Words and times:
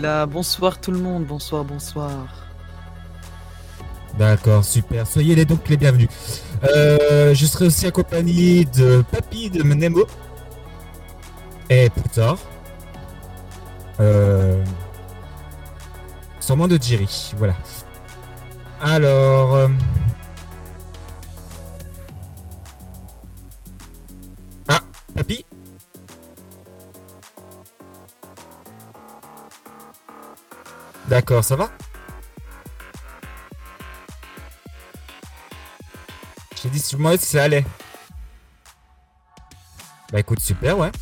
Bonsoir 0.00 0.80
tout 0.80 0.92
le 0.92 0.98
monde, 0.98 1.26
bonsoir, 1.26 1.62
bonsoir. 1.62 2.10
D'accord, 4.18 4.64
super. 4.64 5.06
Soyez 5.06 5.34
les 5.34 5.44
donc 5.44 5.68
les 5.68 5.76
bienvenus. 5.76 6.08
Euh, 6.64 7.34
je 7.34 7.46
serai 7.46 7.66
aussi 7.66 7.86
accompagné 7.86 8.64
de 8.64 9.04
Papy 9.10 9.50
de 9.50 9.62
Nemo 9.62 10.06
et 11.68 11.90
plus 11.90 12.08
tard. 12.08 12.38
Euh, 14.00 14.64
sûrement 16.40 16.66
de 16.66 16.78
Jerry, 16.80 17.32
voilà. 17.36 17.54
Alors. 18.80 19.54
euh, 19.54 19.68
D'accord, 31.10 31.42
ça 31.44 31.56
va 31.56 31.68
J'ai 36.62 36.68
dit, 36.68 36.78
je 36.78 36.94
me 36.94 36.98
demandais 36.98 37.18
si 37.18 37.26
ça 37.26 37.42
allait. 37.42 37.64
Bah 40.12 40.20
écoute, 40.20 40.38
super, 40.38 40.78
ouais. 40.78 40.92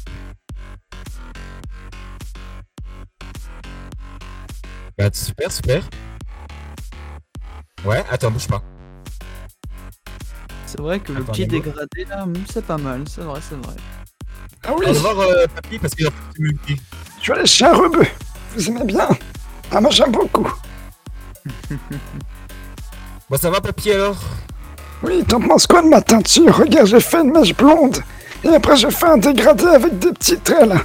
Bah 4.96 5.10
super, 5.12 5.52
super. 5.52 5.82
Ouais, 7.84 8.02
attends, 8.10 8.30
bouge 8.30 8.48
pas. 8.48 8.62
C'est 10.64 10.80
vrai 10.80 11.00
que 11.00 11.12
le 11.12 11.20
Attends, 11.22 11.32
petit 11.32 11.46
dégradé 11.46 12.04
là, 12.06 12.22
hum, 12.24 12.32
c'est 12.50 12.64
pas 12.64 12.78
mal, 12.78 13.04
c'est 13.08 13.20
vrai, 13.20 13.40
c'est 13.46 13.56
vrai. 13.56 13.76
Ah 14.64 14.72
oui, 14.74 14.86
On 14.88 14.92
va 14.92 15.12
voir 15.12 15.18
euh, 15.28 15.46
Papy 15.54 15.78
parce 15.78 15.94
qu'il 15.94 16.06
a 16.06 16.10
plus 16.10 16.38
de 16.38 16.42
multi. 16.44 16.80
je 17.22 17.30
vais 17.32 17.38
aller 17.40 17.46
chez 17.46 17.66
un 17.66 17.74
rebeu. 17.74 18.04
Vous 18.54 18.68
aimez 18.70 18.84
bien? 18.84 19.08
Ah, 19.72 19.80
moi 19.80 19.90
j'aime 19.90 20.12
beaucoup. 20.12 20.50
Bon, 23.30 23.36
ça 23.36 23.50
va, 23.50 23.60
Papy 23.60 23.92
alors? 23.92 24.16
Oui, 25.02 25.22
t'en 25.28 25.40
penses 25.40 25.66
quoi 25.66 25.82
de 25.82 25.88
ma 25.88 26.00
teinture 26.00 26.56
Regarde, 26.56 26.86
j'ai 26.86 27.00
fait 27.00 27.20
une 27.20 27.30
mèche 27.30 27.54
blonde. 27.54 27.98
Et 28.42 28.48
après, 28.48 28.76
j'ai 28.76 28.90
fait 28.90 29.04
un 29.06 29.18
dégradé 29.18 29.66
avec 29.66 29.98
des 29.98 30.12
petits 30.12 30.38
traits 30.38 30.66
là. 30.66 30.76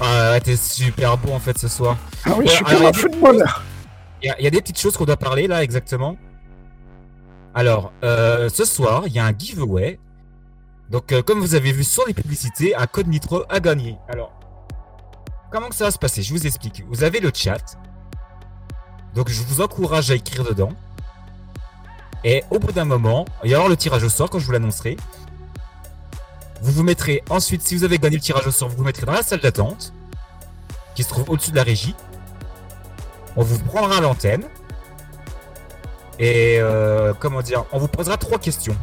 Ah, 0.00 0.30
ouais, 0.32 0.40
t'es 0.40 0.56
super 0.56 1.18
beau 1.18 1.32
en 1.32 1.38
fait 1.38 1.58
ce 1.58 1.68
soir. 1.68 1.98
Ah 2.24 2.30
oui, 2.30 2.38
Ouais, 2.38 2.46
je 2.46 2.50
suis 2.52 2.64
comme 2.64 2.86
un 2.86 2.92
footballeur. 2.92 3.62
Il 4.22 4.28
y, 4.28 4.30
a- 4.30 4.38
il 4.38 4.44
y 4.44 4.46
a 4.46 4.50
des 4.50 4.60
petites 4.62 4.78
choses 4.80 4.96
qu'on 4.96 5.04
doit 5.04 5.16
parler 5.18 5.46
là 5.46 5.62
exactement. 5.62 6.16
Alors, 7.54 7.92
euh, 8.02 8.48
ce 8.48 8.64
soir, 8.64 9.02
il 9.06 9.12
y 9.12 9.18
a 9.18 9.26
un 9.26 9.32
giveaway. 9.36 9.98
Donc, 10.88 11.12
euh, 11.12 11.20
comme 11.22 11.40
vous 11.40 11.54
avez 11.54 11.72
vu 11.72 11.84
sur 11.84 12.04
les 12.06 12.14
publicités, 12.14 12.74
un 12.74 12.86
code 12.86 13.08
Nitro 13.08 13.42
à 13.50 13.60
gagner. 13.60 13.96
Alors, 14.08 14.32
comment 15.50 15.68
que 15.68 15.74
ça 15.74 15.84
va 15.84 15.90
se 15.90 15.98
passer? 15.98 16.22
Je 16.22 16.32
vous 16.32 16.46
explique. 16.46 16.84
Vous 16.88 17.04
avez 17.04 17.20
le 17.20 17.30
chat. 17.34 17.78
Donc, 19.14 19.28
je 19.28 19.42
vous 19.42 19.60
encourage 19.60 20.10
à 20.10 20.14
écrire 20.14 20.44
dedans. 20.44 20.72
Et 22.22 22.44
au 22.50 22.58
bout 22.58 22.72
d'un 22.72 22.84
moment, 22.84 23.24
il 23.44 23.50
y 23.50 23.54
avoir 23.54 23.68
le 23.68 23.76
tirage 23.76 24.04
au 24.04 24.08
sort 24.08 24.30
quand 24.30 24.38
je 24.38 24.46
vous 24.46 24.52
l'annoncerai. 24.52 24.96
Vous 26.62 26.72
vous 26.72 26.82
mettrez 26.82 27.22
ensuite, 27.30 27.62
si 27.62 27.74
vous 27.74 27.84
avez 27.84 27.98
gagné 27.98 28.16
le 28.16 28.22
tirage 28.22 28.46
au 28.46 28.50
sort, 28.50 28.68
vous 28.68 28.76
vous 28.76 28.84
mettrez 28.84 29.06
dans 29.06 29.12
la 29.12 29.22
salle 29.22 29.40
d'attente 29.40 29.92
qui 30.94 31.02
se 31.02 31.08
trouve 31.08 31.30
au-dessus 31.30 31.50
de 31.50 31.56
la 31.56 31.62
régie. 31.62 31.94
On 33.36 33.42
vous 33.42 33.58
prendra 33.58 34.00
l'antenne. 34.00 34.44
Et 36.18 36.58
euh, 36.58 37.14
comment 37.18 37.40
dire? 37.40 37.64
On 37.72 37.78
vous 37.78 37.88
posera 37.88 38.18
trois 38.18 38.38
questions. 38.38 38.76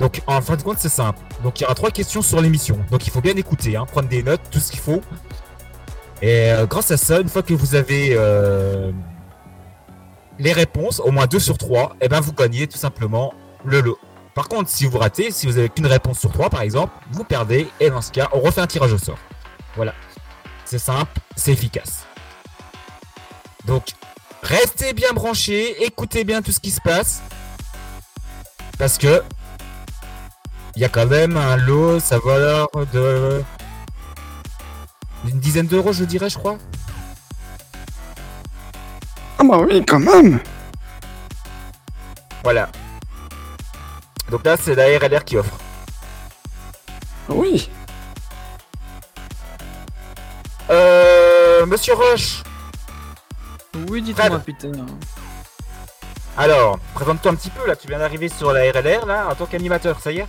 Donc 0.00 0.22
en 0.26 0.40
fin 0.40 0.56
de 0.56 0.62
compte 0.62 0.78
c'est 0.78 0.88
simple. 0.88 1.20
Donc 1.42 1.60
il 1.60 1.62
y 1.62 1.66
aura 1.66 1.74
trois 1.74 1.90
questions 1.90 2.22
sur 2.22 2.40
l'émission. 2.40 2.78
Donc 2.90 3.06
il 3.06 3.10
faut 3.10 3.20
bien 3.20 3.36
écouter, 3.36 3.76
hein, 3.76 3.86
prendre 3.86 4.08
des 4.08 4.22
notes, 4.22 4.40
tout 4.50 4.58
ce 4.58 4.70
qu'il 4.70 4.80
faut. 4.80 5.00
Et 6.20 6.50
euh, 6.50 6.66
grâce 6.66 6.90
à 6.90 6.96
ça, 6.96 7.20
une 7.20 7.28
fois 7.28 7.42
que 7.42 7.54
vous 7.54 7.74
avez 7.74 8.10
euh, 8.12 8.90
les 10.38 10.52
réponses, 10.52 11.00
au 11.00 11.10
moins 11.10 11.26
deux 11.26 11.38
sur 11.38 11.58
trois, 11.58 11.96
et 12.00 12.08
ben 12.08 12.20
vous 12.20 12.32
gagnez 12.32 12.66
tout 12.66 12.78
simplement 12.78 13.34
le 13.64 13.80
lot. 13.80 13.98
Par 14.34 14.48
contre, 14.48 14.68
si 14.68 14.86
vous 14.86 14.98
ratez, 14.98 15.30
si 15.30 15.46
vous 15.46 15.58
avez 15.58 15.68
qu'une 15.68 15.86
réponse 15.86 16.18
sur 16.18 16.32
trois 16.32 16.50
par 16.50 16.62
exemple, 16.62 16.92
vous 17.12 17.24
perdez. 17.24 17.68
Et 17.80 17.90
dans 17.90 18.02
ce 18.02 18.10
cas, 18.10 18.28
on 18.32 18.40
refait 18.40 18.60
un 18.60 18.66
tirage 18.66 18.92
au 18.92 18.98
sort. 18.98 19.18
Voilà. 19.76 19.94
C'est 20.64 20.78
simple, 20.78 21.20
c'est 21.36 21.52
efficace. 21.52 22.04
Donc, 23.64 23.92
restez 24.42 24.92
bien 24.92 25.12
branchés, 25.12 25.84
écoutez 25.84 26.24
bien 26.24 26.42
tout 26.42 26.52
ce 26.52 26.60
qui 26.60 26.70
se 26.70 26.80
passe. 26.80 27.22
Parce 28.78 28.98
que 28.98 29.22
il 30.78 30.82
y 30.82 30.84
a 30.84 30.88
quand 30.88 31.06
même 31.06 31.36
un 31.36 31.56
lot, 31.56 31.98
ça 31.98 32.20
valeur 32.20 32.68
de 32.92 33.42
une 35.28 35.40
dizaine 35.40 35.66
d'euros, 35.66 35.92
je 35.92 36.04
dirais, 36.04 36.30
je 36.30 36.38
crois. 36.38 36.56
Ah 39.38 39.42
bah 39.42 39.58
oui, 39.58 39.84
quand 39.84 39.98
même. 39.98 40.38
Voilà. 42.44 42.68
Donc 44.30 44.46
là, 44.46 44.56
c'est 44.56 44.76
la 44.76 44.84
RLR 45.00 45.24
qui 45.24 45.36
offre. 45.36 45.58
Oui. 47.28 47.68
Euh, 50.70 51.66
Monsieur 51.66 51.94
Roche. 51.94 52.44
Oui, 53.88 54.00
dites-moi, 54.00 54.38
putain. 54.38 54.70
Alors, 56.36 56.78
présente-toi 56.94 57.32
un 57.32 57.34
petit 57.34 57.50
peu 57.50 57.66
là. 57.66 57.74
Tu 57.74 57.88
viens 57.88 57.98
d'arriver 57.98 58.28
sur 58.28 58.52
la 58.52 58.60
RLR 58.70 59.06
là, 59.06 59.26
en 59.28 59.34
tant 59.34 59.46
qu'animateur, 59.46 59.98
ça 59.98 60.12
y 60.12 60.18
est. 60.18 60.26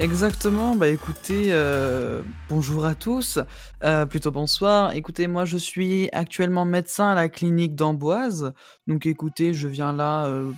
Exactement, 0.00 0.76
bah 0.76 0.88
écoutez, 0.88 1.48
euh, 1.50 2.22
bonjour 2.48 2.86
à 2.86 2.94
tous, 2.94 3.38
euh, 3.84 4.06
plutôt 4.06 4.30
bonsoir. 4.30 4.94
Écoutez, 4.94 5.26
moi 5.26 5.44
je 5.44 5.58
suis 5.58 6.08
actuellement 6.14 6.64
médecin 6.64 7.08
à 7.10 7.14
la 7.14 7.28
clinique 7.28 7.74
d'Amboise, 7.74 8.54
donc 8.86 9.04
écoutez, 9.04 9.52
je 9.52 9.68
viens 9.68 9.92
là 9.92 10.24
euh, 10.24 10.52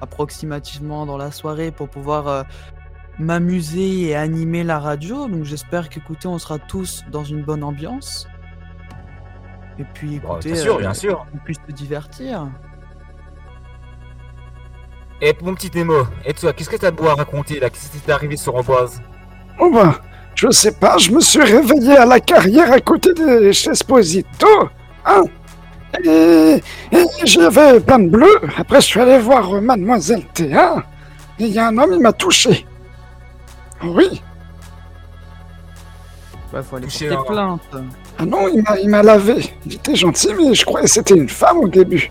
approximativement 0.00 1.04
dans 1.04 1.18
la 1.18 1.30
soirée 1.30 1.72
pour 1.72 1.90
pouvoir 1.90 2.46
m'amuser 3.18 4.08
et 4.08 4.14
animer 4.16 4.64
la 4.64 4.78
radio, 4.78 5.28
donc 5.28 5.44
j'espère 5.44 5.90
qu'écoutez, 5.90 6.26
on 6.26 6.38
sera 6.38 6.58
tous 6.58 7.04
dans 7.12 7.22
une 7.22 7.42
bonne 7.42 7.62
ambiance. 7.62 8.28
Et 9.78 9.84
puis 9.92 10.20
Bon, 10.20 10.32
écoutez, 10.32 10.52
bien 10.52 10.62
sûr, 10.62 10.78
bien 10.78 10.94
sûr. 10.94 11.26
on 11.34 11.38
puisse 11.38 11.58
se 11.68 11.72
divertir. 11.72 12.48
Et 15.22 15.34
mon 15.42 15.54
petit 15.54 15.70
Nemo, 15.74 16.06
et 16.24 16.32
toi, 16.32 16.52
qu'est-ce 16.52 16.70
que 16.70 16.76
t'as 16.76 16.90
beau 16.90 17.06
à 17.08 17.14
raconter 17.14 17.60
là? 17.60 17.68
Qu'est-ce 17.68 17.90
qui 17.90 17.98
t'est 17.98 18.12
arrivé 18.12 18.36
sur 18.36 18.54
Amboise 18.54 19.02
Oh 19.58 19.70
bah, 19.70 20.00
je 20.34 20.50
sais 20.50 20.72
pas, 20.72 20.96
je 20.96 21.10
me 21.10 21.20
suis 21.20 21.42
réveillé 21.42 21.96
à 21.96 22.06
la 22.06 22.20
carrière 22.20 22.72
à 22.72 22.80
côté 22.80 23.12
de 23.12 23.52
chez 23.52 23.70
Esposito. 23.70 24.46
Hein 25.04 25.24
et, 26.04 26.62
et 26.92 27.04
j'avais 27.24 27.80
plein 27.80 27.98
de 27.98 28.08
bleus. 28.08 28.40
Après, 28.56 28.80
je 28.80 28.86
suis 28.86 29.00
allé 29.00 29.18
voir 29.18 29.60
Mademoiselle 29.60 30.24
Théa. 30.32 30.84
Et 31.38 31.44
il 31.44 31.48
y 31.52 31.58
a 31.58 31.66
un 31.68 31.76
homme, 31.76 31.92
il 31.92 32.00
m'a 32.00 32.12
touché. 32.12 32.64
Oui. 33.84 34.22
Bah 36.52 36.62
faut 36.62 36.76
aller 36.76 36.86
porter 36.86 37.08
un- 37.14 37.22
plainte. 37.24 37.60
Ah 38.18 38.24
non, 38.26 38.48
il 38.48 38.62
m'a, 38.62 38.78
il 38.78 38.88
m'a 38.88 39.02
lavé. 39.02 39.52
Il 39.66 39.74
était 39.74 39.94
gentil, 39.96 40.30
mais 40.36 40.54
je 40.54 40.64
croyais 40.64 40.86
que 40.86 40.90
c'était 40.92 41.14
une 41.14 41.28
femme 41.28 41.58
au 41.58 41.68
début. 41.68 42.10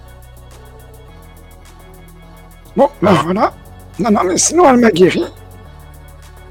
Bon, 2.80 2.90
ben 3.02 3.12
Ah. 3.14 3.22
voilà. 3.26 3.54
Non, 4.00 4.10
non, 4.10 4.24
mais 4.24 4.38
sinon, 4.38 4.70
elle 4.70 4.78
m'a 4.78 4.90
guéri. 4.90 5.26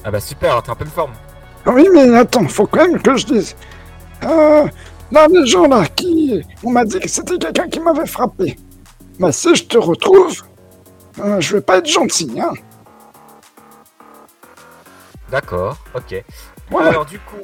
Ah 0.04 0.10
bah 0.10 0.20
super, 0.20 0.62
t'es 0.62 0.68
en 0.70 0.76
pleine 0.76 0.90
forme. 0.90 1.12
Oui, 1.64 1.88
mais 1.90 2.14
attends, 2.18 2.46
faut 2.48 2.66
quand 2.66 2.86
même 2.86 3.00
que 3.00 3.16
je 3.16 3.24
dise. 3.24 3.56
Euh, 4.24 4.66
là, 5.10 5.26
les 5.26 5.46
gens 5.46 5.66
là 5.66 5.86
qui. 5.86 6.44
On 6.62 6.70
m'a 6.70 6.84
dit 6.84 7.00
que 7.00 7.08
c'était 7.08 7.38
quelqu'un 7.38 7.66
qui 7.70 7.80
m'avait 7.80 8.04
frappé. 8.06 8.58
Bah, 9.18 9.32
si 9.32 9.54
je 9.54 9.64
te 9.64 9.78
retrouve, 9.78 10.42
euh, 11.20 11.40
je 11.40 11.54
vais 11.56 11.62
pas 11.62 11.78
être 11.78 11.88
gentil, 11.88 12.38
hein. 12.38 12.52
D'accord, 15.30 15.78
ok. 15.94 16.22
Voilà. 16.70 16.90
Alors 16.90 17.06
du 17.06 17.18
coup, 17.20 17.36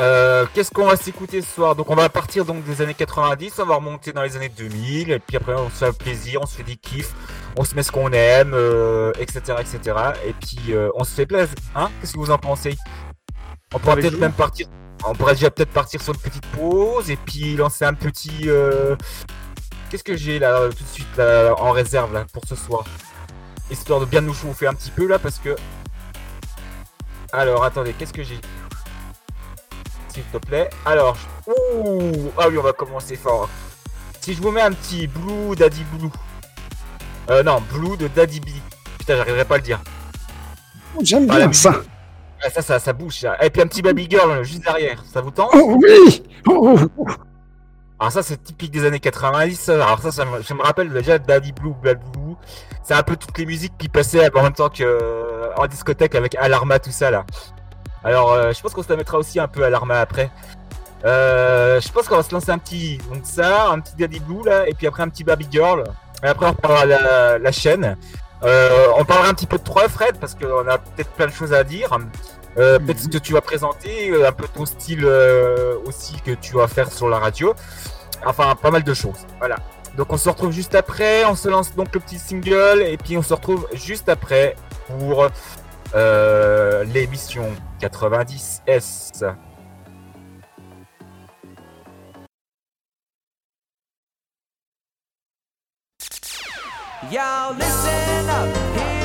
euh, 0.00 0.46
qu'est-ce 0.54 0.70
qu'on 0.70 0.86
va 0.86 0.96
s'écouter 0.96 1.42
ce 1.42 1.48
soir 1.54 1.74
Donc 1.74 1.90
on 1.90 1.94
va 1.96 2.08
partir 2.08 2.44
donc 2.44 2.62
des 2.64 2.82
années 2.82 2.94
90, 2.94 3.54
on 3.58 3.66
va 3.66 3.76
remonter 3.76 4.12
dans 4.12 4.22
les 4.22 4.36
années 4.36 4.48
2000, 4.48 5.10
et 5.10 5.18
puis 5.18 5.36
après 5.36 5.54
on 5.54 5.68
se 5.70 5.84
fait 5.86 5.98
plaisir, 5.98 6.40
on 6.42 6.46
se 6.46 6.56
fait 6.56 6.62
des 6.62 6.76
kiffs, 6.76 7.12
on 7.56 7.64
se 7.64 7.74
met 7.74 7.82
ce 7.82 7.90
qu'on 7.90 8.12
aime, 8.12 8.52
euh, 8.54 9.12
etc., 9.18 9.40
etc. 9.60 9.96
Et 10.24 10.32
puis 10.34 10.72
euh, 10.72 10.90
on 10.94 11.02
se 11.04 11.10
fait 11.14 11.26
plaisir, 11.26 11.54
hein? 11.74 11.90
Qu'est-ce 12.00 12.12
que 12.14 12.18
vous 12.18 12.30
en 12.30 12.38
pensez? 12.38 12.76
On 13.74 13.78
pourrait 13.80 13.96
peut-être 13.96 14.18
même 14.18 14.32
partir, 14.32 14.68
on 15.04 15.14
pourrait 15.14 15.34
déjà 15.34 15.50
peut-être 15.50 15.72
partir 15.72 16.00
sur 16.00 16.14
une 16.14 16.20
petite 16.20 16.46
pause 16.46 17.10
et 17.10 17.16
puis 17.16 17.56
lancer 17.56 17.84
un 17.84 17.94
petit. 17.94 18.48
euh, 18.48 18.94
Qu'est-ce 19.90 20.04
que 20.04 20.16
j'ai 20.16 20.38
là 20.38 20.68
tout 20.68 20.84
de 20.84 20.88
suite 20.88 21.16
là, 21.16 21.54
en 21.58 21.72
réserve 21.72 22.12
là 22.12 22.24
pour 22.32 22.44
ce 22.46 22.54
soir? 22.54 22.84
Histoire 23.70 24.00
de 24.00 24.04
bien 24.04 24.20
nous 24.20 24.34
chauffer 24.34 24.66
un 24.66 24.74
petit 24.74 24.90
peu 24.90 25.06
là 25.06 25.18
parce 25.18 25.38
que 25.38 25.56
alors, 27.32 27.62
attendez, 27.64 27.92
qu'est-ce 27.92 28.12
que 28.14 28.22
j'ai? 28.22 28.40
S'il 30.08 30.22
te 30.24 30.38
plaît. 30.38 30.70
Alors, 30.86 31.16
ouh 31.46 32.30
Ah 32.38 32.48
oui, 32.48 32.56
on 32.58 32.62
va 32.62 32.72
commencer 32.72 33.16
fort. 33.16 33.48
Si 34.20 34.34
je 34.34 34.42
vous 34.42 34.50
mets 34.50 34.62
un 34.62 34.72
petit 34.72 35.06
Blue 35.06 35.54
Daddy 35.56 35.84
Blue. 35.92 36.10
Euh, 37.30 37.42
non, 37.42 37.62
Blue 37.72 37.96
de 37.96 38.08
Daddy 38.08 38.40
B. 38.40 38.46
Putain, 38.98 39.16
j'arriverai 39.16 39.44
pas 39.44 39.54
à 39.56 39.58
le 39.58 39.62
dire. 39.64 39.80
J'aime 41.02 41.26
Ah, 41.30 41.38
la 41.38 41.46
bien 41.46 41.52
ça. 41.52 41.74
Ah, 42.42 42.50
ça, 42.50 42.62
ça, 42.62 42.78
ça 42.78 42.92
bouge. 42.92 43.18
ça. 43.20 43.36
Et 43.44 43.50
puis 43.50 43.60
un 43.62 43.66
petit 43.66 43.82
baby 43.82 44.06
girl 44.10 44.42
juste 44.44 44.64
derrière. 44.64 45.02
Ça 45.12 45.20
vous 45.20 45.30
tente? 45.30 45.50
Oh 45.54 45.76
oui 45.82 46.22
Oh, 46.46 46.76
Alors 48.00 48.12
ça, 48.12 48.22
c'est 48.22 48.42
typique 48.42 48.70
des 48.70 48.84
années 48.84 49.00
90. 49.00 49.68
Alors 49.70 49.98
ça, 50.00 50.10
ça 50.10 50.24
me, 50.24 50.40
je 50.42 50.54
me 50.54 50.62
rappelle 50.62 50.90
déjà 50.92 51.18
Daddy 51.18 51.52
Blue, 51.52 51.74
Bad 51.82 52.00
Blue. 52.12 52.34
C'est 52.82 52.94
un 52.94 53.02
peu 53.02 53.16
toutes 53.16 53.36
les 53.38 53.44
musiques 53.46 53.76
qui 53.78 53.88
passaient 53.88 54.34
en 54.34 54.42
même 54.42 54.52
temps 54.54 54.70
que 54.70 54.82
euh, 54.84 55.52
en 55.56 55.66
discothèque 55.66 56.14
avec 56.14 56.34
Alarma, 56.36 56.78
tout 56.78 56.90
ça 56.92 57.10
là. 57.10 57.24
Alors, 58.08 58.32
euh, 58.32 58.52
je 58.54 58.62
pense 58.62 58.72
qu'on 58.72 58.82
se 58.82 58.88
la 58.88 58.96
mettra 58.96 59.18
aussi 59.18 59.38
un 59.38 59.48
peu 59.48 59.62
Alarma 59.64 60.00
après. 60.00 60.30
Euh, 61.04 61.78
je 61.78 61.92
pense 61.92 62.08
qu'on 62.08 62.16
va 62.16 62.22
se 62.22 62.32
lancer 62.32 62.50
un 62.50 62.56
petit, 62.56 62.96
donc 63.12 63.20
ça, 63.24 63.68
un 63.68 63.80
petit 63.80 63.96
Daddy 63.98 64.18
Blue 64.20 64.42
là, 64.46 64.66
et 64.66 64.72
puis 64.72 64.86
après 64.86 65.02
un 65.02 65.10
petit 65.10 65.24
Baby 65.24 65.46
Girl. 65.50 65.84
Et 66.24 66.26
après 66.26 66.46
on 66.46 66.54
parlera 66.54 66.86
la, 66.86 67.38
la 67.38 67.52
chaîne. 67.52 67.98
Euh, 68.44 68.86
on 68.96 69.04
parlera 69.04 69.28
un 69.28 69.34
petit 69.34 69.46
peu 69.46 69.58
de 69.58 69.62
toi, 69.62 69.90
Fred, 69.90 70.16
parce 70.18 70.34
qu'on 70.34 70.66
a 70.66 70.78
peut-être 70.78 71.10
plein 71.10 71.26
de 71.26 71.32
choses 71.32 71.52
à 71.52 71.64
dire. 71.64 71.90
Euh, 72.56 72.78
peut-être 72.78 72.98
ce 72.98 73.08
que 73.08 73.18
tu 73.18 73.34
vas 73.34 73.42
présenter, 73.42 74.10
un 74.24 74.32
peu 74.32 74.48
ton 74.48 74.64
style 74.64 75.04
aussi 75.84 76.18
que 76.22 76.30
tu 76.30 76.54
vas 76.54 76.66
faire 76.66 76.90
sur 76.90 77.10
la 77.10 77.18
radio. 77.18 77.52
Enfin, 78.24 78.54
pas 78.54 78.70
mal 78.70 78.84
de 78.84 78.94
choses. 78.94 79.26
Voilà. 79.38 79.56
Donc 79.98 80.10
on 80.14 80.16
se 80.16 80.30
retrouve 80.30 80.52
juste 80.52 80.74
après, 80.74 81.26
on 81.26 81.34
se 81.34 81.50
lance 81.50 81.74
donc 81.74 81.92
le 81.92 82.00
petit 82.00 82.18
single 82.18 82.80
et 82.80 82.96
puis 82.96 83.18
on 83.18 83.22
se 83.22 83.34
retrouve 83.34 83.68
juste 83.74 84.08
après 84.08 84.56
pour 84.86 85.28
euh, 85.94 86.84
l'émission 86.84 87.50
90S. 87.80 89.34
Y'all 97.10 97.54
listen 97.54 98.28
up, 98.28 98.97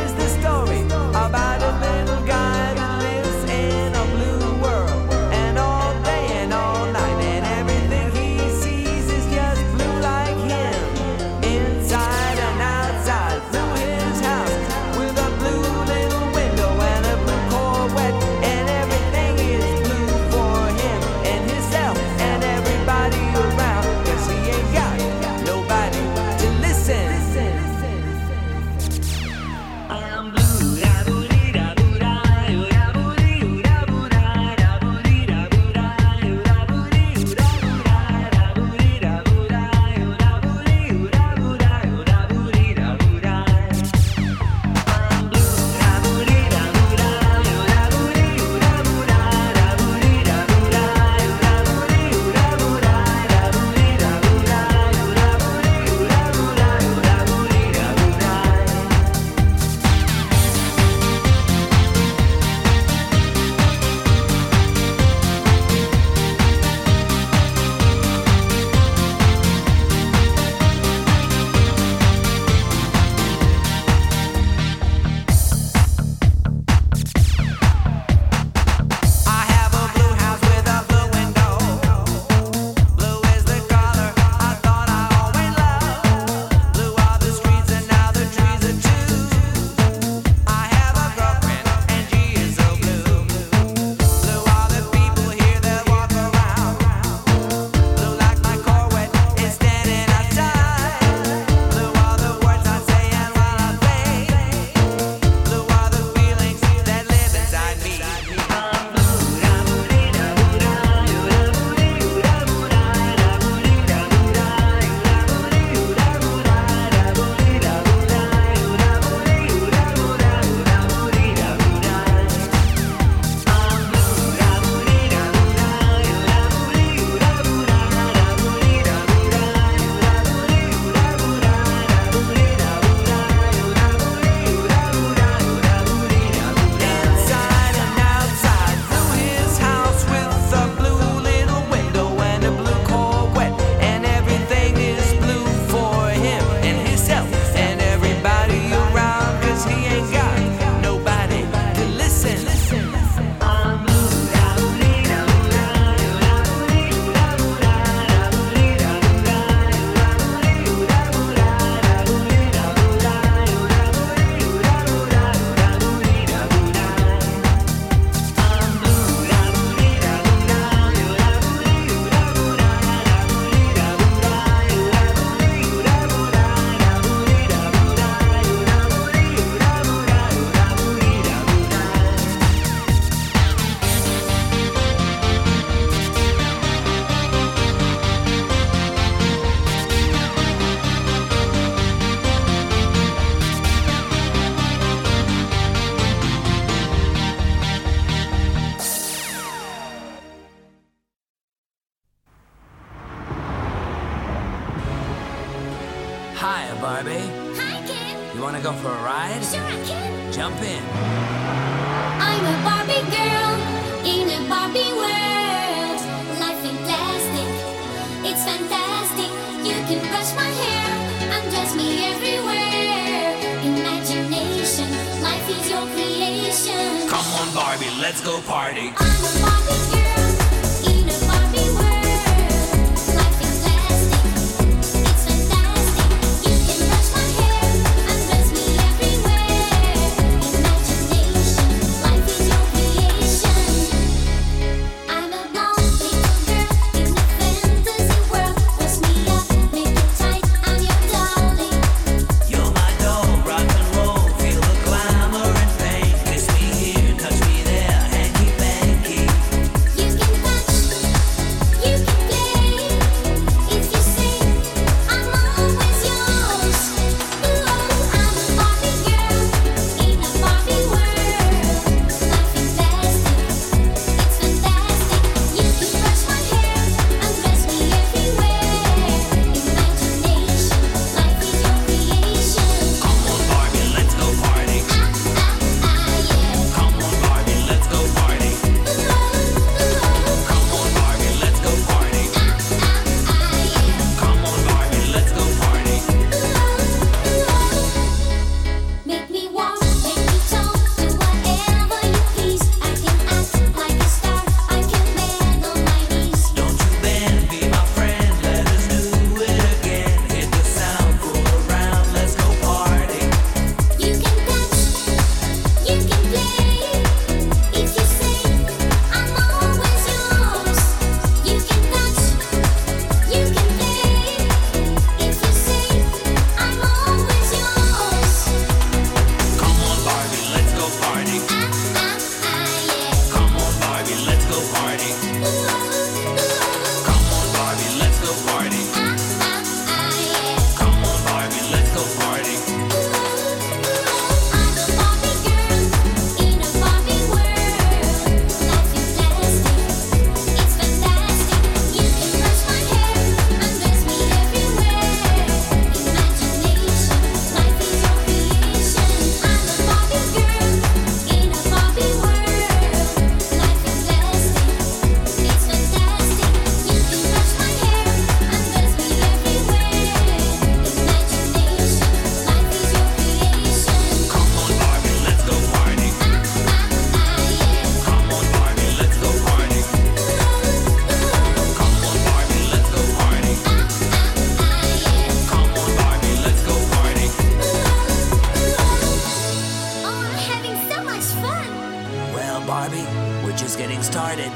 Barbie, 392.83 393.07
we're 393.45 393.55
just 393.55 393.77
getting 393.77 394.01
started. 394.03 394.51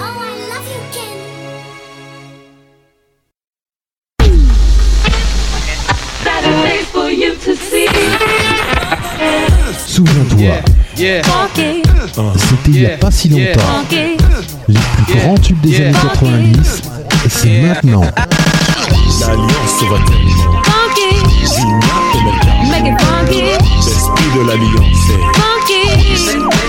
I 0.00 0.32
love 0.48 0.66
you, 0.72 0.80
Ken. 0.94 1.16
For 6.92 7.10
you 7.10 7.34
to 7.36 7.54
see. 7.54 7.88
Souviens-toi. 9.86 10.38
Yeah. 10.38 10.62
Yeah. 10.96 11.22
C'était 12.38 12.68
il 12.68 12.72
n'y 12.72 12.86
a 12.86 12.96
pas 12.96 13.10
si 13.10 13.28
longtemps. 13.28 13.84
Les 14.66 14.80
plus 15.04 15.14
grands 15.18 15.36
tubes 15.36 15.60
des 15.60 15.76
années 15.82 15.92
90, 15.92 16.82
et 17.26 17.28
c'est 17.28 17.60
maintenant. 17.60 18.00
L'alliance 19.20 19.82
va 19.90 19.98
tellement. 20.06 20.62
L'esprit 23.84 24.30
de 24.36 24.42
l'alliance 24.46 25.10
est 25.10 26.67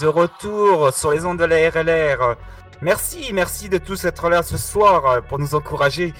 de 0.00 0.06
retour 0.06 0.92
sur 0.92 1.12
les 1.12 1.24
ondes 1.24 1.38
de 1.38 1.44
la 1.44 1.70
RLR. 1.70 2.36
Merci, 2.82 3.32
merci 3.32 3.70
de 3.70 3.78
tous 3.78 4.04
être 4.04 4.28
là 4.28 4.42
ce 4.42 4.58
soir 4.58 5.06
euh, 5.06 5.20
pour 5.22 5.38
nous 5.38 5.54
encourager. 5.54 6.12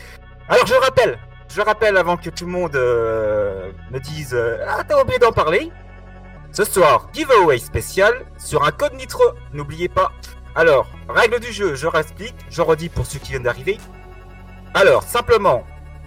Alors 0.49 0.67
je 0.67 0.75
rappelle, 0.75 1.19
je 1.55 1.61
rappelle 1.61 1.99
avant 1.99 2.17
que 2.17 2.31
tout 2.31 2.47
le 2.47 2.51
monde 2.51 2.75
euh, 2.77 3.73
me 3.91 3.99
dise 3.99 4.33
euh, 4.33 4.65
Ah, 4.67 4.83
t'as 4.83 5.01
oublié 5.03 5.19
d'en 5.19 5.33
parler. 5.33 5.71
Ce 6.53 6.65
soir, 6.65 7.11
giveaway 7.13 7.59
spécial 7.59 8.25
sur 8.39 8.65
un 8.65 8.71
code 8.71 8.95
nitro. 8.95 9.23
N'oubliez 9.53 9.91
pas. 9.91 10.13
Alors, 10.55 10.89
règle 11.11 11.39
du 11.41 11.53
jeu, 11.53 11.75
je 11.75 11.87
réexplique, 11.87 12.35
je 12.49 12.63
redis 12.63 12.89
pour 12.89 13.05
ceux 13.05 13.19
qui 13.19 13.33
viennent 13.33 13.43
d'arriver. 13.43 13.79
Alors, 14.73 15.03
simplement, 15.03 15.65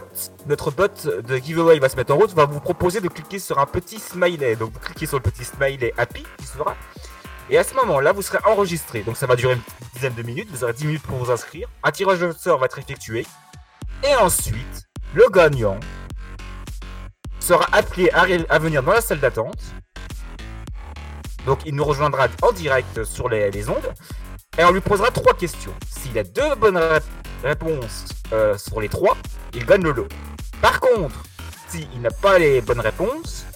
notre 0.46 0.72
bot 0.72 0.88
de 1.22 1.36
giveaway 1.36 1.78
va 1.78 1.88
se 1.88 1.94
mettre 1.94 2.12
en 2.12 2.16
route, 2.16 2.32
va 2.32 2.44
vous 2.46 2.58
proposer 2.58 3.00
de 3.00 3.08
cliquer 3.08 3.38
sur 3.38 3.60
un 3.60 3.66
petit 3.66 4.00
smiley. 4.00 4.56
Donc 4.56 4.72
vous 4.72 4.80
cliquez 4.80 5.06
sur 5.06 5.16
le 5.18 5.22
petit 5.22 5.44
smiley 5.44 5.94
happy 5.96 6.24
qui 6.38 6.46
sera. 6.46 6.74
Et 7.50 7.58
à 7.58 7.62
ce 7.62 7.74
moment-là, 7.74 8.10
vous 8.10 8.22
serez 8.22 8.38
enregistré. 8.44 9.02
Donc 9.02 9.16
ça 9.16 9.26
va 9.28 9.36
durer 9.36 9.54
une 9.54 9.62
dizaine 9.94 10.14
de 10.14 10.22
minutes. 10.24 10.48
Vous 10.50 10.64
aurez 10.64 10.72
10 10.72 10.86
minutes 10.86 11.02
pour 11.02 11.18
vous 11.18 11.30
inscrire. 11.30 11.68
Un 11.84 11.92
tirage 11.92 12.20
au 12.22 12.32
sort 12.32 12.58
va 12.58 12.66
être 12.66 12.78
effectué. 12.80 13.24
Et 14.02 14.16
ensuite, 14.16 14.88
le 15.14 15.28
gagnant 15.30 15.78
sera 17.38 17.66
appelé 17.70 18.10
à, 18.10 18.58
venir 18.58 18.82
dans 18.82 18.92
la 18.92 19.00
salle 19.00 19.20
d'attente. 19.20 19.60
Donc 21.46 21.60
il 21.64 21.76
nous 21.76 21.84
rejoindra 21.84 22.26
en 22.42 22.50
direct 22.50 23.04
sur 23.04 23.28
les, 23.28 23.52
les 23.52 23.68
ondes. 23.68 23.94
Et 24.58 24.64
on 24.64 24.72
lui 24.72 24.80
posera 24.80 25.12
trois 25.12 25.34
questions. 25.34 25.74
S'il 25.88 26.18
a 26.18 26.24
deux 26.24 26.56
bonnes 26.56 26.76
ré- 26.76 26.98
réponses 27.42 28.06
euh, 28.32 28.56
sur 28.56 28.80
les 28.80 28.88
trois, 28.88 29.16
il 29.54 29.64
gagne 29.64 29.82
le 29.82 29.92
lot. 29.92 30.08
Par 30.60 30.80
contre, 30.80 31.22
s'il 31.68 32.00
n'a 32.00 32.10
pas 32.10 32.38
les 32.38 32.60
bonnes 32.60 32.80
réponses, 32.80 33.46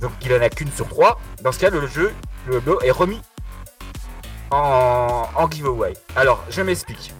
donc 0.00 0.12
il 0.22 0.32
en 0.32 0.40
a 0.40 0.48
qu'une 0.48 0.70
sur 0.72 0.88
trois, 0.88 1.20
dans 1.42 1.52
ce 1.52 1.58
cas 1.58 1.70
le 1.70 1.86
jeu, 1.86 2.12
le 2.46 2.60
lot 2.60 2.80
est 2.82 2.90
remis 2.90 3.20
en, 4.50 5.48
giveaway. 5.50 5.94
Alors, 6.14 6.44
je 6.50 6.62
m'explique. 6.62 7.12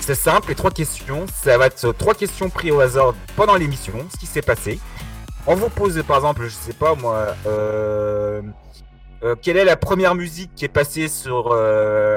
C'est 0.00 0.14
simple, 0.14 0.48
les 0.48 0.54
trois 0.54 0.70
questions, 0.70 1.26
ça 1.26 1.58
va 1.58 1.66
être 1.66 1.92
trois 1.92 2.14
questions 2.14 2.48
prises 2.48 2.72
au 2.72 2.80
hasard 2.80 3.14
pendant 3.36 3.56
l'émission, 3.56 4.06
ce 4.12 4.18
qui 4.18 4.26
s'est 4.26 4.42
passé. 4.42 4.80
On 5.46 5.54
vous 5.54 5.68
pose 5.68 6.02
par 6.06 6.16
exemple, 6.16 6.44
je 6.44 6.54
sais 6.54 6.72
pas 6.72 6.94
moi, 6.94 7.34
euh, 7.46 8.40
euh, 9.22 9.34
quelle 9.40 9.58
est 9.58 9.64
la 9.64 9.76
première 9.76 10.14
musique 10.14 10.50
qui 10.54 10.64
est 10.64 10.68
passée 10.68 11.08
sur 11.08 11.54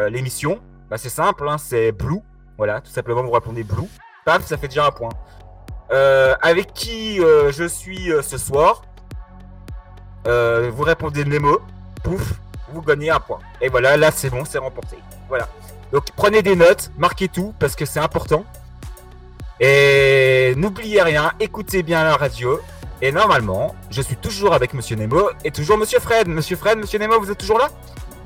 l'émission? 0.09 0.61
Bah 0.89 0.97
c'est 0.97 1.09
simple, 1.09 1.47
hein, 1.47 1.57
c'est 1.57 1.91
Blue. 1.91 2.21
Voilà, 2.61 2.79
tout 2.79 2.91
simplement 2.91 3.23
vous 3.23 3.31
répondez 3.31 3.63
Blue. 3.63 3.87
Paf, 4.23 4.45
ça 4.45 4.55
fait 4.55 4.67
déjà 4.67 4.85
un 4.85 4.91
point. 4.91 5.09
Euh, 5.91 6.35
avec 6.43 6.75
qui 6.75 7.19
euh, 7.19 7.51
je 7.51 7.63
suis 7.63 8.11
euh, 8.11 8.21
ce 8.21 8.37
soir? 8.37 8.83
Euh, 10.27 10.69
Vous 10.71 10.83
répondez 10.83 11.25
Nemo. 11.25 11.59
Pouf, 12.03 12.33
vous 12.71 12.83
gagnez 12.83 13.09
un 13.09 13.19
point. 13.19 13.39
Et 13.61 13.69
voilà, 13.69 13.97
là 13.97 14.11
c'est 14.11 14.29
bon, 14.29 14.45
c'est 14.45 14.59
remporté. 14.59 14.95
Voilà. 15.27 15.47
Donc 15.91 16.03
prenez 16.15 16.43
des 16.43 16.55
notes, 16.55 16.91
marquez 16.99 17.29
tout 17.29 17.55
parce 17.57 17.75
que 17.75 17.87
c'est 17.87 17.99
important. 17.99 18.45
Et 19.59 20.53
n'oubliez 20.55 21.01
rien, 21.01 21.31
écoutez 21.39 21.81
bien 21.81 22.03
la 22.03 22.15
radio. 22.15 22.61
Et 23.01 23.11
normalement, 23.11 23.73
je 23.89 24.03
suis 24.03 24.17
toujours 24.17 24.53
avec 24.53 24.75
Monsieur 24.75 24.97
Nemo 24.97 25.31
et 25.43 25.49
toujours 25.49 25.79
Monsieur 25.79 25.99
Fred. 25.99 26.27
Monsieur 26.27 26.57
Fred, 26.57 26.77
Monsieur 26.77 26.99
Nemo, 26.99 27.19
vous 27.19 27.31
êtes 27.31 27.39
toujours 27.39 27.57
là? 27.57 27.69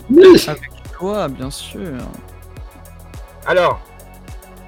Oui, 0.09 0.45
Toi, 0.91 1.29
bien 1.29 1.49
sûr. 1.49 1.79
Alors, 3.47 3.79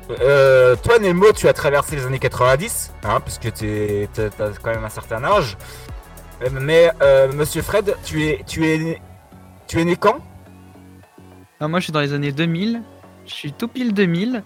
euh, 0.09 0.75
toi 0.75 0.99
Nemo, 0.99 1.31
tu 1.33 1.47
as 1.47 1.53
traversé 1.53 1.95
les 1.95 2.05
années 2.05 2.19
90, 2.19 2.93
hein, 3.03 3.19
puisque 3.21 3.51
tu 3.53 4.07
as 4.17 4.49
quand 4.61 4.71
même 4.71 4.83
un 4.85 4.89
certain 4.89 5.23
âge. 5.23 5.57
Euh, 6.43 6.49
Mais 6.51 6.91
euh, 7.01 7.31
Monsieur 7.33 7.61
Fred, 7.61 7.95
tu 8.03 8.25
es, 8.27 8.43
tu 8.47 8.67
es, 8.71 8.77
né- 8.77 9.01
tu 9.67 9.79
es 9.79 9.85
né 9.85 9.95
quand? 9.95 10.19
Moi, 11.59 11.79
je 11.79 11.85
suis 11.85 11.93
dans 11.93 12.01
les 12.01 12.13
années 12.13 12.31
2000. 12.31 12.81
Je 13.25 13.33
suis 13.33 13.51
tout 13.51 13.67
pile 13.67 13.93
2000. 13.93 14.43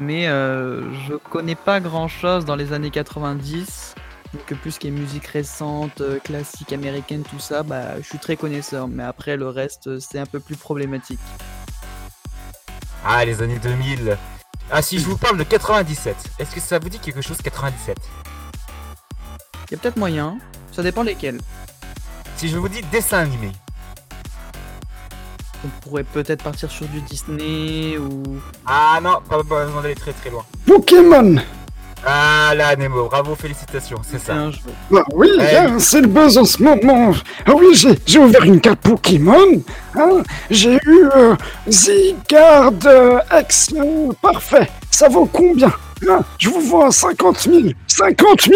Mais 0.00 0.26
euh, 0.28 0.80
je 1.06 1.14
connais 1.14 1.54
pas 1.54 1.80
grand 1.80 2.08
chose 2.08 2.44
dans 2.44 2.56
les 2.56 2.72
années 2.72 2.90
90. 2.90 3.94
Donc, 4.32 4.58
plus 4.60 4.78
qui 4.78 4.88
est 4.88 4.90
musique 4.92 5.26
récente, 5.26 6.00
euh, 6.00 6.18
classique 6.18 6.72
américaine, 6.72 7.22
tout 7.28 7.38
ça, 7.38 7.62
bah, 7.62 8.00
je 8.00 8.06
suis 8.06 8.18
très 8.18 8.36
connaisseur. 8.36 8.88
Mais 8.88 9.02
après, 9.02 9.36
le 9.36 9.48
reste, 9.48 9.88
euh, 9.88 9.98
c'est 10.00 10.18
un 10.18 10.24
peu 10.26 10.40
plus 10.40 10.56
problématique. 10.56 11.20
Ah, 13.04 13.24
les 13.24 13.42
années 13.42 13.58
2000. 13.58 14.16
Ah, 14.74 14.80
si 14.80 14.98
je 14.98 15.04
vous 15.04 15.18
parle 15.18 15.36
de 15.36 15.42
97, 15.44 16.16
est-ce 16.38 16.54
que 16.54 16.60
ça 16.60 16.78
vous 16.78 16.88
dit 16.88 16.98
quelque 16.98 17.20
chose 17.20 17.36
97 17.42 17.94
Il 19.68 19.72
y 19.72 19.74
a 19.74 19.76
peut-être 19.78 19.98
moyen. 19.98 20.38
Ça 20.74 20.82
dépend 20.82 21.02
lesquels. 21.02 21.38
Si 22.36 22.48
je 22.48 22.56
vous 22.56 22.70
dis 22.70 22.80
dessin 22.90 23.18
animé, 23.18 23.52
On 25.62 25.68
pourrait 25.82 26.04
peut-être 26.04 26.42
partir 26.42 26.70
sur 26.70 26.86
du 26.88 27.02
Disney 27.02 27.98
ou. 27.98 28.22
ah 28.64 28.98
non, 29.02 29.20
pas 29.28 29.44
pas 29.44 29.66
besoin 29.66 29.82
d'aller 29.82 29.94
très 29.94 30.14
très 30.14 30.30
loin. 30.30 30.44
Pokémon. 30.66 31.36
Ah 32.04 32.52
là, 32.56 32.74
Nemo, 32.74 33.08
bravo, 33.08 33.36
félicitations, 33.36 33.98
c'est 34.02 34.18
ça. 34.18 34.34
Bah 34.90 35.04
oui, 35.14 35.30
Ouais. 35.38 35.56
hein, 35.56 35.78
c'est 35.78 36.00
le 36.00 36.08
buzz 36.08 36.36
en 36.36 36.44
ce 36.44 36.60
moment. 36.62 37.12
Ah 37.46 37.52
oui, 37.54 37.80
j'ai 38.06 38.18
ouvert 38.18 38.42
une 38.42 38.60
carte 38.60 38.80
Pokémon. 38.80 39.62
Hein, 39.94 40.22
j'ai 40.50 40.74
eu 40.84 41.08
euh, 41.14 41.36
Zygarde 41.68 42.86
euh, 42.86 43.20
X 43.40 43.72
euh, 43.76 44.12
parfait. 44.20 44.68
Ça 44.90 45.08
vaut 45.08 45.26
combien 45.26 45.72
hein, 46.08 46.20
Je 46.38 46.48
vous 46.48 46.60
vends 46.60 46.86
à 46.86 46.90
50 46.90 47.38
000. 47.38 47.68
50 47.86 48.40
000 48.42 48.54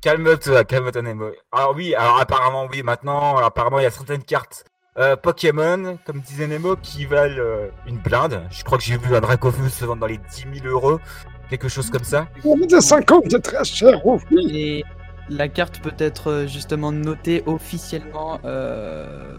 Calme-toi, 0.00 0.64
calme-toi 0.64 1.02
Nemo. 1.02 1.26
Alors 1.52 1.74
oui, 1.76 1.94
alors 1.94 2.20
apparemment 2.20 2.66
oui, 2.72 2.82
maintenant, 2.82 3.36
apparemment 3.38 3.80
il 3.80 3.82
y 3.82 3.86
a 3.86 3.90
certaines 3.90 4.22
cartes 4.22 4.64
euh, 4.98 5.14
Pokémon, 5.14 5.98
comme 6.06 6.20
disait 6.20 6.46
Nemo, 6.46 6.74
qui 6.76 7.04
valent 7.04 7.36
euh, 7.38 7.68
une 7.86 7.98
blinde. 7.98 8.42
Je 8.50 8.64
crois 8.64 8.78
que 8.78 8.84
j'ai 8.84 8.96
vu 8.96 9.14
un 9.14 9.20
Dracofeu 9.20 9.68
se 9.68 9.84
vendre 9.84 10.00
dans 10.00 10.06
les 10.06 10.18
10 10.18 10.46
000 10.62 10.66
euros, 10.66 10.98
quelque 11.50 11.68
chose 11.68 11.90
comme 11.90 12.04
ça. 12.04 12.28
On 12.44 12.56
dit 12.56 12.80
50, 12.80 13.24
c'est 13.30 13.42
très 13.42 13.64
cher, 13.64 14.00
oh 14.04 14.18
oui. 14.30 14.46
Et 14.52 14.84
la 15.28 15.48
carte 15.48 15.80
peut 15.80 15.94
être 15.98 16.30
euh, 16.30 16.46
justement 16.46 16.92
notée 16.92 17.42
officiellement 17.46 18.40
euh, 18.44 19.36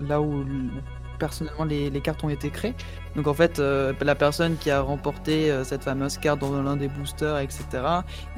là 0.00 0.20
où, 0.20 0.42
où 0.42 0.46
personnellement 1.18 1.64
les, 1.64 1.90
les 1.90 2.00
cartes 2.00 2.22
ont 2.24 2.28
été 2.28 2.50
créées. 2.50 2.74
Donc 3.16 3.26
en 3.26 3.34
fait, 3.34 3.58
euh, 3.58 3.92
la 4.00 4.14
personne 4.14 4.56
qui 4.56 4.70
a 4.70 4.80
remporté 4.80 5.50
euh, 5.50 5.64
cette 5.64 5.84
fameuse 5.84 6.18
carte 6.18 6.40
dans 6.40 6.62
l'un 6.62 6.76
des 6.76 6.88
boosters, 6.88 7.38
etc., 7.38 7.64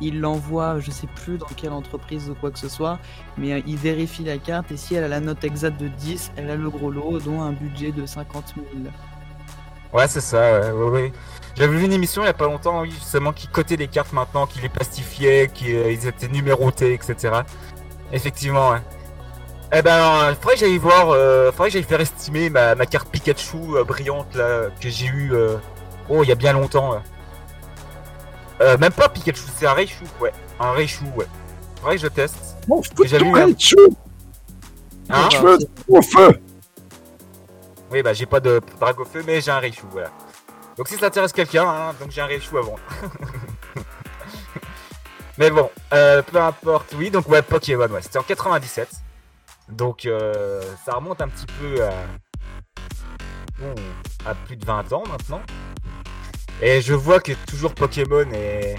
il 0.01 0.21
l'envoie, 0.21 0.81
je 0.81 0.91
sais 0.91 1.09
plus 1.25 1.39
dans 1.39 1.47
quelle 1.57 1.73
entreprise 1.73 2.31
ou 2.31 2.35
quoi 2.35 2.51
que 2.51 2.59
ce 2.59 2.69
soit, 2.69 2.99
mais 3.39 3.55
euh, 3.55 3.61
il 3.67 3.77
vérifie 3.77 4.25
la 4.25 4.39
carte 4.39 4.71
et 4.71 4.77
si 4.77 4.95
elle 4.95 5.05
a 5.05 5.09
la 5.09 5.21
note 5.21 5.45
exacte 5.45 5.81
de 5.81 5.89
10, 5.89 6.33
elle 6.37 6.51
a 6.51 6.57
le 6.57 6.71
gros 6.71 6.91
lot, 6.91 7.19
dont 7.21 7.41
un 7.43 7.53
budget 7.53 7.93
de 7.93 8.05
50 8.07 8.55
000. 8.57 8.67
Ouais, 9.93 10.09
c'est 10.09 10.21
ça, 10.21 10.61
ouais, 10.61 10.71
ouais, 10.73 10.91
ouais. 10.91 11.13
J'avais 11.57 11.75
vu 11.77 11.85
une 11.85 11.93
émission 11.93 12.23
il 12.23 12.27
y 12.27 12.29
a 12.29 12.35
pas 12.35 12.45
longtemps, 12.45 12.83
oui, 12.83 12.91
justement, 12.91 13.33
qui 13.33 13.49
cotait 13.49 13.77
les 13.77 13.89
cartes 13.89 14.13
maintenant, 14.13 14.47
qui 14.47 14.61
les 14.61 14.69
plastifiait, 14.69 15.51
qui 15.53 15.75
euh, 15.75 15.91
ils 15.91 16.07
étaient 16.07 16.29
numérotés, 16.29 16.93
etc. 16.93 17.41
Effectivement, 18.13 18.71
ouais. 18.71 18.83
Eh 19.73 19.83
ben, 19.83 19.95
alors, 19.95 20.37
faudrait 20.37 20.55
que 20.55 20.61
j'aille 20.61 20.79
voir, 20.79 21.11
euh, 21.11 21.51
faudrait 21.51 21.69
que 21.69 21.73
j'aille 21.73 21.83
faire 21.83 22.01
estimer 22.01 22.51
ma, 22.51 22.75
ma 22.75 22.87
carte 22.87 23.09
Pikachu 23.09 23.57
euh, 23.75 23.85
brillante 23.85 24.35
là 24.35 24.69
que 24.81 24.89
j'ai 24.89 25.07
eu, 25.07 25.33
euh, 25.33 25.57
oh, 26.09 26.23
il 26.23 26.29
y 26.29 26.33
a 26.33 26.37
bien 26.37 26.53
longtemps. 26.53 26.93
là. 26.93 27.03
Euh, 28.61 28.79
même 28.79 28.93
pas 28.93 29.09
Pikachu, 29.09 29.43
c'est 29.57 29.67
un 29.67 29.73
Raichu, 29.73 30.05
ouais, 30.21 30.33
un 30.61 30.71
Raichu, 30.71 31.05
ouais. 31.17 31.27
Faudrait 31.81 31.97
que 31.97 32.03
je 32.03 32.07
teste. 32.09 32.57
Fous 32.67 32.83
J'avais 33.05 33.25
ton 33.25 33.33
Raichu 33.33 33.77
Hein 35.09 35.29
veux 35.41 35.59
au 35.89 36.03
feu 36.03 36.41
Oui, 37.93 38.03
bah 38.03 38.13
j'ai 38.13 38.27
pas 38.27 38.41
de 38.41 38.61
drague 38.81 39.01
au 39.01 39.05
feu, 39.05 39.23
mais 39.27 39.41
j'ai 39.41 39.51
un 39.51 39.59
Raichu, 39.59 39.85
voilà. 39.91 40.11
Donc 40.77 40.89
si 40.89 40.97
ça 40.97 41.07
intéresse 41.07 41.33
quelqu'un, 41.33 41.67
hein, 41.67 41.95
donc 41.99 42.11
j'ai 42.11 42.21
un 42.21 42.27
à 42.27 42.61
vendre. 42.61 42.79
mais 45.39 45.51
bon, 45.51 45.71
euh, 45.95 46.21
peu 46.23 46.39
importe. 46.39 46.95
Oui, 46.99 47.11
donc 47.11 47.29
ouais, 47.29 47.41
Pokémon, 47.41 47.87
ouais, 47.87 48.03
c'était 48.03 48.19
en 48.19 48.23
97. 48.23 48.89
Donc 49.71 50.05
euh, 50.05 50.63
ça 50.85 50.93
remonte 50.93 51.21
un 51.23 51.29
petit 51.29 51.47
peu 51.59 51.83
à... 51.83 51.93
bon, 53.59 53.75
à 54.27 54.35
plus 54.35 54.57
de 54.57 54.67
20 54.67 54.93
ans 54.93 55.05
maintenant. 55.09 55.41
Et 56.61 56.81
je 56.83 56.95
vois 56.95 57.21
que 57.21 57.33
toujours 57.47 57.75
Pokémon 57.75 58.31
est... 58.33 58.77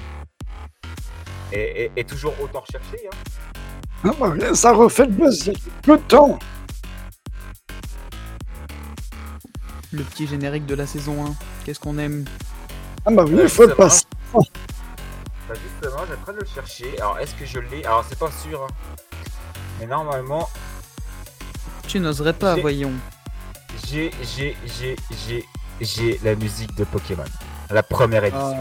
est, 1.51 2.07
toujours 2.07 2.33
autant 2.41 2.61
recherché. 2.61 3.07
Hein. 3.07 4.11
Ah 4.21 4.53
ça 4.53 4.71
refait 4.73 5.05
le 5.05 5.11
buzz 5.11 5.47
il 5.47 5.57
peu 5.81 5.97
de 5.97 6.03
temps. 6.03 6.37
Le 9.97 10.03
petit 10.03 10.27
générique 10.27 10.65
de 10.67 10.75
la 10.75 10.85
saison 10.85 11.25
1. 11.25 11.35
Qu'est-ce 11.65 11.79
qu'on 11.79 11.97
aime? 11.97 12.25
Ah 13.05 13.11
bah 13.11 13.23
oui, 13.25 13.39
il 13.41 13.49
faut 13.49 13.63
le 13.63 13.69
ça 13.69 13.75
passer. 13.75 14.03
Bah 14.33 14.39
justement, 15.55 16.03
j'ai 16.07 16.13
en 16.13 16.17
train 16.23 16.33
de 16.33 16.39
le 16.39 16.45
chercher. 16.45 16.99
Alors 16.99 17.17
est-ce 17.19 17.33
que 17.35 17.45
je 17.45 17.59
l'ai? 17.59 17.83
Alors 17.85 18.05
c'est 18.07 18.19
pas 18.19 18.29
sûr. 18.31 18.63
hein. 18.63 18.67
Mais 19.79 19.87
normalement, 19.87 20.47
Tu 21.87 21.99
n'oserais 21.99 22.33
pas, 22.33 22.55
voyons. 22.55 22.91
j'ai, 23.87 24.11
j'ai, 24.35 24.55
j'ai, 24.65 24.95
j'ai, 25.27 25.45
j'ai 25.81 26.19
la 26.23 26.35
musique 26.35 26.75
de 26.75 26.83
Pokémon. 26.83 27.23
La 27.69 27.81
première 27.83 28.23
édition. 28.23 28.55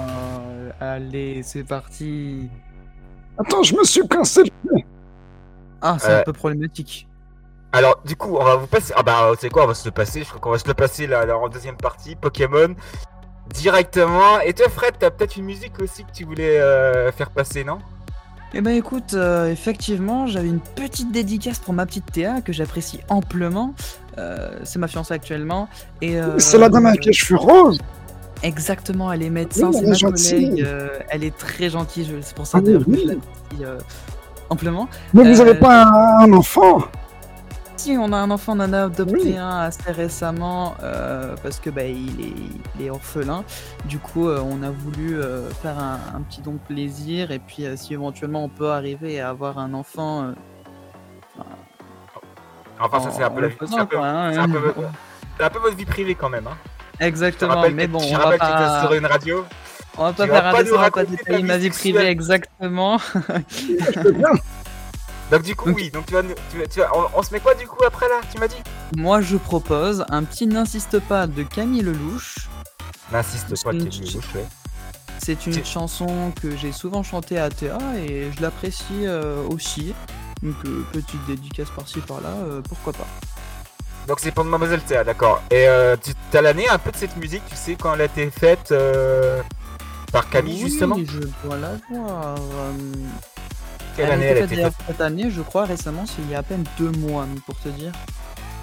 Ah, 0.80 0.92
allez, 0.92 1.42
c'est 1.42 1.64
parti. 1.64 2.48
Attends, 3.38 3.62
je 3.62 3.74
me 3.74 3.84
suis 3.84 4.06
cassé 4.08 4.42
le 4.44 4.80
Ah, 5.82 5.96
c'est 6.00 6.10
Euh, 6.10 6.20
un 6.20 6.22
peu 6.22 6.32
problématique. 6.32 7.08
Alors 7.76 8.00
du 8.06 8.16
coup, 8.16 8.36
on 8.40 8.44
va 8.44 8.56
vous 8.56 8.66
passer. 8.66 8.94
Ah 8.96 9.02
bah 9.02 9.32
c'est 9.38 9.50
quoi 9.50 9.64
On 9.64 9.66
va 9.66 9.74
se 9.74 9.84
le 9.84 9.90
passer. 9.90 10.20
Je 10.22 10.28
crois 10.28 10.40
qu'on 10.40 10.50
va 10.50 10.58
se 10.58 10.66
le 10.66 10.72
passer 10.74 11.06
là, 11.06 11.26
là, 11.26 11.36
en 11.36 11.48
deuxième 11.48 11.76
partie. 11.76 12.16
Pokémon 12.16 12.74
directement. 13.54 14.40
Et 14.40 14.52
toi, 14.54 14.66
Fred, 14.68 14.94
t'as 14.98 15.10
peut-être 15.10 15.36
une 15.36 15.44
musique 15.44 15.78
aussi 15.80 16.04
que 16.04 16.10
tu 16.12 16.24
voulais 16.24 16.58
euh, 16.58 17.12
faire 17.12 17.30
passer, 17.30 17.64
non? 17.64 17.78
Eh 18.54 18.60
ben 18.60 18.74
écoute, 18.74 19.12
euh, 19.14 19.50
effectivement, 19.50 20.26
j'avais 20.26 20.48
une 20.48 20.60
petite 20.60 21.12
dédicace 21.12 21.58
pour 21.58 21.74
ma 21.74 21.84
petite 21.84 22.10
Théa 22.10 22.40
que 22.40 22.52
j'apprécie 22.52 23.00
amplement. 23.08 23.74
Euh, 24.18 24.48
c'est 24.64 24.78
ma 24.78 24.88
fiancée 24.88 25.12
actuellement. 25.14 25.68
Et, 26.00 26.18
euh, 26.18 26.38
C'est 26.38 26.56
la 26.58 26.68
dame 26.70 26.86
avec 26.86 27.04
les 27.04 27.12
cheveux 27.12 27.38
roses. 27.38 27.78
Exactement, 28.42 29.12
elle 29.12 29.22
est 29.22 29.30
médecin, 29.30 29.68
Oui, 29.68 29.72
c'est 29.74 29.78
elle 29.80 29.84
est 29.84 29.88
ma 29.88 29.94
gentille. 29.94 30.50
collègue. 30.50 30.64
euh, 30.66 30.98
elle 31.10 31.24
est 31.24 31.36
très 31.36 31.68
gentille, 31.70 32.04
je- 32.06 32.20
c'est 32.22 32.34
pour 32.36 32.46
ça 32.46 32.58
Ah 32.58 32.60
oui, 32.60 32.66
d'ailleurs 32.66 32.84
que 32.84 32.90
oui. 32.90 33.02
je 33.04 33.08
l'apprécie 33.08 33.64
euh, 33.64 33.78
amplement. 34.50 34.88
Mais 35.14 35.22
vous 35.24 35.40
Euh, 35.40 35.44
avez 35.44 35.54
pas 35.58 35.84
un 36.20 36.32
enfant? 36.32 36.78
Si, 37.76 37.96
on 37.98 38.12
a 38.12 38.16
un 38.16 38.30
enfant, 38.30 38.54
on 38.56 38.60
en 38.60 38.72
a 38.72 38.84
adopté 38.84 39.14
Oui. 39.14 39.36
un 39.36 39.58
assez 39.60 39.92
récemment 39.92 40.74
euh, 40.82 41.36
parce 41.42 41.60
que 41.60 41.68
bah, 41.70 41.84
il, 41.84 42.20
est, 42.20 42.32
il 42.78 42.86
est 42.86 42.90
orphelin. 42.90 43.44
Du 43.84 43.98
coup, 43.98 44.28
euh, 44.28 44.40
on 44.42 44.62
a 44.62 44.70
voulu 44.70 45.18
euh, 45.20 45.48
faire 45.50 45.78
un, 45.78 46.00
un 46.16 46.22
petit 46.22 46.40
don 46.40 46.58
plaisir 46.66 47.30
et 47.30 47.38
puis 47.38 47.64
si 47.76 47.92
éventuellement 47.92 48.44
on 48.44 48.48
peut 48.48 48.70
arriver 48.70 49.20
à 49.20 49.28
avoir 49.28 49.58
un 49.58 49.74
enfant. 49.74 50.32
Enfin, 52.80 53.00
ça 53.00 53.10
c'est 53.10 53.22
un 53.22 53.30
peu 53.30 53.48
faisant, 53.50 53.76
c'est 53.76 53.82
un 53.82 53.86
peu- 53.86 53.98
hein, 53.98 54.38
un 54.38 54.48
peu 54.48 54.58
hein. 54.58 54.92
un 55.40 55.50
peu 55.50 55.58
votre 55.58 55.76
vie 55.76 55.86
privée 55.86 56.14
quand 56.14 56.28
même. 56.28 56.46
Hein. 56.46 56.56
Exactement, 57.00 57.56
rappelle 57.56 57.74
mais 57.74 57.86
bon, 57.86 58.00
on 58.02 58.16
va 58.16 58.36
pas, 58.38 58.80
sur 58.80 58.92
une 58.94 59.06
radio. 59.06 59.44
on 59.98 60.04
va 60.04 60.12
pas 60.12 60.26
faire 60.26 60.46
un 60.46 60.62
dessin, 60.62 60.76
on 60.76 60.80
va 60.80 60.90
pas 60.90 61.04
détailler 61.04 61.42
ma 61.42 61.56
vie 61.58 61.70
privée 61.70 62.06
exactement. 62.06 62.98
Donc 65.30 65.42
du 65.42 65.56
coup, 65.56 65.70
oui. 65.70 65.90
Donc 65.90 66.06
tu 66.06 66.14
vas, 66.14 66.22
tu 66.22 66.58
vas, 66.58 66.66
tu 66.66 66.80
vas- 66.80 66.90
on, 66.96 67.06
on 67.18 67.22
se 67.22 67.32
met 67.32 67.40
quoi 67.40 67.54
du 67.54 67.66
coup 67.66 67.82
après 67.84 68.08
là 68.08 68.20
Tu 68.32 68.38
m'as 68.38 68.48
dit? 68.48 68.56
Moi, 68.96 69.20
je 69.20 69.36
propose 69.36 70.04
un 70.08 70.22
petit 70.24 70.46
N'insiste 70.46 71.00
pas 71.00 71.26
de 71.26 71.42
Camille 71.42 71.82
Lelouch. 71.82 72.48
N'insiste 73.12 73.48
pas, 73.50 73.56
C'est 73.56 73.70
une 73.72 73.78
Kevin 73.88 73.92
ch- 73.92 74.14
Lelouch, 74.14 74.34
ouais. 74.36 74.46
C'est 75.18 75.46
une 75.46 75.64
chanson 75.64 76.32
que 76.40 76.56
j'ai 76.56 76.70
souvent 76.70 77.02
chantée 77.02 77.38
à 77.38 77.48
Théa 77.50 77.78
et 77.98 78.30
je 78.36 78.40
l'apprécie 78.42 79.06
euh, 79.06 79.42
aussi. 79.48 79.94
Donc, 80.42 80.54
euh, 80.66 80.84
petite 80.92 81.24
dédicace 81.26 81.70
par-ci 81.70 81.98
par-là, 82.00 82.28
euh, 82.28 82.60
pourquoi 82.68 82.92
pas. 82.92 83.06
Donc 84.06 84.20
c'est 84.20 84.30
pour 84.30 84.44
Mademoiselle 84.44 84.82
Théa, 84.82 85.02
d'accord. 85.02 85.42
Et 85.50 85.66
euh, 85.66 85.96
tu 86.00 86.36
as 86.36 86.42
l'année 86.42 86.68
un 86.68 86.78
peu 86.78 86.92
de 86.92 86.96
cette 86.96 87.16
musique, 87.16 87.42
tu 87.50 87.56
sais, 87.56 87.74
quand 87.74 87.94
elle 87.94 88.02
a 88.02 88.04
été 88.04 88.30
faite 88.30 88.72
par 90.12 90.28
Camille 90.30 90.62
Oui, 90.62 90.70
justement? 90.70 90.96
je 91.04 91.18
dois 91.44 91.56
la 91.56 91.72
voir. 91.90 92.36
Quelle 93.96 94.10
elle 94.10 94.12
année 94.12 94.34
faite? 94.34 94.48
Faite 94.48 94.74
cette 94.86 95.00
année, 95.00 95.30
je 95.30 95.42
crois, 95.42 95.64
récemment, 95.64 96.06
c'est 96.06 96.22
il 96.22 96.30
y 96.30 96.34
a 96.34 96.38
à 96.38 96.42
peine 96.42 96.64
deux 96.78 96.90
mois, 96.92 97.26
mais 97.26 97.40
pour 97.40 97.58
te 97.58 97.68
dire. 97.68 97.92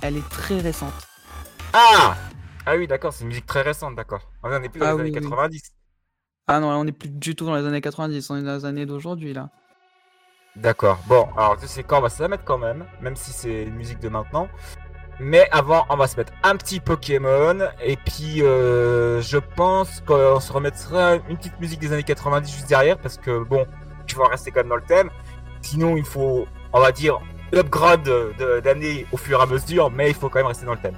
Elle 0.02 0.18
est 0.18 0.30
très 0.30 0.60
récente. 0.60 0.94
Ah 1.74 2.16
Ah 2.66 2.76
oui, 2.78 2.88
d'accord, 2.88 3.14
c'est 3.14 3.22
une 3.24 3.30
musique 3.30 3.46
très 3.46 3.62
récente, 3.62 3.96
d'accord. 3.96 4.22
On 4.44 4.54
en 4.54 4.62
est 4.64 4.70
plus 4.70 4.80
dans 4.80 4.88
Ah 4.88 4.92
les 4.92 4.96
oui, 4.96 5.02
années 5.02 5.20
oui. 5.20 5.22
90. 5.22 5.74
Ah 6.48 6.60
non, 6.60 6.70
on 6.70 6.86
est 6.88 6.92
plus 6.92 7.10
du 7.10 7.36
tout 7.36 7.46
dans 7.46 7.56
les 7.56 7.66
années 7.66 7.82
90, 7.82 8.30
on 8.30 8.38
est 8.38 8.44
dans 8.44 8.56
les 8.56 8.66
années 8.66 8.86
d'aujourd'hui 8.86 9.34
là. 9.34 9.50
D'accord. 10.56 11.00
Bon, 11.08 11.28
alors 11.36 11.58
tu 11.58 11.68
sais 11.68 11.84
quoi, 11.84 11.98
on 11.98 12.02
va 12.02 12.10
se 12.10 12.22
la 12.22 12.28
mettre 12.30 12.44
quand 12.44 12.58
même, 12.60 12.86
même 13.02 13.16
si 13.16 13.32
c'est 13.32 13.64
une 13.64 13.76
musique 13.76 14.00
de 14.00 14.10
maintenant. 14.10 14.48
Mais 15.20 15.48
avant, 15.52 15.86
on 15.90 15.96
va 15.96 16.08
se 16.08 16.18
mettre 16.18 16.34
un 16.44 16.56
petit 16.58 16.80
Pokémon. 16.80 17.60
Et 17.82 17.98
puis, 17.98 18.42
euh, 18.44 19.22
je 19.22 19.38
pense 19.38 20.02
qu'on 20.02 20.40
se 20.40 20.52
remettra 20.52 21.16
une 21.30 21.38
petite 21.38 21.60
musique 21.60 21.80
des 21.80 21.94
années 21.94 22.04
90 22.04 22.52
juste 22.52 22.68
derrière. 22.68 22.98
Parce 22.98 23.18
que, 23.18 23.44
bon, 23.44 23.66
tu 24.08 24.16
vas 24.16 24.28
rester 24.28 24.52
quand 24.52 24.62
même 24.62 24.70
dans 24.70 24.76
le 24.76 24.82
thème. 24.84 25.10
Sinon, 25.64 25.98
il 25.98 26.06
faut, 26.06 26.46
on 26.72 26.80
va 26.80 26.92
dire, 26.92 27.20
upgrade 27.54 28.04
de- 28.04 28.60
d'années 28.64 29.08
au 29.12 29.18
fur 29.18 29.40
et 29.40 29.44
à 29.44 29.46
mesure. 29.48 29.90
Mais 29.90 30.10
il 30.10 30.16
faut 30.16 30.30
quand 30.30 30.40
même 30.40 30.48
rester 30.48 30.66
dans 30.66 30.74
le 30.74 30.80
thème. 30.80 30.98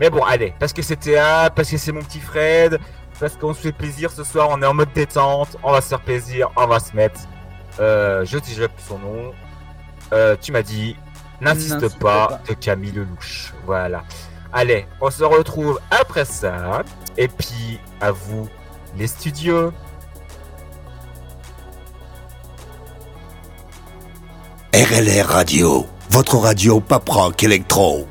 Mais 0.00 0.08
bon, 0.10 0.22
allez, 0.24 0.54
parce 0.58 0.72
que 0.72 0.80
c'était 0.82 1.16
A, 1.18 1.50
parce 1.50 1.70
que 1.70 1.76
c'est 1.76 1.92
mon 1.92 2.00
petit 2.02 2.18
Fred, 2.20 2.80
parce 3.20 3.36
qu'on 3.36 3.54
se 3.54 3.60
fait 3.60 3.72
plaisir 3.72 4.10
ce 4.10 4.24
soir, 4.24 4.48
on 4.50 4.60
est 4.60 4.66
en 4.66 4.74
mode 4.74 4.92
détente, 4.92 5.56
on 5.62 5.70
va 5.70 5.80
se 5.80 5.88
faire 5.88 6.00
plaisir, 6.00 6.48
on 6.56 6.66
va 6.66 6.80
se 6.80 6.96
mettre. 6.96 7.20
Euh, 7.80 8.24
je 8.24 8.38
dis 8.38 8.54
déjà 8.54 8.68
plus 8.68 8.82
son 8.82 8.98
nom. 8.98 9.32
Euh, 10.12 10.36
tu 10.40 10.50
m'as 10.52 10.62
dit, 10.62 10.96
n'insiste 11.40 11.74
N'insiste 11.80 11.98
pas, 12.00 12.26
pas. 12.28 12.40
de 12.48 12.54
Camille 12.54 12.92
Lelouch. 12.92 13.52
Voilà. 13.66 14.02
Allez, 14.52 14.86
on 15.00 15.10
se 15.10 15.24
retrouve 15.24 15.80
après 15.90 16.24
ça. 16.24 16.82
Et 17.16 17.28
puis, 17.28 17.80
à 18.00 18.10
vous, 18.12 18.48
les 18.96 19.06
studios. 19.06 19.72
RLR 24.74 25.26
Radio, 25.26 25.86
votre 26.10 26.36
radio 26.36 26.80
rock 27.08 27.44
électro. 27.44 28.08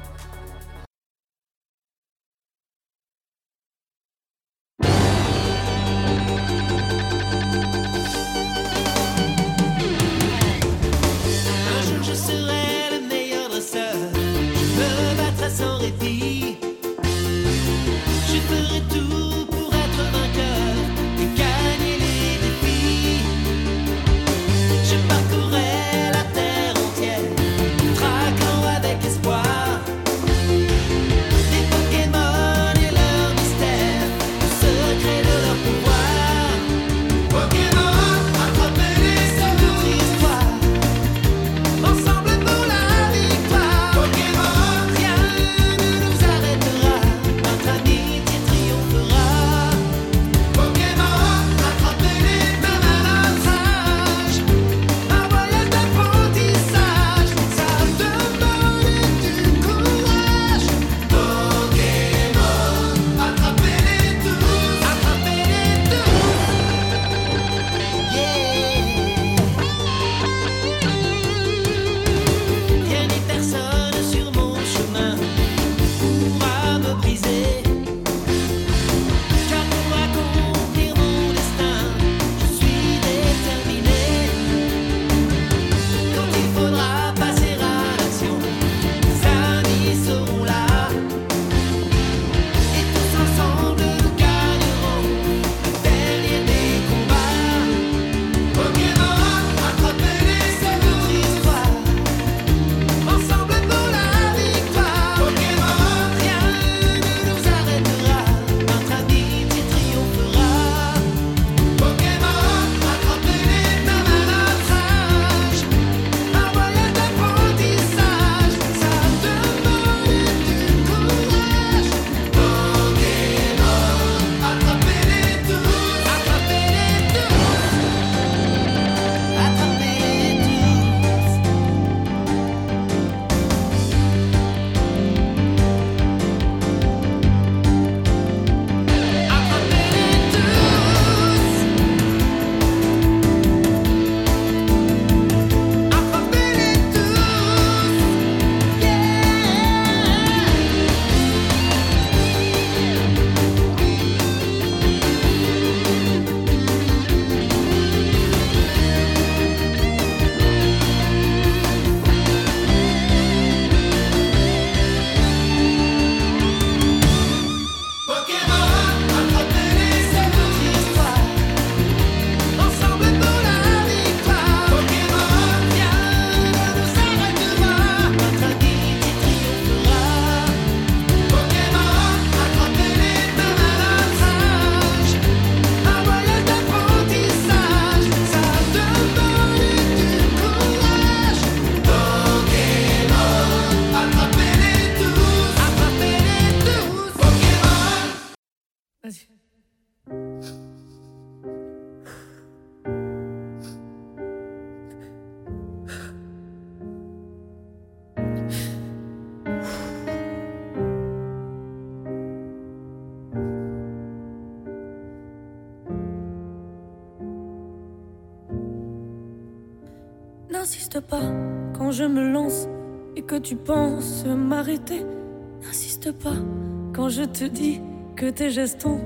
Je 227.13 227.23
te 227.23 227.43
dis 227.43 227.79
que 228.15 228.29
tes 228.29 228.49
gestes 228.49 228.85
ont 228.87 229.01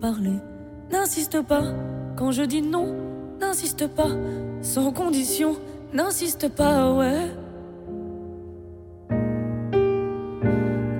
parlé. 0.00 0.32
N'insiste 0.90 1.42
pas 1.42 1.64
quand 2.16 2.32
je 2.32 2.42
dis 2.42 2.62
non. 2.62 2.94
N'insiste 3.38 3.86
pas 3.86 4.12
sans 4.62 4.92
condition. 4.92 5.56
N'insiste 5.92 6.48
pas, 6.48 6.90
ouais. 6.94 7.26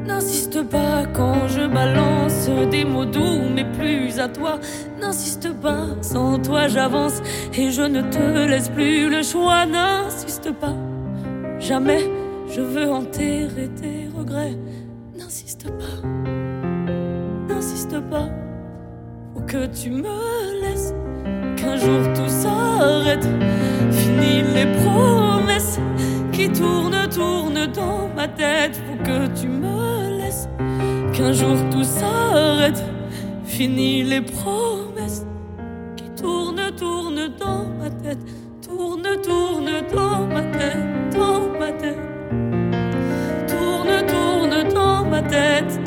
N'insiste 0.07 0.63
pas 0.65 1.07
quand 1.15 1.49
je 1.49 1.67
balance 1.67 2.51
des 2.71 2.85
mots 2.85 3.07
doux, 3.07 3.41
mais 3.55 3.65
plus 3.65 4.19
à 4.19 4.29
toi. 4.29 4.59
N'insiste 5.01 5.51
pas, 5.63 5.87
sans 6.03 6.39
toi 6.39 6.69
j'avance 6.69 7.23
et 7.55 7.71
je 7.71 7.83
ne 7.83 8.03
te 8.03 8.49
laisse 8.51 8.69
plus 8.69 9.09
le 9.09 9.23
choix. 9.23 9.65
N'insiste 9.65 10.53
pas, 10.53 10.77
jamais 11.59 12.05
je 12.51 12.61
veux 12.61 12.91
enterrer 12.91 13.71
tes 13.81 14.09
regrets. 14.15 14.57
Que 19.49 19.67
tu 19.67 19.91
me 19.91 20.61
laisses. 20.61 20.93
Qu'un 21.57 21.77
jour 21.77 22.03
tout 22.15 22.29
s'arrête, 22.29 23.27
fini 23.91 24.43
les 24.55 24.67
promesses 24.83 25.81
qui 26.33 26.51
tournent, 26.51 27.09
tournent 27.09 27.67
dans 27.75 28.09
ma 28.15 28.29
tête. 28.29 28.81
Faut 28.87 29.03
que 29.03 29.27
tu 29.41 29.49
me 29.49 30.19
laisses. 30.19 30.49
Qu'un 31.15 31.33
jour 31.33 31.57
tout 31.71 31.83
s'arrête, 31.83 32.85
fini 33.45 34.03
les 34.03 34.21
promesses 34.21 35.25
qui 35.97 36.11
tournent, 36.11 36.71
tournent 36.77 37.31
dans 37.41 37.65
ma 37.81 37.91
tête. 37.91 38.19
Tourne, 38.61 39.09
tourne 39.23 39.71
dans 39.95 40.27
ma 40.27 40.43
tête, 40.43 41.15
dans 41.15 41.59
ma 41.59 41.73
tête. 41.73 41.99
Tourne, 43.49 44.07
tourne 44.07 44.75
dans 44.75 45.05
ma 45.07 45.23
tête, 45.23 45.78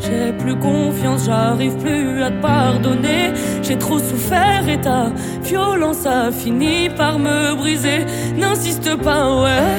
j'ai 0.00 0.32
plus 0.32 0.56
confiance, 0.56 1.26
j'arrive 1.26 1.76
plus 1.76 2.22
à 2.22 2.30
te 2.30 2.40
pardonner. 2.42 3.32
J'ai 3.62 3.78
trop 3.78 3.98
souffert 3.98 4.68
et 4.68 4.80
ta 4.80 5.12
violence 5.42 6.06
a 6.06 6.30
fini 6.30 6.88
par 6.88 7.18
me 7.18 7.54
briser. 7.54 8.04
N'insiste 8.36 8.96
pas, 8.96 9.42
ouais, 9.42 9.78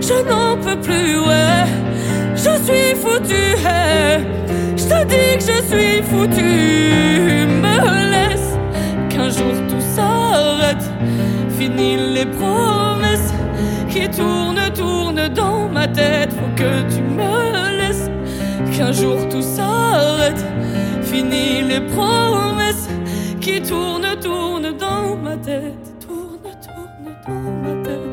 je 0.00 0.14
n'en 0.28 0.56
peux 0.56 0.80
plus, 0.80 1.18
ouais. 1.18 1.64
Je 2.34 2.54
suis 2.64 2.94
foutu, 2.94 3.44
je 4.76 4.84
te 4.84 5.04
dis 5.06 5.36
que 5.38 5.44
je 5.52 5.58
suis 5.70 6.02
foutu. 6.02 7.46
Me 7.62 8.10
laisse 8.12 8.56
qu'un 9.10 9.28
jour 9.28 9.54
tout 9.68 9.84
s'arrête. 9.94 10.84
Fini 11.58 11.96
les 12.14 12.26
promesses 12.26 13.32
qui 13.90 14.08
tournent, 14.08 14.70
tournent 14.74 15.28
dans 15.34 15.68
ma 15.68 15.88
tête. 15.88 16.32
Faut 16.32 16.54
que 16.54 16.94
tu 16.94 17.02
me 17.02 17.70
laisses 17.70 17.77
qu'un 18.78 18.92
jour 18.92 19.28
tout 19.28 19.42
s'arrête. 19.42 20.44
Fini 21.02 21.62
les 21.62 21.80
promesses 21.80 22.88
qui 23.40 23.60
tournent, 23.60 24.14
tournent 24.20 24.76
dans 24.76 25.16
ma 25.16 25.36
tête. 25.36 25.86
Tourne, 26.06 26.48
tourne 26.64 27.10
dans 27.26 27.50
ma 27.64 27.74
tête, 27.82 28.08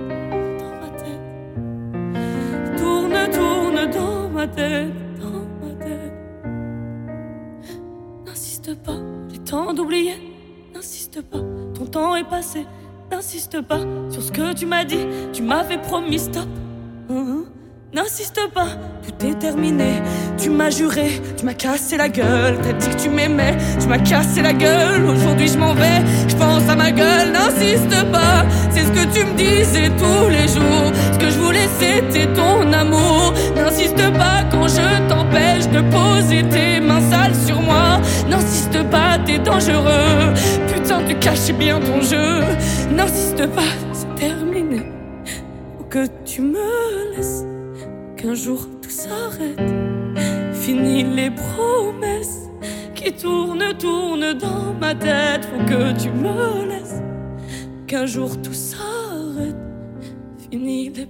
dans 0.61 0.75
ma 0.81 0.89
tête. 1.01 1.25
Tourne, 2.77 3.19
tourne 3.37 3.81
dans 3.97 4.29
ma 4.29 4.47
tête, 4.47 4.93
dans 5.21 5.45
ma 5.61 5.73
tête. 5.85 6.15
N'insiste 8.25 8.73
pas, 8.83 8.97
j'ai 9.31 9.39
temps 9.39 9.71
d'oublier. 9.71 10.17
N'insiste 10.73 11.21
pas, 11.21 11.43
ton 11.75 11.85
temps 11.85 12.15
est 12.15 12.27
passé. 12.27 12.65
N'insiste 13.11 13.61
pas 13.61 13.81
sur 14.09 14.23
ce 14.23 14.31
que 14.31 14.53
tu 14.53 14.65
m'as 14.65 14.83
dit. 14.83 15.05
Tu 15.31 15.43
m'avais 15.43 15.77
promis 15.77 16.17
stop. 16.17 16.47
Hein? 17.11 17.43
N'insiste 17.95 18.41
pas, 18.53 18.67
tout 19.03 19.25
est 19.25 19.39
terminé. 19.39 20.01
Tu 20.37 20.49
m'as 20.49 20.69
juré, 20.69 21.21
tu 21.37 21.45
m'as 21.45 21.53
cassé 21.53 21.95
la 21.95 22.09
gueule. 22.09 22.57
T'as 22.61 22.73
dit 22.73 22.89
que 22.89 23.03
tu 23.03 23.07
m'aimais, 23.07 23.55
tu 23.79 23.87
m'as 23.87 23.99
cassé 23.99 24.41
la 24.41 24.51
gueule. 24.51 25.05
Aujourd'hui 25.05 25.47
je 25.47 25.57
m'en 25.57 25.73
vais, 25.73 26.01
je 26.27 26.35
pense 26.35 26.67
à 26.67 26.75
ma 26.75 26.91
gueule. 26.91 27.31
N'insiste 27.31 27.95
pas, 28.11 28.43
c'est 28.69 28.81
ce 28.81 28.91
que 28.91 29.13
tu 29.13 29.23
me 29.23 29.33
disais 29.37 29.89
tous 29.97 30.27
les 30.27 30.45
jours. 30.49 30.91
Ce 31.13 31.17
que 31.17 31.29
je 31.29 31.39
voulais 31.39 31.69
c'était 31.79 32.27
ton 32.33 32.73
amour. 32.73 33.33
N'insiste 33.55 34.11
pas 34.11 34.43
quand 34.51 34.67
je 34.67 35.07
t'empêche 35.07 35.69
de 35.69 35.79
poser 35.89 36.43
tes 36.49 36.81
mains 36.81 37.09
sales 37.09 37.45
sur 37.47 37.61
moi. 37.61 38.01
N'insiste 38.29 38.83
pas, 38.89 39.19
t'es 39.25 39.39
dangereux. 39.39 40.33
Putain, 40.67 41.01
tu 41.07 41.15
cachais 41.15 41.53
bien 41.53 41.79
ton 41.79 42.01
jeu. 42.01 42.43
N'insiste 42.91 43.47
pas, 43.55 43.71
c'est 43.93 44.15
terminé. 44.15 44.81
Faut 45.77 45.85
que 45.85 46.05
tu 46.25 46.41
me 46.41 47.04
qu'un 48.25 48.33
jour 48.33 48.67
tout 48.81 48.89
s'arrête. 48.89 49.61
Fini 50.51 51.03
les 51.03 51.29
promesses 51.29 52.49
qui 52.95 53.13
tournent, 53.13 53.77
tournent 53.77 54.33
dans 54.33 54.73
ma 54.73 54.95
tête. 54.95 55.45
Faut 55.45 55.63
que 55.65 55.91
tu 56.01 56.09
me 56.09 56.67
laisses 56.67 57.03
qu'un 57.85 58.07
jour 58.07 58.41
tout 58.41 58.53
s'arrête. 58.53 59.55
Fini 60.49 60.89
les 60.89 61.05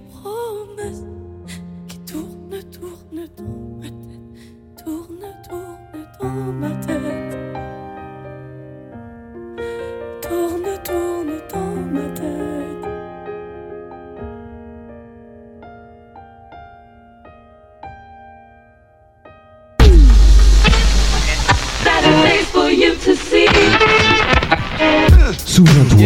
Souviens-toi, 25.56 25.98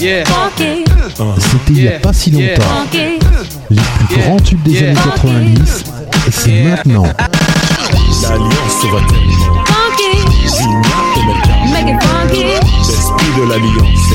Yeah. 0.00 0.24
c'était 0.26 1.72
il 1.72 1.82
y 1.84 1.88
a 1.88 2.00
pas 2.00 2.12
si 2.12 2.32
longtemps. 2.32 2.64
Les 3.70 3.80
plus 3.80 4.16
grands 4.16 4.40
tubes 4.40 4.62
des 4.64 4.78
années 4.78 4.94
90, 5.14 5.84
et 6.26 6.30
c'est 6.32 6.62
maintenant. 6.64 7.04
L'alliance 8.22 8.84
va 8.92 8.98
tellement. 9.06 9.62
L'esprit 12.88 13.32
de 13.38 13.44
l'alliance. 13.48 14.08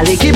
Allez 0.00 0.16
qui 0.16 0.32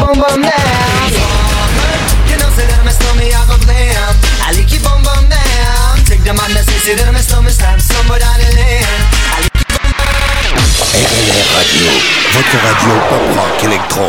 Radio, 10.60 11.86
votre 12.32 12.56
radio 12.66 12.92
pop 13.08 13.24
rock 13.36 13.64
électro. 13.64 14.06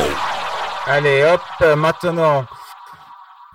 Allez 0.88 1.24
hop, 1.24 1.78
maintenant 1.78 2.46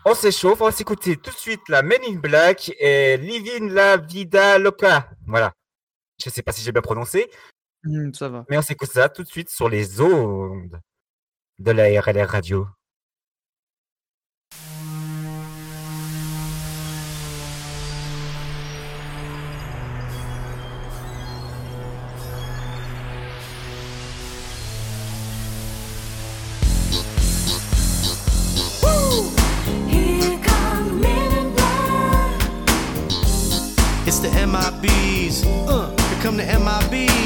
on 0.05 0.15
s'échauffe, 0.15 0.61
on 0.61 0.67
va 0.67 0.73
s'écouter 0.73 1.17
tout 1.17 1.31
de 1.31 1.37
suite 1.37 1.61
la 1.69 1.83
Men 1.83 1.99
in 2.09 2.15
Black 2.17 2.71
et 2.79 3.17
Living 3.17 3.71
la 3.73 3.97
Vida 3.97 4.59
Loca. 4.59 5.09
Voilà. 5.27 5.53
Je 6.25 6.31
sais 6.31 6.43
pas 6.43 6.53
si 6.53 6.63
j'ai 6.63 6.73
bien 6.73 6.83
prononcé, 6.83 7.29
Hmm, 7.85 8.13
ça 8.15 8.29
va. 8.29 8.45
mais 8.49 8.57
on 8.59 8.63
s'écoute 8.63 8.91
ça 8.91 9.09
tout 9.09 9.23
de 9.23 9.29
suite 9.29 9.51
sur 9.51 9.69
les 9.69 10.01
ondes 10.01 10.81
de 11.59 11.71
la 11.73 11.85
RLR 12.01 12.29
Radio. 12.29 12.67
Uh, 35.45 35.91
come 36.23 36.37
the 36.37 36.45
MIBs. 36.45 37.26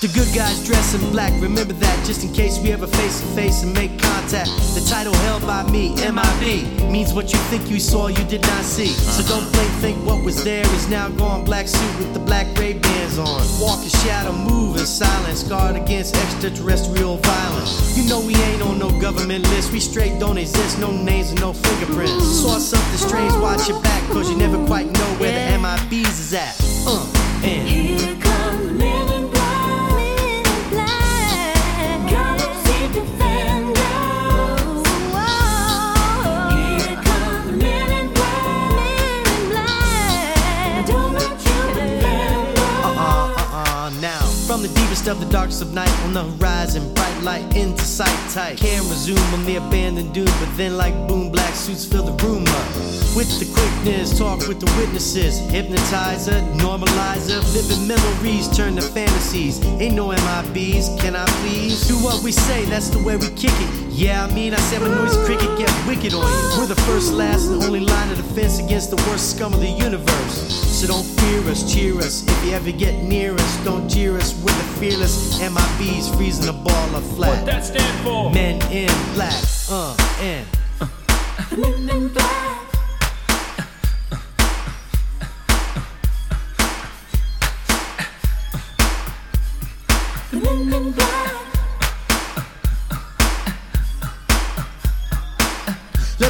The 0.00 0.08
good 0.08 0.34
guys 0.34 0.64
dress 0.64 0.94
in 0.94 1.10
black, 1.10 1.30
remember 1.42 1.74
that 1.74 2.06
just 2.06 2.24
in 2.24 2.32
case 2.32 2.58
we 2.58 2.72
ever 2.72 2.86
face 2.86 3.20
to 3.20 3.26
face 3.36 3.62
and 3.64 3.74
make 3.74 4.00
contact. 4.00 4.48
The 4.72 4.80
title 4.88 5.12
held 5.28 5.42
by 5.42 5.62
me, 5.70 5.94
MIB, 5.96 6.88
means 6.90 7.12
what 7.12 7.34
you 7.34 7.38
think 7.52 7.68
you 7.68 7.78
saw, 7.78 8.06
you 8.06 8.24
did 8.24 8.40
not 8.40 8.64
see. 8.64 8.86
So 8.86 9.22
don't 9.28 9.52
blame, 9.52 9.70
think 9.84 9.98
what 10.06 10.24
was 10.24 10.42
there 10.42 10.64
is 10.72 10.88
now 10.88 11.10
gone. 11.10 11.44
Black 11.44 11.68
suit 11.68 11.98
with 11.98 12.14
the 12.14 12.18
black 12.18 12.46
Ray 12.56 12.78
bands 12.78 13.18
on. 13.18 13.44
Walk 13.60 13.82
in 13.82 13.90
shadow, 13.90 14.32
move 14.32 14.78
in 14.78 14.86
silence, 14.86 15.42
guard 15.42 15.76
against 15.76 16.16
extraterrestrial 16.16 17.18
violence. 17.18 17.94
You 17.94 18.08
know 18.08 18.24
we 18.24 18.34
ain't 18.36 18.62
on 18.62 18.78
no 18.78 18.88
government 19.02 19.44
list, 19.50 19.70
we 19.70 19.80
straight 19.80 20.18
don't 20.18 20.38
exist, 20.38 20.78
no 20.78 20.90
names 20.92 21.28
and 21.28 21.40
no 21.42 21.52
fingerprints. 21.52 22.24
Saw 22.40 22.56
something 22.56 22.96
strange, 23.06 23.34
watch 23.34 23.68
your 23.68 23.78
back, 23.82 24.02
cause 24.08 24.30
you 24.30 24.36
never 24.38 24.56
quite 24.64 24.86
know 24.86 25.10
where 25.20 25.52
the 25.52 25.58
MIBs 25.58 26.08
is 26.08 26.32
at. 26.32 26.56
Uh, 26.86 27.04
and. 27.44 27.89
the 44.74 44.80
deep 44.80 44.89
the 45.04 45.12
of 45.12 45.20
the 45.20 45.26
darkest 45.26 45.62
of 45.62 45.72
night 45.72 45.90
On 46.04 46.12
the 46.12 46.24
horizon, 46.24 46.92
bright 46.94 47.22
light 47.22 47.56
into 47.56 47.82
sight 47.84 48.18
tight. 48.30 48.56
Camera 48.58 48.94
zoom 48.96 49.18
on 49.32 49.44
the 49.44 49.56
abandoned 49.56 50.12
dude, 50.12 50.26
But 50.26 50.56
then 50.56 50.76
like 50.76 50.94
boom, 51.08 51.30
black 51.30 51.54
suits 51.54 51.84
fill 51.84 52.04
the 52.04 52.24
room 52.24 52.44
up. 52.46 52.66
With 53.16 53.30
the 53.40 53.46
quickness, 53.52 54.18
talk 54.18 54.46
with 54.46 54.60
the 54.60 54.70
witnesses. 54.78 55.38
Hypnotizer, 55.50 56.40
normalizer 56.62 57.40
Vivid 57.52 57.88
memories 57.88 58.48
turn 58.56 58.76
to 58.76 58.82
fantasies. 58.82 59.64
Ain't 59.80 59.94
no 59.94 60.08
MIBs, 60.08 61.00
can 61.00 61.16
I 61.16 61.26
please? 61.42 61.86
Do 61.88 61.94
what 61.96 62.22
we 62.22 62.32
say, 62.32 62.64
that's 62.66 62.88
the 62.88 63.02
way 63.02 63.16
we 63.16 63.28
kick 63.30 63.54
it. 63.54 63.90
Yeah, 63.90 64.24
I 64.24 64.32
mean, 64.32 64.54
I 64.54 64.58
said 64.58 64.80
my 64.80 64.88
noise 64.88 65.16
cricket 65.26 65.58
get 65.58 65.70
wicked 65.86 66.14
on 66.14 66.24
you. 66.24 66.58
We're 66.58 66.66
the 66.66 66.80
first, 66.88 67.12
last, 67.12 67.50
and 67.50 67.62
only 67.64 67.80
line 67.80 68.10
of 68.10 68.16
defense 68.16 68.58
Against 68.58 68.90
the 68.90 68.96
worst 69.08 69.36
scum 69.36 69.52
of 69.52 69.60
the 69.60 69.68
universe. 69.68 70.70
So 70.80 70.86
don't 70.86 71.04
fear 71.04 71.40
us, 71.50 71.70
cheer 71.70 71.98
us. 71.98 72.24
If 72.26 72.44
you 72.46 72.52
ever 72.52 72.72
get 72.72 73.02
near 73.02 73.34
us, 73.34 73.64
don't 73.64 73.86
jeer 73.86 74.16
us 74.16 74.32
We're 74.42 74.54
the 74.54 74.80
fearless 74.90 75.38
MIBs 75.38 76.16
freezing 76.16 76.48
a 76.48 76.52
ball 76.52 76.96
of 76.96 77.04
flat 77.14 77.36
What 77.38 77.46
that 77.46 77.64
stand 77.64 78.04
for? 78.04 78.30
Men 78.30 78.60
in 78.72 78.90
black, 79.14 79.34
uh, 79.70 79.96
and 80.20 80.46
Men 81.56 81.88
in 81.88 82.08
black. 82.08 82.49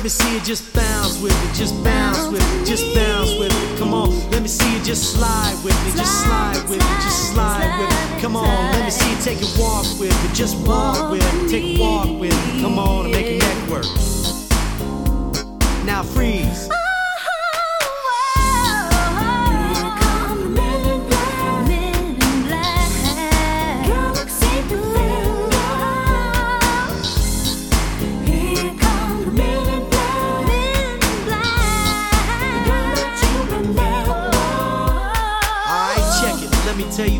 Let 0.00 0.04
me 0.04 0.08
see 0.08 0.34
you 0.34 0.40
just 0.40 0.74
bounce 0.74 1.20
with 1.20 1.30
me, 1.44 1.50
just 1.52 1.84
bounce 1.84 2.26
with 2.32 2.40
me, 2.40 2.64
just 2.64 2.94
bounce 2.94 3.38
with 3.38 3.52
me. 3.52 3.78
Come 3.78 3.92
on, 3.92 4.08
let 4.30 4.40
me 4.40 4.48
see 4.48 4.74
you 4.74 4.82
just 4.82 5.12
slide 5.12 5.54
with 5.62 5.76
me, 5.84 5.92
just 5.92 6.24
slide 6.24 6.62
with 6.70 6.78
me, 6.78 6.94
just 7.02 7.34
slide 7.34 7.78
with 7.78 7.90
me. 7.90 8.22
Come 8.22 8.34
on, 8.34 8.72
let 8.72 8.82
me 8.82 8.90
see 8.90 9.10
you 9.10 9.20
take 9.20 9.42
a 9.42 9.60
walk 9.60 9.84
with 10.00 10.24
me, 10.24 10.30
just 10.32 10.56
walk 10.66 11.10
with 11.10 11.42
me, 11.42 11.50
take 11.50 11.78
a 11.78 11.82
walk 11.82 12.18
with 12.18 12.32
me. 12.32 12.62
Come 12.62 12.78
on 12.78 13.04
and 13.04 13.12
make 13.12 13.26
your 13.26 13.40
neck 13.40 13.68
work. 13.68 13.84
Now 15.84 16.02
freeze. 16.02 16.70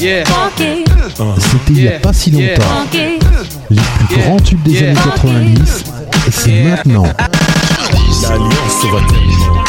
Yeah. 0.00 0.24
C'était 0.56 0.82
il 1.68 1.74
n'y 1.74 1.88
a 1.88 1.98
pas 2.00 2.12
si 2.12 2.30
Yeah. 2.30 2.56
longtemps. 2.56 2.86
Les 3.70 3.80
plus 4.08 4.16
grands 4.16 4.36
tubes 4.40 4.62
des 4.62 4.70
Yeah. 4.72 4.90
années 4.90 5.00
90, 5.04 5.84
et 6.26 6.30
c'est 6.30 6.62
maintenant. 6.62 7.02
L'alliance 8.22 8.84
va 8.92 9.00
tellement. 9.08 9.64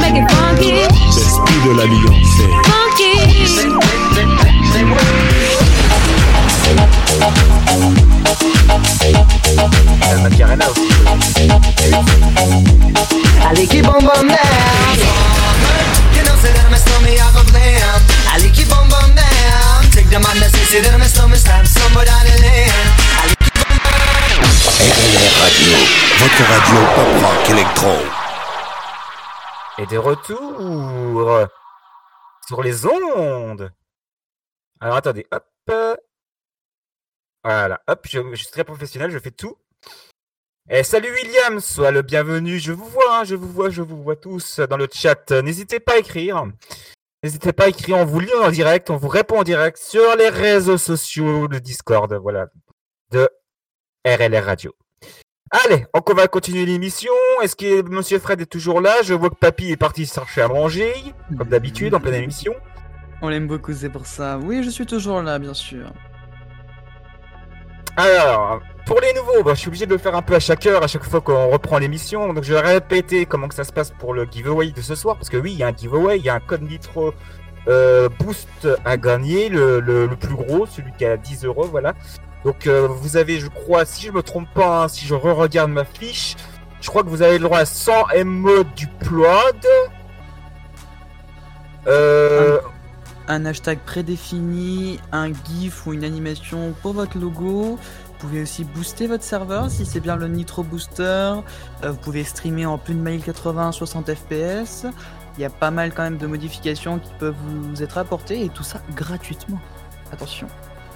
make 0.00 0.16
it 0.16 0.30
funky, 0.30 0.72
L'esprit 1.06 1.60
de 1.66 1.70
l'alliance 1.78 2.34
est. 2.40 2.52
funky. 2.68 3.12
Aussi. 3.44 3.68
I 13.50 13.66
keep 13.66 13.86
on 13.86 14.00
Et 29.76 29.84
de 29.84 29.98
retour 29.98 31.46
sur 32.46 32.62
les 32.62 32.86
ondes. 32.86 33.70
Alors 34.80 34.96
attendez, 34.96 35.26
hop. 35.30 35.44
Voilà, 37.44 37.82
hop, 37.86 38.06
je, 38.10 38.34
suis 38.34 38.46
très 38.46 38.64
professionnel, 38.64 39.10
je 39.10 39.18
fais 39.18 39.30
tout. 39.30 39.58
Et 40.70 40.84
salut 40.84 41.12
William, 41.12 41.60
sois 41.60 41.90
le 41.90 42.00
bienvenu, 42.00 42.58
je 42.58 42.72
vous 42.72 42.86
vois, 42.86 43.18
hein, 43.18 43.24
je 43.24 43.34
vous 43.34 43.52
vois, 43.52 43.68
je 43.68 43.82
vous 43.82 44.02
vois 44.02 44.16
tous 44.16 44.60
dans 44.60 44.78
le 44.78 44.88
chat. 44.90 45.32
N'hésitez 45.32 45.80
pas 45.80 45.94
à 45.94 45.98
écrire. 45.98 46.46
N'hésitez 47.24 47.52
pas 47.52 47.64
à 47.64 47.68
écrire, 47.68 47.96
on 47.96 48.04
vous 48.04 48.20
lit 48.20 48.32
en 48.40 48.50
direct, 48.50 48.90
on 48.90 48.96
vous 48.96 49.08
répond 49.08 49.40
en 49.40 49.42
direct 49.42 49.76
sur 49.76 50.14
les 50.16 50.28
réseaux 50.28 50.78
sociaux, 50.78 51.48
le 51.48 51.58
Discord, 51.58 52.12
voilà, 52.14 52.46
de 53.10 53.28
RLR 54.06 54.44
Radio. 54.44 54.72
Allez, 55.50 55.86
on 55.94 56.14
va 56.14 56.28
continuer 56.28 56.64
l'émission. 56.64 57.12
Est-ce 57.42 57.56
que 57.56 57.82
Monsieur 57.88 58.20
Fred 58.20 58.40
est 58.40 58.46
toujours 58.46 58.80
là? 58.80 59.02
Je 59.02 59.14
vois 59.14 59.30
que 59.30 59.34
Papy 59.34 59.72
est 59.72 59.76
parti 59.76 60.06
chercher 60.06 60.42
à 60.42 60.48
manger, 60.48 60.94
comme 61.36 61.48
d'habitude, 61.48 61.92
en 61.94 62.00
pleine 62.00 62.22
émission. 62.22 62.54
On 63.20 63.28
l'aime 63.28 63.48
beaucoup, 63.48 63.72
c'est 63.72 63.90
pour 63.90 64.06
ça. 64.06 64.38
Oui, 64.38 64.62
je 64.62 64.70
suis 64.70 64.86
toujours 64.86 65.20
là, 65.20 65.40
bien 65.40 65.54
sûr. 65.54 65.92
Alors, 67.98 68.60
pour 68.86 69.00
les 69.00 69.12
nouveaux, 69.12 69.42
bah, 69.42 69.54
je 69.54 69.58
suis 69.58 69.66
obligé 69.66 69.84
de 69.84 69.90
le 69.90 69.98
faire 69.98 70.14
un 70.14 70.22
peu 70.22 70.36
à 70.36 70.38
chaque 70.38 70.64
heure, 70.66 70.84
à 70.84 70.86
chaque 70.86 71.02
fois 71.02 71.20
qu'on 71.20 71.48
reprend 71.48 71.78
l'émission. 71.78 72.32
Donc 72.32 72.44
je 72.44 72.54
vais 72.54 72.60
répéter 72.60 73.26
comment 73.26 73.48
que 73.48 73.56
ça 73.56 73.64
se 73.64 73.72
passe 73.72 73.90
pour 73.90 74.14
le 74.14 74.24
giveaway 74.24 74.70
de 74.70 74.80
ce 74.80 74.94
soir. 74.94 75.16
Parce 75.16 75.28
que 75.28 75.36
oui, 75.36 75.52
il 75.52 75.58
y 75.58 75.64
a 75.64 75.66
un 75.66 75.76
giveaway, 75.76 76.16
il 76.16 76.24
y 76.24 76.28
a 76.28 76.34
un 76.36 76.40
code 76.40 76.62
Nitro 76.62 77.12
euh, 77.66 78.08
Boost 78.20 78.68
à 78.84 78.96
gagner, 78.96 79.48
le, 79.48 80.08
plus 80.14 80.36
gros, 80.36 80.64
celui 80.64 80.92
qui 80.96 81.04
a 81.06 81.16
10 81.16 81.44
euros, 81.44 81.64
voilà. 81.64 81.94
Donc 82.44 82.68
euh, 82.68 82.86
vous 82.86 83.16
avez, 83.16 83.40
je 83.40 83.48
crois, 83.48 83.84
si 83.84 84.06
je 84.06 84.12
me 84.12 84.22
trompe 84.22 84.48
pas, 84.54 84.84
hein, 84.84 84.88
si 84.88 85.04
je 85.04 85.16
re-regarde 85.16 85.72
ma 85.72 85.84
fiche, 85.84 86.36
je 86.80 86.88
crois 86.88 87.02
que 87.02 87.08
vous 87.08 87.22
avez 87.22 87.38
le 87.38 87.44
droit 87.44 87.58
à 87.58 87.64
100 87.64 87.92
MO 88.24 88.62
du 88.76 88.86
Plod. 88.86 89.66
Euh, 91.88 92.60
Un 93.28 93.44
hashtag 93.44 93.78
prédéfini, 93.80 94.98
un 95.12 95.32
GIF 95.32 95.86
ou 95.86 95.92
une 95.92 96.04
animation 96.04 96.74
pour 96.82 96.94
votre 96.94 97.18
logo. 97.18 97.76
Vous 97.76 98.18
pouvez 98.18 98.42
aussi 98.42 98.64
booster 98.64 99.06
votre 99.06 99.22
serveur 99.22 99.70
si 99.70 99.84
c'est 99.84 100.00
bien 100.00 100.16
le 100.16 100.28
Nitro 100.28 100.62
Booster. 100.62 101.02
Euh, 101.02 101.90
vous 101.90 101.98
pouvez 101.98 102.24
streamer 102.24 102.64
en 102.66 102.78
plus 102.78 102.94
de 102.94 103.00
1080 103.00 103.72
60 103.72 104.14
FPS. 104.14 104.86
Il 105.36 105.42
y 105.42 105.44
a 105.44 105.50
pas 105.50 105.70
mal 105.70 105.92
quand 105.92 106.02
même 106.02 106.16
de 106.16 106.26
modifications 106.26 106.98
qui 106.98 107.12
peuvent 107.18 107.36
vous 107.46 107.82
être 107.82 107.98
apportées 107.98 108.44
et 108.44 108.48
tout 108.48 108.64
ça 108.64 108.80
gratuitement. 108.96 109.60
Attention. 110.10 110.46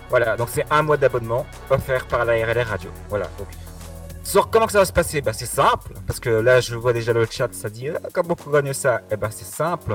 Voilà, 0.08 0.36
donc 0.36 0.48
c'est 0.50 0.64
un 0.70 0.82
mois 0.82 0.96
d'abonnement 0.96 1.46
offert 1.70 2.06
par 2.06 2.24
la 2.24 2.32
RLR 2.34 2.66
Radio. 2.66 2.90
Voilà. 3.08 3.28
Sur 4.24 4.50
comment 4.50 4.68
ça 4.68 4.78
va 4.78 4.84
se 4.84 4.92
passer? 4.92 5.20
Bah, 5.20 5.32
C'est 5.32 5.46
simple, 5.46 5.92
parce 6.06 6.18
que 6.18 6.30
là 6.30 6.60
je 6.60 6.74
vois 6.74 6.92
déjà 6.92 7.12
le 7.12 7.26
chat, 7.30 7.48
ça 7.52 7.68
dit 7.68 7.88
ah, 7.88 7.98
comment 8.12 8.36
on 8.46 8.50
gagne 8.50 8.72
ça 8.72 9.02
Eh 9.10 9.16
ben 9.16 9.28
c'est 9.30 9.44
simple. 9.44 9.94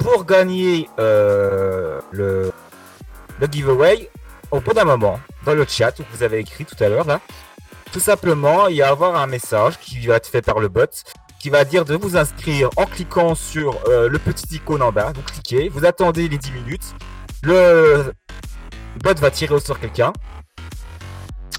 Pour 0.00 0.24
gagner 0.24 0.88
euh, 0.98 2.00
le, 2.10 2.52
giveaway, 3.50 4.10
au 4.50 4.60
bout 4.60 4.72
d'un 4.72 4.84
moment, 4.84 5.20
dans 5.44 5.54
le 5.54 5.64
chat 5.66 5.98
où 6.00 6.02
vous 6.12 6.22
avez 6.22 6.38
écrit 6.38 6.64
tout 6.64 6.82
à 6.82 6.88
l'heure 6.88 7.06
tout 7.92 8.00
simplement, 8.00 8.68
il 8.68 8.76
y 8.76 8.82
avoir 8.82 9.16
un 9.16 9.26
message 9.26 9.78
qui 9.80 10.06
va 10.06 10.14
être 10.14 10.28
fait 10.28 10.42
par 10.42 10.60
le 10.60 10.68
bot 10.68 10.86
qui 11.40 11.50
va 11.50 11.64
dire 11.64 11.84
de 11.84 11.96
vous 11.96 12.16
inscrire 12.16 12.68
en 12.76 12.84
cliquant 12.84 13.34
sur 13.34 13.80
euh, 13.88 14.08
le 14.08 14.18
petit 14.18 14.56
icône 14.56 14.82
en 14.82 14.92
bas. 14.92 15.12
Vous 15.14 15.22
cliquez, 15.22 15.68
vous 15.70 15.84
attendez 15.84 16.28
les 16.28 16.38
10 16.38 16.52
minutes. 16.52 16.94
Le 17.42 18.12
bot 19.02 19.18
va 19.18 19.30
tirer 19.30 19.54
au 19.54 19.58
sort 19.58 19.80
quelqu'un. 19.80 20.12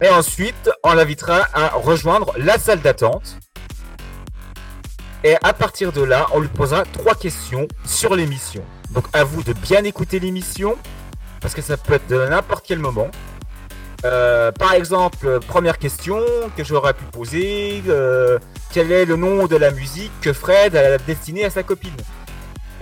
Et 0.02 0.10
ensuite, 0.10 0.70
on 0.84 0.94
l'invitera 0.94 1.48
à 1.54 1.70
rejoindre 1.70 2.34
la 2.38 2.58
salle 2.60 2.82
d'attente. 2.82 3.38
Et 5.24 5.36
à 5.44 5.54
partir 5.54 5.92
de 5.92 6.02
là, 6.02 6.28
on 6.34 6.40
lui 6.40 6.48
posera 6.48 6.84
trois 6.84 7.16
questions 7.16 7.68
sur 7.86 8.16
l'émission. 8.16 8.64
Donc 8.92 9.06
à 9.14 9.24
vous 9.24 9.44
de 9.44 9.54
bien 9.54 9.84
écouter 9.84 10.20
l'émission, 10.20 10.78
parce 11.40 11.54
que 11.54 11.62
ça 11.62 11.78
peut 11.78 11.94
être 11.94 12.08
de 12.08 12.28
n'importe 12.28 12.66
quel 12.68 12.80
moment. 12.80 13.10
Euh, 14.04 14.52
par 14.52 14.74
exemple, 14.74 15.28
euh, 15.28 15.40
première 15.40 15.78
question 15.78 16.20
que 16.58 16.64
j'aurais 16.64 16.94
pu 16.94 17.04
poser, 17.06 17.84
euh, 17.88 18.40
quel 18.72 18.92
est 18.92 19.06
le 19.06 19.16
nom 19.16 19.46
de 19.46 19.56
la 19.56 19.70
musique 19.70 20.12
que 20.22 20.34
Fred 20.34 20.76
a 20.76 20.98
destinée 20.98 21.46
à 21.46 21.52
sa 21.52 21.62
copine? 21.62 21.96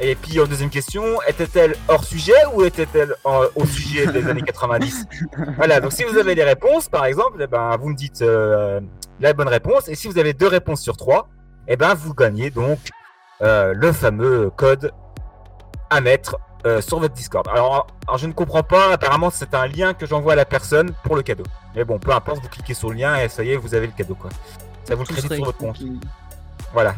Et 0.02 0.16
puis 0.16 0.40
en 0.40 0.46
deuxième 0.46 0.70
question, 0.70 1.22
était-elle 1.28 1.76
hors 1.90 2.06
sujet 2.06 2.46
ou 2.54 2.64
était-elle 2.64 3.16
au 3.26 3.66
sujet 3.66 4.08
des 4.08 4.26
années 4.28 4.42
90 4.42 5.06
Voilà, 5.58 5.82
donc 5.82 5.92
si 5.92 6.04
vous 6.04 6.18
avez 6.18 6.36
les 6.36 6.44
réponses, 6.44 6.88
par 6.88 7.06
exemple, 7.06 7.42
eh 7.42 7.48
ben, 7.48 7.76
vous 7.78 7.90
me 7.90 7.96
dites 7.96 8.22
euh, 8.22 8.80
la 9.20 9.34
bonne 9.34 9.50
réponse. 9.50 9.90
Et 9.90 9.96
si 9.96 10.08
vous 10.08 10.18
avez 10.18 10.34
deux 10.34 10.48
réponses 10.48 10.82
sur 10.82 10.96
trois, 10.96 11.28
eh 11.70 11.78
ben, 11.78 11.94
vous 11.94 12.14
gagnez 12.14 12.50
donc 12.50 12.80
euh, 13.42 13.74
le 13.76 13.94
fameux 13.94 14.50
code 14.50 14.92
à 15.90 16.02
mettre 16.02 16.38
euh, 16.66 16.82
sur 16.82 17.00
votre 17.00 17.14
Discord. 17.14 17.48
Alors, 17.48 17.88
alors, 18.08 18.18
je 18.18 18.28
ne 18.28 18.34
comprends 18.34 18.64
pas, 18.64 18.94
apparemment 18.94 19.30
c'est 19.30 19.54
un 19.54 19.68
lien 19.68 19.94
que 19.94 20.06
j'envoie 20.06 20.34
à 20.34 20.36
la 20.36 20.46
personne 20.46 20.92
pour 21.04 21.16
le 21.16 21.22
cadeau. 21.22 21.46
Mais 21.76 21.86
bon, 21.86 22.00
peu 22.00 22.12
importe, 22.12 22.42
vous 22.42 22.50
cliquez 22.50 22.74
sur 22.74 22.90
le 22.90 22.96
lien 22.96 23.16
et 23.18 23.30
ça 23.30 23.44
y 23.44 23.52
est, 23.52 23.56
vous 23.56 23.76
avez 23.76 23.86
le 23.86 23.94
cadeau 23.94 24.16
quoi. 24.16 24.32
Ça 24.84 24.96
vous 24.96 25.04
le 25.04 25.08
crédite 25.08 25.34
sur 25.34 25.46
votre 25.46 25.58
compte. 25.60 25.80
Voilà. 26.74 26.96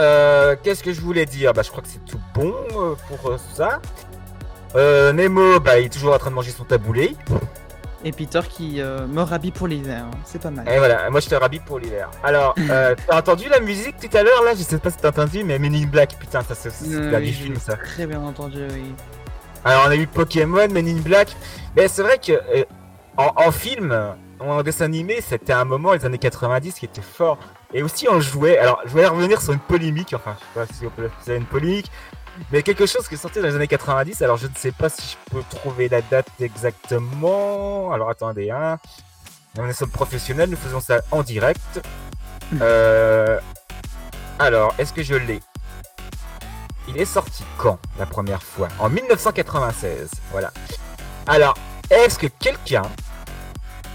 Euh, 0.00 0.56
Qu'est-ce 0.62 0.82
que 0.82 0.92
je 0.92 1.00
voulais 1.00 1.24
dire? 1.24 1.54
Bah, 1.54 1.62
je 1.62 1.70
crois 1.70 1.82
que 1.82 1.88
c'est 1.88 2.04
tout 2.04 2.20
bon 2.34 2.54
pour 3.08 3.38
ça. 3.54 3.80
Nemo, 4.74 5.60
bah, 5.60 5.78
il 5.78 5.86
est 5.86 5.92
toujours 5.92 6.14
en 6.14 6.18
train 6.18 6.30
de 6.30 6.34
manger 6.34 6.50
son 6.50 6.64
taboulé. 6.64 7.16
Et 8.04 8.10
Peter 8.12 8.40
qui 8.48 8.80
euh, 8.80 9.06
me 9.06 9.22
rhabille 9.22 9.52
pour 9.52 9.68
l'hiver. 9.68 10.04
hein. 10.06 10.18
C'est 10.24 10.42
pas 10.42 10.50
mal. 10.50 10.68
Et 10.68 10.78
voilà, 10.78 11.08
moi 11.10 11.20
je 11.20 11.28
te 11.28 11.34
rhabille 11.34 11.60
pour 11.60 11.78
l'hiver. 11.78 12.10
Alors, 12.24 12.54
euh, 12.58 12.94
t'as 13.06 13.18
entendu 13.18 13.48
la 13.48 13.60
musique 13.60 13.96
tout 13.98 14.16
à 14.16 14.22
l'heure 14.22 14.42
là? 14.42 14.54
Je 14.54 14.62
sais 14.62 14.78
pas 14.78 14.90
si 14.90 14.96
t'as 14.96 15.10
entendu, 15.10 15.44
mais 15.44 15.58
Men 15.58 15.74
in 15.74 15.86
Black, 15.86 16.16
putain, 16.18 16.42
ça 16.42 16.54
c'est 16.54 16.68
Euh, 16.70 17.04
super 17.04 17.20
oui, 17.20 17.32
film 17.32 17.56
ça. 17.56 17.76
Très 17.76 18.06
bien 18.06 18.20
entendu, 18.20 18.58
oui. 18.72 18.92
Alors 19.64 19.84
on 19.86 19.90
a 19.90 19.96
eu 19.96 20.06
Pokémon, 20.08 20.66
Men 20.68 20.88
in 20.88 21.00
Black. 21.00 21.36
Mais 21.76 21.86
c'est 21.86 22.02
vrai 22.02 22.18
que 22.18 22.32
euh, 22.32 22.64
en, 23.16 23.30
en 23.36 23.52
film, 23.52 23.96
en 24.40 24.62
dessin 24.64 24.86
animé, 24.86 25.20
c'était 25.20 25.52
un 25.52 25.64
moment, 25.64 25.92
les 25.92 26.04
années 26.04 26.18
90, 26.18 26.74
qui 26.74 26.86
était 26.86 27.00
fort. 27.02 27.38
Et 27.72 27.82
aussi 27.84 28.08
on 28.10 28.20
jouait. 28.20 28.58
Alors 28.58 28.80
je 28.84 28.90
voulais 28.90 29.06
revenir 29.06 29.40
sur 29.40 29.52
une 29.52 29.60
polémique, 29.60 30.12
enfin 30.14 30.34
je 30.38 30.60
sais 30.60 30.66
pas 30.66 30.74
si 30.74 30.84
on 30.86 30.90
peut 30.90 31.04
appeler 31.04 31.24
ça 31.24 31.34
une 31.34 31.44
polémique, 31.46 31.90
mais 32.50 32.62
quelque 32.62 32.86
chose 32.86 33.08
qui 33.08 33.14
est 33.14 33.18
sorti 33.18 33.40
dans 33.40 33.46
les 33.48 33.54
années 33.54 33.68
90. 33.68 34.22
Alors 34.22 34.36
je 34.36 34.46
ne 34.46 34.54
sais 34.56 34.72
pas 34.72 34.88
si 34.88 35.16
je 35.16 35.34
peux 35.34 35.42
trouver 35.50 35.88
la 35.88 36.02
date 36.02 36.28
exactement. 36.40 37.92
Alors 37.92 38.10
attendez, 38.10 38.50
hein. 38.50 38.78
Nous 39.56 39.72
sommes 39.74 39.90
professionnels, 39.90 40.48
nous 40.48 40.56
faisons 40.56 40.80
ça 40.80 41.02
en 41.10 41.22
direct. 41.22 41.80
Euh, 42.60 43.38
Alors, 44.38 44.74
est-ce 44.78 44.92
que 44.94 45.02
je 45.02 45.14
l'ai? 45.14 45.40
Il 46.88 46.98
est 46.98 47.04
sorti 47.04 47.44
quand 47.58 47.78
la 47.98 48.06
première 48.06 48.42
fois? 48.42 48.68
En 48.78 48.88
1996. 48.88 50.10
Voilà. 50.30 50.50
Alors, 51.26 51.54
est-ce 51.90 52.18
que 52.18 52.26
quelqu'un, 52.26 52.82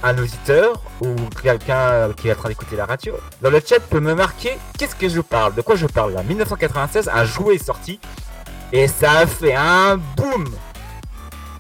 un 0.04 0.18
auditeur 0.18 0.82
ou 1.02 1.16
quelqu'un 1.42 2.14
qui 2.14 2.30
est 2.30 2.34
en 2.34 2.36
train 2.36 2.50
d'écouter 2.50 2.76
la 2.76 2.86
radio, 2.86 3.16
dans 3.42 3.50
le 3.50 3.60
chat 3.60 3.80
peut 3.80 4.00
me 4.00 4.14
marquer 4.14 4.58
qu'est-ce 4.78 4.96
que 4.96 5.10
je 5.10 5.22
parle? 5.22 5.56
De 5.56 5.62
quoi 5.62 5.76
je 5.76 5.88
parle? 5.88 6.14
Là 6.14 6.22
1996, 6.24 7.10
un 7.12 7.26
jouet 7.26 7.56
est 7.56 7.66
sorti 7.66 8.00
et 8.72 8.88
ça 8.88 9.12
a 9.20 9.28
fait 9.28 9.56
un 9.56 9.98
boom 9.98 10.46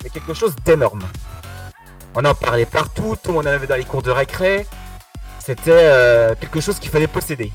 C'est 0.01 0.09
quelque 0.11 0.33
chose 0.33 0.55
d'énorme. 0.65 1.03
On 2.15 2.25
en 2.25 2.33
parlait 2.33 2.65
partout, 2.65 3.15
tout 3.21 3.29
le 3.29 3.33
monde 3.35 3.47
en 3.47 3.51
avait 3.51 3.67
dans 3.67 3.75
les 3.75 3.85
cours 3.85 4.01
de 4.01 4.11
récré. 4.11 4.65
C'était 5.39 5.71
euh, 5.71 6.35
quelque 6.35 6.59
chose 6.59 6.79
qu'il 6.79 6.89
fallait 6.89 7.07
posséder. 7.07 7.51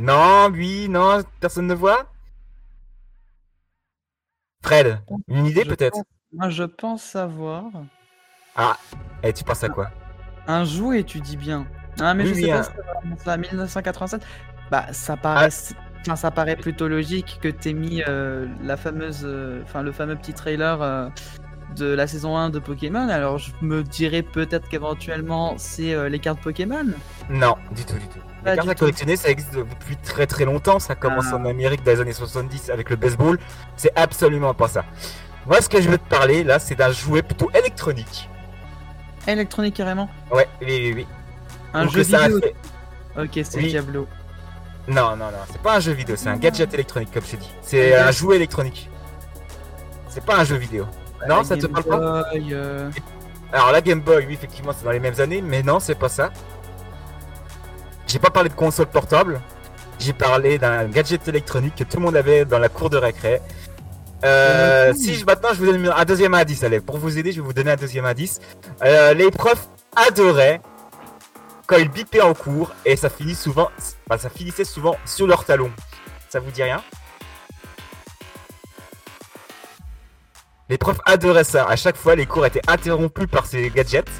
Non, 0.00 0.48
oui, 0.52 0.88
non, 0.88 1.22
personne 1.40 1.66
ne 1.66 1.74
voit 1.74 2.06
Fred, 4.62 5.00
une 5.28 5.46
idée 5.46 5.64
peut-être? 5.64 5.98
Moi, 6.32 6.50
je 6.50 6.64
pense 6.64 7.02
savoir. 7.02 7.64
Ah, 8.56 8.76
et 9.22 9.32
tu 9.32 9.44
penses 9.44 9.64
à 9.64 9.68
quoi? 9.68 9.90
Un 10.46 10.64
jouet, 10.64 11.04
tu 11.04 11.20
dis 11.20 11.36
bien. 11.36 11.66
Ah, 12.00 12.14
mais 12.14 12.24
Oui, 12.24 12.30
je 12.30 12.34
sais 12.34 12.48
pas 12.48 12.62
ça. 13.24 13.36
1987. 13.36 14.22
Bah, 14.70 14.92
ça 14.92 15.16
paraît. 15.16 15.48
Enfin, 16.02 16.16
ça 16.16 16.30
paraît 16.30 16.56
plutôt 16.56 16.88
logique 16.88 17.38
que 17.42 17.48
t'aies 17.48 17.72
mis 17.74 18.02
euh, 18.08 18.46
la 18.62 18.76
fameuse, 18.76 19.22
euh, 19.24 19.60
enfin 19.64 19.82
le 19.82 19.92
fameux 19.92 20.16
petit 20.16 20.32
trailer 20.32 20.80
euh, 20.80 21.08
de 21.76 21.86
la 21.86 22.06
saison 22.06 22.36
1 22.36 22.50
de 22.50 22.58
Pokémon. 22.58 23.08
Alors 23.08 23.38
je 23.38 23.50
me 23.60 23.82
dirais 23.82 24.22
peut-être 24.22 24.68
qu'éventuellement 24.68 25.54
c'est 25.58 26.08
les 26.08 26.18
cartes 26.18 26.40
Pokémon. 26.40 26.86
Non, 27.28 27.56
du 27.72 27.84
tout, 27.84 27.94
du 27.94 28.06
tout. 28.08 28.18
Pas 28.44 28.52
Les 28.52 28.56
cartes 28.56 28.68
à 28.70 28.74
tout. 28.74 28.80
collectionner, 28.80 29.16
ça 29.16 29.28
existe 29.28 29.54
depuis 29.54 29.96
très 29.96 30.26
très 30.26 30.44
longtemps. 30.44 30.78
Ça 30.78 30.94
commence 30.94 31.26
Ah. 31.32 31.36
en 31.36 31.44
Amérique 31.44 31.82
dans 31.84 31.90
les 31.92 32.00
années 32.00 32.12
70 32.12 32.70
avec 32.70 32.88
le 32.88 32.96
baseball. 32.96 33.38
C'est 33.76 33.92
absolument 33.96 34.54
pas 34.54 34.68
ça. 34.68 34.84
Moi, 35.46 35.60
ce 35.60 35.68
que 35.68 35.80
je 35.82 35.88
veux 35.90 35.98
te 35.98 36.08
parler 36.08 36.44
là, 36.44 36.58
c'est 36.58 36.74
d'un 36.76 36.92
jouet 36.92 37.22
plutôt 37.22 37.50
électronique. 37.58 38.28
Électronique 39.26 39.74
carrément. 39.74 40.08
Ouais, 40.30 40.48
oui, 40.62 40.66
oui, 40.68 40.92
oui. 40.96 41.06
Un 41.74 41.84
Donc, 41.84 41.92
jeu 41.92 42.02
vidéo. 42.02 42.40
fait- 42.40 42.54
Ok, 43.20 43.30
c'est 43.44 43.58
Oui. 43.58 43.68
Diablo. 43.68 44.06
Non, 44.88 45.10
non, 45.10 45.26
non, 45.26 45.38
c'est 45.50 45.60
pas 45.60 45.76
un 45.76 45.80
jeu 45.80 45.92
vidéo, 45.92 46.16
c'est 46.16 46.30
un 46.30 46.36
gadget 46.36 46.72
électronique, 46.72 47.10
comme 47.12 47.24
je 47.24 47.32
t'ai 47.32 47.36
dit. 47.36 47.52
C'est 47.62 47.94
Un 47.94 48.10
jouet 48.10 48.36
électronique. 48.36 48.88
C'est 50.08 50.24
pas 50.24 50.38
un 50.38 50.44
jeu 50.44 50.56
vidéo. 50.56 50.86
Non, 51.28 51.44
ça 51.44 51.56
te 51.56 51.66
parle 51.66 51.84
pas 51.84 52.22
Boy, 52.32 52.48
euh, 52.52 52.90
Alors 53.52 53.72
la 53.72 53.80
Game 53.80 54.00
Boy, 54.00 54.24
oui, 54.26 54.34
effectivement, 54.34 54.72
c'est 54.76 54.84
dans 54.84 54.90
les 54.90 55.00
mêmes 55.00 55.20
années, 55.20 55.42
mais 55.42 55.62
non, 55.62 55.78
c'est 55.80 55.94
pas 55.94 56.08
ça. 56.08 56.30
J'ai 58.06 58.18
pas 58.18 58.30
parlé 58.30 58.48
de 58.48 58.54
console 58.54 58.86
portable. 58.86 59.40
J'ai 59.98 60.12
parlé 60.12 60.58
d'un 60.58 60.86
gadget 60.86 61.26
électronique 61.28 61.74
que 61.74 61.84
tout 61.84 61.98
le 61.98 62.04
monde 62.04 62.16
avait 62.16 62.44
dans 62.44 62.58
la 62.58 62.68
cour 62.68 62.88
de 62.88 62.96
récré. 62.96 63.40
Euh, 64.24 64.94
si 64.94 65.14
je, 65.14 65.24
maintenant 65.24 65.50
je 65.52 65.58
vous 65.58 65.66
donne 65.66 65.92
un 65.94 66.04
deuxième 66.04 66.34
indice, 66.34 66.64
allez, 66.64 66.80
pour 66.80 66.98
vous 66.98 67.18
aider, 67.18 67.30
je 67.32 67.40
vais 67.40 67.46
vous 67.46 67.52
donner 67.52 67.72
un 67.72 67.76
deuxième 67.76 68.04
indice. 68.04 68.40
Euh, 68.82 69.12
les 69.14 69.30
profs 69.30 69.68
adoraient 69.94 70.60
quand 71.68 71.76
ils 71.76 71.90
bipaient 71.90 72.22
en 72.22 72.32
cours 72.32 72.72
et 72.86 72.96
ça 72.96 73.10
finit 73.10 73.34
souvent, 73.34 73.70
enfin, 74.08 74.18
ça 74.18 74.30
finissait 74.30 74.64
souvent 74.64 74.96
sur 75.04 75.26
leur 75.26 75.44
talon. 75.44 75.70
Ça 76.30 76.40
vous 76.40 76.50
dit 76.50 76.62
rien? 76.62 76.82
Les 80.70 80.78
profs 80.78 81.00
adoraient 81.04 81.44
ça. 81.44 81.66
À 81.66 81.76
chaque 81.76 81.96
fois, 81.96 82.16
les 82.16 82.24
cours 82.24 82.46
étaient 82.46 82.62
interrompus 82.68 83.26
par 83.30 83.44
ces 83.44 83.68
gadgets. 83.68 84.10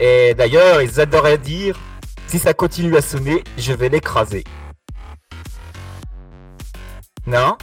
Et 0.00 0.34
d'ailleurs, 0.34 0.82
ils 0.82 1.00
adoraient 1.00 1.38
dire 1.38 1.78
si 2.26 2.40
ça 2.40 2.52
continue 2.52 2.96
à 2.96 3.02
sonner, 3.02 3.44
je 3.56 3.72
vais 3.72 3.88
l'écraser. 3.88 4.42
Non? 7.26 7.56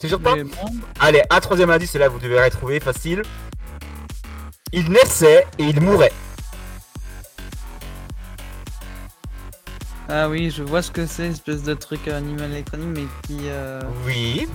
Toujours 0.00 0.20
pas? 0.20 0.34
Bon, 0.34 0.50
Allez, 0.98 1.22
un 1.30 1.40
troisième 1.40 1.70
indice, 1.70 1.94
là 1.94 2.08
vous 2.08 2.18
devez 2.18 2.42
retrouver 2.42 2.80
facile. 2.80 3.22
Il 4.72 4.90
naissait 4.90 5.46
et 5.58 5.64
il 5.64 5.80
mourait. 5.80 6.12
Ah 10.08 10.28
oui, 10.28 10.50
je 10.50 10.62
vois 10.62 10.82
ce 10.82 10.90
que 10.90 11.06
c'est, 11.06 11.28
espèce 11.28 11.62
de 11.62 11.74
truc 11.74 12.08
euh, 12.08 12.18
animal 12.18 12.50
électronique, 12.50 12.88
mais 12.94 13.06
qui, 13.26 13.38
euh, 13.46 13.80
Oui. 14.06 14.46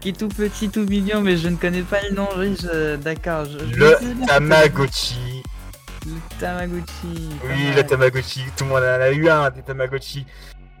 qui 0.00 0.08
est 0.08 0.18
tout 0.18 0.28
petit, 0.28 0.68
tout 0.68 0.84
mignon, 0.84 1.20
mais 1.20 1.36
je 1.36 1.48
ne 1.48 1.56
connais 1.56 1.82
pas 1.82 2.00
le 2.08 2.16
nom. 2.16 2.28
Oui, 2.36 2.56
je... 2.60 2.96
d'accord. 2.96 3.44
Je, 3.44 3.58
Le 3.76 4.26
Tamagotchi. 4.26 5.42
Le 6.04 6.40
Tamagotchi. 6.40 7.28
Oui, 7.44 7.74
le 7.76 7.82
Tamagotchi. 7.84 8.40
Tout 8.56 8.64
le 8.64 8.70
monde 8.70 8.82
en 8.82 9.00
a 9.00 9.10
eu 9.10 9.28
un 9.28 9.50
des 9.50 9.62
Tamagotchi. 9.62 10.26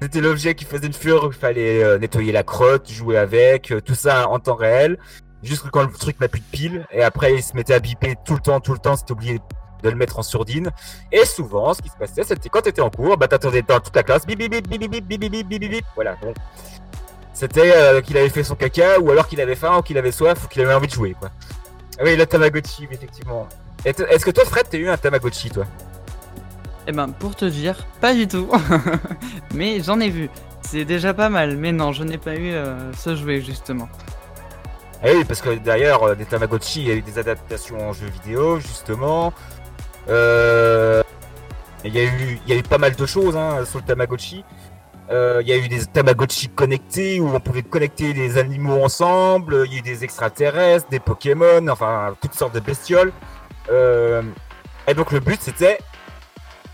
C'était 0.00 0.20
l'objet 0.20 0.56
qui 0.56 0.64
faisait 0.64 0.88
une 0.88 0.92
fureur 0.92 1.26
où 1.26 1.28
il 1.28 1.38
fallait 1.38 1.84
euh, 1.84 1.96
nettoyer 1.96 2.32
la 2.32 2.42
crotte, 2.42 2.90
jouer 2.90 3.18
avec, 3.18 3.72
tout 3.84 3.94
ça 3.94 4.28
en 4.28 4.40
temps 4.40 4.56
réel. 4.56 4.98
Juste 5.44 5.70
quand 5.70 5.82
le 5.82 5.92
truc 5.92 6.20
n'a 6.20 6.26
plus 6.26 6.40
de 6.40 6.46
pile. 6.50 6.86
Et 6.90 7.04
après, 7.04 7.34
il 7.34 7.42
se 7.42 7.54
mettait 7.54 7.74
à 7.74 7.78
biper 7.78 8.16
tout 8.24 8.34
le 8.34 8.40
temps, 8.40 8.58
tout 8.58 8.72
le 8.72 8.78
temps. 8.80 8.96
C'était 8.96 9.12
oublié 9.12 9.38
de 9.82 9.90
le 9.90 9.96
mettre 9.96 10.18
en 10.18 10.22
sourdine. 10.22 10.70
Et 11.10 11.24
souvent, 11.24 11.74
ce 11.74 11.82
qui 11.82 11.88
se 11.88 11.96
passait, 11.96 12.24
c'était 12.24 12.48
quand 12.48 12.62
t'étais 12.62 12.82
en 12.82 12.90
cours, 12.90 13.16
bah 13.16 13.28
t'attendais 13.28 13.62
dans 13.62 13.80
toute 13.80 13.94
la 13.96 14.02
classe. 14.02 14.26
Bip, 14.26 14.38
bip, 14.38 14.50
bip, 14.50 14.68
bip, 14.68 14.80
bip, 14.80 15.08
bip, 15.08 15.30
bip, 15.30 15.48
bip, 15.48 15.70
bip. 15.70 15.84
Voilà, 15.94 16.16
bon. 16.22 16.34
C'était 17.34 17.72
euh, 17.74 18.00
qu'il 18.00 18.16
avait 18.16 18.28
fait 18.28 18.44
son 18.44 18.54
caca, 18.54 19.00
ou 19.00 19.10
alors 19.10 19.26
qu'il 19.26 19.40
avait 19.40 19.56
faim, 19.56 19.78
ou 19.78 19.82
qu'il 19.82 19.98
avait 19.98 20.12
soif, 20.12 20.44
ou 20.44 20.48
qu'il 20.48 20.62
avait 20.62 20.74
envie 20.74 20.86
de 20.86 20.92
jouer, 20.92 21.16
quoi. 21.18 21.30
Ah 21.98 22.02
Oui, 22.04 22.16
le 22.16 22.26
Tamagotchi, 22.26 22.88
effectivement. 22.90 23.48
Est-ce 23.84 24.24
que 24.24 24.30
toi, 24.30 24.44
Fred, 24.44 24.66
t'as 24.70 24.78
eu 24.78 24.88
un 24.88 24.96
Tamagotchi, 24.96 25.50
toi? 25.50 25.64
Eh 26.86 26.92
ben, 26.92 27.08
pour 27.08 27.34
te 27.36 27.44
dire, 27.44 27.86
pas 28.00 28.14
du 28.14 28.26
tout. 28.26 28.48
mais 29.54 29.80
j'en 29.82 30.00
ai 30.00 30.08
vu. 30.10 30.28
C'est 30.62 30.84
déjà 30.84 31.14
pas 31.14 31.28
mal, 31.28 31.56
mais 31.56 31.72
non, 31.72 31.92
je 31.92 32.04
n'ai 32.04 32.18
pas 32.18 32.34
eu 32.34 32.52
euh, 32.52 32.92
ce 32.92 33.14
jouet, 33.14 33.40
justement. 33.40 33.88
Ah 35.02 35.08
oui, 35.14 35.24
parce 35.24 35.40
que 35.40 35.56
d'ailleurs, 35.56 36.02
euh, 36.04 36.14
des 36.14 36.24
Tamagotchi, 36.24 36.82
il 36.82 36.88
y 36.88 36.90
a 36.92 36.94
eu 36.94 37.02
des 37.02 37.18
adaptations 37.18 37.88
en 37.88 37.92
jeux 37.92 38.08
vidéo, 38.08 38.60
justement. 38.60 39.32
Euh, 40.08 41.02
Il 41.84 41.94
y, 41.94 41.98
a 41.98 42.04
eu, 42.04 42.40
il 42.46 42.52
y 42.52 42.56
a 42.56 42.58
eu 42.60 42.62
pas 42.62 42.78
mal 42.78 42.94
de 42.94 43.06
choses 43.06 43.36
hein, 43.36 43.64
sur 43.64 43.80
le 43.80 43.84
Tamagotchi. 43.84 44.44
Euh, 45.10 45.40
il 45.42 45.48
y 45.48 45.52
a 45.52 45.56
eu 45.56 45.68
des 45.68 45.84
Tamagotchi 45.84 46.48
connectés 46.48 47.20
où 47.20 47.28
on 47.34 47.40
pouvait 47.40 47.64
connecter 47.64 48.12
les 48.12 48.38
animaux 48.38 48.82
ensemble. 48.84 49.64
Il 49.66 49.72
y 49.72 49.76
a 49.76 49.78
eu 49.78 49.82
des 49.82 50.04
extraterrestres, 50.04 50.88
des 50.90 51.00
Pokémon, 51.00 51.66
enfin 51.68 52.14
toutes 52.20 52.34
sortes 52.34 52.54
de 52.54 52.60
bestioles. 52.60 53.12
Euh, 53.70 54.22
et 54.86 54.94
donc 54.94 55.10
le 55.12 55.20
but 55.20 55.40
c'était, 55.42 55.78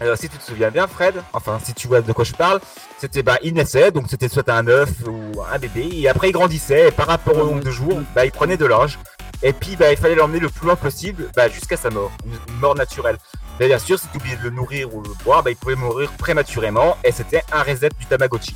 euh, 0.02 0.14
si 0.14 0.28
tu 0.28 0.36
te 0.38 0.42
souviens 0.42 0.70
bien 0.70 0.86
Fred, 0.86 1.14
enfin 1.32 1.58
si 1.62 1.72
tu 1.74 1.88
vois 1.88 2.00
de 2.02 2.12
quoi 2.12 2.24
je 2.24 2.32
parle, 2.32 2.60
c'était 2.98 3.22
bah 3.22 3.38
il 3.42 3.54
naissait, 3.54 3.90
donc 3.90 4.06
c'était 4.08 4.28
soit 4.28 4.48
un 4.50 4.66
œuf 4.68 4.90
ou 5.06 5.42
un 5.52 5.58
bébé, 5.58 5.88
et 5.92 6.08
après 6.08 6.28
il 6.28 6.32
grandissait, 6.32 6.88
et 6.88 6.90
par 6.90 7.06
rapport 7.06 7.36
au 7.36 7.44
nombre 7.44 7.64
de 7.64 7.70
jours, 7.70 8.00
bah 8.14 8.24
il 8.24 8.32
prenait 8.32 8.56
de 8.56 8.64
l'âge, 8.66 8.98
et 9.42 9.52
puis 9.52 9.76
bah 9.76 9.90
il 9.92 9.96
fallait 9.96 10.14
l'emmener 10.14 10.40
le 10.40 10.48
plus 10.48 10.66
loin 10.66 10.76
possible, 10.76 11.30
bah 11.36 11.48
jusqu'à 11.48 11.76
sa 11.76 11.90
mort, 11.90 12.10
une, 12.24 12.54
mort 12.60 12.74
naturelle. 12.74 13.18
Mais 13.60 13.66
bien 13.66 13.78
sûr, 13.78 13.98
si 13.98 14.06
tu 14.08 14.18
oubliais 14.18 14.36
de 14.36 14.42
le 14.42 14.50
nourrir 14.50 14.94
ou 14.94 15.02
le 15.02 15.10
boire, 15.24 15.42
bah 15.42 15.50
il 15.50 15.56
pouvait 15.56 15.74
mourir 15.74 16.10
prématurément, 16.12 16.96
et 17.04 17.12
c'était 17.12 17.42
un 17.52 17.62
reset 17.62 17.90
du 17.98 18.06
Tamagotchi. 18.06 18.54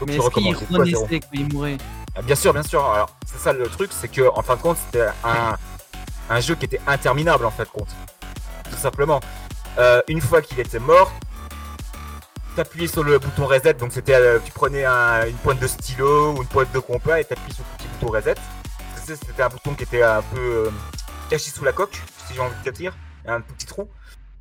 Donc 0.00 0.08
Mais 0.08 0.16
est-ce 0.16 0.30
qu'il 0.30 0.54
renaissait 0.78 1.20
quand 1.20 1.28
il 1.34 1.52
mourait 1.52 1.78
Ah, 2.16 2.22
Bien 2.22 2.34
sûr, 2.34 2.52
bien 2.52 2.62
sûr. 2.62 2.84
Alors, 2.84 3.10
c'est 3.26 3.38
ça 3.38 3.52
le 3.52 3.64
truc, 3.68 3.90
c'est 3.92 4.08
que 4.08 4.22
en 4.34 4.42
fin 4.42 4.56
de 4.56 4.60
compte, 4.62 4.78
c'était 4.86 5.06
un, 5.24 5.54
un 6.30 6.40
jeu 6.40 6.54
qui 6.54 6.64
était 6.64 6.80
interminable 6.86 7.44
en 7.46 7.50
fait 7.50 7.68
compte. 7.70 7.90
Tout 8.70 8.78
simplement. 8.78 9.20
Euh, 9.78 10.02
une 10.08 10.20
fois 10.20 10.42
qu'il 10.42 10.58
était 10.60 10.78
mort, 10.78 11.12
t'appuyais 12.56 12.86
sur 12.88 13.02
le 13.04 13.18
bouton 13.18 13.46
reset, 13.46 13.74
donc 13.74 13.92
c'était, 13.92 14.14
euh, 14.14 14.38
tu 14.44 14.52
prenais 14.52 14.84
un- 14.84 15.26
une 15.26 15.36
pointe 15.36 15.58
de 15.58 15.66
stylo 15.66 16.32
ou 16.32 16.42
une 16.42 16.48
pointe 16.48 16.70
de 16.72 16.78
compas 16.78 17.18
et 17.18 17.24
t'appuyais 17.24 17.54
sur 17.54 17.64
le 17.70 17.76
petit 17.78 17.88
bouton 17.88 18.12
reset. 18.12 18.34
Sais, 19.14 19.26
C'était 19.26 19.42
un 19.42 19.48
bouton 19.48 19.74
qui 19.74 19.82
était 19.82 20.02
un 20.02 20.22
peu 20.22 20.40
euh, 20.40 20.70
caché 21.28 21.50
sous 21.50 21.64
la 21.64 21.72
coque, 21.72 22.00
si 22.26 22.34
j'ai 22.34 22.40
envie 22.40 22.54
de 22.64 22.70
te 22.70 22.74
dire, 22.74 22.96
un 23.26 23.40
tout 23.40 23.52
petit 23.54 23.66
trou. 23.66 23.90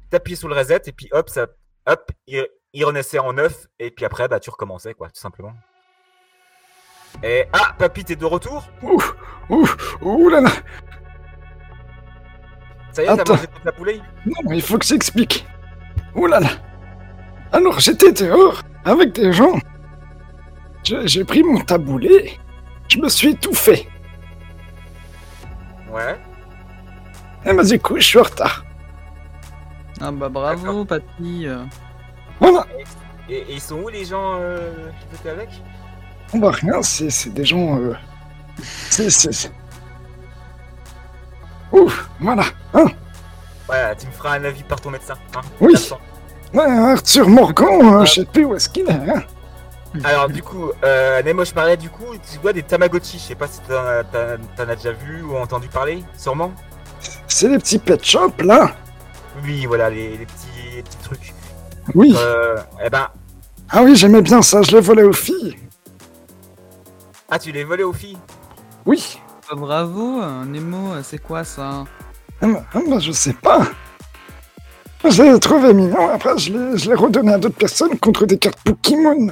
T'appuyais 0.09 0.38
sur 0.38 0.47
le 0.47 0.55
reset 0.55 0.82
et 0.86 0.91
puis 0.91 1.09
hop, 1.11 1.30
ça, 1.30 1.47
hop, 1.88 2.11
il, 2.28 2.47
il 2.74 2.86
renaissait 2.86 3.19
en 3.19 3.34
neuf 3.34 3.67
et 3.80 3.91
puis 3.91 4.05
après, 4.05 4.28
bah 4.28 4.39
tu 4.39 4.49
recommençais 4.49 4.93
quoi, 4.93 5.09
tout 5.09 5.19
simplement. 5.19 5.53
Et 7.24 7.45
ah, 7.51 7.76
papy, 7.78 8.05
t'es 8.05 8.15
de 8.15 8.26
retour? 8.26 8.65
Ouh, 8.82 9.01
ouh, 9.49 9.67
ouh 10.01 10.30
là 10.30 10.41
là. 10.41 10.51
Ça 12.93 13.03
y 13.03 13.07
est, 13.07 13.17
t'as 13.17 13.34
mangé 13.34 13.47
toute 13.47 13.65
la 13.65 13.72
poulet? 13.74 13.99
Non, 14.26 14.51
il 14.51 14.61
faut 14.61 14.78
que 14.78 14.86
j'explique. 14.86 15.45
Ouh 16.15 16.28
là 16.28 16.39
là. 16.39 16.49
Alors 17.51 17.80
j'étais 17.80 18.13
dehors 18.13 18.61
avec 18.86 19.13
des 19.13 19.34
gens. 19.34 19.59
J'ai 20.84 21.26
pris 21.26 21.43
mon 21.43 21.59
taboulet. 21.59 22.38
Je 22.88 22.97
me 22.99 23.09
suis 23.09 23.30
étouffé. 23.30 23.89
Ouais. 25.92 26.18
Et 27.46 27.54
bah 27.54 27.64
du 27.64 27.80
coup, 27.80 27.98
je 27.98 28.04
suis 28.04 28.20
en 28.20 28.24
retard. 28.24 28.64
Ah 30.00 30.12
bah 30.12 30.30
bravo, 30.30 30.86
papy. 30.86 31.46
euh. 31.48 31.64
Voilà. 32.39 32.66
Et, 33.30 33.36
et 33.38 33.54
ils 33.54 33.62
sont 33.62 33.76
où 33.80 33.89
les 33.89 34.06
gens 34.06 34.36
euh, 34.39 34.89
qui 35.10 35.16
étaient 35.16 35.30
avec? 35.30 35.50
On 36.34 36.39
va 36.39 36.52
rien, 36.52 36.82
c'est 36.82 37.10
c'est 37.10 37.30
des 37.32 37.46
gens. 37.46 37.78
Euh... 37.80 37.94
C'est. 38.62 39.10
c'est- 39.10 39.52
Ouh, 41.72 41.89
voilà. 42.20 42.44
Hein 42.74 42.86
Ouais, 43.70 43.96
tu 43.98 44.08
me 44.08 44.12
feras 44.12 44.36
un 44.38 44.44
avis 44.44 44.64
par 44.64 44.82
ton 44.82 44.89
médecin. 44.92 45.14
Hein 45.36 45.42
Oui. 45.62 45.74
Ouais, 46.54 46.66
Arthur 46.66 47.30
Morgan, 47.30 47.68
euh, 47.82 48.06
je 48.06 48.12
sais 48.14 48.26
plus 48.26 48.44
où 48.46 48.56
est-ce 48.56 48.68
qu'il 48.68 48.88
est. 48.89 48.92
Hein 48.92 49.24
Alors 50.04 50.30
du 50.30 50.42
coup, 50.42 50.72
euh, 50.84 51.22
Nemo, 51.24 51.44
je 51.46 51.54
parlais 51.54 51.76
du 51.78 51.89
coup, 51.89 52.06
tu 52.32 52.39
vois 52.39 52.54
des 52.54 52.64
Tamagotchi, 52.64 53.18
je 53.20 53.24
sais 53.24 53.36
pas 53.36 53.48
si 53.48 53.60
t'en 53.62 53.74
as, 53.86 54.04
t'en- 54.06 54.38
t'en 54.56 54.70
as 54.70 54.76
déjà 54.76 54.92
vu 54.94 55.22
ou 55.24 55.36
entendu 55.38 55.68
parler, 55.68 56.04
sûrement 56.18 56.52
c'est 57.28 57.48
les 57.50 57.58
petits 57.58 57.80
pet 57.80 58.04
shops 58.04 58.44
là. 58.44 58.76
Oui, 59.44 59.66
voilà, 59.66 59.89
les, 59.89 60.18
les 60.18 60.26
petits, 60.26 60.76
les 60.76 60.84
petits 60.84 60.98
trucs. 60.98 61.34
Oui. 61.96 62.14
Euh, 62.16 62.58
eh 62.86 62.89
ben, 62.89 63.08
Ah 63.70 63.82
oui, 63.84 63.96
j'aimais 63.96 64.22
bien 64.22 64.42
ça, 64.44 64.62
je 64.62 64.72
les 64.72 64.82
volais 64.82 65.02
aux 65.04 65.14
filles. 65.14 65.56
ah 67.30 67.39
tu 67.39 67.52
les 67.52 67.64
volais 67.64 67.84
aux 67.84 67.94
filles? 67.94 68.18
Oui. 68.86 69.20
Bah, 69.50 69.56
bravo, 69.58 70.22
Nemo, 70.46 71.02
c'est 71.04 71.18
quoi 71.20 71.44
ça? 71.44 71.86
Ah 72.42 72.48
bah, 72.48 72.64
ah 72.74 72.80
bah, 72.88 73.00
je 73.00 73.12
sais 73.12 73.34
pas. 73.34 73.62
Je 75.10 75.24
les 75.24 75.39
trouvais 75.39 75.74
mignons, 75.74 76.10
après 76.10 76.38
je 76.38 76.54
les, 76.54 76.78
je 76.78 76.89
les 76.89 76.96
redonnais 76.96 77.34
à 77.34 77.38
d'autres 77.39 77.58
personnes 77.58 77.98
contre 77.98 78.26
des 78.28 78.38
cartes 78.38 78.60
Pokémon. 78.64 79.32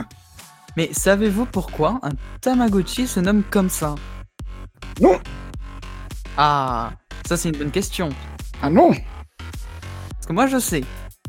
Mais 0.79 0.93
savez-vous 0.93 1.45
pourquoi 1.45 1.99
un 2.03 2.11
Tamagotchi 2.39 3.05
se 3.05 3.19
nomme 3.19 3.43
comme 3.43 3.67
ça? 3.67 3.95
Non. 5.01 5.19
Ah, 6.37 6.91
ça 7.27 7.35
c'est 7.35 7.49
une 7.49 7.57
bonne 7.57 7.71
question. 7.71 8.07
Ah 8.61 8.69
non 8.69 8.91
Parce 8.91 10.25
que 10.25 10.31
moi 10.31 10.47
je 10.47 10.57
sais. 10.57 10.85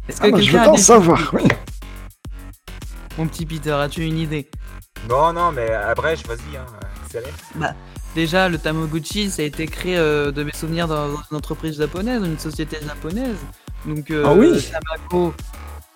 Est-ce 0.08 0.20
que 0.20 0.28
Ah 0.28 0.30
bah, 0.30 0.40
je 0.40 0.56
veux 0.56 0.76
savoir, 0.76 1.34
oui. 1.34 1.42
Mon 3.18 3.26
petit 3.26 3.44
Peter, 3.44 3.72
as-tu 3.72 4.04
une 4.04 4.18
idée? 4.18 4.48
Non, 5.08 5.32
non, 5.32 5.50
mais 5.50 5.72
à 5.72 5.96
brèche, 5.96 6.24
vas-y, 6.28 6.56
hein. 6.56 6.66
Sérieux 7.10 7.32
Bah, 7.56 7.74
déjà, 8.14 8.48
le 8.48 8.56
Tamagotchi, 8.56 9.32
ça 9.32 9.42
a 9.42 9.46
été 9.46 9.66
créé 9.66 9.98
euh, 9.98 10.30
de 10.30 10.44
mes 10.44 10.52
souvenirs 10.52 10.86
dans, 10.86 11.08
dans 11.08 11.22
une 11.28 11.36
entreprise 11.36 11.76
japonaise, 11.76 12.22
une 12.24 12.38
société 12.38 12.78
japonaise. 12.86 13.38
Donc, 13.84 14.12
euh, 14.12 14.22
Ah 14.28 14.32
oui 14.32 14.64
Tamago, 14.70 15.34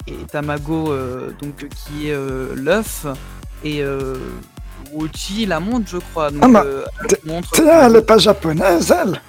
et 0.06 0.16
Tamago 0.30 0.92
euh, 0.92 1.32
donc, 1.40 1.68
qui 1.68 2.08
est 2.08 2.14
euh, 2.14 2.54
l'œuf, 2.56 3.06
et 3.64 3.82
euh, 3.82 4.14
la 5.46 5.58
montre, 5.60 5.88
je 5.88 5.98
crois. 5.98 6.30
Donc, 6.30 6.40
Ah, 6.44 6.48
bah, 6.48 6.62
euh, 6.64 6.84
t'es- 7.08 7.18
montre, 7.24 7.50
Tiens, 7.52 7.86
elle 7.86 7.96
est 7.96 8.02
pas 8.02 8.18
japonaise, 8.18 8.92
elle 8.96 9.20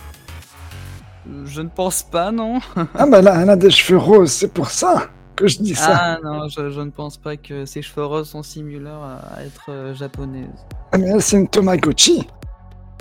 je 1.46 1.62
ne 1.62 1.70
pense 1.70 2.04
pas, 2.04 2.32
non. 2.32 2.60
Ah, 2.94 3.08
bah 3.08 3.20
là, 3.20 3.42
elle 3.42 3.50
a 3.50 3.56
des 3.56 3.72
cheveux 3.72 3.98
roses, 3.98 4.32
c'est 4.32 4.54
pour 4.54 4.70
ça 4.70 5.08
que 5.36 5.48
je 5.48 5.58
dis 5.58 5.74
ça. 5.74 5.92
Ah 6.00 6.18
non, 6.24 6.48
je, 6.50 6.70
je 6.70 6.82
ne 6.82 6.92
pense 6.92 7.18
pas 7.18 7.36
que 7.36 7.66
ces 7.66 7.82
cheveux 7.82 8.06
roses 8.06 8.30
sont 8.30 8.44
similaires 8.44 9.02
à, 9.02 9.38
à 9.38 9.44
être 9.44 9.66
euh, 9.70 9.96
japonaises. 9.96 10.46
Ah, 10.92 11.00
mais 11.00 11.08
elle, 11.08 11.22
c'est 11.24 11.38
une 11.38 11.48
Tamagotchi. 11.48 12.28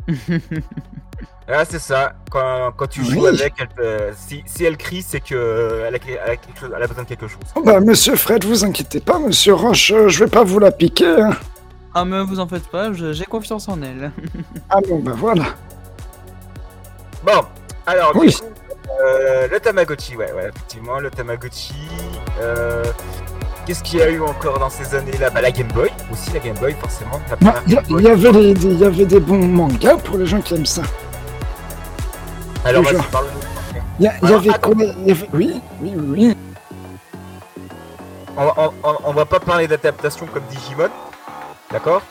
Ah, 1.46 1.64
c'est 1.68 1.78
ça. 1.78 2.14
Quand, 2.30 2.72
quand 2.76 2.86
tu 2.86 3.04
joues 3.04 3.22
Oui. 3.26 3.28
avec, 3.40 3.52
elle 3.78 4.14
si, 4.16 4.42
si 4.46 4.64
elle 4.64 4.76
crie, 4.78 5.02
c'est 5.06 5.20
que 5.20 5.34
euh, 5.34 5.84
elle 5.86 5.94
a, 5.96 5.98
elle 6.24 6.30
a 6.32 6.36
quelque 6.36 6.58
chose, 6.58 6.70
elle 6.74 6.82
a 6.82 6.86
besoin 6.86 7.02
de 7.04 7.08
quelque 7.08 7.28
chose. 7.28 7.40
Oh, 7.54 7.62
bah, 7.62 7.80
monsieur 7.80 8.16
Fred, 8.16 8.44
vous 8.44 8.64
inquiétez 8.64 9.00
pas, 9.00 9.18
monsieur 9.18 9.52
Roche, 9.54 9.92
euh, 9.92 10.08
je 10.08 10.24
vais 10.24 10.30
pas 10.30 10.42
vous 10.42 10.58
la 10.58 10.70
piquer. 10.70 11.20
hein. 11.20 11.36
Ah 11.96 12.04
mais 12.04 12.24
vous 12.24 12.40
en 12.40 12.48
faites 12.48 12.66
pas, 12.68 12.92
je- 12.92 13.12
j'ai 13.12 13.24
confiance 13.24 13.68
en 13.68 13.80
elle. 13.82 14.10
Ah, 14.70 14.78
bon, 14.88 14.98
bah 15.00 15.12
voilà. 15.16 15.44
Bon, 17.24 17.42
alors, 17.86 18.12
Oui. 18.16 18.28
du 18.28 18.36
coup, 18.36 18.44
euh, 19.06 19.46
le 19.48 19.60
Tamagotchi, 19.60 20.16
ouais, 20.16 20.32
ouais, 20.32 20.48
effectivement, 20.48 20.98
le 20.98 21.10
Tamagotchi. 21.10 21.74
Euh, 22.40 22.84
Qu'est-ce 23.66 23.82
qu'il 23.82 23.98
y 23.98 24.02
a 24.02 24.10
eu 24.10 24.20
encore 24.20 24.58
dans 24.58 24.68
ces 24.68 24.94
années-là? 24.94 25.30
Bah, 25.30 25.40
la 25.40 25.50
Game 25.50 25.68
Boy, 25.68 25.88
aussi, 26.12 26.30
la 26.32 26.40
Game 26.40 26.56
Boy, 26.56 26.74
forcément. 26.78 27.18
la 27.30 27.36
Bah, 27.36 27.62
Il 27.66 27.72
y, 27.72 27.76
il 27.88 28.62
il 28.72 28.78
y 28.78 28.84
avait 28.84 29.06
des 29.06 29.20
bons 29.20 29.38
mangas 29.46 29.96
pour 29.96 30.18
les 30.18 30.26
gens 30.26 30.40
qui 30.42 30.54
aiment 30.54 30.66
ça. 30.66 30.82
Alors, 32.64 32.82
vas-y, 32.82 33.02
parle-nous. 33.10 33.40
Il 34.00 34.04
y, 34.04 34.08
avait. 34.08 35.28
Oui, 35.32 35.60
oui, 35.80 35.92
oui, 35.94 35.94
oui. 35.96 36.36
On, 38.36 38.44
va- 38.46 38.72
on- 39.04 39.12
va 39.12 39.24
pas 39.26 39.38
parler 39.38 39.68
d'adaptation 39.68 40.26
comme 40.26 40.42
Digimon, 40.50 40.88
d'accord? 41.70 42.02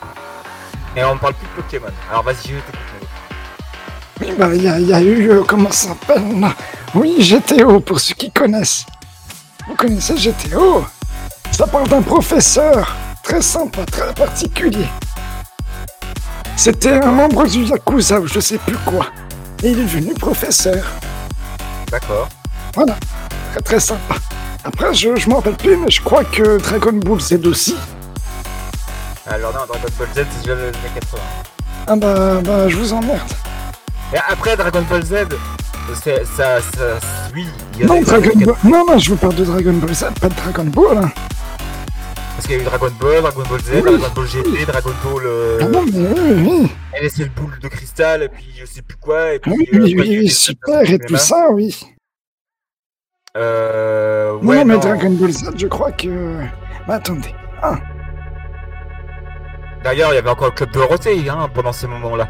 Et 0.95 1.03
on 1.03 1.17
parle 1.17 1.33
plus 1.33 1.47
de 1.47 1.61
Pokémon. 1.61 1.87
Alors, 2.09 2.23
vas-y, 2.23 2.35
je 2.35 2.55
t'écoute. 2.55 2.79
Oui, 4.21 4.31
bah, 4.37 4.49
il 4.53 4.63
y, 4.63 4.67
a- 4.69 4.79
il 4.79 4.87
y 4.87 4.93
a 4.93 5.01
eu, 5.01 5.29
euh, 5.31 5.43
comment 5.45 5.71
ça 5.71 5.89
s'appelle? 5.89 6.21
Oui, 6.95 7.17
GTO, 7.19 7.79
pour 7.81 7.99
ceux 7.99 8.13
qui 8.13 8.31
connaissent. 8.31 8.85
Vous 9.67 9.75
connaissez 9.75 10.15
GTO 10.17 10.85
Ça 11.51 11.67
parle 11.67 11.87
d'un 11.89 12.01
professeur 12.01 12.95
très 13.23 13.41
sympa, 13.41 13.85
très 13.85 14.13
particulier. 14.13 14.87
C'était 16.55 17.01
un 17.03 17.11
membre 17.11 17.47
du 17.47 17.63
Yakuza 17.63 18.19
ou 18.19 18.27
je 18.27 18.39
sais 18.39 18.57
plus 18.59 18.77
quoi. 18.77 19.07
Et 19.63 19.69
il 19.69 19.79
est 19.79 19.83
devenu 19.83 20.13
professeur. 20.13 20.83
D'accord. 21.89 22.27
Voilà, 22.75 22.95
très 23.51 23.61
très 23.61 23.79
sympa. 23.79 24.15
Après, 24.65 24.93
je, 24.93 25.15
je 25.15 25.29
m'en 25.29 25.37
rappelle 25.37 25.55
plus, 25.55 25.77
mais 25.77 25.89
je 25.89 26.01
crois 26.01 26.25
que 26.25 26.57
Dragon 26.57 26.91
Ball 26.93 27.19
Z 27.21 27.45
aussi. 27.45 27.75
Alors, 29.25 29.53
non, 29.53 29.59
Dragon 29.65 29.87
Ball 29.97 30.07
Z, 30.13 30.15
c'est 30.15 30.39
déjà 30.41 30.55
les 30.55 30.61
années 30.63 30.91
80. 30.95 31.21
Ah 31.87 31.95
bah, 31.95 32.41
bah, 32.43 32.67
je 32.67 32.75
vous 32.75 32.91
emmerde. 32.93 33.21
Et 34.13 34.17
après, 34.29 34.57
Dragon 34.57 34.83
Ball 34.89 35.03
Z, 35.05 35.13
c'est 36.03 36.25
ça, 36.25 36.59
ça, 36.59 36.99
oui, 37.33 37.47
il 37.75 37.81
y 37.81 37.83
a 37.83 37.87
Non, 37.87 38.01
Dragon 38.01 38.31
Ball... 38.35 38.55
non, 38.65 38.85
non, 38.85 38.97
je 38.97 39.11
vous 39.11 39.17
parle 39.17 39.35
de 39.35 39.45
Dragon 39.45 39.73
Ball 39.73 39.93
Z, 39.93 40.05
pas 40.19 40.27
de 40.29 40.35
Dragon 40.35 40.65
Ball. 40.65 40.97
Hein. 40.97 41.11
Parce 42.43 42.51
qu'il 42.51 42.61
y 42.61 42.67
a 42.67 42.67
eu 42.67 42.77
Dragon 42.77 42.93
Ball, 42.99 43.21
Dragon 43.21 43.43
Ball 43.49 43.61
Z, 43.61 43.71
Oui. 43.73 43.81
Dragon 43.83 44.13
Ball 44.13 44.27
GT, 44.27 44.65
Dragon 44.65 44.91
Ball. 45.01 45.23
Euh... 45.25 45.59
Ah 45.61 45.65
non, 45.65 45.85
mais 45.85 46.07
oui, 46.09 46.45
oui. 46.45 46.71
Elle 46.91 47.09
c'est 47.09 47.23
le 47.23 47.29
boule 47.29 47.57
de 47.57 47.67
cristal, 47.69 48.23
et 48.23 48.27
puis 48.27 48.53
je 48.59 48.65
sais 48.65 48.81
plus 48.81 48.97
quoi, 48.97 49.33
et 49.33 49.39
puis. 49.39 49.53
Oui, 49.53 49.69
euh, 49.73 49.79
oui, 49.81 49.95
oui, 49.97 50.29
super, 50.29 50.81
et 50.81 50.97
de 50.97 51.05
tout 51.05 51.15
ça, 51.15 51.49
oui. 51.51 51.73
Euh. 53.37 54.33
Ouais, 54.39 54.57
non, 54.57 54.65
mais 54.65 54.73
non. 54.73 54.79
Dragon 54.81 55.11
Ball 55.11 55.31
Z, 55.31 55.51
je 55.55 55.67
crois 55.67 55.93
que... 55.93 56.39
Bah, 56.85 56.95
attendez. 56.95 57.33
Ah, 57.61 57.77
D'ailleurs, 59.85 60.11
il 60.11 60.15
y 60.15 60.19
avait 60.19 60.29
encore 60.29 60.47
le 60.47 60.53
club 60.53 60.71
Dorothée 60.71 61.29
hein, 61.29 61.49
pendant 61.53 61.71
ces 61.71 61.87
moments-là. 61.87 62.27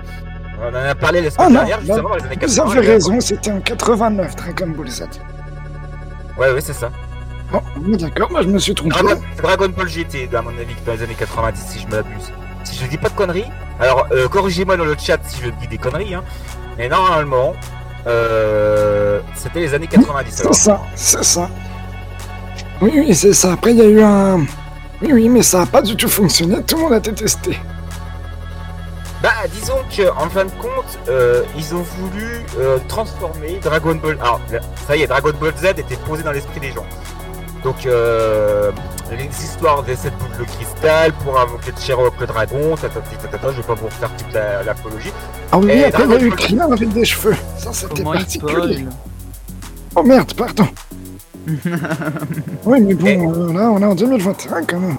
On 0.61 0.67
en 0.67 0.75
a 0.75 0.93
parlé 0.93 1.21
la 1.21 1.29
ah 1.29 1.31
semaine 1.31 1.47
non, 1.47 1.55
dernière, 1.55 1.79
justement, 1.79 2.09
bah, 2.09 2.09
dans 2.09 2.15
les 2.17 2.23
années 2.25 2.35
vous 2.35 2.55
80. 2.55 2.61
avez 2.61 2.71
il 2.71 2.75
y 2.75 2.77
avait 2.77 2.93
raison, 2.93 3.19
c'était 3.19 3.51
en 3.51 3.61
89, 3.61 4.35
Dragon 4.35 4.67
Ball 4.67 4.89
Z. 4.91 5.05
Ouais, 6.37 6.51
ouais, 6.51 6.61
c'est 6.61 6.73
ça. 6.73 6.91
D'accord, 7.99 8.31
moi 8.31 8.41
je 8.41 8.47
me 8.47 8.59
suis 8.59 8.73
trompé. 8.73 8.95
Dragon, 8.95 9.21
Dragon 9.37 9.69
Ball 9.69 9.87
GT, 9.87 10.29
à 10.35 10.41
mon 10.41 10.49
avis, 10.51 10.75
dans 10.85 10.93
les 10.93 11.03
années 11.03 11.15
90, 11.17 11.61
si 11.67 11.79
je 11.79 11.87
m'abuse. 11.87 12.31
Si 12.63 12.77
je 12.77 12.85
dis 12.87 12.97
pas 12.97 13.09
de 13.09 13.15
conneries, 13.15 13.45
alors 13.79 14.07
euh, 14.11 14.27
corrigez-moi 14.27 14.77
dans 14.77 14.85
le 14.85 14.95
chat 14.97 15.19
si 15.27 15.41
je 15.43 15.49
dis 15.49 15.67
des 15.67 15.77
conneries, 15.77 16.15
hein. 16.15 16.23
Mais 16.77 16.87
normalement, 16.89 17.53
euh, 18.07 19.19
c'était 19.35 19.59
les 19.59 19.73
années 19.73 19.87
90. 19.87 20.31
C'est 20.31 20.53
ça, 20.53 20.81
c'est 20.95 21.23
ça. 21.23 21.49
Oui, 22.81 22.91
oui, 22.95 23.15
c'est 23.15 23.33
ça. 23.33 23.53
Après, 23.53 23.71
il 23.71 23.77
y 23.77 23.81
a 23.81 23.85
eu 23.85 24.01
un... 24.01 24.39
Oui, 25.01 25.13
oui, 25.13 25.29
mais 25.29 25.43
ça 25.43 25.61
a 25.61 25.65
pas 25.65 25.81
du 25.81 25.95
tout 25.95 26.09
fonctionné, 26.09 26.63
tout 26.63 26.77
le 26.77 26.83
monde 26.83 26.93
a 26.93 26.99
détesté. 26.99 27.57
Bah, 29.21 29.31
disons 29.53 29.77
que 29.95 30.09
en 30.17 30.29
fin 30.29 30.45
de 30.45 30.51
compte, 30.51 30.99
euh, 31.07 31.43
ils 31.57 31.73
ont 31.73 31.81
voulu 31.81 32.45
euh, 32.59 32.77
transformer 32.89 33.59
Dragon 33.61 33.95
Ball. 33.95 34.17
Alors, 34.19 34.41
ça 34.85 34.97
y 34.97 35.03
est, 35.03 35.07
Dragon 35.07 35.31
Ball 35.39 35.53
Z 35.57 35.65
était 35.77 35.95
posé 36.05 36.23
dans 36.23 36.31
l'esprit 36.31 36.59
des 36.59 36.71
gens. 36.71 36.85
Donc, 37.63 37.85
euh, 37.85 38.71
les 39.11 39.25
histoires 39.43 39.83
de 39.83 39.95
cette 39.95 40.17
boule 40.17 40.37
de 40.37 40.43
cristal 40.43 41.13
pour 41.23 41.39
invoquer 41.39 41.71
le 41.75 41.81
Sherlock 41.81 42.13
le 42.19 42.27
dragon, 42.27 42.75
tatati, 42.75 43.15
tatata, 43.21 43.51
je 43.51 43.57
vais 43.57 43.63
pas 43.63 43.73
vous 43.75 43.85
refaire 43.85 44.09
toute 44.17 44.33
la- 44.33 44.63
l'apologie. 44.63 45.13
Ah 45.51 45.57
oui, 45.59 45.71
Et 45.71 45.85
après, 45.85 46.03
il 46.03 46.09
y 46.11 46.13
a 46.15 46.21
eu 46.21 46.29
Krillin 46.31 46.71
avec 46.71 46.89
des 46.89 47.05
cheveux. 47.05 47.35
Ça, 47.57 47.71
c'était 47.71 48.03
particulier. 48.03 48.85
Oh 49.95 50.03
merde, 50.03 50.33
pardon. 50.33 50.67
Oui, 52.65 52.81
mais 52.81 52.93
bon, 52.93 53.33
euh, 53.33 53.53
là, 53.53 53.69
on 53.69 53.81
est 53.81 53.85
en 53.85 53.95
2021 53.95 54.63
quand 54.63 54.79
même. 54.79 54.97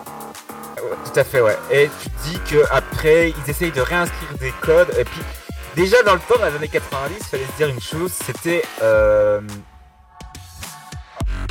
Tout 0.76 1.20
à 1.20 1.24
fait, 1.24 1.40
ouais. 1.40 1.56
Et 1.70 1.88
tu 2.02 2.10
te 2.10 2.28
dis 2.28 2.38
que 2.50 2.64
après 2.70 3.30
ils 3.30 3.50
essayent 3.50 3.70
de 3.72 3.80
réinscrire 3.80 4.28
des 4.40 4.52
codes. 4.60 4.90
Et 4.98 5.04
puis, 5.04 5.20
déjà 5.76 6.02
dans 6.04 6.14
le 6.14 6.20
temps, 6.20 6.38
dans 6.38 6.46
les 6.46 6.56
années 6.56 6.68
90, 6.68 7.14
il 7.18 7.24
fallait 7.24 7.44
se 7.44 7.56
dire 7.56 7.68
une 7.68 7.80
chose 7.80 8.12
c'était. 8.26 8.62
euh, 8.82 9.40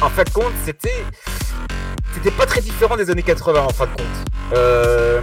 En 0.01 0.09
fin 0.09 0.23
de 0.23 0.29
compte, 0.29 0.53
c'était. 0.65 1.05
C'était 2.13 2.31
pas 2.31 2.45
très 2.45 2.61
différent 2.61 2.95
des 2.95 3.09
années 3.09 3.23
80 3.23 3.61
en 3.61 3.69
fin 3.69 3.85
de 3.85 3.91
compte. 3.91 4.53
Euh, 4.55 5.21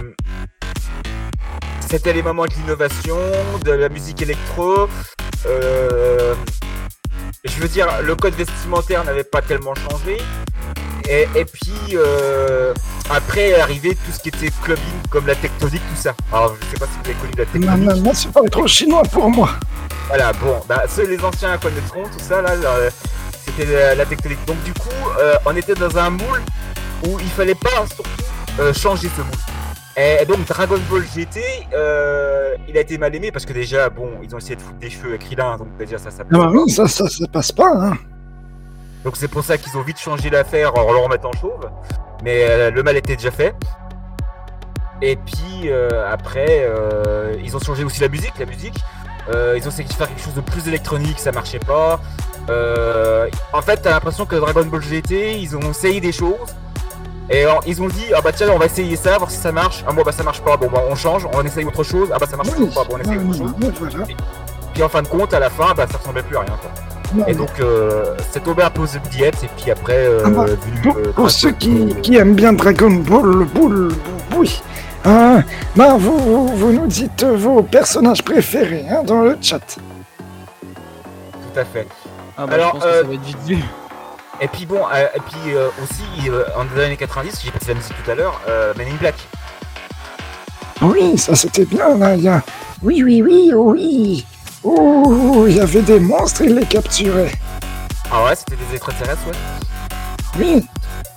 C'était 1.89 2.11
les 2.13 2.21
moments 2.23 2.45
de 2.45 2.53
l'innovation, 2.53 3.17
de 3.63 3.71
la 3.71 3.87
musique 3.89 4.21
électro. 4.21 4.87
euh, 5.45 6.35
Je 7.45 7.59
veux 7.61 7.67
dire, 7.69 7.87
le 8.01 8.15
code 8.15 8.33
vestimentaire 8.33 9.03
n'avait 9.05 9.23
pas 9.23 9.41
tellement 9.41 9.73
changé. 9.75 10.17
Et, 11.09 11.27
et 11.35 11.45
puis 11.45 11.73
euh, 11.95 12.73
après 13.09 13.49
est 13.49 13.59
arrivé 13.59 13.95
tout 13.95 14.11
ce 14.13 14.19
qui 14.19 14.29
était 14.29 14.49
clubbing 14.63 14.83
comme 15.09 15.27
la 15.27 15.35
tectonique, 15.35 15.81
tout 15.95 16.01
ça. 16.01 16.13
Alors 16.31 16.55
je 16.61 16.65
sais 16.67 16.77
pas 16.79 16.85
si 16.87 16.91
vous 17.03 17.09
avez 17.09 17.13
connu 17.19 17.33
la 17.37 17.45
Non, 17.45 17.51
tectonique. 17.77 17.89
non, 18.03 18.09
non, 18.09 18.13
c'est 18.13 18.31
pas 18.31 18.41
trop 18.49 18.67
chinois 18.67 19.01
pour 19.03 19.29
moi. 19.29 19.49
Voilà, 20.07 20.31
bon, 20.33 20.61
bah 20.67 20.83
ceux 20.87 21.07
les 21.07 21.21
anciens 21.23 21.57
connaîtront 21.57 22.03
tout 22.03 22.19
ça 22.23 22.41
là. 22.41 22.55
là, 22.55 22.69
c'était 23.45 23.95
la, 23.95 24.05
tectonique. 24.05 24.43
Donc 24.45 24.61
du 24.63 24.73
coup, 24.73 24.89
euh, 25.19 25.35
on 25.45 25.55
était 25.55 25.73
dans 25.73 25.97
un 25.97 26.09
moule 26.09 26.41
où 27.07 27.19
il 27.19 27.29
fallait 27.29 27.55
pas 27.55 27.85
surtout 27.87 28.09
euh, 28.59 28.73
changer 28.73 29.09
ce 29.15 29.21
moule. 29.21 29.31
Et 29.97 30.25
donc 30.25 30.45
Dragon 30.45 30.79
Ball 30.89 31.03
GT, 31.03 31.41
euh, 31.73 32.55
il 32.67 32.77
a 32.77 32.81
été 32.81 32.97
mal 32.97 33.13
aimé 33.13 33.31
parce 33.31 33.45
que 33.45 33.53
déjà, 33.53 33.89
bon, 33.89 34.09
ils 34.23 34.33
ont 34.33 34.37
essayé 34.37 34.55
de 34.55 34.61
foutre 34.61 34.79
des 34.79 34.89
cheveux 34.89 35.09
avec 35.09 35.21
Krillin, 35.21 35.57
donc 35.57 35.75
déjà 35.77 35.97
ça, 35.97 36.11
ça. 36.11 36.23
Ah 36.23 36.37
bah 36.37 36.49
oui, 36.53 36.71
ça, 36.71 36.87
ça, 36.87 37.09
ça 37.09 37.27
passe 37.27 37.51
pas, 37.51 37.71
hein. 37.75 37.97
Donc 39.03 39.17
c'est 39.17 39.27
pour 39.27 39.43
ça 39.43 39.57
qu'ils 39.57 39.75
ont 39.77 39.81
vite 39.81 39.99
changé 39.99 40.29
l'affaire 40.29 40.77
en 40.77 40.91
le 40.91 40.99
remettant 40.99 41.31
chauve. 41.33 41.69
Mais 42.23 42.69
le 42.69 42.83
mal 42.83 42.95
était 42.95 43.15
déjà 43.15 43.31
fait. 43.31 43.55
Et 45.01 45.15
puis 45.15 45.71
après, 46.07 46.69
ils 47.43 47.55
ont 47.55 47.59
changé 47.59 47.83
aussi 47.83 47.99
la 47.99 48.09
musique. 48.09 48.37
La 48.37 48.45
musique, 48.45 48.77
ils 49.29 49.65
ont 49.65 49.71
essayé 49.71 49.85
de 49.85 49.93
faire 49.93 50.07
quelque 50.07 50.21
chose 50.21 50.35
de 50.35 50.41
plus 50.41 50.67
électronique, 50.67 51.17
ça 51.17 51.31
marchait 51.31 51.57
pas. 51.57 51.99
Euh, 52.49 53.27
en 53.53 53.61
fait, 53.61 53.77
t'as 53.77 53.91
l'impression 53.91 54.25
que 54.25 54.35
Dragon 54.35 54.65
Ball 54.65 54.81
GT, 54.81 55.37
ils 55.39 55.55
ont 55.55 55.61
essayé 55.71 56.01
des 56.01 56.11
choses. 56.11 56.35
Et 57.29 57.43
alors, 57.43 57.61
ils 57.65 57.81
ont 57.81 57.87
dit, 57.87 58.05
ah 58.15 58.19
bah 58.21 58.31
tiens, 58.33 58.49
on 58.53 58.57
va 58.57 58.65
essayer 58.65 58.95
ça, 58.97 59.17
voir 59.17 59.31
si 59.31 59.37
ça 59.37 59.51
marche. 59.51 59.85
Ah 59.87 59.93
bon, 59.93 60.01
bah 60.03 60.11
ça 60.11 60.23
marche 60.23 60.41
pas, 60.41 60.57
bon 60.57 60.67
bah 60.73 60.83
on 60.89 60.95
change, 60.95 61.25
on 61.33 61.41
essaye 61.45 61.63
autre 61.65 61.83
chose. 61.83 62.09
Ah 62.13 62.17
bah 62.19 62.25
ça 62.29 62.35
marche 62.35 62.49
Oui, 62.49 62.65
toujours 62.67 62.73
pas, 62.73 62.83
bon 62.89 62.95
on 62.97 62.99
essaye 63.01 63.17
autre 63.17 63.37
chose. 63.37 63.53
voilà. 63.79 64.05
Puis 64.73 64.83
en 64.83 64.89
fin 64.89 65.01
de 65.01 65.07
compte, 65.07 65.33
à 65.33 65.39
la 65.39 65.49
fin, 65.49 65.73
bah 65.75 65.85
ça 65.89 65.97
ressemblait 65.97 66.23
plus 66.23 66.35
à 66.35 66.41
rien. 66.41 66.57
Quoi. 66.61 66.71
Non, 67.15 67.27
Et 67.27 67.33
non. 67.33 67.39
donc, 67.39 67.51
euh, 67.59 68.15
c'est 68.31 68.43
tombé 68.43 68.63
un 68.63 68.69
peu 68.69 68.81
aux 68.81 68.95
oubliettes, 68.97 69.43
et 69.43 69.49
puis 69.61 69.71
après, 69.71 69.97
euh, 69.97 70.23
Ah 70.25 70.29
bah, 70.29 70.45
Pour, 71.15 71.29
ceux 71.29 71.51
qui, 71.51 71.93
qui 72.01 72.15
aiment 72.17 72.35
bien 72.35 72.53
Dragon 72.53 72.91
Ball, 72.91 73.45
Bull, 73.53 73.93
oui. 74.37 74.61
Hein, 75.05 75.43
bah, 75.75 75.95
vous, 75.97 76.17
vous, 76.17 76.47
vous 76.55 76.71
nous 76.73 76.87
dites 76.87 77.23
vos 77.23 77.63
personnages 77.63 78.23
préférés 78.23 78.85
hein, 78.89 79.03
dans 79.05 79.21
le 79.21 79.37
chat. 79.41 79.59
Tout 80.59 81.59
à 81.59 81.65
fait. 81.65 81.87
Ah 82.41 82.47
bah 82.47 82.55
Alors, 82.55 82.69
je 82.69 82.71
pense 82.79 82.83
que 82.83 82.87
euh, 82.89 83.01
ça 83.01 83.07
va 83.07 83.13
être 83.13 83.21
vite 83.21 83.37
vu. 83.45 83.63
Et 84.39 84.47
puis 84.47 84.65
bon, 84.65 84.79
euh, 84.91 85.05
et 85.15 85.19
puis 85.19 85.53
euh, 85.53 85.67
aussi, 85.83 86.29
euh, 86.29 86.43
en 86.55 86.65
des 86.65 86.83
années 86.83 86.97
90, 86.97 87.39
j'ai 87.45 87.51
passé 87.51 87.67
la 87.67 87.73
musique 87.75 87.93
tout 88.03 88.09
à 88.09 88.15
l'heure, 88.15 88.41
euh, 88.47 88.73
Men 88.75 88.87
in 88.87 88.95
Black. 88.95 89.13
Oui, 90.81 91.19
ça 91.19 91.35
c'était 91.35 91.65
bien 91.65 91.95
là. 91.95 92.15
Il 92.15 92.23
y 92.23 92.27
a... 92.27 92.41
Oui, 92.81 93.03
oui, 93.03 93.21
oui, 93.21 93.51
oui. 93.53 94.25
Oh, 94.63 95.45
il 95.47 95.57
y 95.57 95.59
avait 95.59 95.83
des 95.83 95.99
monstres, 95.99 96.41
ils 96.41 96.55
les 96.55 96.65
capturaient. 96.65 97.31
Ah 98.11 98.23
ouais, 98.23 98.35
c'était 98.35 98.55
des 98.55 98.75
extraterrestres, 98.75 99.21
ouais. 99.27 100.39
Oui, 100.39 100.67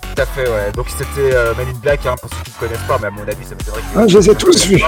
Tout 0.01 0.21
à 0.21 0.25
fait, 0.27 0.47
ouais. 0.47 0.71
Donc 0.75 0.85
c'était 0.89 1.33
euh, 1.33 1.55
Men 1.57 1.69
in 1.69 1.79
Black, 1.81 2.05
hein, 2.05 2.13
pour 2.21 2.29
ceux 2.29 2.43
qui 2.43 2.51
ne 2.51 2.67
connaissent 2.67 2.87
pas, 2.87 2.99
mais 3.01 3.07
à 3.07 3.11
mon 3.11 3.23
avis, 3.23 3.45
ça 3.45 3.55
m'étonnerait 3.55 3.81
que... 3.81 3.99
Ah, 3.99 4.07
je 4.07 4.19
les 4.19 4.29
ai 4.29 4.35
tous 4.35 4.67
vus. 4.67 4.83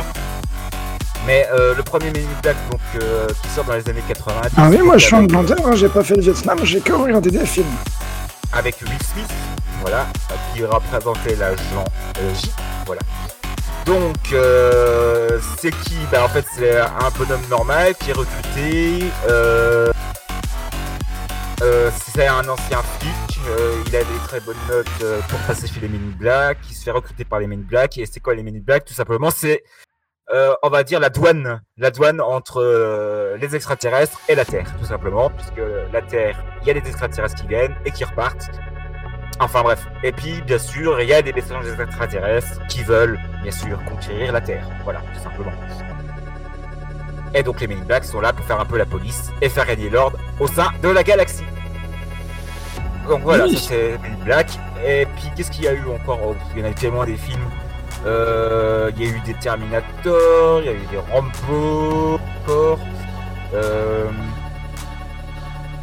Mais 1.27 1.45
euh, 1.51 1.75
le 1.75 1.83
premier 1.83 2.09
Men 2.11 2.23
in 2.23 2.41
Black, 2.41 2.55
donc, 2.71 2.79
euh, 2.95 3.27
qui 3.43 3.49
sort 3.49 3.65
dans 3.65 3.73
les 3.73 3.87
années 3.89 4.01
90... 4.07 4.53
Ah 4.55 4.69
oui, 4.69 4.77
moi 4.77 4.97
je 4.97 5.07
suis 5.07 5.27
blondeur, 5.27 5.57
hein, 5.65 5.75
j'ai 5.75 5.89
pas 5.89 6.01
fait 6.01 6.15
le 6.15 6.21
Vietnam, 6.21 6.57
j'ai 6.63 6.79
que 6.79 6.93
regardé 6.93 7.29
des 7.29 7.45
films. 7.45 7.65
avec 8.53 8.81
Will 8.81 9.03
Smith, 9.03 9.29
voilà, 9.81 10.07
qui 10.53 10.63
représentait 10.63 11.35
l'agent 11.35 11.83
euh, 12.21 12.33
J, 12.33 12.49
voilà. 12.85 13.01
Donc, 13.85 14.15
euh, 14.31 15.37
c'est 15.59 15.71
qui? 15.71 15.95
Bah, 16.11 16.23
En 16.23 16.29
fait, 16.29 16.45
c'est 16.55 16.77
un 16.79 17.09
bonhomme 17.17 17.45
normal 17.49 17.93
qui 17.95 18.11
est 18.11 18.13
recruté. 18.13 19.05
Euh, 19.29 19.91
euh, 21.61 21.89
c'est 22.13 22.27
un 22.27 22.47
ancien 22.47 22.81
flic. 22.99 23.39
il 23.87 23.95
a 23.95 23.99
des 23.99 24.05
très 24.27 24.39
bonnes 24.41 24.55
notes 24.69 25.23
pour 25.29 25.39
passer 25.39 25.67
chez 25.67 25.79
les 25.81 25.87
Men 25.89 26.01
in 26.13 26.17
Black. 26.17 26.57
Il 26.69 26.75
se 26.75 26.83
fait 26.83 26.91
recruter 26.91 27.23
par 27.25 27.39
les 27.39 27.47
Men 27.47 27.59
in 27.59 27.63
Black. 27.67 27.97
Et 27.97 28.05
c'est 28.05 28.19
quoi 28.19 28.33
les 28.35 28.43
Men 28.43 28.55
in 28.55 28.61
Black? 28.61 28.83
Tout 28.83 28.93
simplement, 28.93 29.29
c'est, 29.31 29.63
euh, 30.33 30.53
on 30.63 30.69
va 30.69 30.83
dire, 30.83 30.99
la 30.99 31.09
douane. 31.09 31.61
La 31.77 31.91
douane 31.91 32.19
entre 32.21 32.61
euh, 32.61 33.37
les 33.37 33.55
extraterrestres 33.55 34.19
et 34.27 34.35
la 34.35 34.45
Terre, 34.45 34.67
tout 34.79 34.85
simplement. 34.85 35.29
Puisque 35.29 35.61
la 35.93 36.01
Terre, 36.01 36.43
il 36.61 36.67
y 36.67 36.71
a 36.71 36.73
des 36.73 36.87
extraterrestres 36.87 37.35
qui 37.41 37.47
viennent 37.47 37.75
et 37.85 37.91
qui 37.91 38.03
repartent. 38.03 38.49
Enfin 39.39 39.61
bref. 39.61 39.85
Et 40.03 40.11
puis, 40.11 40.41
bien 40.41 40.57
sûr, 40.57 40.99
il 40.99 41.07
y 41.07 41.13
a 41.13 41.21
des 41.21 41.31
messages 41.31 41.65
extraterrestres 41.79 42.59
qui 42.67 42.83
veulent, 42.83 43.19
bien 43.43 43.51
sûr, 43.51 43.77
conquérir 43.85 44.31
la 44.33 44.41
Terre. 44.41 44.67
Voilà, 44.83 44.99
tout 45.13 45.19
simplement. 45.21 45.51
Et 47.33 47.43
donc 47.43 47.59
les 47.59 47.67
Men 47.67 47.79
in 47.81 47.85
Black 47.85 48.03
sont 48.05 48.21
là 48.21 48.33
pour 48.33 48.45
faire 48.45 48.59
un 48.59 48.65
peu 48.65 48.77
la 48.77 48.85
police 48.85 49.31
et 49.41 49.49
faire 49.49 49.65
régner 49.67 49.89
l'ordre 49.89 50.17
au 50.39 50.47
sein 50.47 50.69
de 50.81 50.89
la 50.89 51.03
galaxie. 51.03 51.43
Donc 53.07 53.21
voilà, 53.21 53.43
Oui. 53.45 53.55
ça 53.57 53.69
c'est 53.69 53.97
Men 54.01 54.13
in 54.19 54.25
Black. 54.25 54.47
Et 54.85 55.05
puis 55.17 55.29
qu'est-ce 55.35 55.51
qu'il 55.51 55.65
y 55.65 55.67
a 55.67 55.73
eu 55.73 55.83
encore 55.87 56.19
Oh, 56.25 56.35
Il 56.55 56.61
y 56.61 56.63
en 56.63 56.67
a 56.67 56.71
eu 56.71 56.73
tellement 56.73 57.05
des 57.05 57.15
films. 57.17 57.43
Euh, 58.07 58.91
Il 58.97 59.03
y 59.03 59.09
a 59.09 59.15
eu 59.15 59.19
des 59.21 59.33
Terminator, 59.33 60.61
il 60.61 60.65
y 60.65 60.69
a 60.69 60.73
eu 60.73 60.85
des 60.89 60.97
Rambo 61.11 62.19
encore. 62.45 62.79
Euh... 63.53 64.05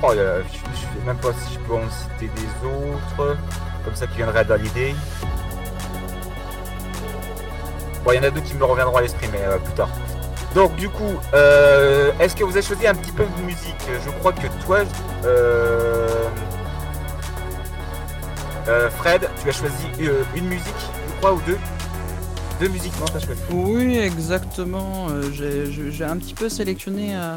Oh, 0.03 0.09
a- 0.09 0.15
je, 0.15 0.43
je 0.53 0.81
sais 0.81 1.07
même 1.07 1.17
pas 1.19 1.33
si 1.33 1.55
je 1.55 1.59
peux 1.61 1.75
en 1.75 1.89
citer 1.91 2.31
des 2.35 2.67
autres, 2.67 3.37
comme 3.85 3.95
ça 3.95 4.07
qui 4.07 4.17
viendraient 4.17 4.45
dans 4.45 4.57
l'idée. 4.57 4.95
Bon, 8.05 8.13
il 8.13 8.17
y 8.17 8.19
en 8.19 8.23
a 8.25 8.31
deux 8.31 8.41
qui 8.41 8.55
me 8.55 8.65
reviendront 8.65 8.97
à 8.97 9.03
l'esprit, 9.03 9.29
mais 9.33 9.41
euh, 9.43 9.59
plus 9.59 9.73
tard. 9.75 9.89
Donc, 10.55 10.75
du 10.77 10.89
coup, 10.89 11.19
euh, 11.35 12.13
est-ce 12.21 12.35
que 12.37 12.45
vous 12.45 12.53
avez 12.53 12.63
choisi 12.67 12.87
un 12.87 12.95
petit 12.95 13.13
peu 13.13 13.25
de 13.25 13.43
musique? 13.43 13.77
Je 14.05 14.11
crois 14.19 14.33
que 14.33 14.47
toi, 14.65 14.79
euh, 15.25 16.09
Fred, 18.99 19.29
tu 19.43 19.49
as 19.49 19.53
choisi 19.53 19.87
une 20.35 20.49
musique, 20.49 20.75
je 21.09 21.15
crois, 21.21 21.33
ou 21.35 21.41
deux? 21.47 21.59
Deux 22.61 22.69
musiques, 22.69 22.99
non, 23.01 23.07
t'as 23.07 23.21
choisi 23.21 23.41
Oui, 23.51 23.99
exactement. 23.99 25.09
euh, 25.11 25.31
j'ai- 25.33 26.05
un 26.05 26.17
petit 26.17 26.35
peu 26.35 26.49
sélectionné 26.49 27.17
euh, 27.17 27.37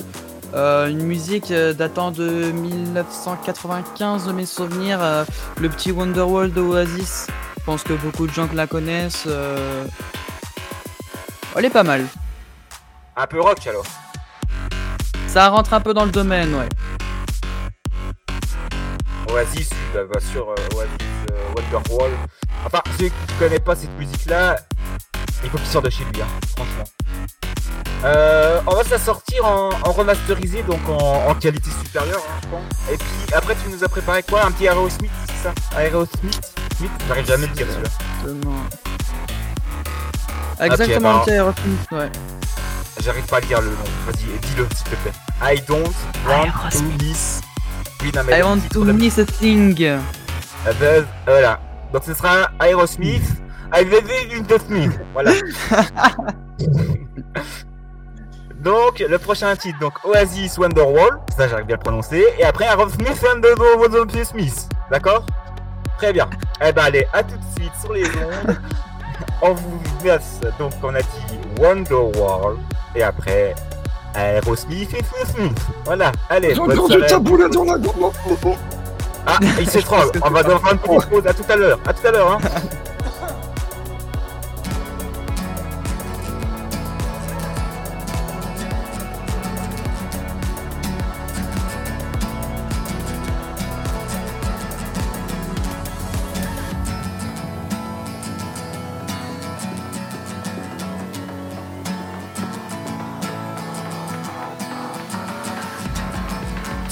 euh, 0.53 0.88
une 0.88 1.01
musique 1.03 1.51
datant 1.51 2.11
de 2.11 2.51
1995 2.51 4.28
de 4.28 4.32
mes 4.32 4.45
souvenirs, 4.45 4.99
euh, 5.01 5.26
le 5.59 5.70
petit 5.70 5.91
Wonderwall 5.91 6.51
de 6.53 6.61
Oasis. 6.61 7.28
Je 7.59 7.63
pense 7.63 7.84
que 7.84 7.93
beaucoup 7.93 8.28
de 8.28 8.32
gens 8.32 8.47
la 8.53 8.68
connaissent. 8.68 9.24
euh, 9.28 9.86
Elle 11.55 11.65
est 11.65 11.70
pas 11.72 11.84
mal. 11.84 12.05
Un 13.15 13.26
peu 13.26 13.41
rock 13.41 13.65
alors. 13.65 13.86
Ça 15.28 15.49
rentre 15.49 15.74
un 15.74 15.82
peu 15.82 15.93
dans 15.93 16.05
le 16.05 16.11
domaine, 16.11 16.53
ouais. 16.53 16.70
Oasis, 19.34 19.70
bah, 19.93 20.20
sûr, 20.32 20.47
euh, 20.49 20.76
Oasis, 20.76 21.55
Wonderwall. 21.55 22.11
Enfin, 22.65 22.82
ceux 22.99 23.07
qui 23.07 23.13
ne 23.34 23.39
connaissent 23.39 23.59
pas 23.59 23.76
cette 23.76 23.97
musique-là, 23.97 24.57
il 25.43 25.49
faut 25.49 25.57
qu'ils 25.57 25.67
sortent 25.67 25.85
de 25.85 25.89
chez 25.89 26.03
lui, 26.13 26.21
hein, 26.21 26.27
franchement. 26.55 26.83
Euh, 28.05 28.61
on 28.67 28.75
va 28.75 28.83
se 28.83 28.91
la 28.91 28.99
sortir 28.99 29.45
en, 29.45 29.69
en 29.83 29.91
remasterisé, 29.91 30.61
donc 30.63 30.79
en, 30.88 31.29
en 31.29 31.33
qualité 31.35 31.69
supérieure, 31.83 32.21
hein, 32.29 32.39
je 32.43 32.47
pense. 32.47 32.93
Et 32.93 32.97
puis 32.97 33.33
après, 33.33 33.55
tu 33.55 33.69
nous 33.69 33.83
as 33.83 33.89
préparé 33.89 34.23
quoi? 34.23 34.45
Un 34.45 34.51
petit 34.51 34.65
Aerosmith, 34.65 35.11
c'est 35.27 35.49
ça? 35.49 35.53
Aerosmith? 35.79 36.53
Smith? 36.77 36.91
J'arrive 37.07 37.25
jamais 37.27 37.45
à 37.45 37.47
le 37.47 37.53
dire 37.53 37.67
celui-là. 37.73 37.89
Exactement. 38.29 38.65
Ok, 40.59 40.61
Exactement, 40.61 41.17
bah, 41.17 41.23
le 41.27 41.33
Aerosmith, 41.33 41.91
ouais. 41.91 42.11
J'arrive 43.03 43.25
pas 43.25 43.38
à 43.38 43.39
lire 43.41 43.61
le 43.61 43.69
nom. 43.69 43.75
Vas-y, 44.05 44.39
dis-le 44.39 44.67
s'il 44.75 44.85
te 44.85 44.95
plaît. 44.95 45.13
I 45.41 45.61
don't 45.67 45.93
want 46.27 46.51
to 46.71 46.81
miss. 47.03 47.41
Oui, 48.01 48.11
non, 48.15 48.21
mais 48.25 48.39
I 48.39 48.41
want 48.43 48.59
to 48.71 48.83
miss 48.85 49.19
a 49.19 49.25
thing. 49.25 49.81
Euh, 49.83 49.99
ben, 50.79 51.05
voilà. 51.25 51.59
Donc 51.93 52.03
ce 52.05 52.13
sera 52.13 52.49
Aerosmith. 52.59 53.23
I 53.74 53.84
live 53.84 54.09
in 54.34 54.43
the 54.43 54.59
Smith. 54.65 54.99
Voilà. 55.13 55.32
donc 58.63 58.99
le 58.99 59.18
prochain 59.18 59.55
titre, 59.55 59.78
donc 59.80 59.93
Oasis 60.05 60.57
Wonderwall. 60.57 61.20
Ça 61.36 61.47
j'arrive 61.47 61.65
bien 61.65 61.76
à 61.76 61.80
le 61.80 61.84
prononcer. 61.84 62.24
Et 62.39 62.43
après 62.43 62.65
Aerosmith 62.65 63.24
and 63.36 63.41
the 63.41 64.24
Smith. 64.24 64.70
D'accord? 64.89 65.26
Très 65.97 66.13
bien. 66.13 66.30
Eh 66.65 66.72
ben 66.72 66.84
allez, 66.84 67.05
à 67.13 67.24
tout 67.24 67.36
de 67.36 67.59
suite 67.59 67.74
sur 67.82 67.93
les 67.93 68.05
ondes. 68.05 68.57
On 69.41 69.53
vous 69.53 69.80
laisse 70.03 70.39
donc 70.57 70.72
on 70.82 70.95
a 70.95 71.01
dit 71.01 71.39
Wonderwall. 71.59 72.57
Et 72.95 73.03
après 73.03 73.53
Aerosmith 74.15 74.93
et 74.93 75.26
Smith. 75.26 75.59
Voilà. 75.86 76.11
Allez. 76.30 76.49
J'ai 76.49 76.55
dans 76.55 77.63
la 77.63 77.78
gorge. 77.78 78.15
Ah, 79.26 79.39
il 79.59 79.70
s'étrangle. 79.70 80.20
On 80.24 80.30
va 80.30 80.43
faire 80.43 80.59
une 80.72 80.78
petite 80.80 81.09
pause. 81.09 81.28
À 81.28 81.34
tout 81.34 81.43
à 81.49 81.55
l'heure. 81.57 81.80
À 81.86 81.93
tout 81.93 82.07
à 82.07 82.11
l'heure. 82.11 82.32
Hein. 82.32 82.39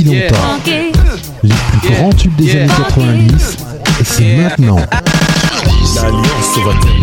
Si. 0.00 0.92
Les 1.42 1.54
plus 1.54 1.88
grands 1.88 2.12
tubes 2.12 2.36
des 2.36 2.56
années 2.56 2.72
90, 2.88 3.56
c'est 4.04 4.36
maintenant. 4.36 4.76
L'alliance 5.94 6.58
va 6.64 6.99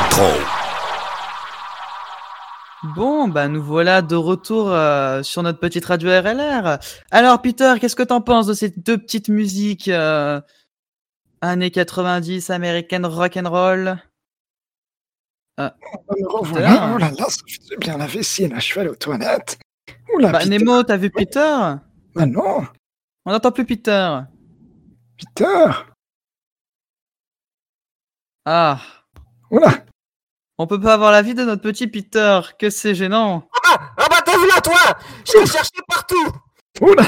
électro. 0.00 0.24
Bon, 2.94 3.28
bah 3.28 3.48
nous 3.48 3.62
voilà 3.62 4.00
de 4.00 4.16
retour 4.16 4.70
euh, 4.72 5.22
sur 5.22 5.42
notre 5.42 5.58
petite 5.60 5.84
radio 5.84 6.08
RLR. 6.10 6.78
Alors 7.10 7.42
Peter, 7.42 7.74
qu'est-ce 7.80 7.96
que 7.96 8.02
t'en 8.02 8.22
penses 8.22 8.46
de 8.46 8.54
ces 8.54 8.70
deux 8.70 8.96
petites 8.96 9.28
musiques 9.28 9.88
euh, 9.88 10.40
années 11.42 11.70
90, 11.70 12.48
American 12.50 13.02
rock 13.04 13.36
and 13.36 13.48
roll 13.50 13.98
Ah, 15.58 15.74
Me 15.82 16.14
Peter 16.14 16.24
revoilà. 16.26 16.92
Oh 16.94 16.98
là 16.98 17.10
là, 17.10 17.26
ça 17.28 17.42
fait 17.46 17.76
bien 17.76 17.98
la 17.98 18.06
vessie, 18.06 18.48
là, 18.48 18.58
je 18.58 18.72
vais 18.74 18.80
aller 18.80 18.90
aux 18.90 18.94
toilettes. 18.96 19.58
Oula, 20.14 20.32
Bah. 20.32 20.46
Nemo, 20.46 20.82
t'as 20.82 20.96
vu 20.96 21.10
Peter? 21.10 21.56
Bah 22.14 22.26
non, 22.26 22.66
On 23.26 23.32
n'entend 23.32 23.52
plus 23.52 23.66
Peter. 23.66 24.20
Peter. 25.18 25.66
Ah. 28.46 28.80
Oula. 29.50 29.84
On 30.62 30.66
peut 30.66 30.78
pas 30.78 30.92
avoir 30.92 31.10
la 31.10 31.22
vie 31.22 31.32
de 31.32 31.42
notre 31.42 31.62
petit 31.62 31.86
Peter, 31.86 32.38
que 32.58 32.68
c'est 32.68 32.94
gênant. 32.94 33.48
Ah 33.66 33.78
bah 34.10 34.18
t'as 34.22 34.36
vu 34.36 34.46
là 34.46 34.60
toi? 34.60 34.94
Je 35.24 35.38
l'ai 35.38 35.46
cherché 35.46 35.70
partout. 35.88 36.32
Oula. 36.82 37.04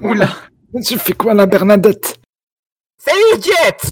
Oula. 0.00 0.28
Mais 0.72 0.80
Tu 0.80 0.98
fais 0.98 1.12
quoi, 1.12 1.34
la 1.34 1.44
Bernadette? 1.44 2.16
Salut 2.96 3.42
Jet 3.42 3.90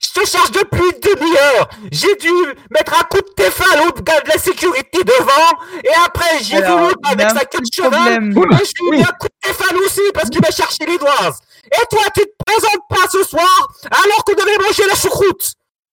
Je 0.00 0.10
te 0.10 0.26
cherche 0.26 0.50
depuis 0.50 0.82
une 0.82 1.00
demi-heure. 1.00 1.68
J'ai 1.92 2.16
dû 2.16 2.32
mettre 2.72 3.00
un 3.00 3.04
coup 3.04 3.20
de 3.20 3.32
téfal 3.36 3.86
au 3.86 3.92
gars 4.02 4.20
de 4.22 4.28
la 4.28 4.38
sécurité 4.38 5.04
devant, 5.04 5.62
et 5.84 5.94
après 6.04 6.42
j'ai 6.42 6.60
vu 6.60 6.66
l'autre 6.66 6.98
avec 7.08 7.30
sa 7.30 7.44
queue 7.44 7.60
de 7.60 7.72
cheval, 7.72 8.24
et 8.24 8.64
je 8.64 8.82
lui 8.82 8.88
ai 8.88 8.90
mis 8.96 9.02
un 9.04 9.12
coup 9.20 9.28
de 9.28 9.48
téfal 9.48 9.76
aussi 9.76 10.02
parce 10.12 10.30
qu'il 10.30 10.40
m'a 10.40 10.50
cherché 10.50 10.84
les 10.84 10.98
doigts. 10.98 11.32
Et 11.66 11.86
toi 11.92 12.02
tu 12.12 12.22
te 12.22 12.44
présentes 12.44 12.88
pas 12.88 13.08
ce 13.08 13.22
soir 13.22 13.68
alors 13.84 14.24
qu'on 14.24 14.34
devait 14.34 14.58
manger 14.66 14.82
la 14.88 14.96
choucroute. 14.96 15.52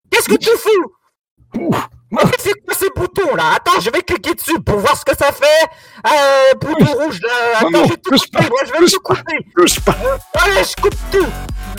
Qu'est-ce 0.10 0.30
que 0.30 0.38
tu 0.38 0.50
fous? 0.58 1.84
Mais 2.14 2.22
c'est 2.40 2.54
quoi 2.66 2.74
ces 2.80 2.90
boutons 2.96 3.36
là? 3.36 3.44
Attends, 3.56 3.80
je 3.82 3.90
vais 3.90 4.02
cliquer 4.02 4.34
dessus 4.36 4.60
pour 4.62 4.78
voir 4.80 4.96
ce 4.98 5.04
que 5.04 5.18
ça 5.18 5.32
fait. 5.32 5.68
Euh, 6.08 6.54
bouton 6.62 6.86
rouge 6.94 7.20
là. 7.22 7.30
Attends, 7.60 7.70
Non, 7.72 7.84
je 7.86 7.90
vais 7.90 7.98
tout 7.98 8.12
couper. 8.12 8.30
pas, 8.32 8.50
Moi, 8.50 8.60
je 8.66 8.72
vais 8.72 8.86
tout 8.92 9.00
couper. 9.02 9.38
touche 9.58 9.80
pas. 9.80 9.96
Euh, 10.06 10.18
allez, 10.36 10.64
je 10.64 10.82
coupe 10.82 10.96
tout. 11.12 11.26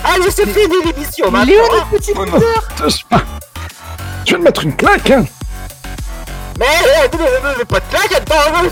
Allez, 0.04 0.30
c'est 0.30 0.46
fini 0.46 0.74
l'émission 0.84 1.30
maintenant. 1.30 1.54
le 1.90 1.96
petit 1.98 2.12
Oh 2.16 2.24
touche 2.76 3.04
pas. 3.04 3.22
Je 4.26 4.32
vais 4.32 4.38
te 4.38 4.42
mettre 4.44 4.64
une 4.64 4.76
claque, 4.76 5.10
hein. 5.10 5.24
Mais, 6.58 6.66
euh, 6.66 7.08
ne- 7.12 7.48
ne- 7.52 7.58
ne- 7.58 7.64
pas 7.64 7.80
de 7.80 7.84
claque, 7.90 8.12
attends. 8.12 8.68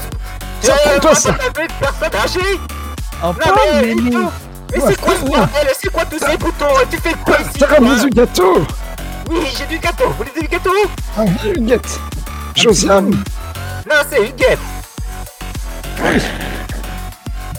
Ça 0.61 0.73
euh, 0.87 0.99
prend 1.01 1.15
ça. 1.15 1.33
personne 1.81 2.15
âgée. 2.43 2.61
Mais, 4.73 4.81
c'est 4.87 5.01
quoi 5.01 5.15
ce 5.15 5.21
bordel? 5.25 5.69
C'est 5.81 5.93
quoi 5.93 6.05
tous 6.07 6.19
ces 6.19 6.37
boutons? 6.37 6.67
Tu 6.91 6.97
fais 6.99 7.15
quoi 7.25 7.37
ici 7.41 8.05
du 8.05 8.11
gâteau. 8.11 8.65
Oui, 9.31 9.47
j'ai 9.57 9.67
du 9.67 9.79
gâteau. 9.79 10.09
Vous 10.09 10.15
voulez 10.15 10.31
du 10.41 10.47
gâteau? 10.49 10.71
Ah, 11.17 11.25
Huguette. 11.45 12.01
Josiane. 12.55 13.11
Non, 13.11 13.97
c'est 14.11 14.23
Huguette. 14.29 14.59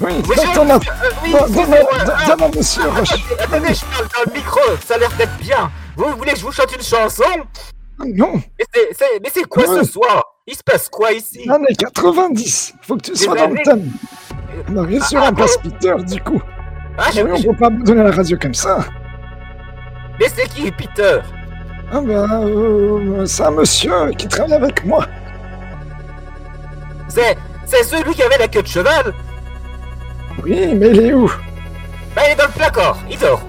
Oui, 0.02 0.12
Oui, 0.28 0.36
ton 0.54 0.70
euh, 0.70 0.80
oui, 1.24 1.32
Donne- 1.32 2.14
Ah, 2.16 2.32
à 2.34 2.48
monsieur 2.56 2.90
Roche. 2.90 3.14
Attendez, 3.40 3.74
je 3.74 3.86
parle 3.86 4.08
dans 4.26 4.32
le 4.32 4.38
micro, 4.38 4.60
ça 4.86 4.96
a 4.96 4.98
l'air 4.98 5.12
d'être 5.18 5.38
bien. 5.38 5.72
Vous 5.96 6.06
voulez 6.18 6.34
que 6.34 6.40
je 6.40 6.44
vous 6.46 6.52
chante 6.52 6.76
une 6.76 6.84
chanson? 6.84 7.24
Non, 8.06 8.34
Mais 8.60 8.66
c'est- 9.34 9.44
quoi 9.48 9.66
ce 9.66 9.84
soir? 9.86 10.24
Il 10.46 10.56
se 10.56 10.64
passe 10.64 10.90
quoi 10.90 11.14
ici? 11.14 11.48
Années 11.50 11.74
90. 11.78 12.74
Faut 12.82 12.98
que 12.98 13.02
tu 13.04 13.16
sois 13.16 13.36
dans 13.36 13.48
le 13.48 13.62
thème. 13.64 13.92
On 14.70 14.78
arrive 14.84 15.04
sur 15.06 15.22
Ah, 15.24 15.28
un 15.28 15.34
place 15.34 15.56
bon. 15.64 15.70
Peter, 15.70 15.94
du 16.04 16.22
coup. 16.22 16.42
Ah, 16.98 17.04
je- 17.14 17.22
Oui, 17.22 17.30
on 17.32 17.36
je- 17.38 17.48
peut 17.48 17.56
pas 17.56 17.68
abandonner 17.68 18.04
la 18.04 18.12
radio 18.12 18.38
comme 18.42 18.54
ça. 18.54 18.80
Mais 20.20 20.28
c'est 20.36 20.48
qui 20.50 20.70
Peter? 20.72 21.20
Ah 21.96 22.02
bah, 22.02 22.40
euh, 22.42 23.24
c'est 23.28 23.44
un 23.44 23.52
monsieur 23.52 24.10
qui 24.18 24.28
travaille 24.28 24.54
avec 24.54 24.84
moi. 24.84 25.06
C'est 27.08 27.38
c'est 27.66 27.84
celui 27.84 28.16
qui 28.16 28.24
avait 28.24 28.40
la 28.40 28.48
queue 28.48 28.64
de 28.64 28.68
cheval 28.68 29.14
Oui, 30.44 30.74
mais 30.74 30.90
il 30.90 31.00
est 31.02 31.14
où? 31.14 31.32
Bah 32.16 32.24
il 32.28 32.32
est 32.32 32.36
dans 32.36 32.46
le 32.46 32.52
placard, 32.52 32.98
il 33.10 33.20
dort. 33.20 33.44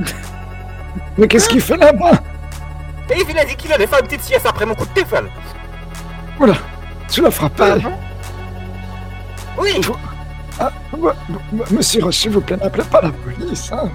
Mais 1.16 1.28
qu'est-ce 1.28 1.48
qu'il 1.48 1.60
fait 1.60 1.76
là-bas? 1.76 2.18
Il 3.08 3.38
a 3.38 3.44
dit 3.44 3.54
qu'il 3.54 3.72
allait 3.72 3.86
faire 3.86 4.00
une 4.00 4.06
petite 4.06 4.22
sieste 4.22 4.46
après 4.46 4.66
mon 4.66 4.74
coup 4.74 4.84
de 4.84 4.90
téléphone. 4.90 5.28
Oula, 6.40 6.54
tu 7.08 7.22
l'as 7.22 7.30
frappé 7.30 7.72
Oui 9.56 9.80
Ah, 10.58 10.72
bah, 10.98 11.14
bah, 11.52 11.64
Monsieur 11.70 12.02
Roche, 12.02 12.16
s'il 12.16 12.32
vous 12.32 12.40
plaît, 12.40 12.56
n'appelez 12.56 12.84
pas 12.84 13.00
la 13.00 13.10
police. 13.10 13.70
Hein. 13.72 13.88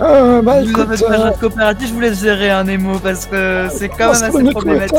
Euh, 0.00 0.42
bah 0.42 0.62
Vous 0.62 0.70
écoute, 0.70 0.82
avez 0.86 0.96
fait 0.96 1.04
euh, 1.10 1.24
un 1.26 1.32
coopératif, 1.32 1.88
je 1.88 1.92
vous 1.94 2.00
laisse 2.00 2.20
gérer 2.20 2.50
un 2.50 2.62
Nemo 2.64 2.98
parce 3.00 3.26
que 3.26 3.66
c'est 3.72 3.88
quand 3.88 4.12
même 4.12 4.22
assez 4.22 4.50
problématique. 4.52 4.96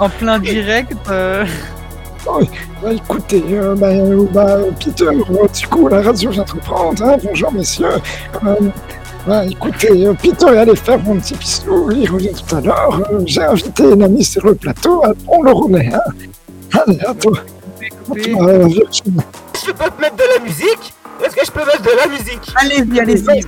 En 0.00 0.08
plein 0.08 0.38
direct. 0.38 0.96
euh, 1.10 1.44
Oh, 2.24 2.38
bah 2.80 2.92
écoutez, 2.92 3.42
euh, 3.50 3.74
bah, 3.74 3.88
euh, 3.88 4.24
bah, 4.32 4.58
Peter, 4.78 5.06
du 5.12 5.66
coup, 5.66 5.88
la 5.88 6.02
radio 6.02 6.30
vient 6.30 6.44
de 6.44 6.50
reprendre. 6.52 7.02
Hein. 7.04 7.16
Bonjour, 7.24 7.52
messieurs. 7.52 7.88
Euh, 8.46 8.54
bah, 9.26 9.44
écoutez, 9.44 10.06
euh, 10.06 10.14
Peter 10.14 10.46
est 10.46 10.58
allé 10.58 10.76
faire 10.76 11.00
mon 11.00 11.16
petit 11.16 11.34
pistou. 11.34 11.90
Il 11.90 12.08
revient 12.08 12.30
tout 12.32 12.54
à 12.56 12.60
l'heure. 12.60 13.00
Euh, 13.12 13.22
J'ai 13.26 13.42
invité 13.42 13.82
une 13.90 14.04
amie 14.04 14.22
sur 14.24 14.46
le 14.46 14.54
plateau. 14.54 15.02
On 15.26 15.42
le 15.42 15.50
roulait. 15.50 15.90
Hein. 15.92 16.78
Allez, 16.86 17.00
à 17.00 17.12
toi. 17.12 17.32
Je 17.80 18.12
peux 18.12 19.90
te 19.90 20.00
mettre 20.00 20.16
de 20.16 20.22
la 20.38 20.44
musique? 20.44 20.94
Mettre 21.54 21.82
de 21.82 21.90
la 21.96 22.06
musique 22.08 22.52
Allez-y, 22.56 23.00
allez-y. 23.00 23.44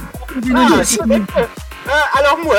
Ah, 0.55 0.69
ah, 1.89 2.19
alors 2.19 2.39
moi, 2.45 2.57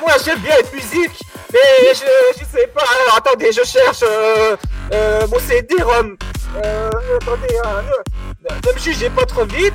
moi 0.00 0.12
j'aime 0.24 0.38
bien 0.40 0.54
la 0.56 0.70
musique, 0.76 1.20
mais 1.52 1.58
je, 1.94 2.38
je 2.40 2.44
sais 2.44 2.66
pas. 2.74 2.82
Alors 3.04 3.18
attendez, 3.18 3.50
je 3.52 3.62
cherche 3.64 4.02
euh, 4.02 4.56
euh, 4.92 5.26
mon 5.30 5.38
CD-ROM. 5.38 6.16
Euh, 6.64 6.90
attendez, 7.20 7.54
hein, 7.64 7.82
ne, 7.84 8.68
ne 8.68 8.74
me 8.74 8.78
jugez 8.78 9.10
pas 9.10 9.24
trop 9.26 9.44
vite. 9.44 9.74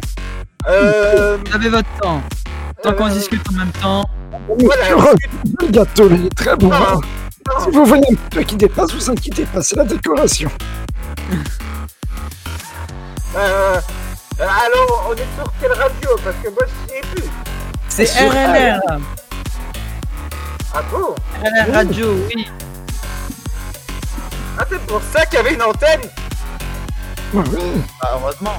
Euh, 0.68 1.38
Vous 1.46 1.56
avez 1.56 1.70
votre 1.70 1.90
temps. 2.02 2.22
Tant 2.84 2.94
qu'on 2.94 3.08
Euh, 3.08 3.10
discute 3.12 3.42
en 3.50 3.54
même 3.54 3.72
temps. 3.72 4.06
voilà. 4.60 4.90
Le 5.62 5.68
gâteau, 5.70 6.10
il 6.12 6.26
est 6.28 6.36
très 6.36 6.56
bon. 6.56 6.68
Non, 6.70 6.76
hein. 6.76 7.00
non. 7.48 7.64
Si 7.64 7.70
vous 7.72 7.86
voyez 7.86 8.06
un 8.12 8.30
peu 8.30 8.42
qui 8.44 8.56
dépasse, 8.56 8.94
vous 8.94 9.10
inquiétez 9.10 9.46
pas, 9.46 9.62
c'est 9.62 9.76
la 9.78 9.86
décoration. 9.86 10.50
Euh, 14.40 14.44
alors, 14.44 15.10
on 15.10 15.14
est 15.14 15.26
sur 15.36 15.52
quelle 15.60 15.72
radio 15.74 16.10
Parce 16.24 16.36
que 16.38 16.50
moi 16.50 16.64
je 16.68 16.94
sais 16.94 17.02
plus. 17.16 17.24
C'est 17.90 18.06
sur 18.06 18.30
RLR. 18.32 18.80
Ah 20.74 20.82
bon 20.92 21.16
RLR 21.44 21.74
Radio, 21.74 22.08
oui. 22.28 22.48
Ah, 24.60 24.64
c'est 24.70 24.82
pour 24.86 25.02
ça 25.02 25.26
qu'il 25.26 25.36
y 25.36 25.40
avait 25.40 25.54
une 25.54 25.62
antenne 25.62 26.02
Bah 27.34 27.44
oui. 27.52 27.82
Bah, 28.02 28.10
heureusement. 28.22 28.58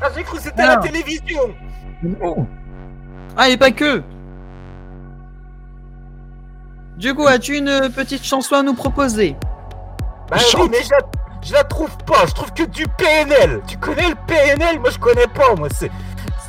Ah, 0.00 0.08
j'ai 0.14 0.22
cru 0.24 0.36
que 0.36 0.42
c'était 0.42 0.66
la 0.66 0.76
télévision 0.78 1.54
Non. 2.02 2.46
Ah, 3.36 3.48
et 3.48 3.56
pas 3.56 3.70
que. 3.72 4.02
Du 6.96 7.14
coup, 7.14 7.26
as-tu 7.26 7.56
une 7.56 7.90
petite 7.90 8.24
chanson 8.24 8.56
à 8.56 8.62
nous 8.62 8.74
proposer? 8.74 9.34
Bah 10.30 10.36
oui, 10.38 10.44
Chante. 10.50 10.70
mais 10.70 10.82
je 11.42 11.52
la, 11.52 11.60
je 11.60 11.64
trouve 11.66 11.96
pas, 12.06 12.26
je 12.26 12.32
trouve 12.32 12.52
que 12.52 12.64
du 12.64 12.86
PNL. 12.98 13.60
Tu 13.66 13.76
connais 13.78 14.08
le 14.10 14.16
PNL 14.26 14.78
Moi 14.80 14.90
je 14.90 14.98
connais 14.98 15.26
pas, 15.26 15.54
moi 15.56 15.68
c'est. 15.74 15.90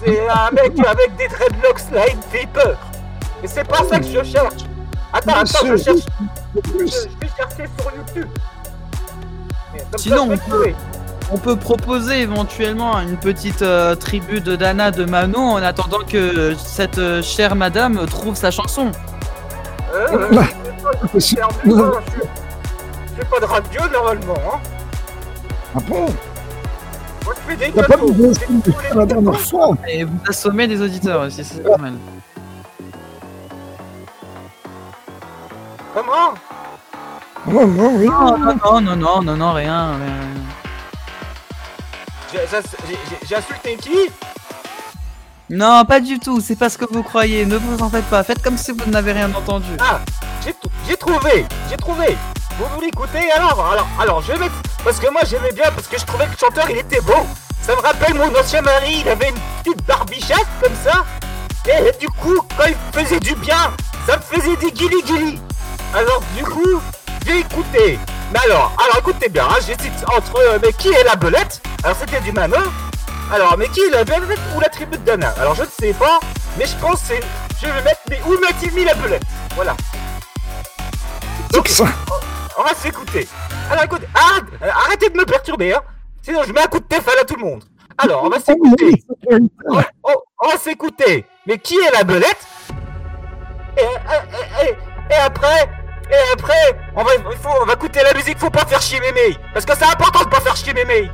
C'est 0.03 0.27
un 0.29 0.51
mec 0.51 0.73
avec 0.85 1.15
des 1.15 1.27
dreadlocks 1.27 1.91
là, 1.93 2.01
il 2.09 2.17
me 2.17 2.21
fait 2.23 2.47
peur. 2.53 2.77
Mais 3.41 3.47
c'est 3.47 3.63
pas 3.67 3.83
ça 3.89 3.99
que 3.99 4.05
je 4.05 4.23
cherche. 4.23 4.63
Attends, 5.13 5.31
attends, 5.35 5.65
je 5.65 5.77
cherche. 5.77 5.99
Je, 6.55 6.61
je 6.71 6.85
vais 6.85 7.31
chercher 7.37 7.69
sur 7.79 7.91
YouTube. 7.95 8.27
Comme 9.91 9.99
Sinon, 9.99 10.25
je 10.27 10.33
on 10.33 10.37
peut-. 10.49 10.73
On 11.31 11.37
peut 11.37 11.55
proposer 11.55 12.19
éventuellement 12.21 12.99
une 12.99 13.17
petite 13.17 13.61
euh, 13.61 13.95
tribu 13.95 14.41
de 14.41 14.55
Dana 14.57 14.91
de 14.91 15.05
Manon 15.05 15.53
en 15.53 15.63
attendant 15.63 15.99
que 16.07 16.53
cette 16.55 16.97
euh, 16.97 17.23
chère 17.23 17.55
madame 17.55 18.05
trouve 18.07 18.35
sa 18.35 18.51
chanson. 18.51 18.91
Euh, 19.95 20.27
plus, 20.27 20.37
euh, 20.37 21.19
c'est- 21.19 21.37
J'ai 23.17 23.25
pas 23.25 23.39
de 23.39 23.45
radio 23.45 23.81
normalement. 23.91 24.33
Hein. 24.53 24.59
Ah 25.75 25.79
bon 25.87 26.05
T'as 27.75 27.83
pas 27.83 27.97
mis 27.97 28.11
de 28.11 28.95
la 28.95 29.05
dernière 29.05 29.39
fois 29.39 29.75
Et 29.87 30.03
vous 30.03 30.17
assommez 30.27 30.67
des 30.67 30.81
auditeurs 30.81 31.21
aussi, 31.21 31.43
c'est 31.43 31.63
pas 31.63 31.77
mal. 31.77 31.93
Comment 35.93 36.33
Oh 37.47 37.65
non, 37.65 37.95
oui. 37.97 38.07
Non, 38.07 38.37
non, 38.37 38.55
non, 38.55 38.81
non, 38.81 38.95
non, 38.95 39.21
non, 39.21 39.37
non, 39.37 39.53
rien, 39.53 39.95
rien. 39.97 40.19
J'ai 43.27 43.35
insulté 43.35 43.77
qui 43.77 44.09
Non, 45.49 45.85
pas 45.85 45.99
du 45.99 46.19
tout, 46.19 46.41
c'est 46.41 46.55
pas 46.55 46.69
ce 46.69 46.77
que 46.77 46.85
vous 46.91 47.03
croyez, 47.03 47.45
ne 47.45 47.57
vous 47.57 47.83
en 47.83 47.89
faites 47.89 48.05
pas, 48.05 48.23
faites 48.23 48.41
comme 48.41 48.57
si 48.57 48.71
vous 48.71 48.89
n'avez 48.89 49.11
rien 49.11 49.33
entendu. 49.33 49.77
Ah, 49.79 49.99
j'ai 50.87 50.97
trouvé, 50.97 51.45
j'ai 51.69 51.77
trouvé. 51.77 52.17
Vous 52.57 52.65
voulez 52.75 52.87
écouter 52.87 53.31
alors 53.31 53.65
Alors, 53.71 53.87
alors 53.99 54.21
je 54.21 54.31
vais 54.33 54.39
mettre... 54.39 54.55
Parce 54.83 54.99
que 54.99 55.09
moi 55.11 55.21
j'aimais 55.25 55.51
bien, 55.51 55.71
parce 55.71 55.87
que 55.87 55.97
je 55.97 56.05
trouvais 56.05 56.25
que 56.25 56.31
le 56.31 56.37
chanteur 56.37 56.69
il 56.69 56.77
était 56.77 57.01
beau. 57.01 57.25
Ça 57.61 57.75
me 57.75 57.81
rappelle 57.81 58.13
mon 58.13 58.33
ancien 58.37 58.61
mari, 58.61 59.01
il 59.01 59.09
avait 59.09 59.29
une 59.29 59.39
petite 59.63 59.85
barbichette 59.85 60.47
comme 60.61 60.75
ça. 60.83 61.05
Et 61.65 61.97
du 61.97 62.07
coup, 62.09 62.39
quand 62.57 62.65
il 62.67 62.75
faisait 62.91 63.19
du 63.19 63.35
bien, 63.35 63.71
ça 64.05 64.17
me 64.17 64.21
faisait 64.21 64.55
des 64.57 64.71
guili 64.71 65.01
guili. 65.03 65.39
Alors 65.93 66.21
du 66.35 66.43
coup, 66.43 66.81
j'ai 67.25 67.39
écouté. 67.39 67.97
Mais 68.31 68.39
alors, 68.45 68.73
alors 68.83 68.97
écoutez 68.99 69.29
bien, 69.29 69.45
hein, 69.45 69.57
j'hésite 69.65 70.03
entre 70.07 70.37
euh, 70.39 70.59
mais 70.61 70.73
qui 70.73 70.89
est 70.89 71.03
la 71.03 71.15
belette? 71.15 71.61
Alors 71.83 71.97
c'était 71.99 72.21
du 72.21 72.31
Mano. 72.31 72.57
Alors, 73.31 73.57
mais 73.57 73.67
qui 73.69 73.79
est 73.79 73.89
la 73.89 74.03
belette 74.03 74.39
ou 74.55 74.59
la 74.59 74.69
tribu 74.69 74.97
de 74.97 75.03
Dana 75.03 75.33
Alors 75.39 75.55
je 75.55 75.63
ne 75.63 75.67
sais 75.79 75.93
pas, 75.93 76.19
mais 76.57 76.65
je 76.65 76.75
pense 76.75 77.01
que 77.01 77.07
c'est... 77.07 77.21
Je 77.61 77.65
vais 77.65 77.81
mettre... 77.81 78.01
Mais 78.09 78.21
où 78.27 78.33
m'a-t-il 78.39 78.71
mis 78.73 78.83
la 78.83 78.93
belette? 78.93 79.23
Voilà. 79.55 79.75
Donc, 81.51 81.67
on, 82.57 82.63
va 82.63 82.73
s'écouter. 82.73 83.27
Alors 83.71 83.83
écoute, 83.85 84.01
arrête, 84.13 84.43
euh, 84.61 84.69
arrêtez 84.85 85.09
de 85.09 85.17
me 85.17 85.25
perturber, 85.25 85.73
hein. 85.73 85.81
Sinon 86.21 86.43
je 86.43 86.53
mets 86.53 86.61
un 86.61 86.67
coup 86.67 86.79
de 86.79 86.85
téléphone 86.85 87.15
à 87.21 87.25
tout 87.25 87.35
le 87.35 87.43
monde. 87.45 87.63
Alors, 87.97 88.23
on 88.23 88.29
va 88.29 88.39
s'écouter. 88.39 89.03
On, 89.29 89.77
on- 90.03 90.13
on 90.41 90.49
va 90.49 90.57
s'écouter. 90.57 91.25
Mais 91.45 91.57
qui 91.59 91.75
est 91.75 91.91
la 91.91 92.03
belette? 92.03 92.47
Et, 93.77 93.81
et- 93.81 94.65
et- 94.67 94.77
et 95.11 95.17
après, 95.17 95.69
et 96.09 96.33
après, 96.33 96.79
on 96.95 97.03
va, 97.03 97.11
faut, 97.39 97.49
on 97.61 97.65
va 97.65 97.73
écouter 97.73 97.99
la 98.03 98.13
musique, 98.17 98.39
faut 98.39 98.49
pas 98.49 98.65
faire 98.65 98.81
chier 98.81 98.99
Mémé. 98.99 99.37
Parce 99.53 99.65
que 99.65 99.75
c'est 99.77 99.85
important 99.85 100.23
de 100.23 100.29
pas 100.29 100.39
faire 100.39 100.55
chier 100.55 100.73
Mémé. 100.73 101.09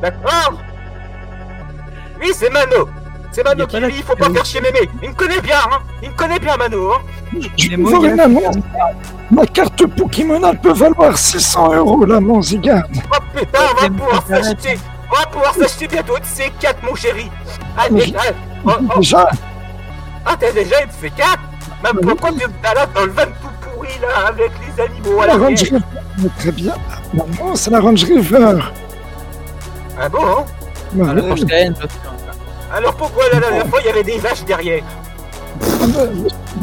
D'accord? 0.00 0.60
Oui, 2.20 2.30
c'est 2.34 2.50
Mano. 2.50 2.88
C'est 3.32 3.44
Mano 3.44 3.66
qui 3.66 3.80
dit, 3.80 3.86
il 3.88 4.02
faut 4.02 4.14
pas 4.14 4.30
faire 4.30 4.44
chier 4.44 4.60
Mémé. 4.60 4.88
Il 5.02 5.08
me 5.08 5.14
connaît 5.14 5.40
bien, 5.40 5.56
hein. 5.70 5.78
Il 6.02 6.10
me 6.10 6.14
connaît 6.14 6.38
bien, 6.38 6.56
Mano, 6.56 6.92
hein. 6.92 7.00
Je 7.56 7.74
une. 7.74 8.62
Ma 9.30 9.46
carte 9.46 9.86
Pokémon 9.86 10.40
elle 10.46 10.58
peut 10.58 10.74
valoir 10.74 11.16
600 11.16 11.74
euros 11.76 12.04
la 12.04 12.20
Monzigarde. 12.20 12.84
Oh 13.10 13.16
putain, 13.34 13.58
on 13.70 13.82
va 13.82 13.88
pouvoir 13.88 14.26
s'acheter. 14.26 14.78
On 15.10 15.16
va 15.16 15.26
pouvoir 15.26 15.54
s'acheter 15.54 15.88
bientôt 15.88 16.16
une 16.18 16.22
C4, 16.24 16.74
mon 16.82 16.94
chéri. 16.94 17.30
Mais 17.78 17.82
Allez, 17.82 18.14
allez. 18.18 18.36
Oh, 18.66 18.70
oh. 18.94 18.98
Déjà, 18.98 19.30
Ah, 20.26 20.36
t'as 20.38 20.52
déjà 20.52 20.82
une 20.82 20.90
C4 20.90 21.38
Mais 21.82 22.00
pourquoi 22.02 22.30
tu 22.32 22.46
me 22.46 22.62
balades 22.62 22.92
dans 22.94 23.06
le 23.06 23.12
van 23.12 23.24
tout 23.24 23.70
pourri 23.70 23.88
là 24.02 24.26
avec 24.28 24.50
les 24.60 24.82
animaux 24.82 25.22
à 25.22 25.26
la 25.26 25.34
la 25.34 25.44
Range 25.44 25.62
River, 25.62 25.78
mais 26.18 26.28
très 26.38 26.52
bien. 26.52 26.74
Non, 27.14 27.26
non, 27.40 27.56
c'est 27.56 27.70
la 27.70 27.80
Range 27.80 28.04
River. 28.04 28.58
Ah 29.98 30.08
bon 30.10 30.18
hein? 30.22 30.44
Ah, 31.00 32.31
Alors 32.72 32.94
pourquoi 32.94 33.24
la 33.32 33.40
dernière 33.40 33.66
fois 33.66 33.80
il 33.80 33.86
y 33.86 33.90
avait 33.90 34.02
des 34.02 34.18
vaches 34.18 34.44
derrière 34.44 34.82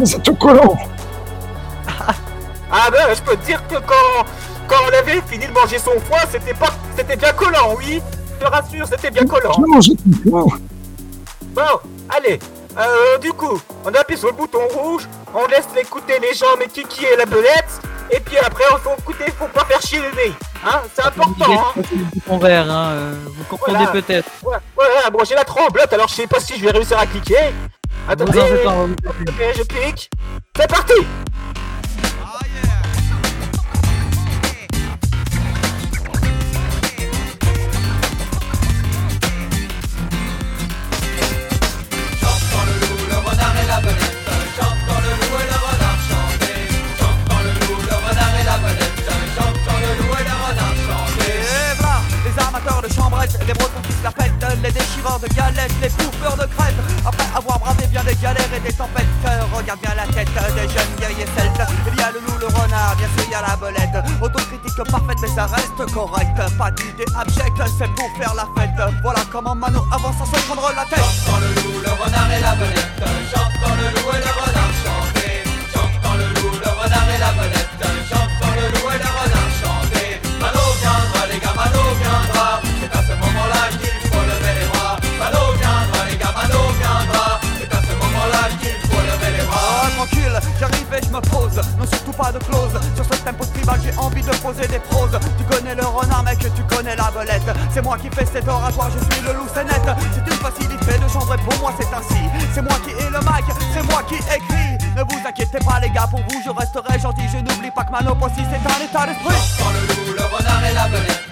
êtes 0.01 0.29
au 0.29 0.35
collant. 0.35 0.77
Ah 2.71 2.87
ben 2.91 2.99
je 3.15 3.21
peux 3.23 3.35
te 3.35 3.45
dire 3.47 3.65
que 3.67 3.77
quand, 3.77 4.23
quand 4.67 4.75
on 4.85 4.89
avait 4.89 5.21
fini 5.27 5.47
de 5.47 5.51
manger 5.51 5.79
son 5.79 5.99
foie, 6.01 6.19
c'était 6.31 6.53
pas 6.53 6.69
c'était 6.95 7.15
bien 7.15 7.31
collant, 7.33 7.73
oui 7.79 7.99
Je 8.39 8.45
te 8.45 8.51
rassure, 8.51 8.85
c'était 8.87 9.09
bien 9.09 9.25
collant. 9.25 9.53
Je 9.53 9.61
vais 9.61 9.67
manger 9.67 9.93
tout 9.95 10.29
collant. 10.29 10.47
Bon, 11.55 11.79
allez, 12.15 12.37
euh, 12.77 13.17
du 13.19 13.31
coup, 13.33 13.59
on 13.85 13.93
appuie 13.93 14.17
sur 14.17 14.27
le 14.27 14.33
bouton 14.33 14.59
rouge, 14.69 15.07
on 15.33 15.45
laisse 15.47 15.67
écouter 15.79 16.19
les 16.19 16.33
gens, 16.33 16.55
mais 16.57 16.67
qui 16.67 17.05
est 17.05 17.15
la 17.17 17.25
belette, 17.25 17.81
et 18.11 18.19
puis 18.19 18.37
après, 18.37 18.63
il 18.71 18.77
faut 18.79 18.95
écouter, 18.97 19.25
faut 19.37 19.47
pas 19.47 19.65
faire 19.65 19.81
chier 19.81 19.99
le 19.99 20.11
nez, 20.15 20.33
hein, 20.65 20.81
c'est 20.93 21.03
important, 21.05 21.45
hein. 21.51 21.81
Le 21.91 22.03
bouton 22.05 22.37
vert, 22.37 22.69
hein, 22.69 22.89
euh, 22.91 23.13
vous 23.35 23.43
comprenez 23.45 23.77
Voilà. 23.77 23.91
peut-être. 23.91 24.29
Ouais, 24.43 24.57
ouais, 24.77 25.11
bon, 25.11 25.19
j'ai 25.27 25.35
la 25.35 25.43
tremblote, 25.43 25.91
alors 25.93 26.07
je 26.07 26.15
sais 26.15 26.27
pas 26.27 26.39
si 26.39 26.57
je 26.57 26.63
vais 26.63 26.71
réussir 26.71 26.97
à 26.97 27.05
cliquer. 27.05 27.53
Attendez, 28.07 28.39
on 28.39 28.85
vous 28.87 28.93
ok, 28.93 29.53
je 29.57 29.63
clique, 29.63 30.09
c'est 30.55 30.69
parti 30.69 30.93
de 52.89 52.93
chambrettes, 52.93 53.37
les 53.45 53.53
bretons 53.53 53.81
qui 53.83 53.93
se 53.93 54.03
la 54.03 54.11
pètent, 54.11 54.45
les 54.63 54.71
déchireurs 54.71 55.19
de 55.19 55.27
galettes, 55.27 55.73
les 55.81 55.89
bouffeurs 55.89 56.35
de 56.35 56.45
crêpes. 56.53 56.81
Après 57.05 57.27
avoir 57.35 57.59
bravé 57.59 57.85
bien 57.87 58.03
des 58.03 58.15
galères 58.15 58.53
et 58.55 58.59
des 58.59 58.73
tempêtes, 58.73 59.05
regarde 59.53 59.79
bien 59.81 59.95
la 59.95 60.07
tête 60.07 60.29
des 60.55 60.67
jeunes 60.69 60.95
guerriers 60.99 61.29
celtes. 61.37 61.61
Il 61.87 61.99
y 61.99 62.01
a 62.01 62.11
le 62.11 62.19
loup, 62.19 62.37
le 62.39 62.47
renard, 62.47 62.95
bien 62.97 63.07
sûr 63.15 63.25
il 63.27 63.31
y 63.31 63.35
a 63.35 63.41
la 63.41 63.55
belette. 63.55 63.97
Autocritique 64.21 64.83
parfaite, 64.89 65.17
mais 65.21 65.27
ça 65.27 65.45
reste 65.45 65.93
correct. 65.93 66.35
Pas 66.57 66.71
d'idée 66.71 67.05
abjecte, 67.15 67.61
c'est 67.77 67.91
pour 67.95 68.09
faire 68.17 68.33
la 68.33 68.47
fête. 68.57 68.79
Voilà 69.03 69.21
comment 69.31 69.55
Mano 69.55 69.85
avance 69.91 70.17
sans 70.17 70.25
se 70.25 70.45
prendre 70.45 70.71
la 70.75 70.85
tête. 70.85 70.99
J'entends 71.25 71.39
le 71.39 71.49
loup, 71.61 71.79
le 71.83 71.91
renard 71.91 72.31
et 72.31 72.41
la 72.41 72.55
belette. 72.55 73.03
J'entends 73.33 73.75
le 73.75 73.87
loup 73.93 74.09
et 74.13 74.21
le 74.23 74.31
renard 74.39 74.73
chanter. 74.83 75.43
J'entends 75.73 76.15
le 76.15 76.27
loup, 76.41 76.55
le 76.63 76.69
renard 76.69 77.09
et 77.15 77.19
la 77.19 77.31
belette. 77.33 77.58
Je 91.03 91.09
me 91.09 91.21
pose. 91.21 91.55
Non, 91.77 91.85
surtout 91.85 92.11
pas 92.11 92.31
de 92.31 92.39
clause. 92.39 92.73
Sur 92.95 93.05
ce 93.05 93.19
tempo 93.21 93.45
tribal, 93.45 93.79
j'ai 93.83 93.95
envie 93.97 94.21
de 94.21 94.31
poser 94.37 94.67
des 94.67 94.79
proses. 94.79 95.17
Tu 95.37 95.43
connais 95.45 95.75
le 95.75 95.85
renard, 95.85 96.23
mec, 96.23 96.39
tu 96.39 96.63
connais 96.63 96.95
la 96.95 97.11
belette. 97.11 97.49
C'est 97.73 97.81
moi 97.81 97.97
qui 97.97 98.09
fais 98.09 98.25
cet 98.25 98.47
oratoire, 98.47 98.89
je 98.91 98.99
suis 99.13 99.23
le 99.23 99.33
loup, 99.33 99.47
c'est 99.53 99.63
net. 99.63 99.81
C'est 100.13 100.31
une 100.31 100.39
facilité 100.39 100.97
de 100.97 101.07
chambrer, 101.07 101.37
pour 101.37 101.57
moi 101.59 101.73
c'est 101.79 101.93
ainsi. 101.93 102.23
C'est 102.53 102.61
moi 102.61 102.77
qui 102.83 102.91
ai 102.91 103.09
le 103.09 103.19
mic, 103.19 103.45
c'est 103.73 103.83
moi 103.83 104.03
qui 104.07 104.15
écris. 104.15 104.77
Ne 104.95 105.03
vous 105.03 105.27
inquiétez 105.27 105.59
pas, 105.59 105.79
les 105.79 105.89
gars, 105.89 106.07
pour 106.07 106.19
vous 106.19 106.41
je 106.43 106.49
resterai 106.49 106.99
gentil. 106.99 107.23
Je 107.31 107.37
n'oublie 107.37 107.71
pas 107.71 107.83
que 107.83 107.91
Mano 107.91 108.15
aussi 108.21 108.43
c'est 108.49 108.63
un 108.63 108.85
état 108.85 109.05
d'esprit. 109.05 109.35
J'entends 109.57 109.71
le 109.71 109.81
loup, 109.87 110.17
le 110.17 110.23
renard 110.23 110.65
et 110.65 110.73
la 110.73 110.87
belette. 110.87 111.29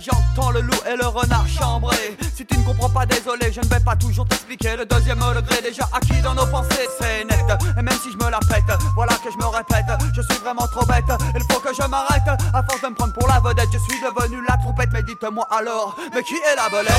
J'entends 0.00 0.50
le 0.50 0.60
loup 0.60 0.80
et 0.86 0.96
le 0.96 1.06
renard 1.06 1.46
chambré. 1.48 2.16
Si 2.34 2.44
tu 2.46 2.58
ne 2.58 2.64
comprends 2.64 2.88
pas, 2.88 3.06
désolé, 3.06 3.52
je 3.52 3.60
ne 3.60 3.66
vais 3.66 3.80
pas 3.80 3.96
toujours 3.96 4.26
t'expliquer. 4.26 4.76
Le 4.76 4.86
deuxième 4.86 5.18
degré 5.18 5.60
déjà 5.62 5.88
acquis 5.92 6.20
dans 6.22 6.34
nos 6.34 6.46
pensées, 6.46 6.88
c'est 6.98 7.24
net. 7.24 7.44
Et 7.78 7.82
même 7.82 7.98
si 8.02 8.10
je 8.12 8.16
me 8.16 8.30
la 8.30 8.40
pète, 8.40 8.64
voilà 8.94 9.14
que 9.14 9.30
je 9.30 9.36
me 9.36 9.46
répète. 9.46 9.86
Je 10.14 10.22
suis 10.22 10.38
vraiment 10.42 10.66
trop 10.68 10.86
bête, 10.86 11.04
il 11.34 11.42
faut 11.52 11.60
que 11.60 11.74
je 11.74 11.86
m'arrête. 11.86 12.28
À 12.54 12.62
force 12.62 12.82
de 12.82 12.88
me 12.88 12.94
prendre 12.94 13.12
pour 13.12 13.28
la 13.28 13.40
vedette, 13.40 13.68
je 13.72 13.78
suis 13.78 14.00
devenu 14.00 14.42
la 14.48 14.56
trompette. 14.56 14.90
Mais 14.92 15.02
dites-moi 15.02 15.46
alors, 15.50 15.96
mais 16.14 16.22
qui 16.22 16.34
est 16.34 16.56
la 16.56 16.68
belette? 16.68 16.94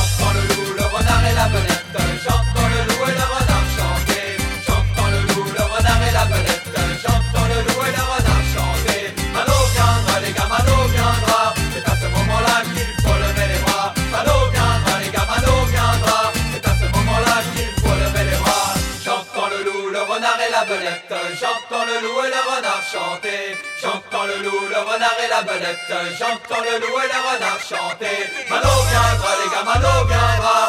J'entends 26.18 26.62
le 26.62 26.80
loup 26.80 27.00
et 27.00 27.08
le 27.08 27.20
renard 27.30 27.60
chanter. 27.60 28.30
Mano 28.50 28.70
viendra, 28.90 29.32
les 29.44 29.50
gars, 29.50 29.64
Mano 29.64 30.06
viendra. 30.06 30.61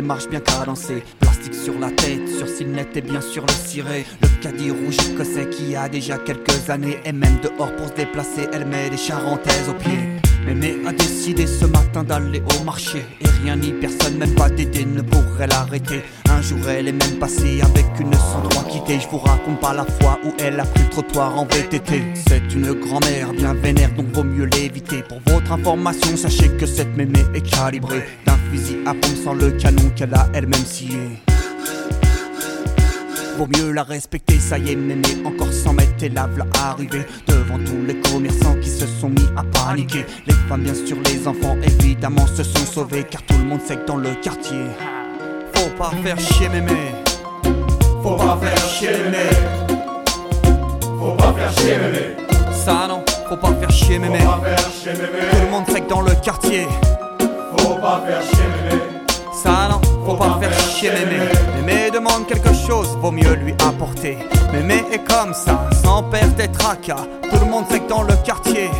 Démarche 0.00 0.28
bien 0.28 0.40
cadencée. 0.40 1.02
Plastique 1.20 1.54
sur 1.54 1.78
la 1.78 1.90
tête, 1.90 2.28
sur 2.28 2.46
s'il 2.46 2.68
et 2.78 3.00
bien 3.00 3.22
sûr 3.22 3.46
le 3.46 3.52
ciré. 3.52 4.04
Le 4.20 4.28
caddie 4.42 4.70
rouge 4.70 4.98
écossais 5.10 5.48
qui 5.48 5.74
a 5.74 5.88
déjà 5.88 6.18
quelques 6.18 6.68
années. 6.68 6.98
Et 7.06 7.12
même 7.12 7.38
dehors 7.42 7.74
pour 7.76 7.88
se 7.88 7.94
déplacer, 7.94 8.46
elle 8.52 8.66
met 8.66 8.90
des 8.90 8.98
charentaises 8.98 9.68
aux 9.70 9.78
pieds. 9.84 10.04
Mémé 10.44 10.76
a 10.86 10.92
décidé 10.92 11.46
ce 11.46 11.64
matin 11.64 12.04
d'aller 12.04 12.42
au 12.42 12.64
marché. 12.64 13.06
Et 13.22 13.28
rien 13.42 13.56
ni 13.56 13.72
personne, 13.72 14.18
même 14.18 14.34
pas 14.34 14.50
Dédé, 14.50 14.84
ne 14.84 15.00
pourrait 15.00 15.46
l'arrêter. 15.46 16.02
Un 16.28 16.42
jour, 16.42 16.58
elle 16.68 16.88
est 16.88 16.92
même 16.92 17.18
passée 17.18 17.62
avec 17.62 17.86
une 17.98 18.12
103 18.12 18.64
quittée. 18.64 19.00
Je 19.00 19.08
vous 19.08 19.18
raconte 19.18 19.60
pas 19.60 19.72
la 19.72 19.86
fois 19.86 20.18
où 20.26 20.32
elle 20.38 20.60
a 20.60 20.66
pris 20.66 20.82
le 20.84 20.90
trottoir 20.90 21.38
en 21.38 21.46
VTT. 21.46 22.02
C'est 22.28 22.54
une 22.54 22.74
grand-mère 22.74 23.32
bien 23.32 23.54
vénère, 23.54 23.92
donc 23.94 24.08
vaut 24.12 24.24
mieux 24.24 24.44
l'éviter. 24.44 25.02
Pour 25.08 25.20
votre 25.26 25.50
information, 25.52 26.16
sachez 26.18 26.50
que 26.50 26.66
cette 26.66 26.94
mémé 26.96 27.20
est 27.34 27.40
calibrée 27.40 28.04
fusil 28.56 28.78
à 28.86 28.92
pompe 28.92 29.16
sans 29.22 29.34
le 29.34 29.50
canon 29.52 29.90
qu'elle 29.94 30.14
a 30.14 30.26
elle-même 30.32 30.64
scié. 30.64 30.98
Vaut 33.36 33.46
mieux 33.46 33.72
la 33.72 33.82
respecter, 33.82 34.38
ça 34.40 34.58
y 34.58 34.70
est, 34.70 34.76
mémé, 34.76 35.02
encore 35.24 35.52
100 35.52 35.74
mètres, 35.74 36.02
et 36.02 36.08
la 36.08 36.26
v'là 36.26 36.46
arriver 36.54 37.02
devant 37.26 37.58
tous 37.58 37.84
les 37.86 38.00
commerçants 38.00 38.56
qui 38.62 38.70
se 38.70 38.86
sont 38.86 39.10
mis 39.10 39.28
à 39.36 39.42
paniquer. 39.42 40.06
Les 40.26 40.34
femmes, 40.48 40.62
bien 40.62 40.74
sûr, 40.74 40.96
les 41.04 41.28
enfants, 41.28 41.56
évidemment, 41.62 42.26
se 42.26 42.42
sont 42.42 42.64
sauvés, 42.64 43.04
car 43.04 43.22
tout 43.24 43.36
le 43.36 43.44
monde 43.44 43.60
sait 43.60 43.76
que 43.76 43.86
dans 43.86 43.96
le 43.96 44.14
quartier, 44.22 44.64
faut 45.54 45.68
pas 45.76 45.90
faire 46.02 46.18
chier 46.18 46.48
mémé. 46.48 46.72
Faut 48.02 48.16
pas 48.16 48.38
faire 48.40 48.68
chier 48.68 48.90
mémé. 49.04 49.28
Faut 50.98 51.12
pas 51.12 51.34
faire 51.34 51.52
chier 51.58 51.76
mémé. 51.76 52.16
Ça 52.64 52.86
non, 52.88 53.04
faut 53.28 53.36
pas 53.36 53.52
faire 53.52 53.70
chier 53.70 53.98
mémé. 53.98 54.20
Tout 54.20 55.40
le 55.44 55.50
monde 55.50 55.64
sait 55.68 55.82
que 55.82 55.90
dans 55.90 56.00
le 56.00 56.12
quartier, 56.22 56.66
faut 57.66 57.74
pas 57.80 58.02
faire 58.06 58.22
chier 58.22 58.48
mémé. 58.56 58.82
Ça 59.42 59.68
non, 59.70 59.80
faut 60.04 60.14
pas 60.14 60.38
faire 60.40 60.58
chier 60.70 60.90
mémé. 60.90 61.18
Mémé 61.56 61.90
demande 61.90 62.26
quelque 62.26 62.54
chose, 62.54 62.96
vaut 63.00 63.10
mieux 63.10 63.34
lui 63.34 63.52
apporter. 63.66 64.18
Mémé 64.52 64.84
est 64.92 65.04
comme 65.04 65.34
ça, 65.34 65.68
sans 65.82 66.02
perdre 66.04 66.34
des 66.36 66.48
tracas. 66.48 67.06
Tout 67.28 67.40
le 67.40 67.50
monde 67.50 67.64
sait 67.68 67.80
que 67.80 67.88
dans 67.88 68.02
le 68.02 68.14
quartier, 68.24 68.70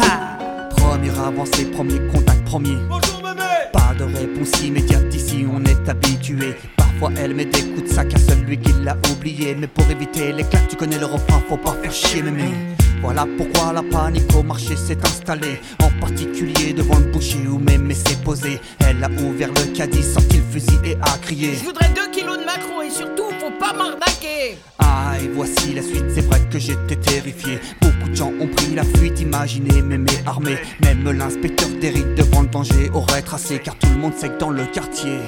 ha! 0.00 0.38
Première 0.76 1.20
avancée, 1.20 1.66
premier 1.66 2.00
contact, 2.12 2.44
premier. 2.44 2.76
Bonjour 2.88 3.22
mémé! 3.22 3.50
Pas 3.72 3.92
de 3.98 4.04
réponse 4.04 4.62
immédiate 4.62 5.14
ici, 5.14 5.46
on 5.52 5.62
est 5.64 5.88
habitué. 5.88 6.56
Parfois 6.76 7.10
elle 7.18 7.34
met 7.34 7.44
des 7.44 7.62
coups 7.62 7.90
de 7.90 7.94
sac 7.94 8.14
à 8.14 8.18
celui 8.18 8.58
qui 8.58 8.72
l'a 8.82 8.96
oublié. 9.12 9.54
Mais 9.54 9.66
pour 9.66 9.88
éviter 9.90 10.32
les 10.32 10.44
claques, 10.44 10.68
tu 10.68 10.76
connais 10.76 10.98
le 10.98 11.06
refrain, 11.06 11.42
faut 11.48 11.58
pas 11.58 11.74
faire 11.82 11.92
chier 11.92 12.22
mémé. 12.22 12.54
Voilà 13.00 13.26
pourquoi 13.36 13.72
la 13.72 13.82
panique 13.82 14.34
au 14.34 14.42
marché 14.42 14.76
s'est 14.76 14.98
installée. 15.04 15.60
En 15.82 15.90
particulier 16.00 16.72
devant 16.72 16.98
le 16.98 17.06
boucher 17.12 17.46
où 17.46 17.58
mémé 17.58 17.94
s'est 17.94 18.16
posé 18.24 18.60
Elle 18.80 19.02
a 19.02 19.08
ouvert 19.22 19.48
le 19.48 19.72
caddie, 19.76 20.02
sorti 20.02 20.38
le 20.38 20.42
fusil 20.50 20.78
et 20.84 20.96
a 21.00 21.18
crié. 21.18 21.54
Je 21.54 21.64
voudrais 21.64 21.88
2 21.88 22.10
kilos 22.10 22.38
de 22.38 22.44
macro 22.44 22.82
et 22.82 22.90
surtout, 22.90 23.30
faut 23.40 23.58
pas 23.58 23.72
m'arnaquer. 23.72 24.58
Ah 24.78 25.14
et 25.22 25.28
voici 25.28 25.74
la 25.74 25.82
suite, 25.82 26.06
c'est 26.14 26.26
vrai 26.26 26.40
que 26.50 26.58
j'étais 26.58 26.96
terrifié. 26.96 27.60
Beaucoup 27.80 28.08
de 28.08 28.14
gens 28.14 28.32
ont 28.40 28.48
pris 28.48 28.74
la 28.74 28.84
fuite, 28.84 29.20
imaginez 29.20 29.82
mémé 29.82 30.10
armé 30.26 30.58
Même 30.82 31.10
l'inspecteur 31.10 31.68
d'Eric 31.80 32.14
devant 32.14 32.42
le 32.42 32.48
danger 32.48 32.90
aurait 32.94 33.22
tracé 33.22 33.58
Car 33.58 33.74
tout 33.76 33.88
le 33.88 33.98
monde 33.98 34.14
sait 34.16 34.28
que 34.28 34.38
dans 34.38 34.50
le 34.50 34.64
quartier 34.66 35.18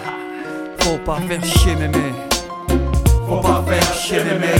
Faut 0.80 0.98
pas 0.98 1.18
faire 1.28 1.44
chier 1.44 1.74
mémé 1.76 1.98
Faut 3.26 3.40
pas 3.40 3.64
faire 3.66 3.94
chier 3.94 4.18
mémé 4.24 4.54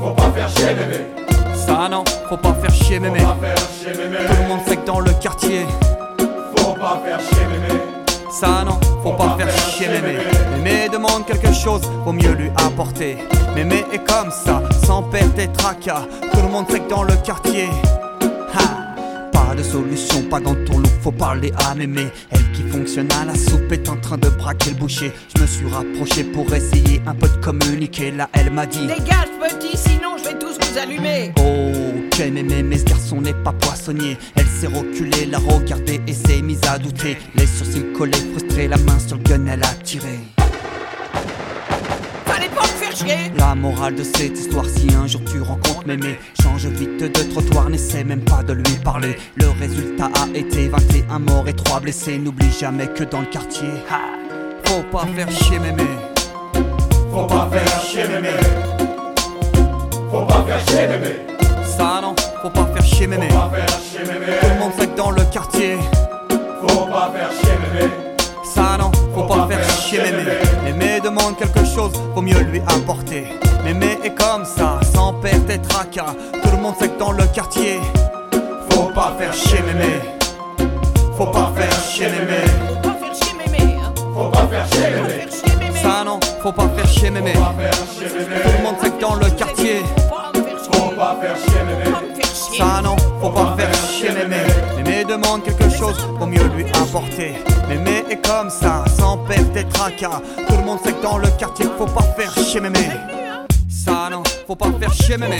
Faut 0.00 0.10
pas 0.10 0.30
faire 0.32 0.48
chier 0.48 0.74
mémé 0.74 1.23
Ça 1.66 1.88
non, 1.90 2.04
faut 2.28 2.36
pas 2.36 2.54
faire 2.54 2.74
chier 2.74 3.00
mémé. 3.00 3.20
Tout 3.20 4.42
le 4.42 4.48
monde 4.48 4.60
sait 4.66 4.76
que 4.76 4.86
dans 4.86 5.00
le 5.00 5.12
quartier. 5.12 5.66
Faut 6.56 6.74
pas 6.74 7.00
faire 7.04 7.20
chier 7.20 7.46
mémé. 7.46 7.80
Ça 8.30 8.64
non, 8.64 8.78
faut 9.02 9.12
pas 9.12 9.36
faire 9.38 9.50
chier 9.70 9.88
mémé. 9.88 10.18
Mémé. 10.56 10.88
Demande 10.92 11.26
quelque 11.26 11.52
chose, 11.52 11.82
vaut 12.04 12.12
mieux 12.12 12.32
lui 12.32 12.50
apporter. 12.56 13.18
Mémé 13.54 13.84
est 13.92 14.04
comme 14.04 14.30
ça, 14.30 14.62
sans 14.86 15.02
perdre 15.02 15.34
des 15.34 15.48
tracas. 15.48 16.02
Tout 16.32 16.40
le 16.42 16.48
monde 16.48 16.66
sait 16.70 16.80
que 16.80 16.88
dans 16.90 17.02
le 17.02 17.14
quartier. 17.16 17.68
Ha 18.54 19.30
Pas 19.32 19.54
de 19.56 19.62
solution, 19.62 20.22
pas 20.30 20.40
dans 20.40 20.54
ton 20.66 20.78
look, 20.78 20.93
faut 21.04 21.12
parler 21.12 21.52
à 21.68 21.74
mémé 21.74 22.06
Elle 22.30 22.50
qui 22.52 22.62
fonctionne 22.62 23.12
à 23.20 23.26
la 23.26 23.34
soupe 23.34 23.70
est 23.70 23.90
en 23.90 23.96
train 23.96 24.16
de 24.16 24.30
braquer 24.30 24.70
le 24.70 24.76
boucher. 24.76 25.12
Je 25.36 25.42
me 25.42 25.46
suis 25.46 25.66
rapproché 25.66 26.24
pour 26.24 26.46
essayer 26.54 27.02
un 27.06 27.14
peu 27.14 27.28
de 27.28 27.44
communiquer. 27.44 28.10
Là 28.10 28.30
elle 28.32 28.50
m'a 28.50 28.64
dit 28.64 28.86
Dégage 28.86 29.28
petit, 29.38 29.76
sinon 29.76 30.16
je 30.16 30.30
vais 30.30 30.38
tous 30.38 30.56
vous 30.58 30.78
allumer. 30.78 31.32
Oh, 31.38 31.72
ok 32.06 32.18
mémé, 32.32 32.62
mais 32.62 32.78
ce 32.78 32.84
garçon 32.84 33.20
n'est 33.20 33.34
pas 33.34 33.52
poissonnier. 33.52 34.16
Elle 34.34 34.46
s'est 34.46 34.66
reculée, 34.66 35.26
l'a 35.26 35.38
regardé 35.38 36.00
et 36.06 36.14
s'est 36.14 36.40
mise 36.40 36.62
à 36.66 36.78
douter. 36.78 37.18
Les 37.34 37.46
sourcils 37.46 37.92
collés, 37.92 38.16
frustrés, 38.32 38.66
la 38.66 38.78
main 38.78 38.98
sur 38.98 39.18
le 39.18 39.24
gun, 39.24 39.44
elle 39.46 39.62
a 39.62 39.74
tiré 39.82 40.20
Fallait 42.24 42.48
pas 42.48 42.62
me 42.62 42.66
faire 42.66 42.83
chier 42.94 43.32
La 43.38 43.54
morale 43.54 43.94
de 43.94 44.02
cette 44.02 44.38
histoire, 44.38 44.64
si 44.66 44.86
un 44.94 45.06
jour 45.06 45.20
tu 45.30 45.40
rencontres 45.40 45.86
mémé 45.86 46.18
Change 46.42 46.66
vite 46.66 47.00
de 47.00 47.22
trottoir, 47.32 47.68
n'essaie 47.70 48.04
même 48.04 48.24
pas 48.24 48.42
de 48.42 48.52
lui 48.52 48.76
parler. 48.84 49.16
Le 49.36 49.48
résultat 49.60 50.10
a 50.14 50.36
été 50.36 50.68
21 50.68 51.18
morts 51.18 51.48
et 51.48 51.52
3 51.52 51.80
blessés. 51.80 52.18
N'oublie 52.18 52.52
jamais 52.52 52.86
que 52.86 53.04
dans 53.04 53.20
le 53.20 53.26
quartier. 53.26 53.68
Faut 54.64 54.82
pas 54.92 55.06
faire 55.14 55.30
chier 55.30 55.58
mémé. 55.58 55.84
Faut 57.10 57.26
pas 57.26 57.48
faire 57.50 57.80
chier 57.82 58.08
mémé. 58.08 58.30
Faut 60.10 60.26
pas 60.26 60.44
faire 60.44 60.68
chier 60.68 60.86
mémé. 60.88 61.16
Ça 61.64 62.00
non, 62.02 62.14
faut 62.42 62.50
pas 62.50 62.66
faire 62.74 62.84
chier 62.84 63.06
mémé. 63.06 63.28
Tout 63.28 64.48
le 64.48 64.58
monde 64.58 64.72
sait 64.78 64.86
que 64.86 64.96
dans 64.96 65.10
le 65.10 65.24
quartier. 65.24 65.76
Faut 66.66 66.86
pas 66.86 67.12
faire 67.14 67.30
chier 67.32 67.58
mémé 67.72 68.03
Ça 68.54 68.76
non, 68.78 68.92
faut 69.12 69.24
pas 69.24 69.48
faire 69.48 69.68
chier 69.80 69.98
mémé 69.98 70.24
Mémé 70.64 71.00
demande 71.00 71.36
quelque 71.36 71.64
chose, 71.64 71.90
vaut 72.14 72.22
mieux 72.22 72.38
lui 72.38 72.60
apporter 72.60 73.26
Mémé 73.64 73.98
est 74.04 74.14
comme 74.14 74.44
ça, 74.44 74.78
sans 74.94 75.14
perdre 75.14 75.46
des 75.46 75.58
tracas 75.58 76.14
Tout 76.40 76.50
le 76.52 76.62
monde 76.62 76.74
sait 76.78 76.88
que 76.88 76.98
dans 76.98 77.10
le 77.10 77.24
quartier 77.26 77.80
Faut 78.70 78.90
pas 78.94 79.16
faire 79.18 79.34
chier 79.34 79.60
mémé 79.62 79.94
Faut 81.16 81.26
pas 81.26 81.52
faire 81.56 81.72
chier 81.82 82.06
mémé 82.06 82.44
Faut 82.82 82.88
pas 82.88 82.94
faire 83.00 83.14
chier 83.14 83.34
mémé 83.44 83.76
hein. 83.82 83.92
Faut 84.14 84.28
pas 84.28 84.46
faire 84.46 84.66
chier 84.68 84.90
mémé 84.90 85.82
Ça 85.82 86.04
non, 86.04 86.20
faut 86.40 86.52
pas 86.52 86.68
faire 86.76 86.88
chier 86.88 87.10
mémé 87.10 87.32
Tout 87.32 88.50
le 88.56 88.62
monde 88.62 88.76
sait 88.80 88.90
que 88.90 89.00
dans 89.00 89.14
le 89.16 89.30
quartier 89.30 89.82
Faut 90.70 90.90
pas 90.90 91.16
faire 91.20 91.36
chier 91.36 91.62
mémé 91.66 91.96
Ça 92.56 92.80
non, 92.84 92.94
faut 93.20 93.30
pas 93.30 93.56
faire 93.58 93.74
chier 93.90 94.10
mémé 94.10 94.36
Mémé 94.76 95.04
demande 95.04 95.42
quelque 95.42 95.63
lui 96.38 96.64
apporter. 96.74 97.34
Mémé 97.68 98.04
est 98.10 98.26
comme 98.26 98.50
ça, 98.50 98.84
sans 98.98 99.18
perdre 99.18 99.52
des 99.52 99.64
tracas. 99.64 100.20
Tout 100.48 100.56
le 100.56 100.64
monde 100.64 100.78
sait 100.84 100.92
que 100.92 101.02
dans 101.02 101.18
le 101.18 101.28
quartier, 101.38 101.66
faut 101.78 101.86
pas 101.86 102.02
faire 102.16 102.32
chier 102.44 102.60
mémé. 102.60 102.88
Ça 103.68 104.08
non, 104.10 104.22
faut 104.46 104.56
pas 104.56 104.70
faire 104.78 104.92
chier 104.92 105.16
mémé. 105.16 105.38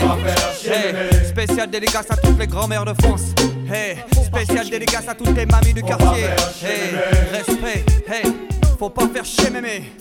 Hey, 0.63 1.25
spécial 1.25 1.69
dédicace 1.69 2.05
à 2.09 2.17
toutes 2.17 2.37
les 2.39 2.47
grand-mères 2.47 2.85
de 2.85 2.93
France. 3.01 3.33
Hey, 3.71 3.97
spécial 4.23 4.69
dédicace 4.69 5.07
à 5.07 5.15
toutes 5.15 5.35
les 5.35 5.45
mamies 5.45 5.73
du 5.73 5.83
quartier. 5.83 6.25
Hey, 6.63 6.95
respect. 7.31 7.85
Hey, 8.07 8.31
faut 8.77 8.89
pas 8.89 9.07
faire 9.07 9.25
chier 9.25 9.49
mémé. 9.49 9.91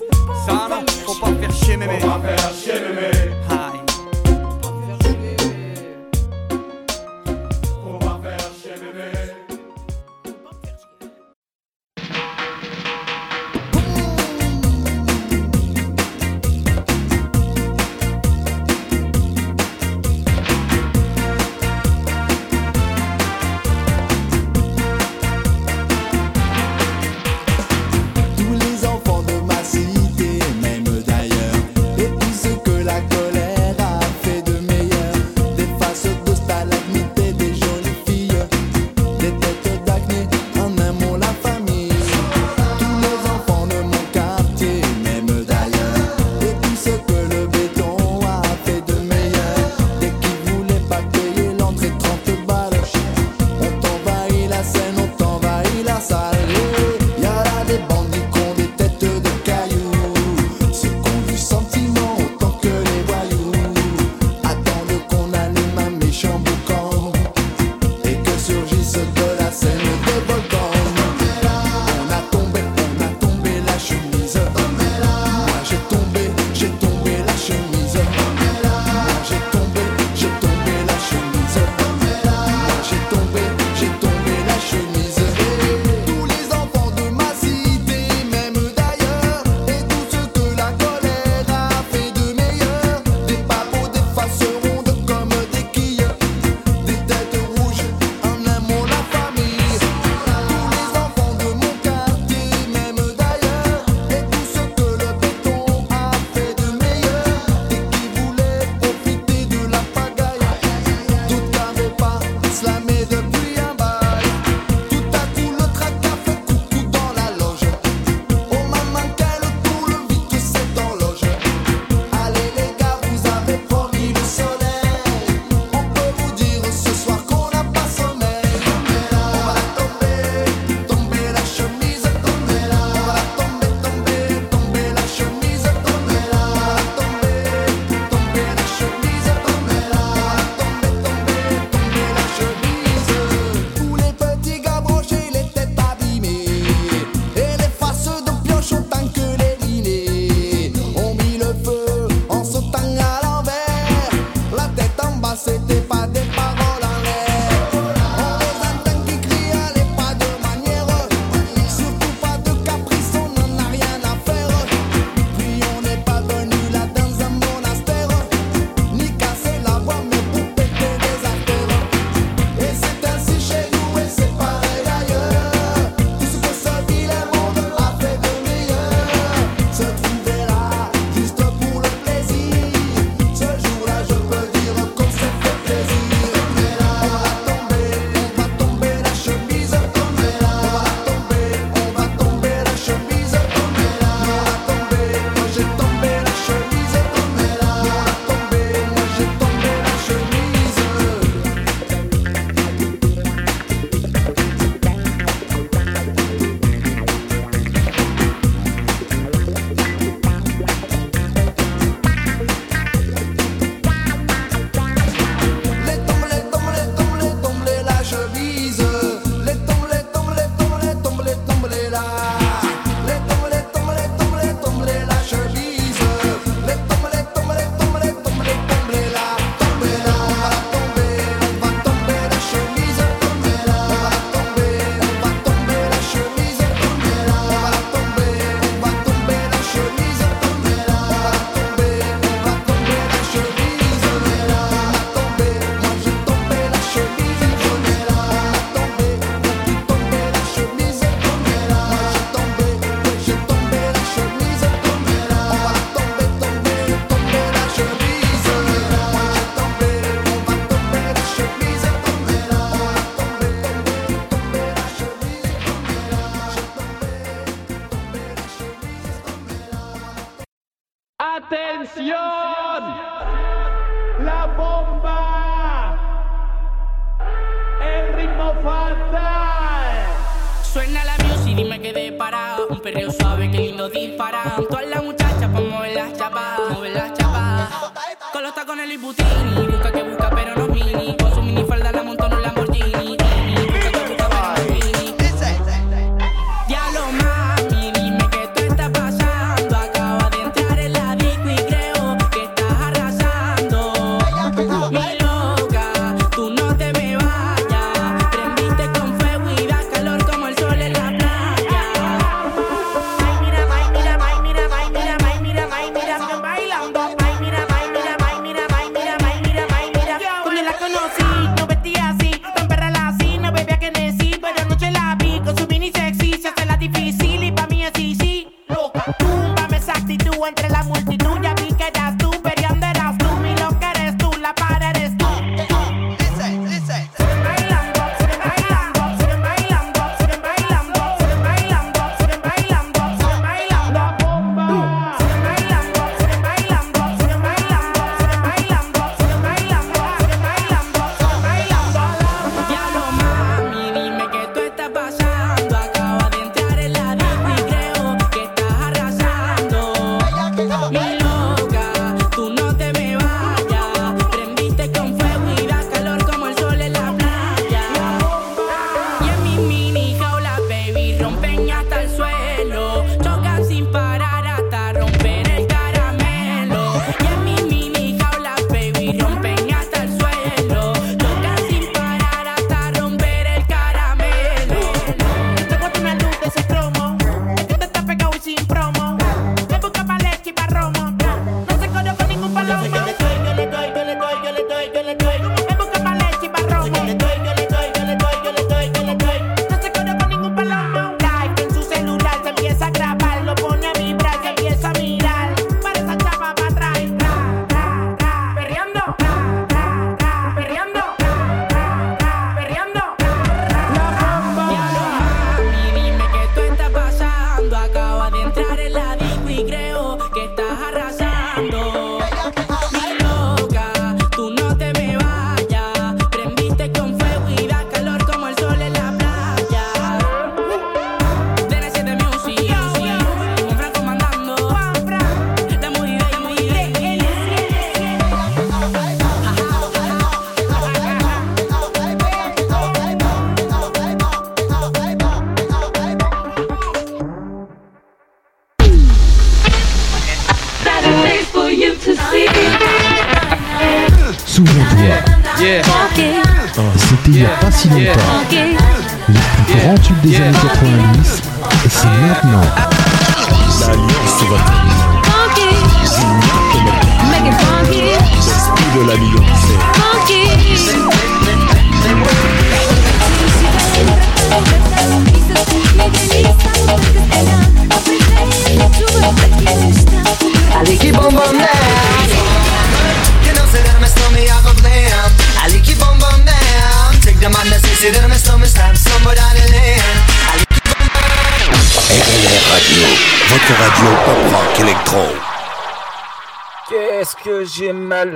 Ça 0.46 0.68
non, 0.68 0.84
faut 1.06 1.14
pas 1.14 1.32
faire 1.40 1.54
chier 1.54 1.76
mémé. 1.76 1.98
Hi. 3.50 3.83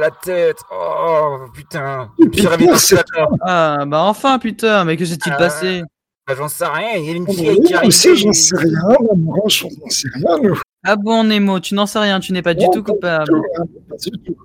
La 0.08 0.16
tête 0.22 0.58
Oh 0.72 1.38
putain 1.54 2.10
placard. 2.32 3.28
Ah, 3.42 3.84
bah 3.86 4.02
enfin, 4.02 4.38
putain, 4.38 4.84
mais 4.84 4.96
que 4.96 5.04
s'est-il 5.04 5.32
Ah. 5.34 5.36
passé 5.38 5.82
Bah, 6.26 6.34
J'en 6.36 6.48
sais 6.48 6.66
rien, 6.66 6.96
il 6.96 7.04
y 7.04 7.10
a 7.10 7.12
une 7.12 7.24
Oui, 7.28 7.34
fille 7.34 7.60
qui 7.62 7.72
moi 7.72 7.76
arrive. 7.78 7.88
aussi, 7.88 8.16
j'en 8.16 8.32
sais 8.32 8.56
rien. 8.56 8.80
On 9.00 9.16
n'en 9.16 9.48
sait 9.48 10.08
rien, 10.14 10.38
nous. 10.42 10.60
Ah 10.84 10.96
bon, 10.96 11.24
Nemo, 11.24 11.58
tu 11.60 11.74
n'en 11.74 11.86
sais 11.86 11.98
rien, 11.98 12.20
tu 12.20 12.32
n'es 12.32 12.42
pas 12.42 12.54
du 12.54 12.64
Non, 12.66 12.70
tout 12.70 12.82
coupable. 12.82 13.32
hein, 13.58 13.64
pas 13.88 13.96
du 13.96 14.10
tout. 14.22 14.36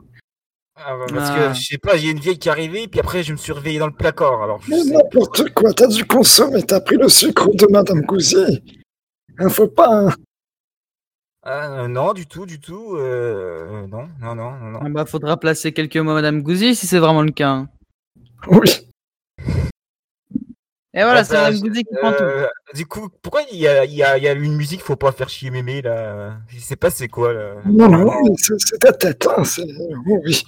Ah, 0.75 0.95
bah, 0.97 1.05
parce 1.13 1.29
Ah. 1.29 1.35
que 1.49 1.53
je 1.53 1.61
sais 1.65 1.77
pas, 1.77 1.95
il 1.97 2.05
y 2.05 2.07
a 2.07 2.11
une 2.11 2.19
vieille 2.19 2.39
qui 2.39 2.47
est 2.49 2.51
arrivée, 2.51 2.87
puis 2.87 2.99
après 2.99 3.21
je 3.23 3.31
me 3.31 3.37
suis 3.37 3.51
réveillé 3.53 3.79
dans 3.79 3.87
le 3.87 3.93
placard. 3.93 4.41
Alors 4.43 4.59
je 4.63 4.71
Mais 4.71 4.79
sais. 4.81 4.91
n'importe 4.91 5.49
quoi, 5.53 5.71
t'as 5.73 5.87
dû 5.87 6.03
consommer, 6.05 6.63
t'as 6.63 6.79
pris 6.81 6.97
le 6.97 7.07
sucre 7.09 7.49
de 7.53 7.67
Madame 7.71 8.01
Gousier. 8.01 8.63
Hein, 9.39 9.49
faut 9.49 9.67
pas, 9.67 9.89
hein. 9.93 10.09
Ah, 11.45 11.81
euh, 11.83 11.87
non, 11.89 12.13
du 12.13 12.25
tout, 12.25 12.45
du 12.45 12.59
tout. 12.59 12.95
euh, 12.95 13.85
non, 13.87 14.07
non, 14.21 14.33
non, 14.35 14.51
non, 14.57 14.71
non. 14.71 14.79
Ah 14.81 14.89
bah, 14.89 15.05
faudra 15.05 15.37
placer 15.37 15.73
quelques 15.73 15.97
mots 15.97 16.11
à 16.11 16.15
Madame 16.15 16.41
Gouzy 16.41 16.73
si 16.75 16.87
c'est 16.87 16.99
vraiment 16.99 17.21
le 17.21 17.31
cas. 17.31 17.49
hein. 17.49 17.69
Oui. 18.47 18.69
Et 20.95 21.01
voilà, 21.01 21.19
Ah, 21.19 21.23
c'est 21.25 21.33
bah, 21.33 21.43
Madame 21.51 21.59
Gouzy 21.59 21.83
qui 21.83 21.95
prend 21.99 22.11
tout. 22.13 22.23
euh, 22.23 22.47
Du 22.75 22.85
coup, 22.85 23.09
pourquoi 23.21 23.41
il 23.51 23.57
y 23.59 23.67
a, 23.67 23.83
il 23.83 23.93
y, 23.93 24.03
a, 24.03 24.17
il 24.17 24.23
y 24.23 24.27
a 24.27 24.33
une 24.33 24.55
musique, 24.55 24.81
faut 24.81 24.95
pas 24.95 25.11
faire 25.11 25.27
chier 25.27 25.49
mémé 25.49 25.81
là? 25.81 26.37
Je 26.47 26.59
sais 26.59 26.75
pas 26.77 26.89
c'est 26.89 27.09
quoi 27.09 27.33
là. 27.33 27.55
Non, 27.65 27.89
non, 27.89 28.05
mais 28.23 28.35
c'est 28.37 28.59
c'est 28.59 28.77
ta 28.79 28.93
tête, 28.93 29.27
hein. 29.27 29.43
c'est- 29.43 29.63
oui. 30.05 30.43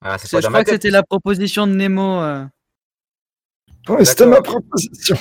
Ah, 0.00 0.18
c'est 0.18 0.26
C'est- 0.28 0.36
pas 0.38 0.40
Je 0.40 0.46
crois 0.48 0.60
que 0.64 0.70
tête. 0.70 0.82
c'était 0.82 0.90
la 0.90 1.02
proposition 1.04 1.66
de 1.68 1.72
Nemo. 1.74 2.20
euh. 2.20 2.44
Ouais, 3.88 4.04
c'était 4.04 4.26
ma 4.26 4.40
proposition. 4.42 5.16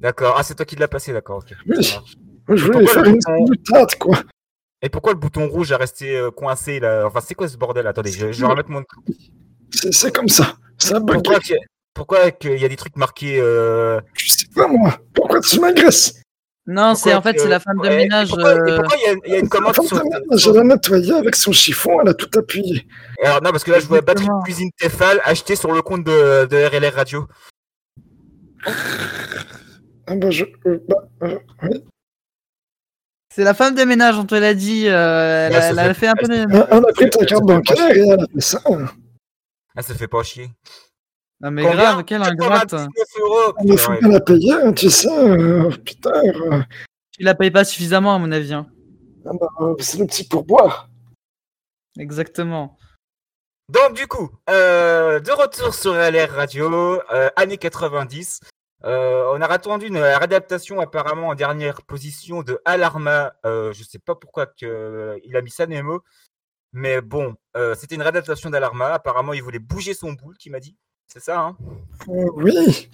D'accord, 0.00 0.34
ah 0.36 0.42
c'est 0.42 0.54
toi 0.56 0.66
qui 0.66 0.76
l'as 0.76 0.88
passé, 0.88 1.12
d'accord, 1.12 1.38
ok. 1.38 1.54
Oui. 1.66 1.82
Ça 1.84 1.96
marche. 2.00 2.16
Je 2.56 2.64
Et 2.64 2.66
voulais 2.66 2.84
pourquoi 2.84 2.92
faire 2.94 3.02
le 3.12 3.18
une 3.38 3.44
boutade, 3.46 3.94
quoi. 3.98 4.18
Et 4.84 4.88
pourquoi 4.88 5.12
le 5.12 5.18
bouton 5.18 5.46
rouge 5.48 5.70
a 5.72 5.76
resté 5.76 6.16
euh, 6.16 6.30
coincé 6.30 6.80
là? 6.80 7.04
Enfin, 7.06 7.20
c'est 7.24 7.34
quoi 7.34 7.48
ce 7.48 7.56
bordel? 7.56 7.86
Attendez, 7.86 8.10
je, 8.10 8.32
je 8.32 8.40
vais 8.40 8.46
remettre 8.46 8.70
mon. 8.70 8.82
C'est 9.70 9.92
c'est 9.92 10.12
comme 10.14 10.28
ça. 10.28 10.56
Ça 10.78 10.96
a 10.96 11.00
bugué. 11.00 11.20
Pourquoi 11.94 12.30
qu'il 12.32 12.58
y 12.58 12.64
a- 12.64 12.68
des 12.68 12.76
trucs 12.76 12.96
marqués 12.96 13.38
euh... 13.38 14.00
Je 14.14 14.32
sais 14.32 14.46
pas, 14.54 14.66
moi. 14.66 14.98
Pourquoi 15.14 15.40
tu 15.40 15.60
m'agresses? 15.60 16.20
Non, 16.66 16.94
c'est 16.94 17.12
en 17.14 17.20
fait, 17.22 17.38
c'est 17.38 17.48
la 17.48 17.60
femme 17.60 17.76
de 17.78 17.88
Ouais, 17.88 17.96
ménage. 17.96 18.28
pourquoi- 18.30 18.48
euh, 18.50 18.76
pourquoi 18.76 18.96
il 18.98 19.02
y 19.02 19.08
a- 19.14 19.16
il 19.26 19.32
y, 19.32 19.36
a 19.36 19.38
une 19.40 19.48
commande 19.48 19.70
Enfin, 19.76 19.82
sur. 19.82 20.02
Je 20.36 20.50
l'ai 20.50 20.62
nettoyé 20.64 21.12
avec 21.12 21.36
son 21.36 21.52
chiffon, 21.52 22.00
elle 22.00 22.08
a 22.08 22.14
tout 22.14 22.30
appuyé. 22.38 22.86
Alors 23.22 23.42
non, 23.42 23.50
parce 23.50 23.62
que 23.64 23.70
là 23.72 23.78
je 23.80 23.86
vois 23.86 24.00
batterie 24.00 24.26
de 24.26 24.44
cuisine 24.44 24.70
Tefal 24.78 25.20
achetée 25.24 25.54
sur 25.56 25.72
le 25.72 25.82
compte 25.82 26.04
de, 26.04 26.46
de 26.46 26.56
RLR 26.64 26.94
Radio. 26.94 27.26
Ah 30.06 30.14
bah, 30.16 30.30
je. 30.30 30.44
euh, 30.66 30.78
bah, 30.88 30.96
euh, 31.24 31.38
oui. 31.64 31.84
C'est 33.34 33.44
la 33.44 33.54
femme 33.54 33.74
de 33.74 33.82
ménage, 33.84 34.16
on 34.18 34.24
te 34.26 34.34
l'a 34.34 34.54
dit. 34.54 34.86
euh, 34.88 35.46
elle, 35.48 35.52
Ouais, 35.52 35.58
a- 35.58 35.68
elle 35.70 35.74
fait- 35.76 35.80
a 35.80 35.94
fait 35.94 36.06
un 36.08 36.14
peu 36.14 36.28
de. 36.28 36.34
Elle 36.34 36.66
elle 36.70 36.84
a 36.84 36.92
pris 36.92 37.10
ta 37.10 37.24
carte 37.24 37.44
bancaire 37.44 37.90
et 37.96 38.00
elle 38.00 38.20
a 38.20 38.26
fait 38.26 38.40
ça. 38.40 38.60
Ah, 39.74 39.82
ça 39.82 39.94
fait 39.94 40.08
pas 40.08 40.22
chier. 40.22 40.50
Non, 41.40 41.50
mais 41.50 41.62
Combien 41.62 41.76
grave, 41.92 42.04
quelle 42.04 42.22
ingrate. 42.22 42.70
99 42.70 43.06
euros. 43.20 43.54
Il 43.64 43.78
faut 43.78 43.92
bien 43.98 44.08
la 44.10 44.20
payer, 44.20 44.52
hein, 44.52 44.72
tu 44.72 44.90
sais. 44.90 45.08
euh, 45.10 45.70
putain, 45.84 46.12
euh, 46.12 46.62
Tu 47.10 47.22
la 47.24 47.34
payes 47.34 47.50
pas 47.50 47.64
suffisamment, 47.64 48.14
à 48.14 48.18
mon 48.18 48.30
avis. 48.32 48.52
hein. 48.54 48.66
ah 49.26 49.30
bah, 49.40 49.46
euh, 49.60 49.74
c'est 49.80 49.98
le 49.98 50.06
petit 50.06 50.24
pourboire. 50.28 50.88
Exactement. 51.98 52.76
Donc 53.68 53.94
du 53.94 54.06
coup, 54.06 54.30
euh, 54.50 55.20
de 55.20 55.30
retour 55.30 55.74
sur 55.74 55.94
LR 55.94 56.30
Radio, 56.32 57.00
euh, 57.12 57.30
années 57.36 57.56
90. 57.58 58.40
Euh, 58.84 59.30
on 59.32 59.40
a 59.40 59.46
attendu 59.46 59.86
une 59.86 59.98
réadaptation 59.98 60.80
apparemment 60.80 61.28
en 61.28 61.34
dernière 61.34 61.82
position 61.82 62.42
de 62.42 62.60
Alarma. 62.64 63.34
Euh, 63.46 63.72
je 63.72 63.84
sais 63.84 63.98
pas 63.98 64.14
pourquoi 64.14 64.46
que, 64.46 64.66
euh, 64.66 65.18
il 65.24 65.36
a 65.36 65.42
mis 65.42 65.50
ça 65.50 65.66
Nemo, 65.66 66.02
mais 66.72 67.00
bon, 67.00 67.36
c'était 67.76 67.94
une 67.94 68.02
réadaptation 68.02 68.50
d'Alarma. 68.50 68.92
Apparemment, 68.94 69.32
il 69.32 69.42
voulait 69.42 69.58
bouger 69.58 69.94
son 69.94 70.12
boule, 70.12 70.36
qui 70.36 70.50
m'a 70.50 70.60
dit. 70.60 70.76
C'est 71.06 71.20
ça, 71.20 71.38
hein? 71.40 71.56
Oui. 72.08 72.90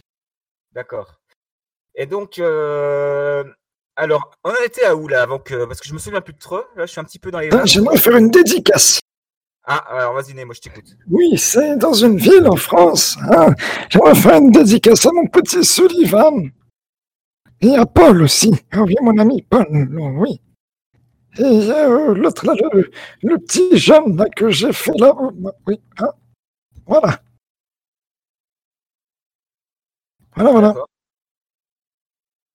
D'accord. 0.73 1.21
Et 1.95 2.07
donc, 2.07 2.39
alors, 3.97 4.31
on 4.45 4.51
en 4.51 4.65
était 4.65 4.85
à 4.85 4.95
où 4.95 5.09
là 5.09 5.23
avant 5.23 5.39
que, 5.39 5.65
parce 5.65 5.81
que 5.81 5.89
je 5.89 5.95
me 5.95 5.99
souviens 5.99 6.21
plus 6.21 6.35
de 6.35 6.39
trop. 6.39 6.63
Là, 6.77 6.87
je 6.87 6.93
suis 6.93 7.01
un 7.01 7.05
petit 7.05 7.19
peu 7.19 7.31
dans 7.31 7.39
les. 7.41 7.51
Ah, 7.53 7.65
J'aimerais 7.65 7.99
faire 7.99 8.17
une 8.17 8.31
dédicace. 8.31 9.01
Ah, 9.71 9.85
alors 9.91 10.15
vas-y, 10.15 10.33
je 10.35 10.61
t'écoute. 10.61 10.97
Oui, 11.11 11.37
c'est 11.37 11.77
dans 11.77 11.93
une 11.93 12.17
ville 12.17 12.49
en 12.49 12.57
France. 12.57 13.19
hein. 13.31 13.55
J'aimerais 13.91 14.15
faire 14.15 14.39
une 14.39 14.51
dédicace 14.51 15.05
à 15.05 15.13
mon 15.13 15.27
petit 15.27 15.63
Sullivan. 15.63 16.49
Et 17.61 17.77
à 17.77 17.85
Paul 17.85 18.23
aussi. 18.23 18.51
Ah 18.73 18.81
oui, 18.83 18.95
mon 19.03 19.19
ami 19.19 19.43
Paul, 19.43 19.67
oui. 20.17 20.41
Et 21.39 21.43
euh, 21.71 22.15
l'autre 22.15 22.47
là, 22.47 22.55
le, 22.73 22.91
le 23.23 23.39
petit 23.39 23.77
jeune 23.77 24.17
là 24.17 24.25
que 24.35 24.49
j'ai 24.49 24.73
fait 24.73 24.97
là. 24.97 25.13
Oui, 25.67 25.79
hein. 25.99 26.13
Voilà. 26.87 27.21
Voilà, 30.35 30.51
voilà. 30.53 30.75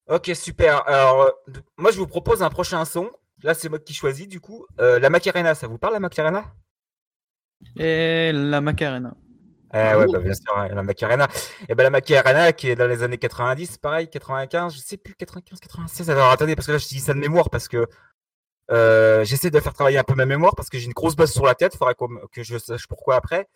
Ok, 0.10 0.32
super. 0.34 0.88
Alors, 0.88 1.22
euh, 1.22 1.30
moi, 1.78 1.92
je 1.92 1.98
vous 2.00 2.08
propose 2.08 2.42
un 2.42 2.50
prochain 2.50 2.84
son. 2.86 3.12
Là, 3.44 3.54
c'est 3.54 3.70
moi 3.70 3.78
qui 3.78 3.94
choisis, 3.94 4.28
du 4.28 4.40
coup. 4.40 4.66
Euh, 4.80 4.98
la 5.00 5.12
Macarena, 5.12 5.54
ça 5.54 5.68
vous 5.68 5.78
parle, 5.78 5.94
la 5.94 6.00
Macarena? 6.00 6.44
Et 7.78 8.32
la 8.34 8.62
Macarena. 8.62 9.14
Eh 9.76 9.96
ouais, 9.96 10.06
bah, 10.12 10.20
bien 10.20 10.34
sûr, 10.34 10.56
hein, 10.56 10.68
la 10.68 10.84
Macarena. 10.84 11.28
Et 11.68 11.74
ben 11.74 11.84
la 11.84 11.90
Macarena, 11.90 12.54
qui 12.54 12.70
est 12.70 12.76
dans 12.76 12.88
les 12.88 13.02
années 13.02 13.18
90, 13.18 13.78
pareil, 13.80 14.08
95, 14.08 14.76
je 14.76 14.80
sais 14.80 14.98
plus, 14.98 15.16
95, 15.16 15.60
96. 15.60 16.10
Alors, 16.12 16.30
attendez, 16.30 16.56
parce 16.56 16.68
que 16.68 16.74
là, 16.74 16.78
je 16.78 16.88
dis 16.88 17.00
ça 17.00 17.14
de 17.16 17.20
mémoire, 17.20 17.50
parce 17.50 17.68
que 17.68 17.88
euh, 18.72 19.24
j'essaie 19.26 19.50
de 19.50 19.60
faire 19.60 19.74
travailler 19.74 19.98
un 19.98 20.04
peu 20.04 20.14
ma 20.14 20.26
mémoire, 20.28 20.56
parce 20.56 20.70
que 20.70 20.78
j'ai 20.78 20.86
une 20.86 20.94
grosse 20.94 21.16
base 21.16 21.32
sur 21.32 21.46
la 21.46 21.56
tête. 21.56 21.76
Qu'on 21.98 22.08
me- 22.08 22.28
que 22.28 22.44
je 22.44 22.58
sache 22.60 22.88
pourquoi 22.88 23.16
après. 23.16 23.50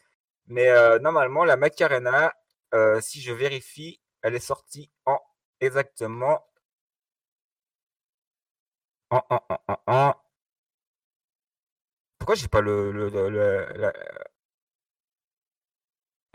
Mais 0.48 0.70
euh, 0.70 0.98
normalement, 1.00 1.46
la 1.46 1.56
Macarena, 1.56 2.34
euh, 2.74 3.00
si 3.00 3.22
je 3.22 3.32
vérifie, 3.32 4.02
elle 4.24 4.34
est 4.34 4.40
sortie 4.40 4.90
en 5.06 5.20
exactement 5.62 6.44
en, 9.10 9.22
en, 9.30 9.40
en, 9.50 9.58
en, 9.68 9.78
en- 9.88 10.14
Pourquoi 12.28 12.42
j'ai 12.42 12.50
pas 12.50 12.60
le, 12.60 12.92
le, 12.92 13.08
le- 13.08 13.30
le- 13.30 13.68
la- 13.78 13.94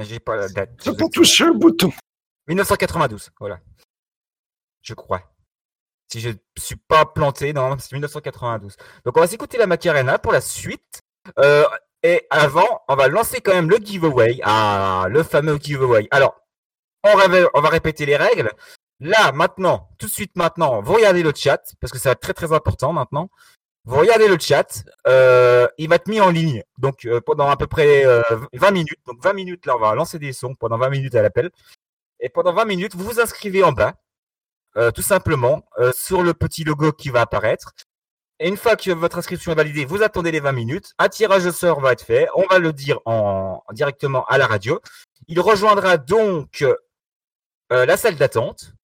j'ai 0.00 0.20
pas 0.20 0.36
la 0.36 0.48
date. 0.48 0.70
T'as 0.82 0.94
pas 0.94 1.06
touché 1.10 1.44
le 1.44 1.52
bouton. 1.52 1.92
1992, 2.48 3.28
voilà. 3.38 3.60
Je 4.80 4.94
crois. 4.94 5.20
Si 6.10 6.18
je 6.20 6.30
suis 6.56 6.76
pas 6.76 7.04
planté, 7.04 7.52
non, 7.52 7.76
c'est 7.78 7.92
1992. 7.92 8.74
Donc 9.04 9.18
on 9.18 9.20
va 9.20 9.26
s'écouter 9.26 9.58
la 9.58 9.66
Macarena 9.66 10.18
pour 10.18 10.32
la 10.32 10.40
suite. 10.40 11.02
Euh, 11.38 11.66
et 12.02 12.26
avant, 12.30 12.80
on 12.88 12.96
va 12.96 13.08
lancer 13.08 13.42
quand 13.42 13.52
même 13.52 13.68
le 13.68 13.76
giveaway. 13.76 14.40
Ah, 14.44 15.08
le 15.10 15.22
fameux 15.22 15.58
giveaway. 15.58 16.08
Alors, 16.10 16.40
on 17.04 17.60
va 17.60 17.68
répéter 17.68 18.06
les 18.06 18.16
règles. 18.16 18.50
Là, 18.98 19.30
maintenant, 19.32 19.90
tout 19.98 20.06
de 20.06 20.10
suite 20.12 20.36
maintenant, 20.36 20.80
vous 20.80 20.94
regardez 20.94 21.22
le 21.22 21.34
chat, 21.36 21.62
parce 21.80 21.92
que 21.92 21.98
ça 21.98 22.08
va 22.08 22.12
être 22.12 22.20
très 22.20 22.32
très 22.32 22.54
important 22.54 22.94
maintenant. 22.94 23.28
Vous 23.84 23.96
regardez 23.96 24.28
le 24.28 24.38
chat, 24.38 24.84
euh, 25.08 25.66
il 25.76 25.88
va 25.88 25.96
être 25.96 26.06
mis 26.06 26.20
en 26.20 26.30
ligne, 26.30 26.62
donc 26.78 27.04
euh, 27.04 27.20
pendant 27.20 27.50
à 27.50 27.56
peu 27.56 27.66
près 27.66 28.06
euh, 28.06 28.22
20 28.52 28.70
minutes. 28.70 29.00
Donc 29.06 29.20
20 29.20 29.32
minutes, 29.32 29.66
là, 29.66 29.74
on 29.76 29.80
va 29.80 29.92
lancer 29.96 30.20
des 30.20 30.32
sons 30.32 30.54
pendant 30.54 30.78
20 30.78 30.88
minutes 30.90 31.16
à 31.16 31.22
l'appel. 31.22 31.50
Et 32.20 32.28
pendant 32.28 32.52
20 32.52 32.64
minutes, 32.64 32.94
vous 32.94 33.04
vous 33.04 33.20
inscrivez 33.20 33.64
en 33.64 33.72
bas, 33.72 33.94
euh, 34.76 34.92
tout 34.92 35.02
simplement, 35.02 35.64
sur 35.92 36.22
le 36.22 36.32
petit 36.32 36.62
logo 36.62 36.92
qui 36.92 37.10
va 37.10 37.22
apparaître. 37.22 37.72
Et 38.38 38.48
une 38.48 38.56
fois 38.56 38.76
que 38.76 38.92
votre 38.92 39.18
inscription 39.18 39.50
est 39.50 39.56
validée, 39.56 39.84
vous 39.84 40.02
attendez 40.04 40.30
les 40.30 40.40
20 40.40 40.52
minutes. 40.52 40.92
Un 40.98 41.08
tirage 41.08 41.46
au 41.46 41.52
sort 41.52 41.80
va 41.80 41.92
être 41.92 42.04
fait. 42.04 42.28
On 42.36 42.46
va 42.46 42.60
le 42.60 42.72
dire 42.72 43.00
en, 43.04 43.64
directement 43.72 44.24
à 44.26 44.38
la 44.38 44.46
radio. 44.46 44.80
Il 45.26 45.40
rejoindra 45.40 45.96
donc 45.96 46.64
la 47.70 47.96
salle 47.96 48.16
d'attente. 48.16 48.74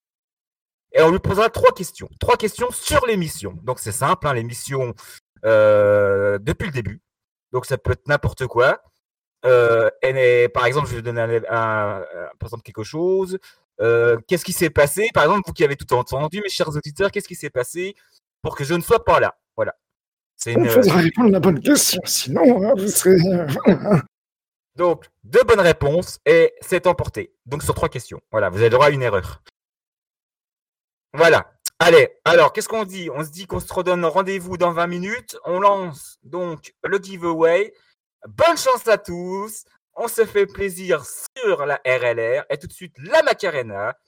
Et 0.93 1.03
on 1.03 1.11
lui 1.11 1.19
posera 1.19 1.51
trois 1.51 1.73
questions. 1.73 2.09
Trois 2.19 2.37
questions 2.37 2.71
sur 2.71 3.07
l'émission. 3.07 3.55
Donc 3.63 3.79
c'est 3.79 3.93
simple, 3.93 4.27
hein, 4.27 4.35
l'émission 4.35 4.95
euh, 5.45 6.39
depuis 6.41 6.67
le 6.67 6.73
début. 6.73 7.01
Donc 7.53 7.67
ça 7.67 7.79
peut 7.79 7.93
être 7.93 8.07
n'importe 8.09 8.47
quoi. 8.47 8.81
Euh, 9.45 9.89
elle 10.03 10.17
est- 10.17 10.49
par 10.49 10.67
exemple, 10.67 10.89
je 10.89 10.97
vais 10.97 11.03
donner 11.03 11.21
un, 11.21 11.31
un- 11.31 12.01
un- 12.01 12.05
par 12.39 12.47
exemple 12.49 12.63
quelque 12.65 12.83
chose. 12.83 13.39
Euh, 13.81 14.19
qu'est-ce 14.27 14.45
qui 14.45 14.53
s'est 14.53 14.71
passé? 14.71 15.09
Par 15.15 15.23
exemple, 15.25 15.43
vous 15.47 15.53
qui 15.53 15.63
avez 15.63 15.77
tout 15.77 15.93
entendu, 15.95 16.41
mes 16.43 16.49
chers 16.49 16.69
auditeurs, 16.69 17.13
qu'est-ce 17.13 17.29
qui 17.29 17.37
s'est 17.37 17.51
passé 17.51 17.95
pour 18.43 18.57
que 18.57 18.65
je 18.65 18.75
ne 18.75 18.81
sois 18.81 19.05
pas 19.05 19.21
là? 19.21 19.39
Voilà. 19.55 19.77
C'est 20.37 20.53
une, 20.55 20.69
faudra 20.69 20.97
répondre 20.99 21.29
à 21.29 21.33
la 21.33 21.41
bonne 21.41 21.61
question, 21.61 22.01
sinon 22.05 22.63
hein, 22.65 22.75
vous 22.77 22.89
serez. 22.89 23.17
Donc, 24.77 25.07
deux 25.25 25.43
bonnes 25.43 25.61
réponses 25.61 26.19
et 26.27 26.55
c'est 26.61 26.87
emporté. 26.87 27.33
Donc, 27.47 27.63
sur 27.63 27.75
trois 27.75 27.89
questions. 27.89 28.21
Voilà, 28.31 28.49
vous 28.49 28.57
avez 28.59 28.67
le 28.67 28.75
droit 28.75 28.87
à 28.87 28.91
une 28.91 29.03
erreur. 29.03 29.43
Voilà. 31.13 31.53
Allez, 31.79 32.09
alors, 32.25 32.53
qu'est-ce 32.53 32.69
qu'on 32.69 32.85
dit? 32.85 33.09
On 33.11 33.25
se 33.25 33.31
dit 33.31 33.47
qu'on 33.47 33.61
se 33.61 33.73
redonne 33.73 34.05
rendez-vous 34.05 34.57
dans 34.57 34.73
20 34.73 34.87
minutes. 34.89 35.39
On 35.45 35.61
lance 35.61 36.19
donc 36.23 36.75
le 36.83 36.99
giveaway. 36.99 37.73
Bonne 38.27 38.57
chance 38.57 38.87
à 38.89 38.99
tous. 38.99 39.65
On 39.95 40.09
se 40.09 40.25
fait 40.25 40.47
plaisir 40.47 41.05
sur 41.05 41.67
la 41.67 41.81
RLR 41.85 42.45
et 42.51 42.59
tout 42.59 42.69
de 42.69 42.73
suite 42.73 42.95
la 42.99 43.23
Macarena, 43.25 43.99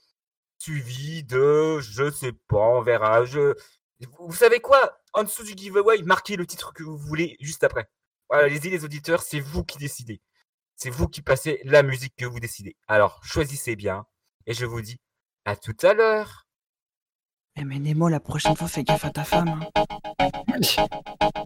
suivi 0.57 1.23
de, 1.23 1.79
je 1.81 2.09
sais 2.09 2.31
pas, 2.47 2.57
on 2.57 2.81
verra. 2.81 3.25
Je... 3.25 3.55
Vous 4.19 4.33
savez 4.33 4.59
quoi? 4.61 4.97
En 5.13 5.23
dessous 5.23 5.43
du 5.43 5.51
giveaway, 5.51 6.01
marquez 6.03 6.37
le 6.37 6.45
titre 6.45 6.73
que 6.73 6.83
vous 6.83 6.97
voulez 6.97 7.35
juste 7.41 7.63
après. 7.65 7.89
Voilà, 8.29 8.45
allez-y 8.45 8.69
les 8.69 8.85
auditeurs, 8.85 9.21
c'est 9.21 9.41
vous 9.41 9.65
qui 9.65 9.77
décidez. 9.77 10.21
C'est 10.77 10.89
vous 10.89 11.09
qui 11.09 11.21
passez 11.21 11.59
la 11.65 11.83
musique 11.83 12.15
que 12.15 12.25
vous 12.25 12.39
décidez. 12.39 12.77
Alors, 12.87 13.19
choisissez 13.23 13.75
bien. 13.75 14.05
Et 14.45 14.53
je 14.53 14.65
vous 14.65 14.81
dis 14.81 14.99
à 15.43 15.55
tout 15.57 15.75
à 15.83 15.93
l'heure. 15.93 16.47
Eh 17.57 17.65
mais 17.65 17.79
Nemo, 17.79 18.07
la 18.07 18.19
prochaine 18.19 18.55
fois, 18.55 18.67
fais 18.67 18.83
gaffe 18.83 19.05
à 19.05 19.09
ta 19.09 19.23
femme. 19.23 19.49
hein. 19.49 20.61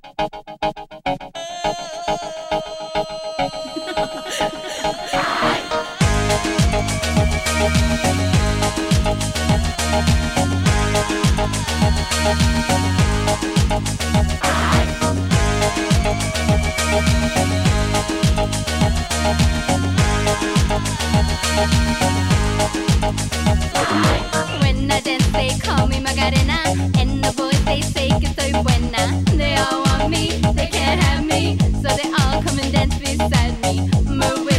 I 24.91 24.99
dance, 25.01 25.27
they 25.31 25.49
call 25.59 25.87
me 25.87 25.99
Macarena. 25.99 26.59
And 26.99 27.23
the 27.23 27.33
boys, 27.35 27.63
they 27.65 27.81
say 27.81 28.09
que 28.19 28.27
soy 28.35 28.51
buena. 28.63 29.23
They 29.35 29.55
all 29.57 29.83
want 29.83 30.09
me, 30.09 30.41
they 30.53 30.67
can't 30.67 31.01
have 31.01 31.25
me. 31.25 31.57
So 31.81 31.89
they 31.95 32.09
all 32.19 32.41
come 32.43 32.59
and 32.59 32.71
dance 32.71 32.97
beside 32.99 33.59
me. 33.63 33.89
Move 34.05 34.54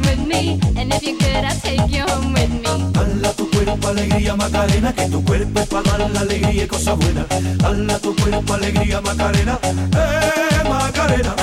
with 0.00 0.26
me. 0.26 0.60
And 0.76 0.92
if 0.92 1.02
you're 1.02 1.18
good, 1.18 1.44
I'll 1.44 1.60
take 1.60 1.88
you 1.90 2.04
home 2.04 2.32
with 2.32 2.50
me. 2.50 2.92
Dala 2.92 3.32
tu 3.32 3.50
cuerpo 3.50 3.88
alegría 3.88 4.36
Macarena, 4.36 4.92
que 4.92 5.08
tu 5.08 5.24
cuerpo 5.24 5.60
es 5.60 5.66
para 5.68 5.98
dar 5.98 6.10
la 6.10 6.20
alegría 6.20 6.64
y 6.64 6.66
cosas 6.66 6.96
buenas. 6.98 7.26
Dala 7.58 7.98
tu 7.98 8.14
cuerpo 8.16 8.54
alegría 8.54 9.00
Macarena, 9.00 9.58
eh 9.64 10.68
Macarena. 10.68 11.34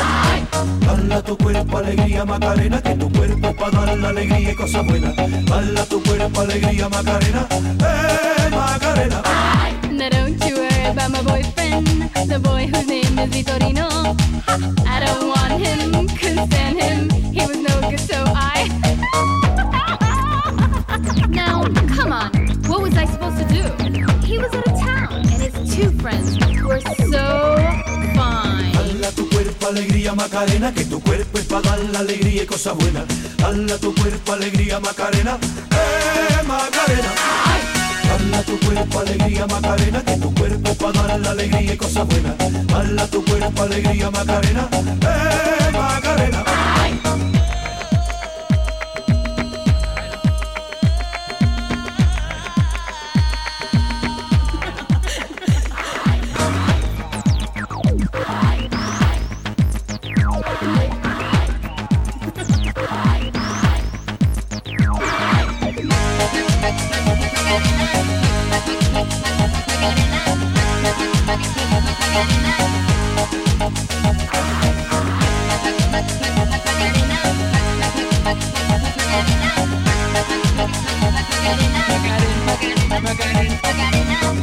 Dala 0.85 1.21
tu 1.21 1.37
cuerpo 1.37 1.77
alegría 1.77 2.25
Macarena, 2.25 2.81
que 2.81 2.95
tu 2.95 3.11
cuerpo 3.11 3.47
es 3.47 3.55
para 3.55 3.85
dar 3.85 3.97
la 3.97 4.09
alegría 4.09 4.51
y 4.51 4.55
cosas 4.55 4.85
buenas. 4.85 5.15
Dala 5.15 5.85
tu 5.85 6.01
cuerpo 6.03 6.41
alegría 6.41 6.89
Macarena, 6.89 7.47
eh 7.51 8.49
Macarena. 8.51 9.21
Now 9.91 10.09
don't 10.09 10.41
you 10.45 10.55
worry 10.55 10.85
about 10.85 11.11
my 11.11 11.21
boyfriend, 11.21 12.09
the 12.29 12.39
boy 12.39 12.67
whose 12.67 12.87
name 12.87 13.19
is 13.19 13.29
Vitorino. 13.31 14.15
I 14.87 14.99
don't 15.05 15.27
want 15.27 15.61
him, 15.61 16.07
couldn't 16.17 16.47
stand 16.47 16.79
him. 16.79 17.09
He 17.33 17.45
was 17.45 17.57
no 17.57 17.89
good, 17.89 17.99
so 17.99 18.23
friends 26.01 26.37
so 27.11 27.23
fine. 28.15 28.73
Dala 28.73 29.11
tu 29.15 29.29
cuerpo 29.29 29.67
alegría 29.67 30.13
Macarena, 30.15 30.73
que 30.73 30.85
tu 30.85 30.99
cuerpo 31.01 31.37
es 31.37 31.45
para 31.45 31.61
dar 31.61 31.79
la 31.91 31.99
alegría 31.99 32.43
y 32.43 32.45
cosas 32.45 32.75
buenas. 32.75 33.05
Dala 33.37 33.77
tu 33.77 33.93
cuerpo 33.95 34.33
alegría 34.33 34.79
Macarena, 34.79 35.37
eh 35.71 36.43
Macarena. 36.47 37.11
Dala 38.07 38.43
tu 38.43 38.59
cuerpo 38.59 38.99
alegría 38.99 39.47
Macarena, 39.47 40.03
que 40.03 40.17
tu 40.17 40.33
cuerpo 40.33 40.73
para 40.75 41.03
dar 41.07 41.19
la 41.19 41.31
alegría 41.31 41.73
y 41.73 41.77
cosas 41.77 42.07
buenas. 42.07 42.35
Dala 42.67 43.07
tu 43.07 43.23
cuerpo 43.25 43.63
alegría 43.63 44.09
Macarena, 44.11 44.69
eh 44.73 45.71
Macarena. 45.73 46.43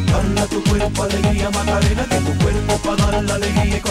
Dala 0.06 0.46
tu 0.48 0.64
cuerpo 0.64 1.02
alegría 1.02 1.50
Macarena, 1.50 2.04
que 2.08 2.16
tu 2.20 2.38
cuerpo 2.38 2.78
para 2.78 3.12
dar 3.12 3.24
la 3.24 3.34
alegría 3.34 3.82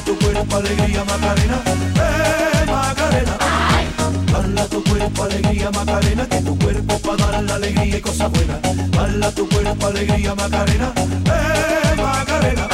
tu 0.00 0.18
cuerpo 0.18 0.56
alegría 0.56 1.04
Macarena, 1.04 1.62
eh 1.96 2.66
Macarena. 2.66 3.38
Tu 4.70 4.82
cuerpo 4.84 5.22
alegría 5.22 5.70
Macarena, 5.70 6.28
que 6.28 6.40
tu 6.42 6.58
cuerpo 6.58 6.98
para 6.98 7.32
dar 7.32 7.42
la 7.44 7.54
alegría 7.54 8.00
tu 9.34 9.48
cuerpo 9.48 9.86
alegría 9.86 10.34
Macarena, 10.34 10.92
eh 11.26 11.85
Macarena. 12.16 12.66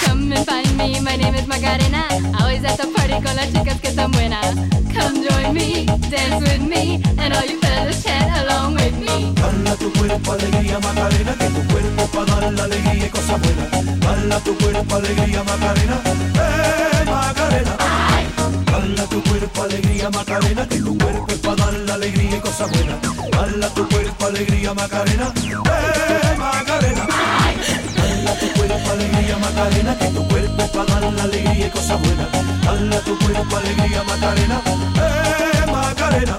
Come 0.00 0.32
and 0.32 0.46
find 0.46 0.76
me, 0.76 1.00
my 1.00 1.14
name 1.14 1.36
is 1.36 1.46
Macarena. 1.46 2.08
Always 2.40 2.64
at 2.64 2.76
the 2.76 2.88
party 2.92 3.22
con 3.22 3.36
las 3.36 3.52
chicas 3.52 3.80
que 3.80 3.88
están 3.88 4.10
buenas. 4.10 4.54
Come 4.92 5.22
join 5.22 5.54
me, 5.54 5.86
dance 6.10 6.42
with 6.42 6.62
me, 6.62 7.00
and 7.18 7.34
all 7.34 7.44
you 7.44 7.60
fellas 7.60 8.02
chat 8.02 8.44
along 8.44 8.74
with 8.74 8.98
me. 8.98 9.32
Tu 9.78 9.92
cuerpo 9.92 10.32
alegría 10.32 10.78
Macarena, 10.80 11.34
que 11.38 11.48
tu 11.48 11.66
cuerpo 11.72 12.06
para 12.06 12.40
dar 12.40 12.52
la 12.52 12.64
alegría 12.64 13.06
y 13.06 13.10
cosas 13.10 13.40
buenas. 13.40 14.00
Dala 14.00 14.40
tu 14.40 14.56
cuerpo 14.56 14.96
alegría 14.96 15.44
Macarena, 15.44 16.00
eh 16.34 17.04
Macarena. 17.04 17.76
Dala 18.66 19.04
tu 19.04 19.22
cuerpo 19.22 19.62
alegría 19.62 20.10
Macarena, 20.10 20.66
que 20.68 20.78
tu 20.78 20.98
cuerpo 20.98 21.34
para 21.42 21.56
dar 21.56 21.74
la 21.74 21.94
alegría 21.94 22.36
y 22.36 22.40
cosas 22.40 22.70
buenas. 22.70 22.96
Dala 23.30 23.68
tu 23.74 23.88
cuerpo 23.88 24.26
alegría 24.26 24.74
Macarena, 24.74 25.32
eh 25.36 26.36
Macarena. 26.38 27.06
Dala 27.96 28.38
tu 28.40 28.52
cuerpo 28.52 28.90
alegría 28.90 29.38
Macarena, 29.38 29.98
que 29.98 30.06
tu 30.06 30.28
cuerpo 30.28 30.66
para 30.72 31.00
dar 31.00 31.12
la 31.12 31.22
alegría 31.22 31.66
y 31.66 31.70
cosas 31.70 32.00
buenas. 32.00 32.28
Dala 32.64 33.00
tu 33.00 33.18
cuerpo 33.18 33.56
alegría 33.56 34.02
Macarena, 34.04 34.60
eh 34.96 35.70
Macarena. 35.70 36.38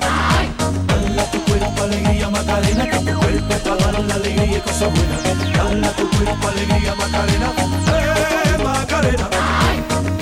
Cuerpo 1.58 1.84
alegría 1.84 2.30
Macarena, 2.30 2.86
que 2.88 3.00
tu 3.00 3.20
cuerpo 3.20 3.54
es 3.54 3.62
para 3.62 3.76
dar 3.78 4.00
la 4.04 4.14
alegría 4.14 4.58
y 4.58 4.62
cosas 4.62 4.94
buenas. 4.94 5.24
Dala 5.58 5.92
tu 5.94 6.10
cuerpo 6.12 6.48
alegría 6.48 6.96
Macarena, 6.96 7.52
eh 7.88 8.64
Macarena. 8.64 9.30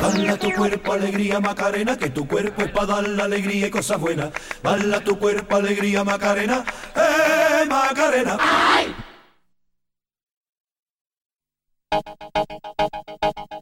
Dala 0.02 0.38
tu 0.38 0.53
cuerpo 0.53 0.94
alegría 0.94 1.40
Macarena, 1.41 1.98
que 1.98 2.10
tu 2.10 2.26
cuerpo 2.26 2.62
es 2.62 2.72
para 2.72 2.86
dar 2.86 3.07
la 3.10 3.26
alegría 3.26 3.68
y 3.68 3.70
cosas 3.70 3.99
buenas. 3.99 4.30
Dala 4.64 5.02
tu 5.02 5.20
cuerpo 5.20 5.57
alegría 5.57 6.06
Macarena, 6.06 6.64
eh 6.95 7.66
Macarena. 7.68 8.38
Oh, 11.91 13.55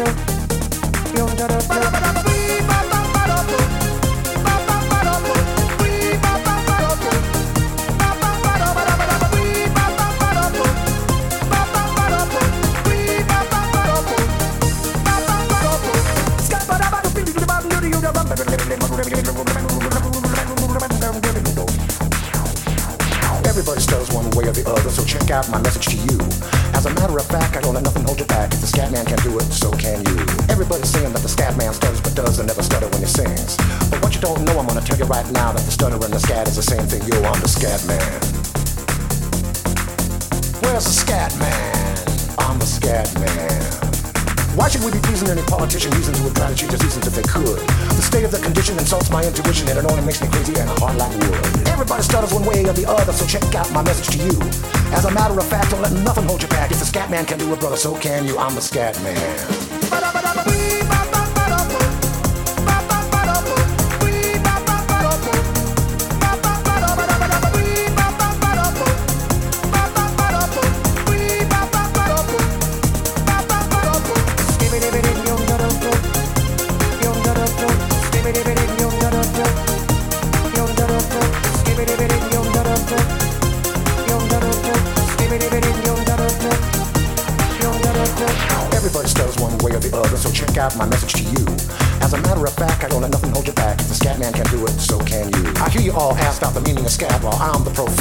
after 0.00 0.27
intuition 49.28 49.68
and 49.68 49.78
it 49.78 49.84
only 49.90 50.04
makes 50.04 50.20
me 50.20 50.28
crazy 50.28 50.54
and 50.58 50.68
hard 50.80 50.96
like 50.96 51.12
wood. 51.20 51.68
Everybody 51.68 52.02
stutters 52.02 52.32
one 52.32 52.44
way 52.44 52.64
or 52.64 52.72
the 52.72 52.88
other, 52.88 53.12
so 53.12 53.26
check 53.26 53.42
out 53.54 53.70
my 53.72 53.82
message 53.82 54.16
to 54.16 54.24
you. 54.24 54.40
As 54.96 55.04
a 55.04 55.10
matter 55.12 55.38
of 55.38 55.46
fact, 55.46 55.70
don't 55.70 55.82
let 55.82 55.92
nothing 55.92 56.24
hold 56.24 56.42
you 56.42 56.48
back. 56.48 56.70
If 56.70 56.78
the 56.78 56.86
scat 56.86 57.10
man 57.10 57.26
can 57.26 57.38
do 57.38 57.52
it, 57.52 57.60
brother, 57.60 57.76
so 57.76 57.94
can 57.98 58.24
you. 58.24 58.38
I'm 58.38 58.54
the 58.54 58.62
scat 58.62 59.00
man. 59.02 59.57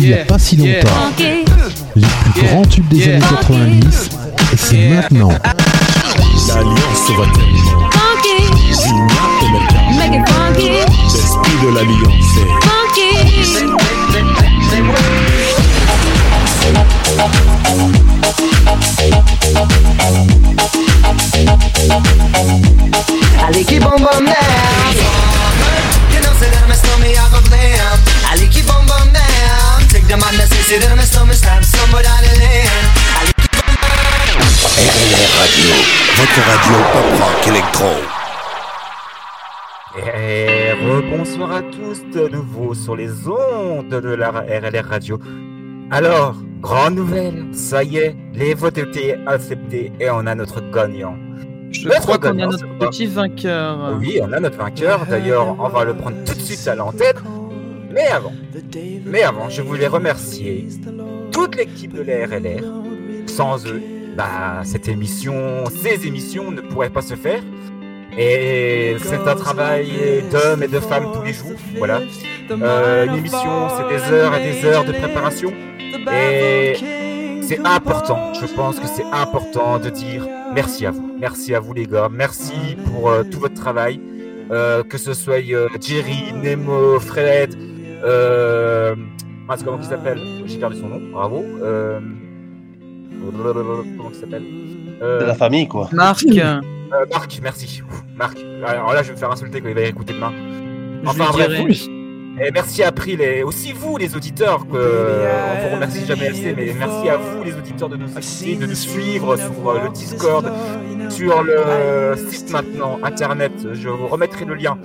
il 0.00 0.06
n'y 0.06 0.14
a 0.14 0.24
pas 0.24 0.38
si 0.38 0.56
longtemps. 0.56 0.88
Les 1.96 2.06
plus 2.06 2.42
grands 2.42 2.64
tubes 2.64 2.88
des 2.88 3.08
années 3.08 3.18
90, 3.18 4.10
et 4.52 4.56
c'est 4.56 4.88
maintenant. 4.88 5.30
L'alliance 6.48 7.10
va 7.16 7.24
tellement. 7.32 7.80
et 10.56 10.84
L'esprit 11.04 11.56
de 11.64 11.74
l'alliance. 11.74 12.14
Allez 23.46 23.64
qui 23.64 23.78
bom 23.80 23.90
bom 23.98 24.04
down 24.04 24.34
You 26.12 26.20
know 26.20 26.32
say 26.38 26.50
that 26.50 26.62
I'm 26.64 26.70
a 26.70 26.74
stormy 26.74 27.16
I 27.16 27.28
go 27.32 27.40
blam 27.48 27.98
Allez 28.30 28.48
qui 28.48 28.62
down 28.62 29.27
Allez 30.08 30.16
qui 33.36 33.48
bom 33.58 33.68
RLR 34.78 35.30
Radio, 35.36 35.68
votre 36.16 36.40
radio 36.48 36.76
pop 36.92 37.08
rock 37.20 37.46
électro. 37.46 37.90
Et 39.98 40.72
rebonsoir 40.72 41.52
à 41.52 41.60
tous 41.60 42.00
de 42.14 42.28
nouveau 42.28 42.72
sur 42.72 42.96
les 42.96 43.10
ondes 43.28 43.90
de 43.90 44.14
la 44.14 44.30
RLR 44.30 44.86
Radio. 44.88 45.18
Alors, 45.90 46.36
grande 46.62 46.94
nouvelle, 46.94 47.44
ça 47.52 47.84
y 47.84 47.98
est, 47.98 48.16
les 48.32 48.54
votes 48.54 48.78
ont 48.78 48.84
été 48.90 49.14
acceptés 49.26 49.92
et 50.00 50.08
on 50.08 50.26
a 50.26 50.34
notre 50.34 50.62
gagnant. 50.70 51.16
Je 51.70 51.86
Notre 51.86 52.00
crois 52.00 52.18
qu'on 52.18 52.28
a 52.28 52.46
notre 52.46 52.58
c'est 52.60 52.86
petit 52.86 53.06
vainqueur. 53.06 53.98
Oui, 54.00 54.20
on 54.22 54.32
a 54.32 54.40
notre 54.40 54.56
vainqueur. 54.56 55.04
D'ailleurs, 55.04 55.54
on 55.58 55.68
va 55.68 55.84
le 55.84 55.94
prendre 55.94 56.16
tout 56.24 56.32
de 56.32 56.40
suite 56.40 56.66
à 56.66 56.74
l'antenne. 56.74 57.16
Mais 59.04 59.22
avant, 59.22 59.48
je 59.48 59.62
voulais 59.62 59.86
remercier 59.86 60.68
toute 61.32 61.56
l'équipe 61.56 61.92
de 61.94 62.02
la 62.02 62.26
RLR. 62.26 62.64
Sans 63.26 63.66
eux, 63.66 63.82
bah, 64.16 64.62
cette 64.64 64.88
émission, 64.88 65.64
ces 65.66 66.06
émissions 66.06 66.50
ne 66.50 66.60
pourraient 66.60 66.90
pas 66.90 67.02
se 67.02 67.14
faire. 67.14 67.42
Et 68.16 68.96
c'est 69.00 69.28
un 69.28 69.36
travail 69.36 70.24
d'hommes 70.32 70.62
et 70.62 70.68
de 70.68 70.80
femmes 70.80 71.12
tous 71.14 71.22
les 71.22 71.32
jours. 71.32 71.52
Voilà. 71.76 72.00
Euh, 72.50 73.06
une 73.06 73.14
émission, 73.14 73.68
c'est 73.76 73.96
des 73.96 74.12
heures 74.12 74.34
et 74.34 74.52
des 74.52 74.64
heures 74.64 74.84
de 74.84 74.92
préparation. 74.92 75.52
Et 76.12 76.74
c'est 77.42 77.60
important. 77.64 78.34
Je 78.34 78.46
pense 78.46 78.80
que 78.80 78.86
c'est 78.86 79.06
important 79.12 79.78
de 79.78 79.88
dire 79.90 80.26
merci 80.52 80.84
à 80.84 80.90
vous. 80.90 81.14
Merci 81.20 81.54
à 81.54 81.60
vous, 81.60 81.74
les 81.74 81.86
gars. 81.86 82.08
Merci 82.10 82.76
pour 82.86 83.08
euh, 83.08 83.22
tout 83.22 83.38
votre 83.38 83.54
travail. 83.54 84.00
Euh, 84.50 84.82
que 84.82 84.96
ce 84.98 85.12
soit 85.12 85.42
Jerry, 85.80 86.32
Nemo, 86.34 86.98
Fred, 87.00 87.54
euh, 88.04 88.94
mince, 89.46 89.62
comment 89.62 89.78
il 89.78 89.84
s'appelle 89.84 90.20
J'ai 90.46 90.58
perdu 90.58 90.76
son 90.76 90.88
nom. 90.88 91.00
Bravo. 91.12 91.44
Euh, 91.62 92.00
comment 93.32 94.10
il 94.10 94.14
s'appelle 94.14 94.44
Euh, 95.02 95.20
De 95.20 95.24
la 95.26 95.34
famille, 95.34 95.66
quoi. 95.68 95.88
Marc. 95.92 96.24
euh, 96.26 96.60
Marc, 97.12 97.38
merci. 97.42 97.82
Marc. 98.16 98.38
Alors 98.66 98.92
là, 98.92 99.02
je 99.02 99.08
vais 99.08 99.14
me 99.14 99.18
faire 99.18 99.30
insulter 99.30 99.60
quand 99.60 99.68
il 99.68 99.74
va 99.74 99.82
écouter 99.82 100.12
demain. 100.14 100.32
Je 101.04 101.08
Enfin, 101.08 101.24
lui 101.26 101.32
bref. 101.32 101.88
Et 102.40 102.50
merci 102.52 102.82
à 102.82 102.88
April 102.88 103.20
et 103.20 103.42
aussi 103.42 103.72
vous 103.72 103.96
les 103.96 104.14
auditeurs 104.14 104.66
que 104.66 104.76
on 104.76 105.68
vous 105.68 105.74
remercie 105.74 106.06
jamais 106.06 106.28
assez, 106.28 106.54
mais 106.54 106.72
merci 106.78 107.08
à 107.08 107.16
vous 107.16 107.42
les 107.42 107.54
auditeurs 107.54 107.88
de 107.88 107.96
nous 107.96 108.08
écouter, 108.08 108.56
de 108.56 108.66
nous 108.66 108.74
suivre 108.74 109.36
sur 109.36 109.70
euh, 109.70 109.84
le 109.84 109.88
Discord, 109.90 110.52
sur 111.10 111.42
le 111.42 112.14
site 112.30 112.50
maintenant 112.50 112.98
internet. 113.02 113.52
Je 113.72 113.88
vous 113.88 114.06
remettrai 114.06 114.44
le 114.44 114.54
lien. 114.54 114.78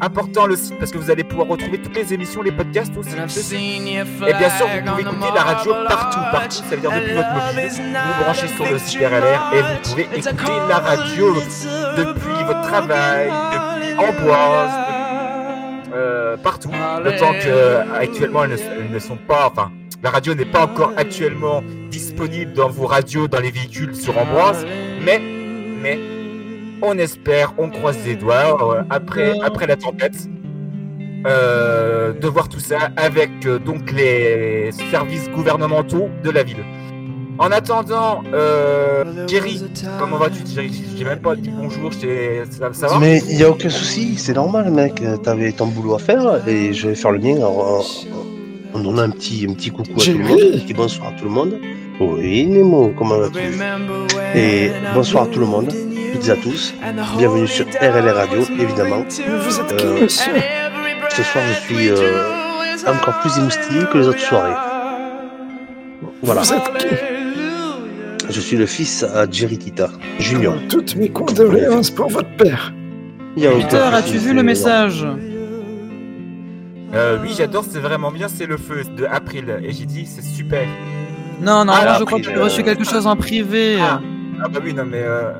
Important 0.00 0.46
le 0.46 0.54
site 0.54 0.78
parce 0.78 0.92
que 0.92 0.98
vous 0.98 1.10
allez 1.10 1.24
pouvoir 1.24 1.48
retrouver 1.48 1.78
toutes 1.78 1.96
les 1.96 2.14
émissions, 2.14 2.42
les 2.42 2.52
podcasts 2.52 2.96
aussi. 2.96 3.10
Et 3.10 4.34
bien 4.34 4.50
sûr, 4.50 4.66
vous 4.66 4.90
pouvez 4.90 5.02
écouter 5.02 5.28
la 5.34 5.42
radio 5.42 5.72
partout, 5.88 6.20
partout. 6.30 6.62
Ça 6.68 6.76
veut 6.76 6.80
dire 6.80 6.90
depuis 6.90 7.14
votre 7.14 7.32
mobile. 7.32 7.70
Vous 7.72 8.24
branchez 8.24 8.48
sur 8.48 8.70
le 8.70 8.78
site 8.78 9.00
RLR 9.00 9.52
et 9.54 9.62
vous 9.62 9.90
pouvez 9.90 10.08
écouter 10.14 10.52
la 10.68 10.78
radio 10.78 11.34
depuis 11.96 12.44
votre 12.46 12.62
travail, 12.62 13.28
depuis 13.28 13.94
Amboise, 13.98 14.87
euh, 15.98 16.36
partout. 16.36 16.70
Le 17.04 17.18
temps 17.18 17.32
que 17.32 17.48
euh, 17.48 17.82
actuellement 17.94 18.44
elles 18.44 18.50
ne, 18.52 18.56
elles 18.56 18.90
ne 18.90 18.98
sont 18.98 19.16
pas, 19.16 19.48
enfin, 19.50 19.70
la 20.02 20.10
radio 20.10 20.34
n'est 20.34 20.44
pas 20.44 20.62
encore 20.64 20.92
actuellement 20.96 21.62
disponible 21.90 22.52
dans 22.52 22.68
vos 22.68 22.86
radios, 22.86 23.28
dans 23.28 23.40
les 23.40 23.50
véhicules 23.50 23.94
sur 23.94 24.16
Ambroise, 24.16 24.64
mais, 25.04 25.20
mais, 25.82 25.98
on 26.80 26.96
espère, 26.96 27.54
on 27.58 27.70
croise 27.70 27.98
les 28.06 28.14
doigts 28.14 28.76
euh, 28.76 28.82
après, 28.90 29.34
après 29.42 29.66
la 29.66 29.76
tempête. 29.76 30.28
euh, 31.26 32.12
de 32.12 32.28
voir 32.28 32.48
tout 32.48 32.60
ça 32.60 32.90
avec 32.96 33.30
euh, 33.44 33.58
donc 33.58 33.90
les 33.90 34.70
services 34.90 35.28
gouvernementaux 35.30 36.08
de 36.22 36.30
la 36.30 36.42
ville. 36.42 36.64
En 37.38 37.52
attendant, 37.52 38.22
euh, 38.34 39.04
Jerry, 39.28 39.62
comment 40.00 40.16
vas-tu 40.16 40.40
Jerry 40.52 40.84
J'ai 40.96 41.04
même 41.04 41.20
pas 41.20 41.36
dit 41.36 41.50
bonjour, 41.56 41.92
je 41.92 41.98
t'ai- 41.98 42.42
ça, 42.50 42.70
ça 42.72 42.88
va 42.88 42.98
Mais 42.98 43.22
il 43.28 43.36
n'y 43.36 43.44
a 43.44 43.50
aucun 43.50 43.68
souci, 43.70 44.16
c'est 44.16 44.32
normal, 44.34 44.70
mec. 44.72 45.00
T'avais 45.22 45.52
ton 45.52 45.66
boulot 45.66 45.94
à 45.94 45.98
faire 46.00 46.46
et 46.48 46.72
je 46.72 46.88
vais 46.88 46.94
faire 46.96 47.12
le 47.12 47.20
mien 47.20 47.36
en, 47.44 47.80
en- 48.74 48.78
donnant 48.80 49.02
un 49.02 49.10
petit, 49.10 49.46
un 49.48 49.54
petit 49.54 49.70
coucou 49.70 49.92
à 50.00 50.04
tout 50.04 50.18
le 50.18 50.24
monde, 50.24 50.40
un 50.54 50.58
petit 50.58 50.74
bonsoir 50.74 51.08
à 51.08 51.12
tout 51.12 51.24
le 51.24 51.30
monde. 51.30 51.58
Oui, 52.00 52.46
Nemo, 52.46 52.92
comment 52.98 53.18
vas-tu? 53.18 53.38
Et 54.36 54.70
bonsoir 54.94 55.24
à 55.24 55.26
tout 55.28 55.40
le 55.40 55.46
monde, 55.46 55.72
toutes 56.12 56.28
à 56.28 56.36
tous. 56.36 56.74
Bienvenue 57.18 57.46
sur 57.46 57.66
RLR 57.80 58.14
Radio, 58.16 58.42
évidemment. 58.58 59.04
Vous 59.08 59.60
êtes 59.60 59.76
qui, 59.76 59.84
Euh, 59.86 60.08
Ce 60.08 61.22
soir, 61.22 61.44
je 61.48 61.60
suis 61.74 61.88
euh, 61.90 62.22
encore 62.86 63.18
plus 63.20 63.36
émoustillé 63.38 63.82
que 63.92 63.98
les 63.98 64.08
autres 64.08 64.18
soirées. 64.20 64.54
Voilà. 66.22 66.42
Vous 66.42 66.52
êtes 66.52 66.78
qui? 66.78 66.86
Je 68.30 68.40
suis 68.40 68.56
le 68.56 68.66
fils 68.66 69.02
à 69.02 69.28
Jerry 69.30 69.58
Tita, 69.58 69.88
Junior. 70.18 70.54
Toutes 70.68 70.96
mes 70.96 71.08
condoléances 71.08 71.90
pour 71.90 72.08
votre 72.08 72.28
père. 72.36 72.72
Peter, 73.36 73.76
as-tu 73.92 74.18
vu 74.18 74.34
le 74.34 74.42
message 74.42 75.06
Euh, 76.94 77.18
Oui, 77.22 77.30
j'adore, 77.36 77.64
c'est 77.68 77.78
vraiment 77.78 78.10
bien, 78.10 78.28
c'est 78.28 78.46
le 78.46 78.56
feu 78.56 78.82
de 78.96 79.04
April. 79.04 79.58
Et 79.62 79.72
j'ai 79.72 79.86
dit, 79.86 80.04
c'est 80.06 80.22
super. 80.22 80.66
Non, 81.40 81.64
non, 81.64 81.72
Ah, 81.74 81.84
moi, 81.84 81.96
je 82.00 82.04
crois 82.04 82.18
que 82.18 82.24
tu 82.24 82.30
euh, 82.30 82.40
as 82.40 82.44
reçu 82.44 82.62
quelque 82.62 82.84
chose 82.84 83.06
en 83.06 83.16
privé. 83.16 83.78
Ah, 83.80 84.00
ah 84.42 84.48
bah 84.48 84.60
oui, 84.62 84.74
non 84.74 84.84
mais... 84.84 85.00
euh, 85.02 85.32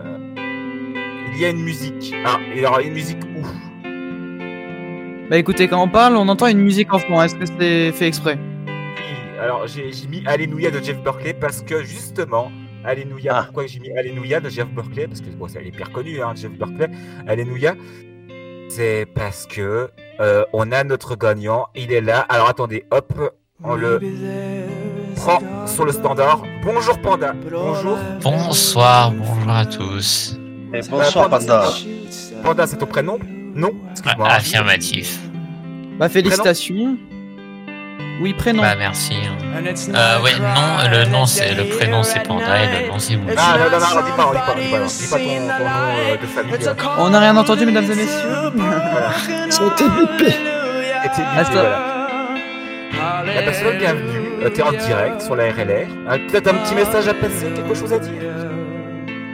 il 1.34 1.40
y 1.40 1.44
a 1.44 1.50
une 1.50 1.62
musique. 1.62 2.14
Ah, 2.24 2.38
il 2.54 2.62
y 2.62 2.66
aura 2.66 2.82
une 2.82 2.92
musique 2.94 3.18
où? 3.36 3.42
Bah 5.30 5.36
écoutez, 5.36 5.68
quand 5.68 5.82
on 5.82 5.88
parle, 5.88 6.16
on 6.16 6.26
entend 6.28 6.46
une 6.46 6.60
musique 6.60 6.92
en 6.94 6.98
fond. 6.98 7.20
Est-ce 7.20 7.34
que 7.34 7.44
c'est 7.60 7.92
fait 7.92 8.06
exprès? 8.06 8.38
Oui, 8.66 9.38
alors 9.42 9.66
j'ai 9.66 9.92
j'ai 9.92 10.06
mis 10.08 10.22
Alléluia 10.26 10.70
de 10.70 10.78
Jeff 10.82 10.98
Berkeley 11.02 11.34
parce 11.34 11.60
que 11.62 11.82
justement, 11.84 12.50
Alléluia, 12.88 13.42
pourquoi 13.44 13.66
j'ai 13.66 13.80
mis 13.80 13.90
Alléluia 13.90 14.40
de 14.40 14.48
Jeff 14.48 14.66
Berkeley? 14.68 15.06
Parce 15.06 15.20
que 15.20 15.28
bon, 15.28 15.46
c'est 15.46 15.58
elle 15.58 15.66
est 15.66 15.68
hyper 15.68 15.92
connue, 15.92 16.22
hein, 16.22 16.32
Jeff 16.34 16.50
Berkeley. 16.52 16.88
Alléluia, 17.26 17.74
c'est 18.70 19.06
parce 19.14 19.46
que 19.46 19.90
euh, 20.20 20.44
on 20.54 20.72
a 20.72 20.84
notre 20.84 21.14
gagnant, 21.14 21.66
il 21.74 21.92
est 21.92 22.00
là. 22.00 22.20
Alors 22.30 22.48
attendez, 22.48 22.86
hop, 22.90 23.12
on 23.62 23.74
le 23.74 24.00
prend 25.16 25.38
sur 25.66 25.84
le 25.84 25.92
standard. 25.92 26.42
Bonjour 26.64 26.98
Panda, 27.02 27.34
bonjour. 27.34 27.98
Bonsoir, 28.22 29.12
bonjour 29.12 29.50
à 29.50 29.66
tous. 29.66 30.38
Et 30.72 30.80
bonsoir, 30.88 31.28
Panda. 31.28 31.68
Panda, 32.42 32.66
c'est 32.66 32.78
ton 32.78 32.86
prénom? 32.86 33.18
Non? 33.54 33.72
Excuse-moi. 33.90 34.28
Affirmatif. 34.28 35.20
Bah 35.98 36.08
félicitations. 36.08 36.96
Oui, 38.20 38.34
prénom. 38.34 38.62
Bah 38.62 38.74
merci. 38.76 39.14
hein. 39.14 39.36
Euh, 39.94 40.20
ouais, 40.22 40.32
non, 40.40 40.90
le 40.90 41.04
nom 41.10 41.24
c'est 41.26 41.54
le 41.54 41.64
prénom 41.64 42.02
c'est 42.02 42.20
Panda 42.20 42.62
et 42.62 42.82
le 42.82 42.88
nom 42.88 42.98
c'est 42.98 43.16
Moody. 43.16 43.34
Ah 43.36 43.56
non, 43.58 43.64
non, 43.70 43.78
non, 43.78 44.02
dis 44.06 44.12
pas, 44.16 44.30
dis 44.32 44.38
pas, 44.38 44.54
dis 44.60 44.70
pas, 44.70 44.86
dis 44.86 45.06
pas 45.08 45.18
ton, 45.18 45.24
ton 45.24 45.64
nom 45.64 45.94
euh, 45.96 46.16
de 46.16 46.26
famille. 46.26 46.54
On 46.98 47.10
n'a 47.10 47.20
rien 47.20 47.36
entendu, 47.36 47.66
mesdames 47.66 47.84
et 47.84 47.94
messieurs. 47.94 48.28
C'était 49.50 49.88
bipé. 49.88 50.32
C'était 51.02 51.22
Ah, 51.36 51.42
bipé, 51.44 51.52
voilà. 51.52 53.34
La 53.34 53.42
personne 53.42 53.78
bienvenue, 53.78 54.28
euh, 54.42 54.48
t'es 54.50 54.62
en 54.62 54.72
direct 54.72 55.20
sur 55.22 55.36
la 55.36 55.44
RLR. 55.52 55.86
Euh, 56.10 56.18
Peut-être 56.30 56.48
un 56.48 56.54
petit 56.54 56.74
message 56.74 57.06
à 57.08 57.14
passer, 57.14 57.46
quelque 57.54 57.74
chose 57.74 57.92
à 57.92 57.98
dire 57.98 58.12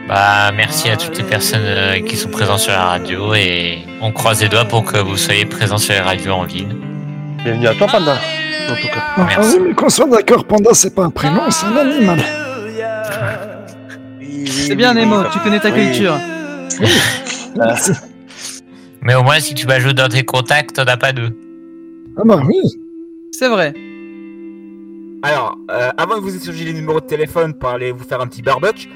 Bah 0.09 0.53
merci 0.55 0.91
à 0.91 0.97
toutes 0.97 1.17
les 1.17 1.25
personnes 1.25 1.63
euh, 1.65 2.01
qui 2.01 2.17
sont 2.17 2.29
présentes 2.29 2.59
sur 2.59 2.73
la 2.73 2.85
radio 2.85 3.33
et 3.35 3.79
on 4.03 4.13
croise 4.13 4.43
les 4.43 4.49
doigts 4.49 4.65
pour 4.67 4.85
que 4.85 4.99
vous 4.99 5.17
soyez 5.17 5.47
présents 5.47 5.79
sur 5.79 5.95
les 5.95 6.01
radios 6.01 6.35
en 6.35 6.45
ville. 6.45 6.77
Bienvenue 7.45 7.69
à 7.69 7.75
toi, 7.75 7.87
Panda. 7.87 8.17
En 8.71 8.75
tout 8.77 8.89
cas. 8.89 9.03
Ah, 9.17 9.29
ah 9.37 9.41
oui, 9.45 9.59
mais 9.69 9.75
qu'on 9.75 9.89
soit 9.89 10.07
d'accord, 10.09 10.45
Panda, 10.45 10.71
c'est 10.75 10.95
pas 10.95 11.05
un 11.05 11.11
prénom, 11.11 11.51
c'est 11.51 11.67
un 11.67 11.77
animal. 11.77 12.21
C'est 14.47 14.75
bien, 14.77 14.95
Nemo, 14.95 15.25
tu 15.33 15.39
connais 15.41 15.61
ta 15.61 15.71
Oui. 15.71 15.87
culture. 15.87 16.17
Mais 19.03 19.15
au 19.15 19.23
moins 19.23 19.39
si 19.39 19.55
tu 19.55 19.67
m'ajoutes 19.67 19.97
dans 19.97 20.09
tes 20.09 20.25
contacts, 20.25 20.77
t'en 20.77 20.85
as 20.85 20.97
pas 20.97 21.13
deux. 21.13 21.37
Ah 22.17 22.23
bah 22.25 22.41
oui. 22.47 22.59
C'est 23.33 23.49
vrai. 23.49 23.75
Alors, 25.23 25.57
euh, 25.71 25.91
avant 25.99 26.17
de 26.17 26.21
vous 26.23 26.35
échanger 26.35 26.65
les 26.65 26.73
numéros 26.73 27.01
de 27.01 27.07
téléphone 27.07 27.55
pour 27.55 27.69
aller 27.71 27.93
vous 27.93 28.05
faire 28.05 28.21
un 28.21 28.27
petit 28.27 28.41
barbecue, 28.43 28.89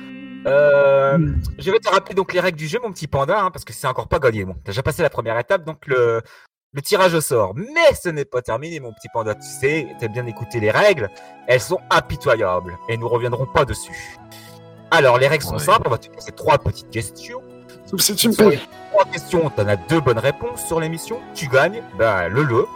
euh, 0.47 1.19
je 1.59 1.71
vais 1.71 1.79
te 1.79 1.89
rappeler 1.91 2.15
donc 2.15 2.33
les 2.33 2.41
règles 2.41 2.57
du 2.59 2.67
jeu, 2.67 2.79
mon 2.83 2.91
petit 2.91 3.07
panda, 3.07 3.41
hein, 3.43 3.51
parce 3.51 3.65
que 3.65 3.73
c'est 3.73 3.87
encore 3.87 4.09
pas 4.09 4.19
gagné. 4.19 4.45
Bon, 4.45 4.55
t'as 4.65 4.73
déjà 4.73 4.83
passé 4.83 5.03
la 5.03 5.11
première 5.11 5.39
étape, 5.39 5.65
donc 5.65 5.87
le, 5.87 6.23
le 6.73 6.83
tirage 6.83 7.15
au 7.15 7.21
sort. 7.21 7.55
Mais 7.55 7.95
ce 7.95 8.09
n'est 8.09 8.25
pas 8.25 8.43
terminé, 8.43 8.81
mon 8.81 8.93
petit 8.93 9.09
panda. 9.13 9.35
Tu 9.35 9.49
sais, 9.49 9.89
t'as 10.01 10.09
bien 10.09 10.27
écouté 10.27 10.61
les 10.61 10.71
règles. 10.71 11.11
Elles 11.47 11.61
sont 11.61 11.81
impitoyables 11.91 12.79
et 12.89 12.97
nous 12.97 13.09
reviendrons 13.09 13.47
pas 13.47 13.65
dessus. 13.65 14.17
Alors, 14.91 15.19
les 15.19 15.29
règles 15.29 15.45
sont 15.45 15.59
simples. 15.59 15.87
On 15.87 15.91
va 15.91 15.99
te 15.99 16.09
poser 16.09 16.33
trois 16.33 16.59
petites 16.59 16.91
questions. 16.91 17.43
Sauf 17.87 18.01
si 18.01 18.15
tu 18.15 18.29
me 18.29 18.33
Sur 18.33 18.51
les 18.51 18.61
trois 18.91 19.05
questions, 19.07 19.51
t'en 19.51 19.67
as 19.67 19.77
deux 19.77 20.01
bonnes 20.01 20.19
réponses 20.19 20.65
sur 20.67 20.81
l'émission. 20.81 21.21
Tu 21.35 21.49
gagnes, 21.49 21.83
bah, 21.99 22.29
le 22.29 22.43
le. 22.43 22.67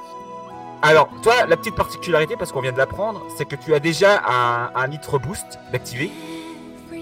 Alors, 0.83 1.09
toi, 1.23 1.47
la 1.47 1.57
petite 1.57 1.77
particularité, 1.77 2.35
parce 2.37 2.51
qu'on 2.51 2.61
vient 2.61 2.73
de 2.73 2.79
l'apprendre, 2.79 3.23
c'est 3.39 3.45
que 3.45 3.57
tu 3.57 3.73
as 3.73 3.79
déjà 3.79 4.21
un, 4.27 4.73
un 4.75 4.89
Nitro 4.89 5.19
Boost 5.19 5.59
d'activer. 5.71 6.11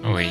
Oui. 0.05 0.31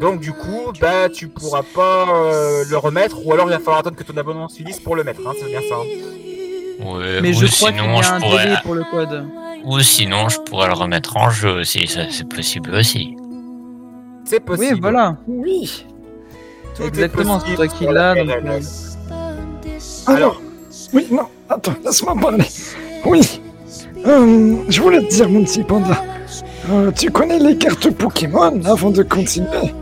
Donc, 0.00 0.20
du 0.20 0.32
coup, 0.32 0.72
bah, 0.80 1.08
tu 1.08 1.28
pourras 1.28 1.62
pas 1.74 2.06
euh, 2.12 2.64
le 2.68 2.76
remettre, 2.76 3.24
ou 3.24 3.32
alors 3.32 3.46
il 3.46 3.50
va 3.52 3.58
falloir 3.58 3.78
attendre 3.78 3.96
que 3.96 4.02
ton 4.02 4.16
abonnement 4.16 4.48
se 4.48 4.56
finisse 4.56 4.80
pour 4.80 4.96
le 4.96 5.04
mettre. 5.04 5.20
Hein, 5.26 5.32
c'est 5.38 5.46
bien 5.46 5.60
ça. 5.68 5.76
hein. 5.76 6.84
Ouais, 6.84 7.20
Mais 7.20 7.30
ou 7.30 7.34
je 7.40 7.46
crois 7.46 7.70
qu'il 7.70 7.78
y 7.78 7.82
sinon 7.82 7.98
a 7.98 8.02
je 8.02 8.10
un 8.12 8.20
pourrais. 8.20 8.44
délai 8.44 8.56
pour 8.64 8.74
le 8.74 8.82
code. 8.90 9.24
Ou 9.64 9.78
sinon 9.80 10.28
je 10.28 10.38
pourrais 10.40 10.66
le 10.66 10.72
remettre 10.74 11.16
en 11.16 11.30
jeu 11.30 11.60
aussi, 11.60 11.86
ça 11.86 12.00
c'est 12.10 12.28
possible 12.28 12.74
aussi. 12.74 13.14
C'est 14.24 14.40
possible. 14.40 14.74
Oui, 14.74 14.80
voilà. 14.80 15.16
Oui. 15.28 15.86
Tout 16.74 16.82
Exactement, 16.82 17.38
c'est 17.38 17.54
toi 17.54 17.68
qui 17.68 17.84
l'as. 17.84 18.14
euh, 18.16 18.60
Alors, 20.06 20.40
oui, 20.92 21.06
non, 21.10 21.26
attends, 21.48 21.74
laisse-moi 21.84 22.14
parler. 22.20 22.44
Oui, 23.04 23.40
euh, 24.06 24.56
je 24.68 24.80
voulais 24.82 25.02
te 25.06 25.14
dire, 25.14 25.28
mon 25.28 25.44
petit 25.44 25.62
panda, 25.62 26.02
euh, 26.70 26.90
tu 26.92 27.10
connais 27.10 27.38
les 27.38 27.56
cartes 27.56 27.90
Pokémon 27.90 28.60
avant 28.64 28.90
de 28.90 29.02
continuer? 29.02 29.72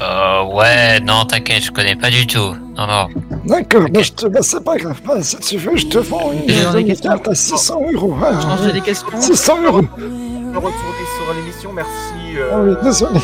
Euh, 0.00 0.42
ouais, 0.44 1.00
non, 1.00 1.24
t'inquiète, 1.24 1.64
je 1.64 1.70
connais 1.70 1.96
pas 1.96 2.10
du 2.10 2.26
tout. 2.26 2.54
Non, 2.76 2.86
non. 2.86 3.06
D'accord, 3.44 3.82
bah, 3.90 4.00
je 4.02 4.12
te, 4.12 4.26
bah, 4.26 4.40
c'est 4.42 4.64
pas 4.64 4.76
grave, 4.76 5.00
bah, 5.06 5.22
si 5.22 5.36
tu 5.38 5.58
veux, 5.58 5.76
je 5.76 5.86
te 5.86 5.98
vends 5.98 6.32
une, 6.32 6.84
questions 6.86 7.10
carte 7.10 7.28
à 7.28 7.34
600 7.34 7.80
euros. 7.92 8.16
hein. 8.24 8.40
Changer 8.40 8.72
les 8.72 8.80
questions 8.80 9.08
600 9.20 9.62
euros. 9.64 9.82
De 9.82 10.56
retourner 10.56 11.06
sur 11.16 11.34
l'émission, 11.34 11.72
merci. 11.72 12.36
euh, 12.38 12.50
Ah 12.52 12.58
oui, 12.60 12.74
désolé. 12.82 13.20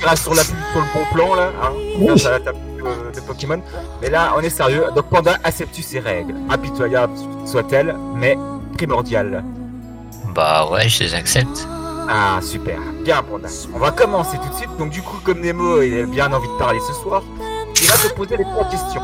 grâce 0.00 0.22
sur 0.22 0.34
la 0.34 0.42
pub 0.42 0.54
sur 0.72 0.80
le 0.80 0.86
bon 0.94 1.14
plan 1.14 1.34
là, 1.34 1.50
hein, 1.62 1.70
Oui. 1.98 2.06
grâce 2.06 2.26
à 2.26 2.30
la 2.32 2.40
table 2.40 2.58
de, 2.76 3.14
de 3.16 3.20
Pokémon. 3.26 3.62
Mais 4.02 4.10
là, 4.10 4.32
on 4.36 4.40
est 4.40 4.50
sérieux. 4.50 4.84
Donc 4.94 5.06
Panda 5.08 5.36
accepte 5.44 5.74
ces 5.80 6.00
règles, 6.00 6.34
impitoyables 6.50 7.12
soient-elles, 7.46 7.94
mais 8.16 8.36
primordiales. 8.76 9.42
Bah 10.34 10.66
ouais, 10.70 10.88
je 10.88 11.04
les 11.04 11.14
accepte. 11.14 11.66
Ah 12.08 12.40
super, 12.42 12.78
bien 13.04 13.22
Panda. 13.22 13.48
On 13.74 13.78
va 13.78 13.90
commencer 13.90 14.36
tout 14.42 14.48
de 14.48 14.54
suite. 14.54 14.76
Donc 14.78 14.90
du 14.90 15.02
coup, 15.02 15.18
comme 15.24 15.40
Nemo, 15.40 15.80
il 15.82 16.00
a 16.00 16.06
bien 16.06 16.32
envie 16.32 16.48
de 16.48 16.58
parler 16.58 16.80
ce 16.80 16.92
soir, 16.94 17.22
il 17.80 17.86
va 17.86 17.94
te 17.96 18.14
poser 18.14 18.36
les 18.36 18.44
trois 18.44 18.64
questions. 18.68 19.02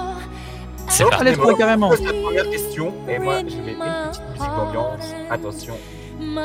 C'est 0.89 1.05
trois 1.05 1.55
carrément. 1.55 1.91
pose 1.91 2.03
la 2.03 2.13
première 2.13 2.49
question 2.51 2.95
et 3.09 3.19
moi, 3.19 3.41
je 3.41 3.57
mets 3.57 3.73
une 3.73 3.79
petite 4.11 4.23
musique 4.33 4.51
d'ambiance. 4.57 5.05
Attention, 5.31 5.75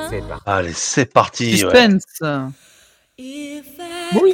c'est 0.09 0.21
parti. 0.27 0.43
Allez, 0.45 0.73
c'est 0.73 1.05
parti. 1.11 1.45
ouais. 1.51 1.57
Suspense. 1.57 2.03
Oui. 4.21 4.34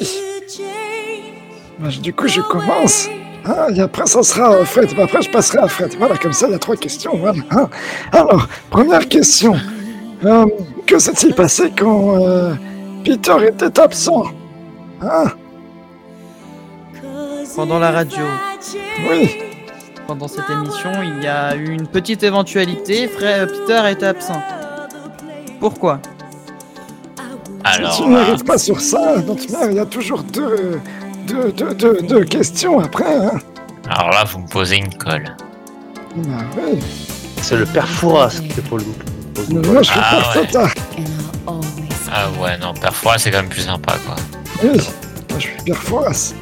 Bah, 1.80 1.90
du 2.02 2.14
coup, 2.14 2.28
je 2.28 2.42
commence. 2.42 3.08
Ah, 3.46 3.68
et 3.74 3.80
après, 3.80 4.06
ça 4.06 4.22
sera 4.24 4.52
euh, 4.54 4.66
Fred. 4.66 4.94
Bah, 4.96 5.04
Après, 5.06 5.22
je 5.22 5.30
passerai 5.32 5.60
à 5.60 5.68
Fred. 5.68 5.96
Voilà, 5.98 6.18
comme 6.18 6.34
ça, 6.34 6.48
il 6.48 6.52
y 6.52 6.56
a 6.56 6.60
trois 6.60 6.76
questions. 6.76 7.16
Voilà. 7.18 7.42
hein. 7.52 7.70
Alors, 8.12 8.48
première 8.70 9.08
question. 9.08 9.56
Euh, 10.26 10.46
que 10.86 11.00
s'est-il 11.00 11.34
passé 11.34 11.72
quand 11.78 12.18
euh, 12.22 12.54
Peter 13.06 13.36
était 13.48 13.80
absent 13.80 14.24
Hein? 15.02 15.32
Pendant 17.56 17.80
la 17.80 17.92
radio. 17.92 18.24
Oui. 19.10 19.38
Pendant 20.08 20.28
cette 20.28 20.50
émission, 20.50 20.92
il 21.04 21.24
y 21.24 21.28
a 21.28 21.56
eu 21.56 21.70
une 21.70 21.88
petite 21.88 22.24
éventualité. 22.24 23.08
Frère 23.08 23.48
Peter 23.48 23.82
est 23.90 24.04
absent. 24.04 24.42
Pourquoi? 25.60 26.00
Alors, 27.64 27.94
si 27.94 28.04
tu 28.04 28.10
n'arrives 28.10 28.44
pas 28.44 28.58
sur 28.58 28.80
ça, 28.80 29.16
manière, 29.18 29.72
il 29.72 29.76
y 29.76 29.80
a 29.80 29.86
toujours 29.86 30.24
deux, 30.24 30.80
deux, 31.28 31.52
deux, 31.52 31.74
deux, 31.74 32.02
deux 32.02 32.24
questions 32.24 32.80
après. 32.80 33.16
Hein. 33.16 33.40
alors 33.90 34.10
là, 34.10 34.24
vous 34.24 34.40
me 34.40 34.48
posez 34.48 34.78
une 34.78 34.94
colle. 34.96 35.36
Bah, 36.16 36.38
oui. 36.58 36.80
C'est 37.42 37.58
le 37.58 37.66
père 37.66 37.88
Fouras 37.88 38.40
qui 38.42 38.50
te 38.50 38.62
pose 38.62 38.84
pose 38.84 38.86
une 38.86 39.19
Moi, 39.50 39.82
je 39.82 39.90
suis 39.90 40.00
Ah 40.02 40.22
pas 40.34 40.40
ouais. 40.40 40.48
Tata. 40.48 40.68
Ah 42.12 42.28
ouais, 42.42 42.58
non, 42.58 42.74
parfois 42.74 43.18
c'est 43.18 43.32
quand 43.32 43.38
même 43.42 43.50
plus 43.50 43.62
sympa, 43.62 43.94
quoi. 44.06 44.16
Oui, 44.64 44.70
moi, 45.30 45.38
je 45.38 45.40
suis 45.40 45.52
Pierre 45.64 45.78
Fouras. 45.78 46.34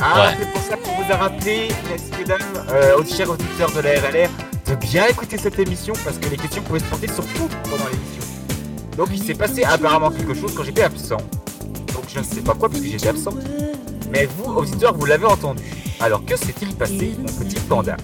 Ah, 0.00 0.20
Ouais. 0.28 0.36
c'est 0.38 0.52
pour 0.52 0.62
ça 0.62 0.76
qu'on 0.76 1.02
vous 1.02 1.12
a 1.12 1.16
rappelé, 1.16 1.68
messieurs, 1.90 2.24
dames, 2.26 2.38
euh, 2.70 2.98
aux 2.98 3.04
chers 3.04 3.28
auditeurs 3.30 3.70
de 3.72 3.80
la 3.80 3.90
RLR, 4.00 4.28
de 4.66 4.74
bien 4.76 5.06
écouter 5.06 5.38
cette 5.38 5.58
émission 5.58 5.94
parce 6.04 6.18
que 6.18 6.28
les 6.28 6.36
questions 6.36 6.62
pouvaient 6.62 6.78
se 6.78 6.84
porter 6.84 7.08
sur 7.08 7.24
tout 7.26 7.48
pendant 7.64 7.84
l'émission. 7.86 8.22
Donc 8.96 9.08
il 9.12 9.22
s'est 9.22 9.34
passé 9.34 9.64
apparemment 9.64 10.10
quelque 10.10 10.34
chose 10.34 10.52
quand 10.54 10.62
j'étais 10.64 10.82
absent. 10.82 11.16
Donc 11.94 12.04
je 12.12 12.18
ne 12.20 12.24
sais 12.24 12.40
pas 12.42 12.52
quoi 12.54 12.68
parce 12.68 12.80
que 12.80 12.86
j'étais 12.88 13.08
absent. 13.08 13.32
Mais 14.12 14.28
vous, 14.38 14.52
auditeurs, 14.52 14.94
vous 14.94 15.06
l'avez 15.06 15.26
entendu. 15.26 15.62
Alors 16.00 16.24
que 16.24 16.36
s'est-il 16.36 16.74
passé, 16.76 17.16
mon 17.18 17.24
petit 17.44 17.58
panda? 17.60 17.96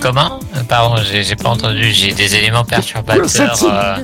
Comment 0.00 0.40
Euh, 0.56 0.62
Pardon, 0.68 0.96
j'ai 1.02 1.36
pas 1.36 1.50
entendu. 1.50 1.90
J'ai 1.92 2.12
des 2.12 2.34
éléments 2.36 2.64
perturbateurs. 2.64 3.24
euh, 3.64 3.96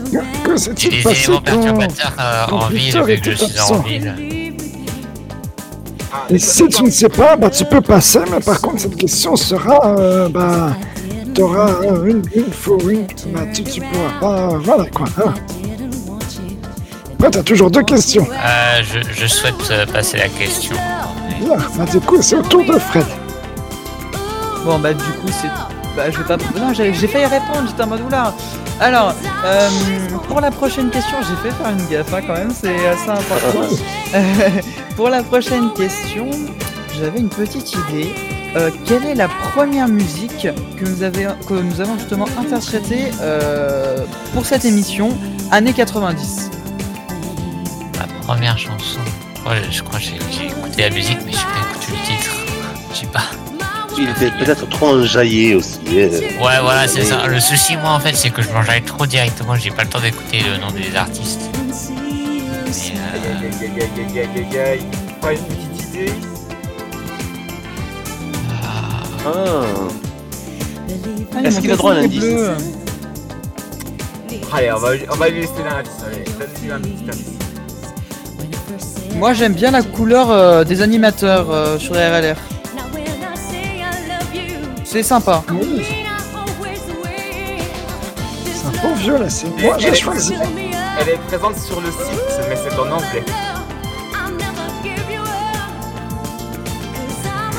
que 0.45 0.57
J'ai 0.77 0.89
des 0.91 1.09
éléments 1.09 1.41
perturbateurs 1.41 2.13
euh, 2.21 2.47
en 2.53 2.67
ville 2.69 3.03
vu 3.03 3.21
que 3.21 3.31
je 3.33 3.37
suis 3.37 3.61
en 3.61 3.79
ville. 3.81 4.53
Et 6.31 6.39
si 6.39 6.69
tu 6.69 6.83
ne 6.83 6.91
sais 6.91 7.09
pas, 7.09 7.37
bah, 7.37 7.51
tu 7.51 7.65
peux 7.65 7.81
passer, 7.81 8.21
mais 8.31 8.41
par 8.41 8.61
contre, 8.61 8.81
cette 8.81 8.97
question 8.97 9.37
sera. 9.37 9.97
Euh, 9.99 10.29
bah. 10.29 10.71
Tu 11.35 11.43
auras 11.43 11.69
une, 12.07 12.23
une 12.35 12.45
une. 12.91 13.07
Bah, 13.33 13.41
tu, 13.55 13.63
tu 13.65 13.81
pourras 13.81 14.21
pas. 14.21 14.49
Voilà 14.59 14.87
quoi. 14.87 15.07
Hein. 15.25 15.35
Après, 17.19 17.31
t'as 17.31 17.43
toujours 17.43 17.71
deux 17.71 17.83
questions. 17.83 18.27
Euh, 18.33 18.83
je, 18.83 18.99
je 19.23 19.27
souhaite 19.27 19.55
euh, 19.71 19.87
passer 19.87 20.19
la 20.19 20.29
question. 20.29 20.77
Bien, 21.41 21.57
bah, 21.77 21.85
du 21.91 22.01
coup, 22.01 22.21
c'est 22.23 22.37
au 22.37 22.43
tour 22.43 22.65
de 22.65 22.79
Fred. 22.79 23.05
Bon 24.65 24.81
bah 24.81 24.93
du 24.93 24.99
coup 25.01 25.29
c'est... 25.29 25.47
Bah 25.97 26.11
je 26.11 26.19
vais 26.19 26.25
pas... 26.25 26.37
Non 26.59 26.75
j'ai 26.75 26.93
failli 26.93 27.25
répondre, 27.25 27.67
j'étais 27.67 27.83
en 27.83 27.87
mode 27.87 28.03
oula 28.03 28.35
Alors, 28.81 29.15
euh, 29.45 29.69
pour 30.29 30.43
la 30.43 30.51
prochaine 30.51 30.91
question, 30.91 31.17
j'ai 31.23 31.49
fait 31.49 31.57
faire 31.57 31.71
une 31.71 31.87
gaffe 31.87 32.13
hein, 32.13 32.21
quand 32.27 32.35
même, 32.35 32.51
c'est 32.51 32.87
assez 32.87 33.09
important. 33.09 33.67
pour 34.97 35.09
la 35.09 35.23
prochaine 35.23 35.73
question, 35.73 36.29
j'avais 36.99 37.19
une 37.19 37.31
petite 37.31 37.73
idée. 37.73 38.15
Euh, 38.57 38.71
quelle 38.85 39.07
est 39.07 39.15
la 39.15 39.29
première 39.29 39.89
musique 39.89 40.49
que 40.79 40.85
nous, 40.85 41.03
avez, 41.03 41.29
que 41.47 41.55
nous 41.55 41.81
avons 41.81 41.99
justement 41.99 42.27
interprétée 42.39 43.11
euh, 43.21 44.05
pour 44.35 44.45
cette 44.45 44.67
émission, 44.67 45.17
années 45.51 45.73
90 45.73 46.51
La 47.99 48.07
première 48.23 48.59
chanson. 48.59 49.01
Ouais, 49.47 49.63
je 49.71 49.83
crois 49.83 49.99
que 49.99 50.05
j'ai 50.05 50.19
j'ai 50.31 50.47
écouté 50.49 50.83
la 50.83 50.91
musique, 50.91 51.19
mais 51.25 51.33
j'ai 51.33 51.39
pas 51.39 51.71
écouté 51.71 51.93
le 51.93 52.07
titre. 52.07 52.31
Je 52.93 52.99
sais 52.99 53.07
pas. 53.07 53.56
Il 53.99 54.09
était 54.11 54.31
peut-être 54.31 54.69
trop 54.69 54.89
enjaillé 54.89 55.55
aussi. 55.55 55.79
hein. 55.89 56.43
Ouais, 56.45 56.61
voilà, 56.63 56.87
c'est 56.87 57.05
ça. 57.05 57.27
Le 57.27 57.41
souci, 57.41 57.77
moi, 57.77 57.91
en 57.93 58.01
fait, 58.01 58.15
c'est 58.15 58.31
que 58.31 58.43
je 58.43 58.49
m'enjaille 58.51 58.83
trop 58.83 59.07
directement. 59.07 59.55
J'ai 59.57 59.71
pas 59.71 59.85
le 59.85 59.89
temps 59.89 60.01
d'écouter 60.01 60.41
le 60.41 60.59
nom 60.61 60.71
des 60.71 60.95
artistes. 60.97 61.41
Mais, 61.55 61.63
euh. 64.59 64.77
Pas 65.21 65.33
une 65.33 65.39
petite 65.39 65.89
idée 65.95 66.13
Ah. 68.63 69.31
Ah, 71.35 71.41
Est-ce 71.43 71.61
qu'il 71.61 71.71
a 71.73 71.77
droit 71.77 71.93
à 71.93 71.97
un 71.97 72.03
indice. 72.05 72.23
Allez, 74.53 74.73
on 74.73 74.79
va, 74.79 74.89
on 75.11 75.17
va 75.17 75.29
lui 75.29 75.41
laisser 75.41 75.53
l'indice. 75.65 75.93
Allez, 76.07 76.25
donne-lui 76.39 76.71
un 76.71 76.81
petit 76.81 77.05
indice. 77.11 77.33
Moi 79.17 79.33
j'aime 79.33 79.55
bien 79.55 79.71
la 79.71 79.83
couleur 79.83 80.31
euh, 80.31 80.63
des 80.65 80.83
animateurs 80.83 81.51
euh, 81.51 81.79
sur 81.79 81.95
les 81.95 82.07
RLR. 82.07 82.37
C'est 84.97 85.03
sympa. 85.03 85.45
C'est 88.47 88.79
un 88.83 88.95
vieux 88.95 89.19
là, 89.19 89.29
c'est 89.29 89.49
moi, 89.61 89.77
j'ai 89.77 89.95
choisi. 89.95 90.33
Elle 90.99 91.09
est 91.11 91.19
présente 91.27 91.59
sur 91.59 91.83
le 91.83 91.89
site, 91.89 92.41
mais 92.49 92.57
c'est 92.57 92.75
en 92.79 92.91
anglais. 92.91 93.23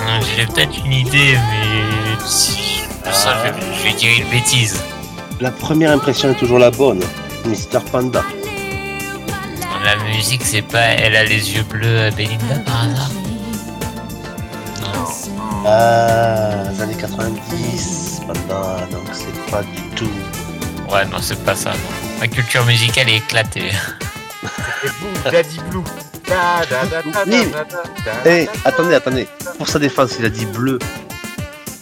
euh, 0.08 0.22
j'ai 0.36 0.48
peut-être 0.48 0.84
une 0.84 0.94
idée, 0.94 1.38
mais 1.52 2.26
si 2.26 2.82
ça, 3.12 3.36
je, 3.46 3.78
je 3.78 3.84
vais 3.84 3.94
dire 3.94 4.10
une 4.18 4.30
bêtise. 4.32 4.82
La 5.40 5.52
première 5.52 5.92
impression 5.92 6.32
est 6.32 6.40
toujours 6.40 6.58
la 6.58 6.72
bonne. 6.72 7.04
Mister 7.46 7.82
Panda. 7.92 8.24
La 9.86 9.96
musique, 10.06 10.42
c'est 10.44 10.64
pas 10.64 10.88
Elle 10.88 11.16
a 11.16 11.24
les 11.24 11.54
yeux 11.54 11.62
bleus, 11.70 12.10
Belinda, 12.18 12.56
par 12.66 12.86
hasard? 12.86 13.12
Ah, 15.66 16.64
les 16.72 16.82
années 16.82 16.96
90. 17.00 18.22
Panda, 18.28 18.88
donc 18.92 19.04
c'est 19.14 19.52
pas 19.52 19.62
du 19.64 19.82
tout. 19.96 20.10
Ouais, 20.92 21.06
non, 21.06 21.18
c'est 21.22 21.42
pas 21.44 21.56
ça. 21.56 21.72
non. 21.72 21.78
Ma 22.20 22.28
culture 22.28 22.66
musicale 22.66 23.10
est 23.10 23.18
éclatée. 23.18 23.72
Et 24.84 24.88
vous, 25.00 25.32
Daddy 25.32 25.60
Blue. 25.70 25.84
Da, 26.28 26.62
da, 26.70 26.86
da, 26.86 27.04
Eh, 28.26 28.48
attendez, 28.66 28.96
attendez. 28.96 29.28
Pour 29.58 29.68
sa 29.68 29.80
défense, 29.80 30.16
il 30.20 30.26
a 30.26 30.30
dit 30.30 30.46
bleu. 30.46 30.78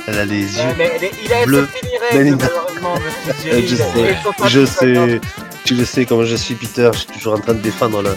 Elle 0.08 0.20
a 0.20 0.26
les 0.26 0.42
yeux 0.42 0.62
Ouais, 0.62 0.76
mais 0.78 1.12
il 1.26 1.34
a 1.34 1.46
bleus. 1.46 1.68
malheureusement, 2.12 2.96
monsieur 3.28 3.54
Euh, 3.54 3.62
je 3.68 3.76
sais, 3.76 4.50
je 4.50 4.66
sais. 4.66 4.86
maintenant. 4.86 5.20
Tu 5.64 5.74
le 5.74 5.84
sais, 5.86 6.06
comme 6.06 6.24
je 6.26 6.36
suis 6.36 6.54
Peter, 6.54 6.92
je 6.94 7.00
suis 7.00 7.08
toujours 7.08 7.34
en 7.34 7.40
train 7.40 7.54
de 7.54 7.60
défendre 7.62 8.04
le. 8.04 8.16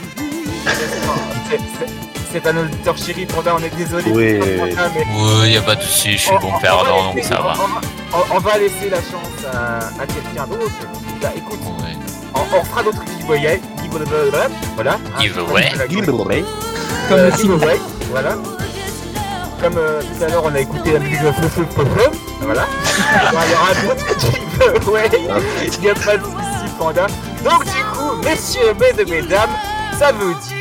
C'est- 2.33 2.47
un 2.47 2.57
auditeur 2.59 2.97
chéri, 2.97 3.27
Panda, 3.27 3.55
on 3.59 3.63
est 3.63 3.75
désolé. 3.75 4.05
Oui, 4.11 4.35
pour 4.39 4.65
oui, 4.65 4.71
Panda, 4.75 4.91
mais 4.95 5.01
Ouais, 5.43 5.51
y 5.51 5.57
a 5.57 5.63
pas 5.63 5.75
de 5.77 5.83
souci, 5.83 6.13
je 6.13 6.19
suis 6.19 6.31
on- 6.33 6.39
bon 6.41 6.53
on- 6.55 6.61
perdant, 6.61 7.13
donc 7.15 7.25
ça 7.25 7.37
va. 7.37 7.55
on- 8.31 8.39
va 8.39 8.59
laisser 8.59 8.91
la 8.91 8.99
chance 8.99 9.45
à, 9.53 9.79
à 10.03 10.07
quelqu'un 10.07 10.47
d'autre. 10.47 10.71
Bah 11.23 11.31
écoute, 11.37 11.59
on, 12.35 12.41
on 12.41 12.65
fera 12.65 12.83
d'autres 12.83 13.03
giveaways. 13.19 13.61
Giveaway, 13.83 14.49
Voilà. 14.75 14.93
hein, 14.95 15.21
Giveaway. 15.21 15.71
Giveaway. 15.89 16.45
Comme 17.09 17.19
Euh, 17.19 17.31
giveaway, 17.37 17.81
Voilà. 18.11 18.35
Comme 19.61 19.77
euh, 19.79 20.01
tout 20.03 20.23
à 20.25 20.29
l'heure, 20.29 20.43
on 20.45 20.55
a 20.55 20.61
écouté 20.61 20.93
la 20.93 20.99
musique 21.01 21.21
de 21.23 21.33
Feu 21.33 21.67
Voilà. 22.43 22.67
Eh 22.99 23.35
ben, 23.35 23.41
Il 23.47 23.51
y 23.51 23.55
aura 23.55 23.75
d'autres 23.95 24.21
giveaways. 24.21 25.11
Il 25.73 25.81
n'y 25.81 25.91
a 25.91 25.95
pas 25.95 26.17
de 26.17 26.23
soucis, 26.23 26.73
Panda. 26.79 27.07
Donc, 27.43 27.65
du 27.65 27.83
coup, 27.93 28.15
messieurs, 28.23 28.75
mesdames, 28.79 29.09
mesdames, 29.11 29.51
ça 29.99 30.13
veut 30.13 30.35
dire 30.35 30.58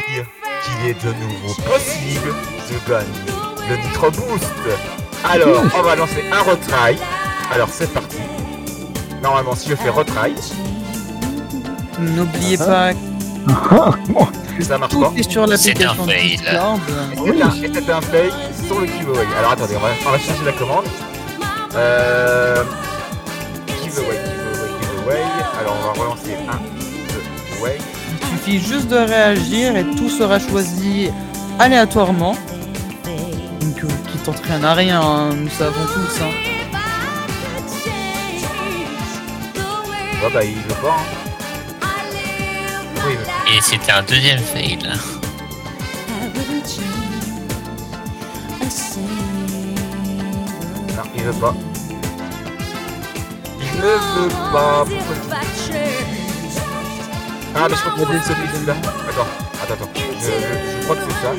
qu'il 0.64 0.90
est 0.90 1.04
de 1.06 1.14
nouveau 1.14 1.54
possible 1.66 2.34
de 2.70 2.90
gagner 2.90 3.70
le 3.70 3.76
Nitro 3.88 4.12
Boost. 4.12 4.52
Alors, 5.24 5.64
on 5.78 5.82
va 5.82 5.96
lancer 5.96 6.24
un 6.32 6.42
retry. 6.42 6.98
Alors, 7.54 7.70
c'est 7.72 7.92
parti. 7.92 8.18
Normalement, 9.22 9.56
si 9.56 9.70
je 9.70 9.76
fais 9.76 9.90
retry, 9.90 10.34
N'oubliez 12.00 12.58
Ah. 12.62 12.66
pas 12.66 12.92
ça 14.62 14.78
marche 14.78 14.92
tout 14.92 15.02
pas. 15.02 15.12
est 15.16 15.30
sur 15.32 15.48
l'application 15.48 16.06
C'est 16.06 16.12
un 16.12 16.14
fail. 16.14 16.38
Discord. 16.38 16.80
C'est 17.16 17.22
un, 17.42 17.50
et 17.64 17.72
c'est 17.74 17.90
un 17.90 18.02
fake 18.02 18.34
sur 18.68 18.80
le 18.82 18.88
giveaway. 18.88 19.26
Alors 19.40 19.52
attendez, 19.52 19.76
on 19.78 19.80
va, 19.80 19.88
on 20.06 20.12
va 20.12 20.20
changer 20.20 20.46
la 20.46 20.52
commande. 20.52 20.86
Euh... 21.76 22.64
Giveaway, 23.84 24.20
giveaway, 24.26 24.70
giveaway. 24.82 25.24
Alors 25.60 25.76
on 25.80 25.88
va 25.88 26.02
relancer 26.04 26.36
un 26.48 26.60
giveaway. 27.56 27.78
Il 27.80 27.97
suffit 28.48 28.60
juste 28.60 28.88
de 28.88 28.95
réagir 28.95 29.76
et 29.76 29.84
tout 29.95 30.10
sera 30.10 30.40
choisi 30.40 31.10
aléatoirement. 31.60 32.36
Donc 33.61 33.84
euh, 33.84 33.88
qui 34.11 34.18
tente 34.19 34.40
rien 34.40 34.64
à 34.64 34.74
rien, 34.74 35.02
hein, 35.02 35.30
nous 35.36 35.49
savons 35.49 35.86
tous. 35.86 36.22
hein. 36.22 36.32
Ouais 40.24 40.32
bah 40.34 40.44
il 40.44 40.56
veut 40.56 40.82
pas. 40.82 40.95
Hein. 40.98 41.88
Oui, 43.06 43.14
il. 43.48 43.57
Et 43.57 43.61
c'était 43.61 43.91
un 43.91 44.03
deuxième 44.03 44.40
fail. 44.40 44.80
Non, 50.95 51.03
il 51.15 51.24
veut 51.24 51.34
pas. 51.34 51.53
Il 53.60 53.78
ne 53.78 53.84
veut 53.84 54.30
pas. 54.52 54.86
Pourquoi 54.86 56.16
Ah 57.60 57.68
mais 57.70 57.76
je 57.76 57.82
crois 57.82 58.06
que 58.06 58.20
c'est 58.24 58.34
celui-là. 58.34 58.74
Attends, 59.10 59.28
attends, 59.64 59.74
attends. 59.74 59.90
Je, 59.96 60.26
je- 60.26 60.80
je 60.80 60.84
crois 60.84 60.96
que 60.96 61.02
c'est 61.08 61.22
ça. 61.22 61.34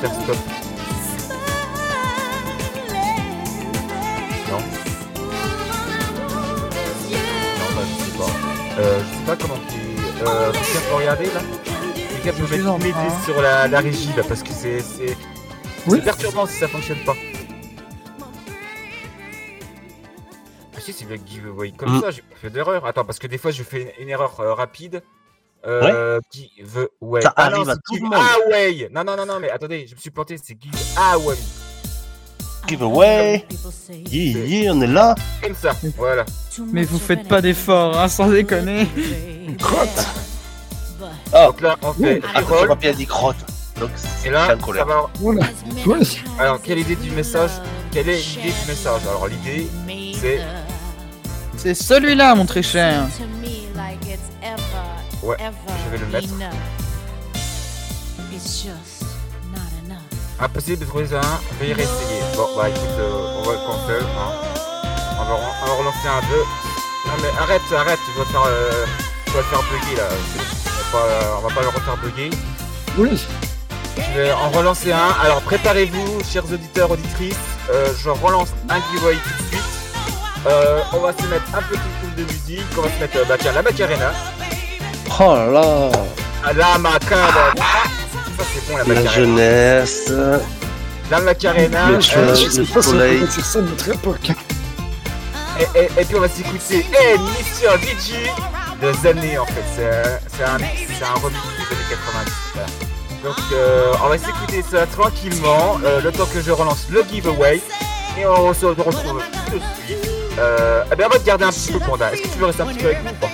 faire 0.00 0.14
stop 0.22 0.36
Non. 4.50 4.58
Non, 7.58 7.70
bah, 7.74 7.82
je 7.88 8.04
sais 8.04 8.18
pas. 8.18 8.80
Euh, 8.80 9.00
je 9.00 9.16
sais 9.16 9.24
pas 9.26 9.36
comment 9.36 9.60
tu. 9.68 9.80
Euh, 10.26 10.52
quelqu'un 10.52 10.80
peut 10.88 10.94
regarder 10.96 11.24
là 11.26 11.40
Quelqu'un 12.22 12.38
peut 12.40 12.56
mettre- 12.56 12.78
m'aider 12.78 13.10
sur 13.24 13.40
la, 13.42 13.68
la 13.68 13.80
régie 13.80 14.10
là 14.16 14.22
parce 14.26 14.42
que 14.42 14.50
c'est. 14.52 14.80
C'est 14.80 15.16
c'est 15.88 16.02
perturbant 16.02 16.46
si 16.46 16.54
ça 16.58 16.68
fonctionne 16.68 16.98
pas. 17.04 17.14
Si, 20.84 20.92
c'est 20.92 21.08
le 21.08 21.16
giveaway 21.16 21.72
comme 21.72 21.96
Mm. 21.96 22.00
ça, 22.00 22.10
j'ai 22.10 22.22
pas 22.22 22.36
fait 22.40 22.50
d'erreur. 22.50 22.84
Attends, 22.86 23.04
parce 23.04 23.18
que 23.18 23.26
des 23.26 23.38
fois 23.38 23.50
je 23.50 23.62
fais 23.62 23.82
une, 23.98 24.04
une 24.04 24.08
erreur 24.10 24.38
euh, 24.40 24.54
rapide. 24.54 25.02
Euh, 25.66 26.20
giveaway. 26.30 27.22
Ça 27.22 27.32
Ah 27.36 27.48
non, 27.48 27.56
arrive 27.56 27.70
à 27.70 27.74
c'est 27.74 27.80
tout 27.86 27.94
le 27.96 28.10
monde. 28.10 28.14
giveaway. 28.14 28.88
Non, 28.92 29.02
non, 29.04 29.16
non, 29.16 29.24
non, 29.26 29.40
mais 29.40 29.50
attendez, 29.50 29.86
je 29.88 29.94
me 29.94 30.00
suis 30.00 30.10
planté, 30.10 30.36
c'est 30.42 30.56
giveaway. 30.60 31.36
Giveaway. 32.66 33.46
Yeah, 34.10 34.44
yeah, 34.46 34.72
on 34.72 34.80
est 34.80 34.86
là. 34.86 35.14
Comme 35.42 35.54
ça, 35.54 35.72
voilà. 35.96 36.24
Mais 36.72 36.84
vous 36.84 36.98
faites 36.98 37.26
pas 37.28 37.40
d'efforts, 37.42 37.98
hein, 37.98 38.08
sans 38.08 38.28
déconner. 38.28 38.86
Crotte. 39.58 40.06
Ah, 41.32 41.46
Donc 41.46 41.60
là, 41.60 41.76
on 41.82 41.92
fait 41.92 42.22
Ah, 42.34 42.40
a 42.40 42.92
dit 42.92 43.06
crotte. 43.06 43.36
Donc, 43.78 43.90
Et 44.24 44.30
là, 44.30 44.46
ça 44.48 44.84
va. 44.84 45.10
Alors, 46.38 46.62
quelle 46.62 46.78
idée 46.78 46.96
du 46.96 47.10
message? 47.10 47.50
Quelle 47.90 48.08
est 48.08 48.16
l'idée 48.18 48.52
du 48.52 48.68
message? 48.68 49.02
Alors, 49.08 49.26
l'idée, 49.26 49.66
c'est. 50.18 50.40
C'est 51.64 51.72
celui-là, 51.72 52.34
mon 52.34 52.44
très 52.44 52.62
cher. 52.62 53.06
Ouais, 55.22 55.36
je 55.40 55.90
vais 55.90 55.96
le 55.96 56.06
mettre. 56.12 56.28
Impossible 60.40 60.80
de 60.80 60.84
trouver 60.84 61.06
un, 61.16 61.40
veuillez 61.58 61.72
réessayer. 61.72 62.20
Bon, 62.36 62.48
bah 62.54 62.68
écoute, 62.68 62.82
euh, 62.98 63.38
on 63.38 63.42
va 63.44 63.52
le 63.52 63.58
cancel. 63.66 64.02
Hein. 64.02 64.32
On, 65.18 65.24
va, 65.24 65.36
on 65.62 65.66
va 65.66 65.72
relancer 65.72 66.06
un 66.06 66.20
2. 66.28 66.36
Non, 67.06 67.14
mais 67.22 67.30
arrête, 67.40 67.62
arrête, 67.74 67.98
tu 68.04 68.18
vas 68.18 68.26
faire, 68.26 68.42
euh, 68.46 68.84
tu 69.24 69.32
vas 69.32 69.38
le 69.38 69.44
faire 69.44 69.62
bugger 69.62 69.96
là. 69.96 70.08
C'est 70.10 70.38
bon. 70.38 70.44
On 70.66 70.98
va 70.98 70.98
pas, 70.98 71.38
on 71.38 71.48
va 71.48 71.54
pas 71.54 71.62
le 71.62 71.68
refaire 71.68 71.96
bugger. 71.96 72.30
Oui. 72.98 73.26
Je 73.96 74.20
vais 74.20 74.32
en 74.32 74.50
relancer 74.50 74.92
un. 74.92 75.12
Alors 75.22 75.40
préparez-vous, 75.40 76.22
chers 76.30 76.44
auditeurs, 76.44 76.90
auditrices. 76.90 77.38
Euh, 77.70 77.94
je 77.96 78.10
relance 78.10 78.50
un 78.68 78.76
giveaway 78.92 79.14
tout 79.14 79.42
de 79.44 79.48
suite. 79.48 79.63
Euh, 80.46 80.80
on 80.92 80.98
va 80.98 81.12
se 81.12 81.22
mettre 81.26 81.44
un 81.54 81.62
petit 81.62 81.78
coup 81.78 82.10
de 82.16 82.22
musique. 82.24 82.66
On 82.76 82.82
va 82.82 82.88
se 82.90 83.00
mettre 83.00 83.16
euh, 83.18 83.24
bah, 83.28 83.36
tiens, 83.38 83.52
la 83.52 83.62
Macarena. 83.62 84.12
Oh 85.20 85.34
là 85.34 85.46
là. 85.46 85.90
Ah, 86.44 86.52
La 86.52 86.78
Macarena. 86.78 87.54
Ça 88.36 88.44
c'est 88.52 88.68
bon 88.72 88.76
la 88.94 89.10
jeunesse. 89.10 90.12
La 91.10 91.20
Macarena. 91.20 91.88
Le 91.90 91.94
euh, 91.96 92.00
Je 92.34 92.50
sais 92.50 92.62
pas 92.64 92.82
si 92.82 92.90
soleil. 92.90 93.20
dire 93.20 93.44
ça 93.44 93.60
de 93.60 93.68
notre 93.68 93.88
époque. 93.88 94.30
et, 95.58 95.78
et- 95.78 96.00
et 96.00 96.04
puis 96.04 96.16
on 96.16 96.20
va 96.20 96.28
s'écouter 96.28 96.84
Hey 96.92 97.18
Mission 97.18 97.70
DJ 97.80 98.14
des 98.80 99.08
années 99.08 99.38
en 99.38 99.46
fait. 99.46 99.64
C'est 99.76 100.44
un- 100.44 100.54
un, 100.56 100.58
c'est 100.58 101.04
un 101.04 101.14
remix 101.14 101.40
des 101.40 101.74
années 101.74 101.88
90. 101.90 102.32
voilà. 102.54 102.68
Donc 103.22 103.36
euh, 103.52 103.92
on 104.04 104.08
va 104.08 104.18
s'écouter 104.18 104.62
ça 104.70 104.84
tranquillement. 104.86 105.78
euh, 105.84 106.00
le 106.02 106.12
temps 106.12 106.26
que 106.26 106.42
je 106.42 106.50
relance 106.50 106.86
le 106.90 107.02
giveaway. 107.10 107.62
Et 108.18 108.26
on 108.26 108.52
se 108.54 108.66
retrouve 108.66 108.92
tout 109.50 109.58
de 109.58 109.62
suite. 109.86 110.03
Euh, 110.38 110.84
eh 110.92 110.96
bien, 110.96 111.06
on 111.06 111.10
va 111.10 111.18
te 111.18 111.24
garder 111.26 111.44
un 111.44 111.50
petit 111.50 111.72
peu, 111.72 111.78
Panda. 111.78 112.12
Est-ce 112.12 112.22
que 112.22 112.28
tu 112.28 112.38
veux 112.38 112.46
rester 112.46 112.62
un 112.62 112.66
petit 112.66 112.78
peu 112.78 112.86
avec 112.86 113.04
nous 113.04 113.10
ou 113.10 113.14
pas 113.14 113.30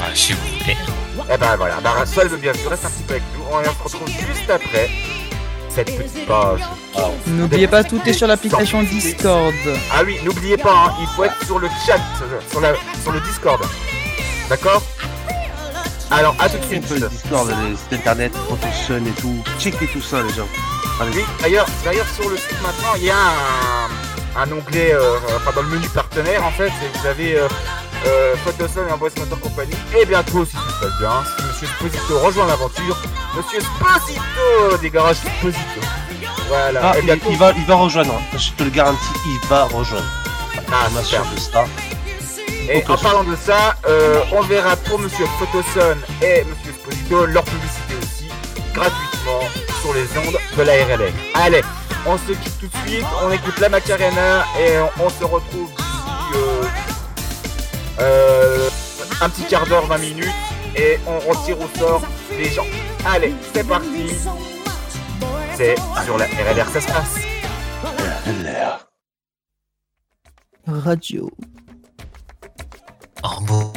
Ah, 0.00 0.10
si 0.14 0.32
vous 0.32 0.40
voulez. 0.58 0.76
Eh 1.32 1.36
ben 1.36 1.56
voilà, 1.56 1.76
bah, 1.82 2.04
Sol 2.06 2.28
veut 2.28 2.36
bien, 2.36 2.52
tu 2.52 2.66
restes 2.66 2.84
un 2.84 2.90
petit 2.90 3.02
peu 3.02 3.14
avec 3.14 3.24
nous. 3.36 3.44
On 3.52 3.88
se 3.88 3.96
retrouve 3.96 4.08
juste 4.08 4.50
après 4.50 4.90
cette 5.68 5.96
petite 5.96 6.26
page. 6.26 6.60
N'oubliez 7.26 7.68
pas, 7.68 7.84
tout 7.84 8.00
est 8.06 8.12
sur 8.12 8.26
l'application 8.26 8.82
Discord. 8.82 9.54
Ah 9.92 10.02
oui, 10.04 10.18
n'oubliez 10.24 10.56
pas, 10.56 10.72
hein, 10.72 10.94
il 11.00 11.06
faut 11.08 11.24
être 11.24 11.44
sur 11.44 11.58
le 11.58 11.68
chat, 11.86 12.00
sur, 12.50 12.60
la, 12.60 12.74
sur 13.02 13.12
le 13.12 13.20
Discord. 13.20 13.62
D'accord? 14.48 14.82
Alors, 16.10 16.34
à 16.40 16.48
tout 16.48 16.58
de 16.58 16.64
suite. 16.64 16.90
Le 16.90 17.08
Discord, 17.08 17.48
les 17.48 17.76
sites 17.76 17.92
internet, 17.92 18.32
et 18.34 19.20
tout. 19.20 19.44
Checkez 19.58 19.86
tout 19.86 20.02
ça, 20.02 20.22
les 20.22 20.34
gens. 20.34 20.48
Allez. 21.00 21.12
Oui, 21.14 21.24
d'ailleurs, 21.40 21.66
d'ailleurs 21.84 22.08
sur 22.08 22.28
le 22.28 22.36
site 22.36 22.60
maintenant, 22.62 22.94
il 22.96 23.04
y 23.04 23.10
a 23.10 23.16
un, 23.16 23.88
un 24.36 24.50
onglet, 24.52 24.92
euh, 24.94 25.18
enfin 25.36 25.50
dans 25.54 25.62
le 25.62 25.68
menu 25.68 25.88
partenaire 25.88 26.44
en 26.44 26.50
fait, 26.50 26.70
vous 26.94 27.06
avez 27.06 27.36
euh, 27.36 27.48
euh, 28.06 28.34
Photosun 28.44 28.86
et 28.88 28.92
Emboss 28.92 29.12
Motor 29.18 29.40
Company. 29.40 29.72
Et 29.98 30.04
bientôt, 30.06 30.44
si 30.44 30.52
tout 30.52 30.70
se 30.70 30.80
passe 30.86 30.98
bien, 30.98 31.10
si 31.36 31.44
Monsieur 31.44 31.66
Sposito 31.66 32.18
rejoint 32.20 32.46
l'aventure, 32.46 32.96
Monsieur 33.36 33.60
Sposito 33.60 34.76
des 34.80 34.90
garages 34.90 35.16
Sposito. 35.16 35.80
Voilà. 36.48 36.80
Ah, 36.82 36.96
et 36.96 37.00
il, 37.00 37.04
bientôt, 37.06 37.26
il 37.30 37.36
va, 37.38 37.52
il 37.56 37.64
va 37.66 37.74
rejoindre. 37.74 38.14
hein. 38.14 38.36
Je 38.38 38.50
te 38.52 38.62
le 38.64 38.70
garantis, 38.70 38.98
il 39.26 39.48
va 39.48 39.64
rejoindre. 39.64 40.04
Ah, 40.72 40.88
On 40.96 41.02
super. 41.02 41.22
de 41.32 41.38
ça. 41.38 41.64
Et 42.72 42.84
en 42.88 42.96
parlant 42.96 43.24
de 43.24 43.34
ça, 43.36 43.74
euh, 43.88 44.20
on 44.32 44.42
verra 44.42 44.76
pour 44.76 44.98
Monsieur 44.98 45.26
Photosun 45.38 45.96
et 46.22 46.44
Monsieur 46.44 46.72
Sposito 46.72 47.26
leur 47.26 47.42
publicité 47.44 47.94
aussi, 48.00 48.28
gratuitement, 48.74 49.40
sur 49.82 49.92
les 49.94 50.02
ondes 50.26 50.38
de 50.56 50.62
la 50.62 50.72
RLR. 50.84 51.12
Allez, 51.34 51.62
on 52.06 52.16
se 52.18 52.32
quitte 52.32 52.58
tout 52.60 52.66
de 52.66 52.88
suite, 52.88 53.06
on 53.22 53.30
écoute 53.30 53.58
la 53.58 53.68
Macarena 53.68 54.44
et 54.58 54.78
on, 54.78 55.04
on 55.04 55.08
se 55.08 55.24
retrouve 55.24 55.68
d'ici 55.68 56.34
euh, 56.34 56.64
euh, 58.00 58.68
un 59.20 59.28
petit 59.28 59.44
quart 59.44 59.66
d'heure, 59.66 59.86
20 59.86 59.98
minutes, 59.98 60.28
et 60.76 60.98
on 61.06 61.18
retire 61.18 61.58
au 61.60 61.78
sort 61.78 62.02
les 62.38 62.50
gens. 62.50 62.66
Allez, 63.04 63.34
c'est 63.52 63.66
parti. 63.66 64.14
C'est 65.56 65.74
sur 66.04 66.16
la 66.16 66.26
RLR, 66.26 66.68
ça 66.68 66.80
se 66.80 66.86
passe. 66.86 67.16
Radio. 70.66 71.30
En 73.22 73.40
beau. 73.42 73.72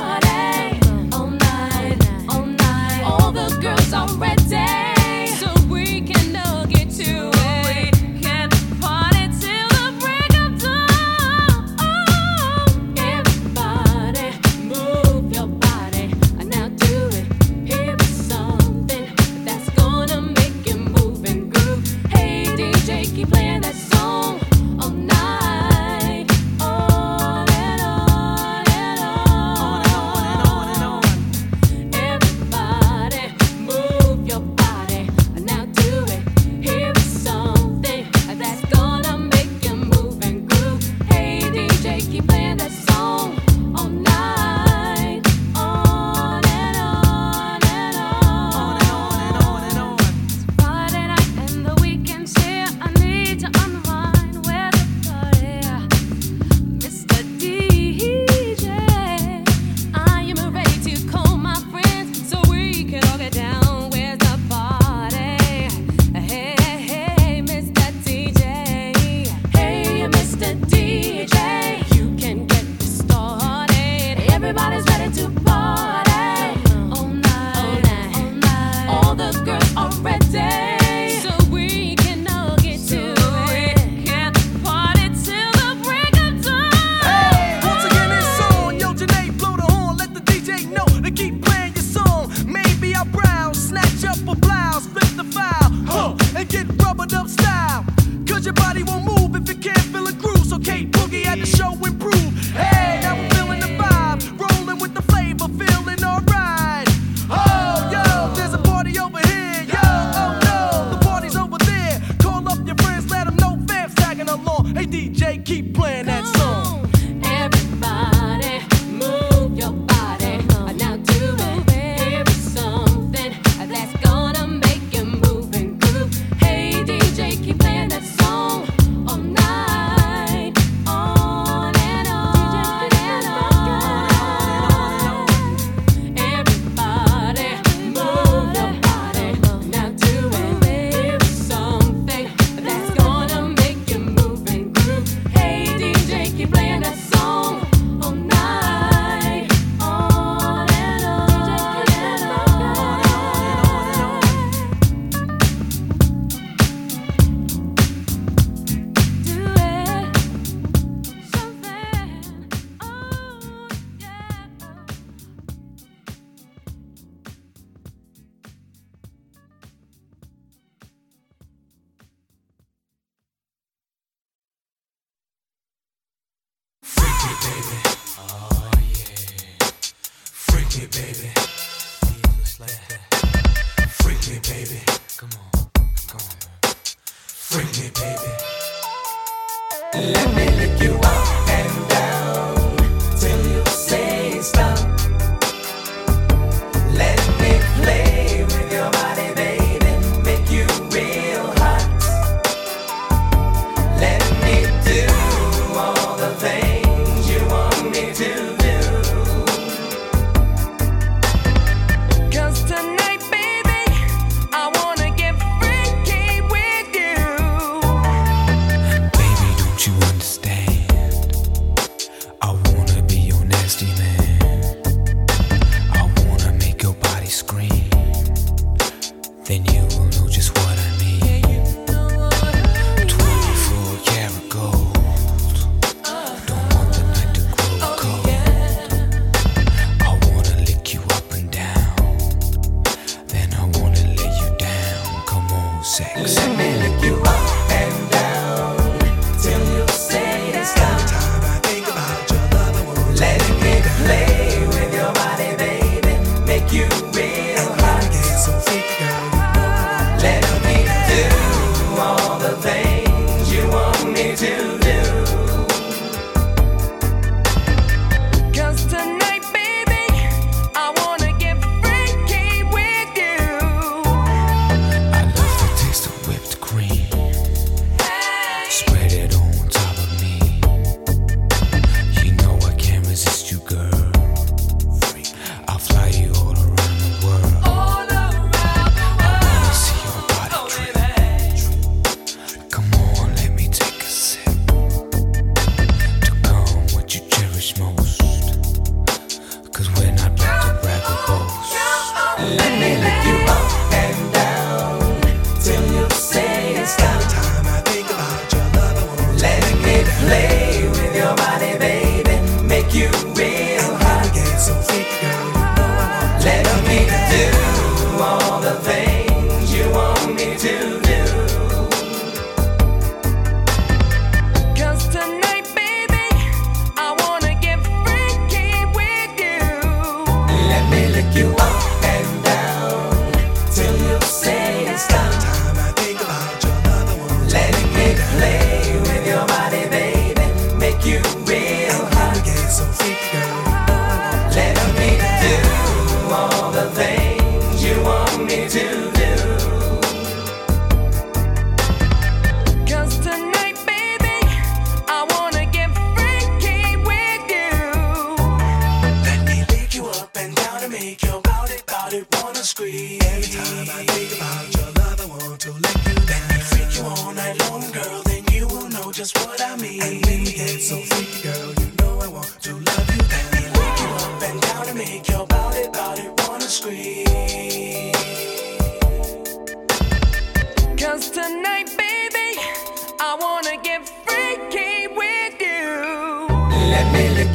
heart. 0.00 0.23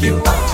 You. 0.02 0.16
up 0.26 0.49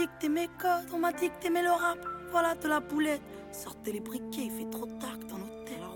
dicté 0.00 0.30
mes 0.30 0.48
codes. 0.58 0.88
On 0.94 0.98
m'a 0.98 1.12
dicté 1.12 1.50
mais 1.50 1.62
le 1.62 1.70
rap, 1.70 1.98
voilà 2.30 2.54
de 2.54 2.68
la 2.68 2.80
boulette. 2.80 3.20
Sortez 3.52 3.92
les 3.92 4.00
briquets, 4.00 4.46
il 4.46 4.50
fait 4.50 4.70
trop 4.70 4.86
tard 4.86 5.18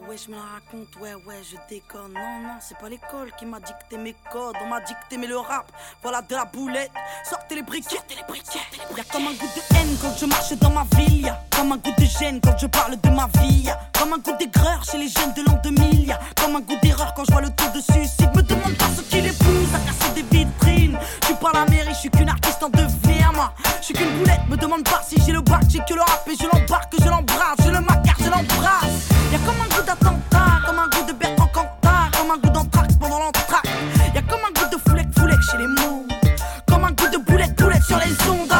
ouais, 0.09 0.17
je 0.17 0.31
me 0.31 0.37
la 0.37 0.43
raconte, 0.43 0.97
ouais, 1.01 1.15
ouais, 1.27 1.41
je 1.43 1.57
déconne. 1.69 2.13
Non, 2.13 2.41
non, 2.43 2.57
c'est 2.61 2.77
pas 2.79 2.89
l'école 2.89 3.33
qui 3.39 3.47
m'a 3.47 3.61
dicté 3.61 3.97
mes 3.97 4.15
codes. 4.33 4.57
On 4.63 4.69
m'a 4.69 4.81
dicté 4.81 5.17
mais 5.17 5.27
le 5.27 5.39
rap, 5.39 5.71
voilà 6.03 6.23
de 6.23 6.35
la 6.35 6.45
boulette. 6.45 6.91
Sortez 7.29 7.57
les 7.57 7.63
briquets, 7.63 7.97
sortez 7.97 8.17
les 8.17 8.25
briquets. 8.27 8.61
Y'a 8.97 9.05
comme 9.05 9.27
un 9.27 9.33
goût 9.33 9.49
de 9.55 9.77
haine 9.77 9.97
quand 10.01 10.17
je 10.17 10.27
marche 10.27 10.53
dans 10.55 10.71
ma 10.71 10.85
ville. 10.97 11.35
Comme 11.51 11.73
un 11.73 11.77
goût 11.77 11.95
de 11.97 12.05
gêne 12.05 12.41
quand 12.41 12.57
je 12.59 12.67
parle 12.67 13.01
de 13.01 13.11
ma 13.11 13.29
vie. 13.41 13.69
Comme 13.99 14.13
un 14.13 14.19
goût 14.19 14.37
d'aigreur 14.39 14.85
chez 14.85 14.99
les 14.99 15.09
jeunes 15.09 15.33
de 15.35 15.43
l'an 15.43 15.59
2000. 15.63 16.07
Y'a 16.07 16.19
comme 16.41 16.57
un 16.57 16.61
goût 16.61 16.79
d'erreur 16.83 17.15
quand 17.15 17.25
je 17.25 17.33
vois 17.33 17.43
le 17.43 17.51
taux 17.51 17.71
de 17.75 17.81
suicide. 17.81 18.31
Me 18.35 18.43
demande 18.43 18.77
pas 18.77 18.89
ce 18.97 19.03
qui 19.03 19.21
les 19.21 19.33
pousse 19.33 19.75
à 19.75 19.79
casser 19.79 20.13
des 20.15 20.23
vitrines. 20.23 20.99
Je 21.23 21.27
suis 21.27 21.35
pas 21.37 21.53
la 21.53 21.65
mairie, 21.67 21.95
je 21.95 21.99
suis 22.01 22.11
qu'une 22.11 22.29
artiste 22.29 22.63
en 22.63 22.69
devenir, 22.69 23.33
moi. 23.33 23.53
Je 23.81 23.85
suis 23.87 23.95
qu'une 23.95 24.19
boulette, 24.19 24.41
me 24.49 24.57
demande 24.57 24.85
pas 24.85 25.03
si 25.07 25.17
j'ai 25.25 25.33
le 25.33 25.41
bac, 25.41 25.63
j'ai 25.69 25.79
que 25.81 25.95
le 25.95 26.01
rap 26.01 26.27
et 26.29 26.37
je 26.37 26.45
l'embarque, 26.45 26.95
je 26.99 27.09
l'embrasse, 27.09 27.59
je 27.65 27.71
le 27.71 27.81
macar, 27.81 28.17
je 28.19 28.31
l'embrasse. 28.31 29.09
Y'a 29.33 29.39
comme 29.39 29.61
un 29.61 29.69
goût 29.75 29.83
comme 30.01 30.79
un 30.79 30.89
goût 30.89 31.07
de 31.07 31.13
Bertrand 31.13 31.49
Cantat, 31.49 32.19
comme 32.19 32.31
un 32.31 32.39
goût 32.39 32.51
d'anthrax 32.51 32.95
pendant 32.97 33.19
l'entraque. 33.19 33.67
Y'a 34.15 34.23
comme 34.23 34.41
un 34.41 34.53
goût 34.59 34.69
de 34.71 34.81
foulec, 34.89 35.07
foulec 35.19 35.39
chez 35.51 35.59
les 35.59 35.67
mots. 35.67 36.07
Comme 36.67 36.85
un 36.85 36.93
goût 36.93 37.09
de 37.09 37.19
boulette, 37.25 37.55
boulette 37.57 37.83
sur 37.83 37.99
les 37.99 38.31
ondes. 38.31 38.54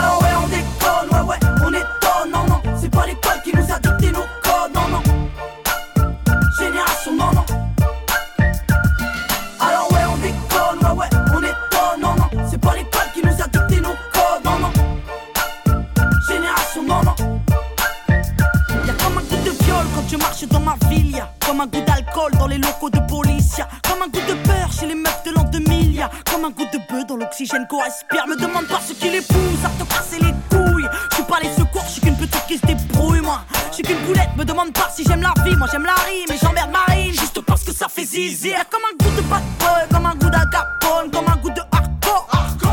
Comme 21.55 21.61
un 21.61 21.67
goût 21.67 21.85
d'alcool 21.87 22.33
dans 22.37 22.49
les 22.49 22.59
locaux 22.59 22.91
de 22.91 22.99
police. 23.07 23.61
Comme 23.89 24.03
un 24.03 24.09
goût 24.09 24.27
de 24.27 24.35
peur 24.43 24.73
chez 24.73 24.87
les 24.87 24.95
meufs 24.95 25.23
de 25.25 25.31
l'an 25.31 25.45
2000. 25.45 25.95
Y'a 25.95 26.11
comme 26.29 26.45
un 26.45 26.51
goût 26.51 26.67
de 26.73 26.79
bœuf 26.91 27.07
dans 27.07 27.17
l'oxygène 27.17 27.65
qu'on 27.71 27.81
respire. 27.81 28.27
Me 28.27 28.37
demande 28.37 28.67
pas 28.67 28.81
ce 28.85 28.93
qui 28.93 29.09
les 29.09 29.19
à 29.19 29.23
te 29.23 29.89
casser 29.89 30.19
les 30.19 30.35
couilles. 30.51 30.89
Je 31.11 31.15
suis 31.15 31.25
pas 31.25 31.39
les 31.41 31.51
secours, 31.51 31.85
je 31.87 31.93
suis 31.93 32.01
qu'une 32.01 32.17
petite 32.17 32.45
qui 32.49 32.59
se 32.59 32.67
débrouille, 32.67 33.21
moi. 33.21 33.43
Je 33.71 33.75
suis 33.75 33.83
qu'une 33.85 34.01
boulette, 34.05 34.31
me 34.37 34.45
demande 34.45 34.73
pas 34.73 34.89
si 34.93 35.05
j'aime 35.05 35.23
la 35.23 35.33
vie. 35.45 35.55
Moi 35.57 35.69
j'aime 35.71 35.85
la 35.85 35.95
rime 35.95 36.27
et 36.29 36.39
j'emmerde 36.43 36.73
Marine 36.73 37.13
juste 37.13 37.41
parce 37.43 37.63
que 37.63 37.73
ça 37.73 37.87
fait 37.89 38.05
zizi. 38.05 38.49
Y'a 38.49 38.65
comme 38.65 38.83
un 38.91 39.05
goût 39.05 39.17
de 39.17 39.23
bad 39.23 39.43
boy, 39.61 39.89
comme 39.93 40.07
un 40.07 40.15
goût 40.17 40.31
d'agapone, 40.31 41.11
comme 41.13 41.29
un 41.29 41.37
goût 41.37 41.51
de 41.51 41.63
hardcore. 41.71 42.29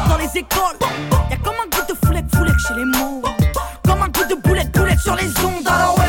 Dans 0.10 0.18
les 0.18 0.40
écoles, 0.40 0.78
y'a 1.30 1.38
comme 1.38 1.54
un 1.54 1.70
goût 1.70 1.86
de 1.88 1.94
foulec, 2.04 2.26
foulec 2.34 2.56
chez 2.68 2.74
les 2.74 2.86
mots. 2.86 3.22
Comme 3.86 4.02
un 4.02 4.08
goût 4.08 4.26
de 4.28 4.42
boulette, 4.42 4.72
boulette 4.72 5.00
sur 5.00 5.16
les 5.16 5.28
ondes. 5.46 6.01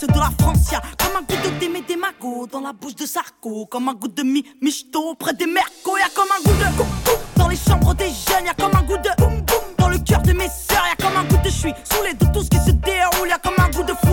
Les 0.00 0.06
de 0.06 0.18
la 0.18 0.30
France, 0.38 0.72
y'a 0.72 0.80
comme 0.98 1.16
un 1.16 1.22
goût 1.22 1.42
de 1.44 1.58
Démé 1.58 1.82
des 1.82 1.96
dans 2.50 2.60
la 2.60 2.72
bouche 2.72 2.94
de 2.94 3.06
Sarko, 3.06 3.66
comme 3.66 3.88
un 3.88 3.94
goût 3.94 4.08
de 4.08 4.22
mi 4.22 4.44
michto 4.60 5.14
près 5.14 5.34
des 5.34 5.46
mercos, 5.46 5.98
y'a 5.98 6.08
comme 6.14 6.28
un 6.30 6.42
goût 6.42 6.56
de 6.56 6.76
coup, 6.76 6.88
coup 7.04 7.18
dans 7.36 7.48
les 7.48 7.56
chambres 7.56 7.94
des 7.94 8.06
jeunes, 8.06 8.46
y'a 8.46 8.54
comme 8.54 8.74
un 8.74 8.82
goût 8.82 8.96
de 8.96 9.10
boum 9.18 9.40
boum 9.40 9.64
dans 9.78 9.88
le 9.88 9.98
cœur 9.98 10.22
de 10.22 10.32
mes 10.32 10.48
sœurs, 10.48 10.84
y'a 10.88 10.96
comme 11.04 11.16
un 11.16 11.24
goût 11.24 11.36
de 11.42 11.50
je 11.50 11.54
suis 11.54 11.74
saoulé 11.84 12.14
de 12.14 12.24
tout 12.32 12.42
ce 12.42 12.48
qui 12.48 12.58
se 12.58 12.70
déroule, 12.70 13.28
y'a 13.28 13.38
comme 13.38 13.54
un 13.58 13.70
goût 13.70 13.82
de 13.82 13.92
foulette, 14.06 14.09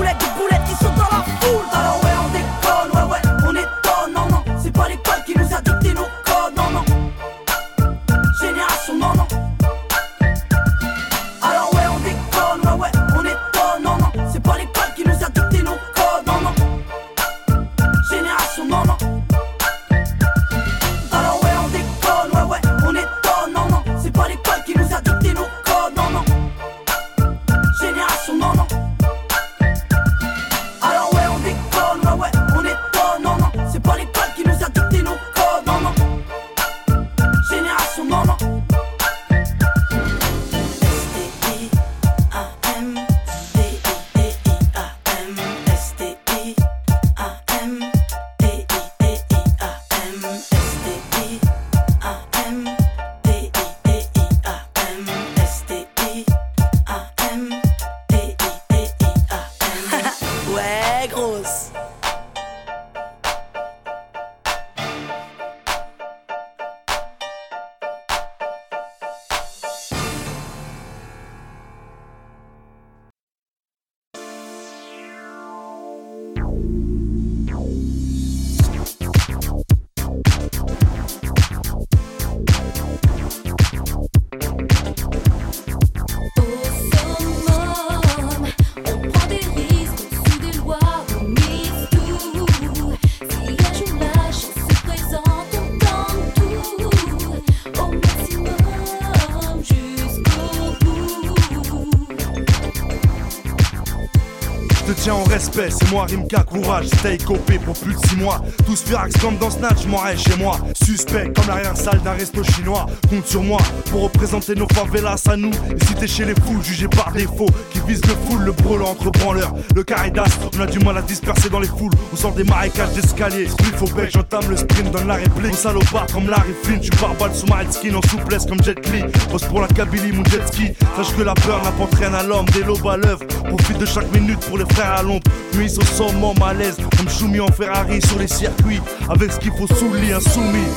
c'est 105.57 105.91
moi 105.91 106.05
Rimka, 106.05 106.43
courage, 106.43 106.87
stay 106.87 107.17
copé 107.17 107.57
pour 107.57 107.75
plus 107.75 107.95
de 107.95 107.99
6 108.07 108.15
mois. 108.17 108.41
Tous 108.65 108.83
furax 108.83 109.17
comme 109.19 109.37
dans 109.37 109.49
Snatch, 109.49 109.87
m'aurais 109.87 110.15
chez 110.15 110.35
moi. 110.37 110.59
Suspect 110.87 111.33
comme 111.35 111.47
l'arrière-salle 111.47 112.01
d'un 112.01 112.13
resto 112.13 112.41
chinois. 112.45 112.85
Compte 113.09 113.27
sur 113.27 113.43
moi 113.43 113.59
pour 113.91 114.03
représenter 114.03 114.55
nos 114.55 114.67
favelas 114.73 115.21
à 115.27 115.35
nous. 115.35 115.49
Et 115.49 115.85
si 115.85 115.93
t'es 115.95 116.07
chez 116.07 116.23
les 116.23 116.33
fous, 116.33 116.63
jugé 116.63 116.87
par 116.87 117.11
défaut, 117.11 117.49
qui 117.71 117.81
vise 117.85 118.01
le 118.05 118.13
full, 118.25 118.45
le 118.45 118.53
brûlant 118.53 118.91
entre 118.91 119.11
branleurs. 119.11 119.53
Le 119.75 119.83
caridas, 119.83 120.23
on 120.55 120.61
a 120.61 120.65
du 120.65 120.79
mal 120.79 120.97
à 120.97 121.01
disperser 121.01 121.49
dans 121.49 121.59
les 121.59 121.67
foules. 121.67 121.91
On 122.13 122.15
sort 122.15 122.31
des 122.31 122.45
marécages 122.45 122.93
d'escalier. 122.93 123.49
Spliff 123.49 123.81
au 123.81 123.87
bec, 123.87 124.11
j'entame 124.13 124.49
le 124.49 124.55
sprint, 124.55 124.89
donne 124.91 125.07
la 125.07 125.15
réplique. 125.15 125.51
On 125.51 125.57
salopard 125.57 126.07
comme 126.07 126.29
Larry 126.29 126.53
Flynn, 126.63 126.79
tu 126.79 126.89
pars 126.91 127.13
balle 127.15 127.35
sous 127.35 127.47
ma 127.47 127.69
skin 127.69 127.93
en 127.93 128.01
souplesse 128.07 128.45
comme 128.45 128.63
Jet 128.63 128.79
Li. 128.93 129.03
Pose 129.29 129.43
pour 129.43 129.59
la 129.59 129.67
Kabylie, 129.67 130.13
mon 130.13 130.23
jet 130.23 130.47
ski. 130.47 130.67
Sache 130.95 131.13
que 131.17 131.21
la 131.21 131.33
peur 131.33 131.61
n'apporte 131.65 131.95
rien 131.95 132.13
à 132.13 132.23
l'homme, 132.23 132.45
des 132.53 132.63
lobes 132.63 132.87
à 132.87 132.95
l'œuvre. 132.95 133.25
Profite 133.49 133.77
de 133.77 133.85
chaque 133.85 134.09
minute 134.13 134.39
pour 134.39 134.57
les 134.57 134.65
frères 134.73 134.93
à 134.93 135.03
l'ombre. 135.03 135.29
Nuit 135.53 135.77
au 135.77 135.83
sommet, 135.83 136.33
malaise, 136.39 136.77
comme 136.95 137.09
Choumi 137.09 137.41
en 137.41 137.51
Ferrari 137.51 138.01
sur 138.07 138.19
les 138.19 138.29
circuits. 138.29 138.79
Avec 139.09 139.33
ce 139.33 139.39
qu'il 139.39 139.51
faut 139.51 139.67
sous 139.67 139.91
le 139.91 139.99
lit, 139.99 140.13
insoumis. 140.13 140.76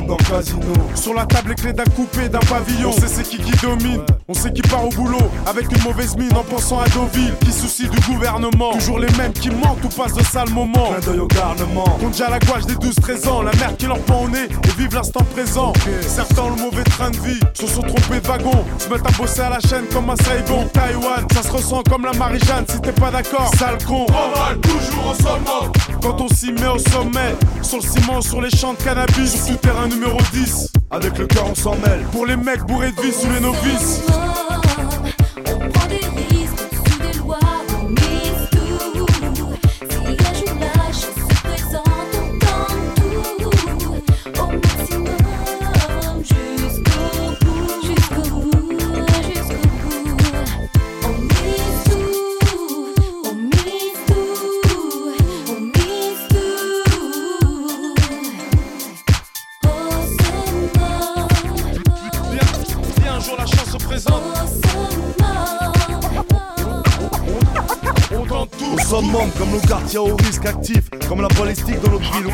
Comme 0.11 0.17
dans 0.17 0.35
le 0.35 0.43
casino. 0.43 0.73
Sur 0.95 1.13
la 1.13 1.25
table, 1.25 1.49
les 1.49 1.55
clés 1.55 1.73
d'un 1.73 1.85
coupé, 1.95 2.27
d'un 2.27 2.39
pavillon. 2.39 2.89
On 2.89 2.91
sait 2.91 3.07
c'est 3.07 3.23
qui 3.23 3.37
qui 3.37 3.51
domine. 3.65 4.01
On 4.27 4.33
sait 4.33 4.51
qui 4.51 4.61
part 4.61 4.85
au 4.85 4.89
boulot 4.89 5.31
avec 5.47 5.71
une 5.71 5.83
mauvaise 5.83 6.17
mine 6.17 6.35
en 6.35 6.43
pensant 6.43 6.79
à 6.79 6.87
Deauville. 6.89 7.33
Qui 7.39 7.51
soucie 7.51 7.87
du 7.87 7.99
gouvernement. 8.11 8.73
Toujours 8.73 8.99
les 8.99 9.11
mêmes 9.17 9.31
qui 9.33 9.49
mentent 9.49 9.83
ou 9.83 9.89
passent 9.89 10.13
de 10.13 10.23
sales 10.23 10.49
moments. 10.49 10.89
Clin 10.89 11.11
d'œil 11.11 11.19
au 11.19 11.27
garnement. 11.27 11.97
Compte 11.99 12.11
déjà 12.11 12.29
la 12.29 12.39
gouache 12.39 12.65
des 12.65 12.75
12-13 12.75 13.29
ans. 13.29 13.41
La 13.41 13.53
mère 13.53 13.75
qui 13.77 13.85
leur 13.85 13.99
pend 13.99 14.23
au 14.25 14.29
nez 14.29 14.45
et 14.45 14.71
vive 14.77 14.93
l'instant 14.93 15.23
présent. 15.33 15.71
Certains 16.01 16.41
ont 16.41 16.55
le 16.55 16.61
mauvais 16.61 16.83
train 16.83 17.11
de 17.11 17.17
vie, 17.17 17.39
se 17.53 17.67
sont 17.67 17.81
trompés 17.81 18.19
de 18.19 18.27
wagon. 18.27 18.65
Se 18.79 18.89
mettent 18.89 19.07
à 19.07 19.11
bosser 19.11 19.41
à 19.41 19.49
la 19.49 19.59
chaîne 19.59 19.85
comme 19.93 20.09
un 20.09 20.15
Saigon. 20.17 20.67
Taïwan, 20.73 21.25
ça 21.33 21.43
se 21.43 21.51
ressent 21.51 21.83
comme 21.89 22.03
la 22.05 22.13
Marie-Jeanne. 22.13 22.65
Si 22.67 22.81
t'es 22.81 22.91
pas 22.91 23.11
d'accord, 23.11 23.49
sale 23.57 23.77
con. 23.87 24.05
toujours 24.61 25.11
au 25.11 25.23
sommet. 25.23 25.71
Quand 26.01 26.19
on 26.19 26.27
s'y 26.27 26.51
met 26.51 26.67
au 26.67 26.79
sommet, 26.79 27.35
sur 27.61 27.77
le 27.77 27.83
ciment, 27.83 28.21
sur 28.21 28.41
les 28.41 28.49
champs 28.49 28.73
de 28.73 28.83
cannabis, 28.83 29.45
sur 29.45 29.55
tout 29.55 29.67
terrain 29.67 29.87
numéro 30.01 30.19
10. 30.33 30.71
Avec 30.89 31.17
le 31.17 31.27
cœur, 31.27 31.45
on 31.47 31.55
s'en 31.55 31.75
mêle. 31.75 32.03
Pour 32.11 32.25
les 32.25 32.35
mecs 32.35 32.63
bourrés 32.63 32.91
de 32.91 33.01
vie 33.01 33.11
sous 33.11 33.29
les 33.29 33.39
novices. 33.39 34.01
Au 70.43 70.47
actif, 70.47 70.89
comme 71.07 71.21
la 71.21 71.27
balistique 71.29 71.79
dans 71.81 71.91
notre 71.91 72.11
ville. 72.13 72.33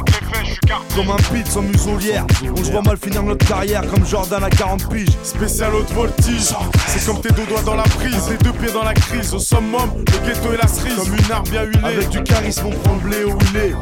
Comme 0.95 1.09
un 1.09 1.15
pit 1.33 1.47
sans 1.47 1.61
muselière. 1.61 2.25
On 2.55 2.63
se 2.63 2.71
voit 2.71 2.81
mal 2.81 2.97
finir 2.97 3.23
notre 3.23 3.45
carrière 3.45 3.85
comme 3.87 4.05
Jordan 4.05 4.43
à 4.43 4.49
40 4.49 4.89
piges. 4.89 5.09
Spécial 5.23 5.73
haute 5.75 5.91
voltige. 5.91 6.53
C'est 6.87 7.05
comme 7.05 7.21
tes 7.21 7.31
deux 7.31 7.45
doigts 7.45 7.61
dans 7.63 7.75
la 7.75 7.83
prise, 7.83 8.17
tes 8.27 8.43
deux 8.43 8.53
pieds 8.53 8.71
dans 8.71 8.83
la 8.83 8.93
crise. 8.93 9.33
Au 9.33 9.39
summum, 9.39 9.91
le 9.97 10.27
ghetto 10.27 10.53
et 10.53 10.57
la 10.57 10.67
cerise. 10.67 10.95
Comme 10.95 11.15
une 11.15 11.31
arme 11.31 11.47
bien 11.49 11.63
huilée. 11.63 11.83
Avec 11.83 12.09
du 12.09 12.23
charisme, 12.23 12.67
on 12.67 12.71
prend 12.71 12.93
le 12.95 12.99
blé 13.01 13.23
où 13.23 13.37
il 13.53 13.75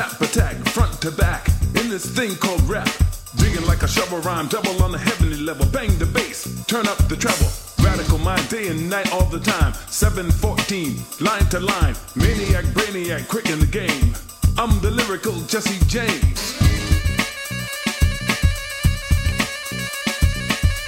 snap 0.00 0.20
attack 0.22 0.56
front 0.68 1.02
to 1.02 1.10
back 1.10 1.46
in 1.74 1.90
this 1.90 2.06
thing 2.06 2.34
called 2.36 2.62
rap. 2.62 2.88
Digging 3.36 3.66
like 3.66 3.82
a 3.82 3.88
shovel 3.88 4.18
rhyme, 4.20 4.48
double 4.48 4.82
on 4.82 4.92
the 4.92 4.98
heavenly 4.98 5.36
level. 5.36 5.66
Bang 5.66 5.90
the 5.98 6.06
bass, 6.06 6.64
turn 6.64 6.88
up 6.88 6.96
the 7.08 7.16
treble. 7.16 7.50
Radical 7.84 8.16
mind, 8.18 8.48
day 8.48 8.68
and 8.68 8.88
night, 8.88 9.12
all 9.12 9.26
the 9.26 9.40
time. 9.40 9.74
714, 9.88 10.96
line 11.20 11.46
to 11.50 11.60
line. 11.60 11.94
Maniac, 12.14 12.64
brainiac, 12.76 13.28
quick 13.28 13.50
in 13.50 13.60
the 13.60 13.66
game. 13.66 14.14
I'm 14.56 14.80
the 14.80 14.90
lyrical 14.90 15.34
Jesse 15.42 15.78
James. 15.86 16.56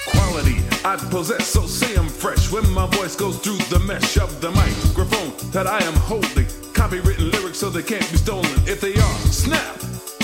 Quality 0.06 0.56
I 0.86 0.96
possess, 1.10 1.46
so 1.48 1.66
say 1.66 1.94
I'm 1.96 2.08
fresh 2.08 2.50
when 2.50 2.68
my 2.70 2.86
voice 2.86 3.14
goes 3.14 3.36
through 3.38 3.58
the 3.68 3.80
mesh 3.80 4.16
of 4.16 4.40
the 4.40 4.50
microphone 4.52 5.50
that 5.50 5.66
I 5.66 5.84
am 5.84 5.94
holding. 5.94 6.61
Copywritten 6.82 7.30
lyrics 7.30 7.58
so 7.58 7.70
they 7.70 7.80
can't 7.80 8.10
be 8.10 8.16
stolen. 8.16 8.50
If 8.66 8.80
they 8.80 8.94
are, 8.94 9.18
snap! 9.30 9.78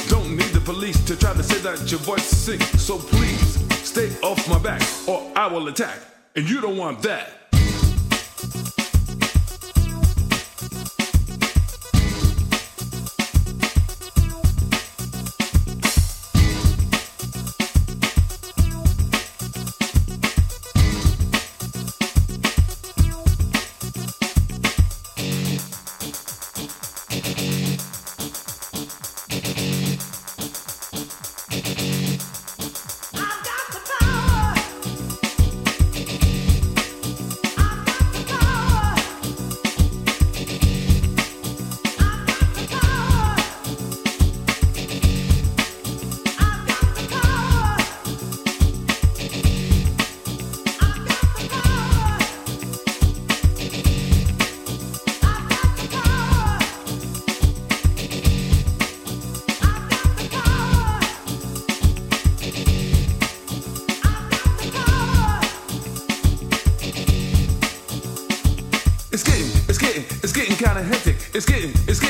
Don't 0.08 0.30
need 0.30 0.50
the 0.52 0.60
police 0.60 1.00
to 1.04 1.14
try 1.14 1.32
to 1.32 1.42
say 1.44 1.60
that 1.60 1.88
your 1.88 2.00
voice 2.00 2.24
sinks. 2.24 2.82
So 2.82 2.98
please, 2.98 3.62
stay 3.86 4.10
off 4.24 4.48
my 4.48 4.58
back 4.58 4.82
or 5.06 5.22
I 5.36 5.46
will 5.46 5.68
attack. 5.68 6.00
And 6.34 6.50
you 6.50 6.60
don't 6.60 6.76
want 6.76 7.00
that. 7.02 7.37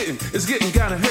Getting, 0.08 0.34
it's 0.34 0.46
getting, 0.46 0.68
it's 0.68 1.07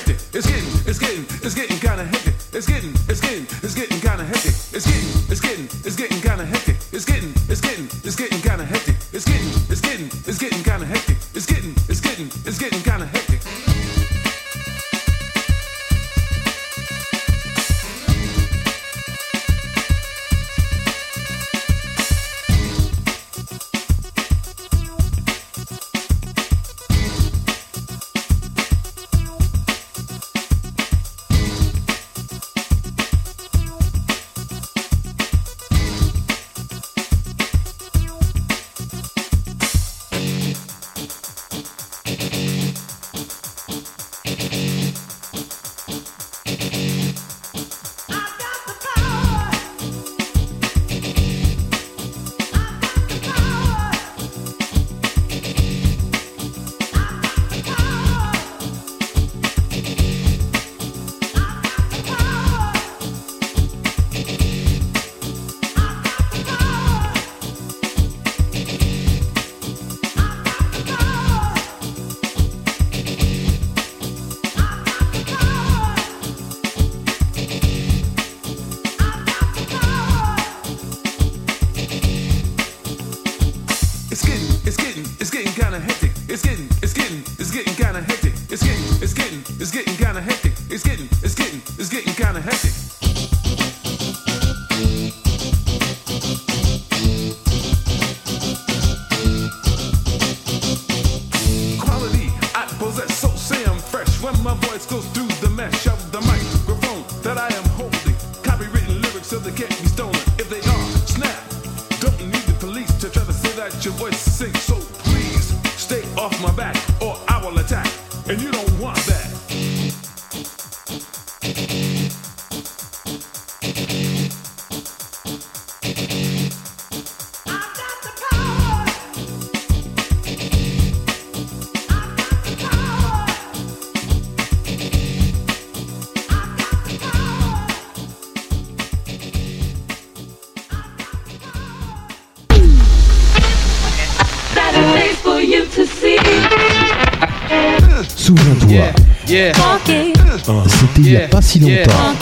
C'était 149.37 150.97
il 150.97 151.03
n'y 151.03 151.15
a 151.15 151.27
pas 151.27 151.41
si 151.43 151.59
longtemps. 151.59 152.15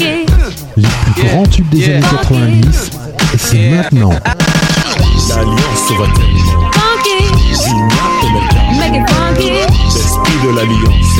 Les 0.75 0.87
plus 1.13 1.23
grands 1.23 1.45
tubes 1.45 1.69
des 1.69 1.85
années 1.85 2.01
90, 2.01 2.91
et 3.33 3.37
c'est 3.37 3.69
maintenant. 3.69 4.09
L'Alliance 5.29 5.91
va 5.97 6.07
L'esprit 9.93 10.39
de 10.43 10.49
l'Alliance. 10.55 11.15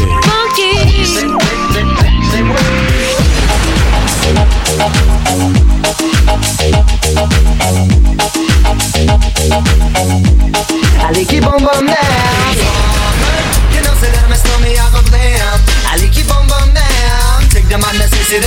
Allez 11.08 11.26
qui 11.26 11.40
bom 11.40 11.52
Radio, 18.28 18.42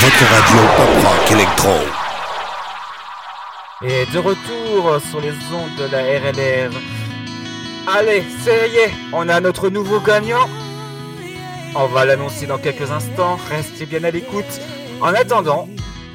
votre 0.00 0.24
radio 0.24 0.60
pop 0.74 0.88
rock. 1.04 1.28
Et 3.82 4.06
de 4.06 4.18
retour 4.18 5.00
sur 5.10 5.20
les 5.20 5.32
ondes 5.52 5.76
de 5.78 5.84
la 5.92 5.98
RLR. 5.98 6.70
Allez, 7.94 8.24
ça 8.42 8.66
y 8.68 8.76
est, 8.76 8.90
on 9.12 9.28
a 9.28 9.38
notre 9.40 9.68
nouveau 9.68 10.00
gagnant. 10.00 10.48
On 11.74 11.86
va 11.88 12.06
l'annoncer 12.06 12.46
dans 12.46 12.56
quelques 12.56 12.90
instants. 12.90 13.38
Restez 13.50 13.84
bien 13.84 14.02
à 14.02 14.10
l'écoute. 14.10 14.62
En 15.02 15.12
attendant, 15.12 15.68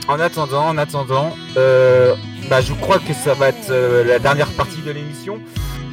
en 0.07 0.19
attendant, 0.19 0.69
en 0.69 0.79
attendant, 0.79 1.35
euh, 1.55 2.15
bah, 2.49 2.61
je 2.61 2.73
crois 2.73 2.97
que 2.97 3.13
ça 3.13 3.35
va 3.35 3.49
être 3.49 3.69
euh, 3.69 4.03
la 4.03 4.17
dernière 4.17 4.49
partie 4.53 4.81
de 4.81 4.89
l'émission. 4.91 5.39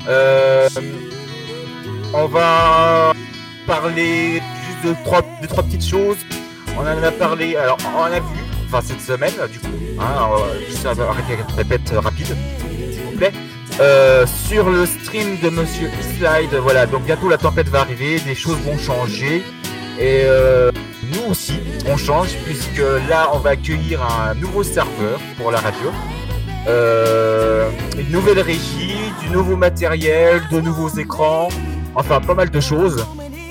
Euh, 0.09 0.69
on 2.13 2.27
va 2.27 3.13
parler 3.67 4.43
juste 4.67 4.85
de 4.85 5.05
trois, 5.05 5.23
de 5.43 5.47
trois 5.47 5.63
petites 5.63 5.87
choses. 5.87 6.19
On 6.77 6.81
en 6.81 7.03
a 7.03 7.11
parlé, 7.11 7.57
alors 7.57 7.79
on 7.97 8.03
a 8.05 8.21
vu, 8.21 8.41
enfin 8.67 8.81
cette 8.83 9.01
semaine 9.01 9.33
du 9.51 9.59
coup, 9.59 9.67
hein, 9.99 10.29
euh, 10.33 10.67
juste 10.69 10.87
un 10.87 10.99
un 10.99 11.57
répète 11.57 11.91
rapide, 11.97 12.35
s'il 12.91 13.03
vous 13.03 13.17
plaît. 13.17 13.33
Euh, 13.81 14.27
sur 14.49 14.69
le 14.69 14.85
stream 14.85 15.39
de 15.43 15.49
Monsieur 15.49 15.91
Slide, 16.19 16.55
voilà, 16.61 16.87
donc 16.87 17.05
bientôt 17.05 17.29
la 17.29 17.39
tempête 17.39 17.69
va 17.69 17.81
arriver, 17.81 18.21
des 18.21 18.35
choses 18.35 18.59
vont 18.59 18.79
changer. 18.79 19.43
Et 19.99 20.23
euh, 20.25 20.71
nous 21.13 21.31
aussi, 21.31 21.55
on 21.87 21.97
change, 21.97 22.31
puisque 22.45 22.83
là, 23.09 23.31
on 23.33 23.39
va 23.39 23.51
accueillir 23.51 24.03
un 24.03 24.35
nouveau 24.35 24.63
serveur 24.63 25.19
pour 25.39 25.51
la 25.51 25.61
radio. 25.61 25.91
Euh, 26.69 27.71
une 27.99 28.11
nouvelle 28.11 28.41
régie, 28.41 29.13
du 29.23 29.31
nouveau 29.31 29.57
matériel, 29.57 30.43
de 30.51 30.61
nouveaux 30.61 30.91
écrans, 30.91 31.49
enfin 31.95 32.21
pas 32.21 32.35
mal 32.35 32.51
de 32.51 32.61
choses. 32.61 33.05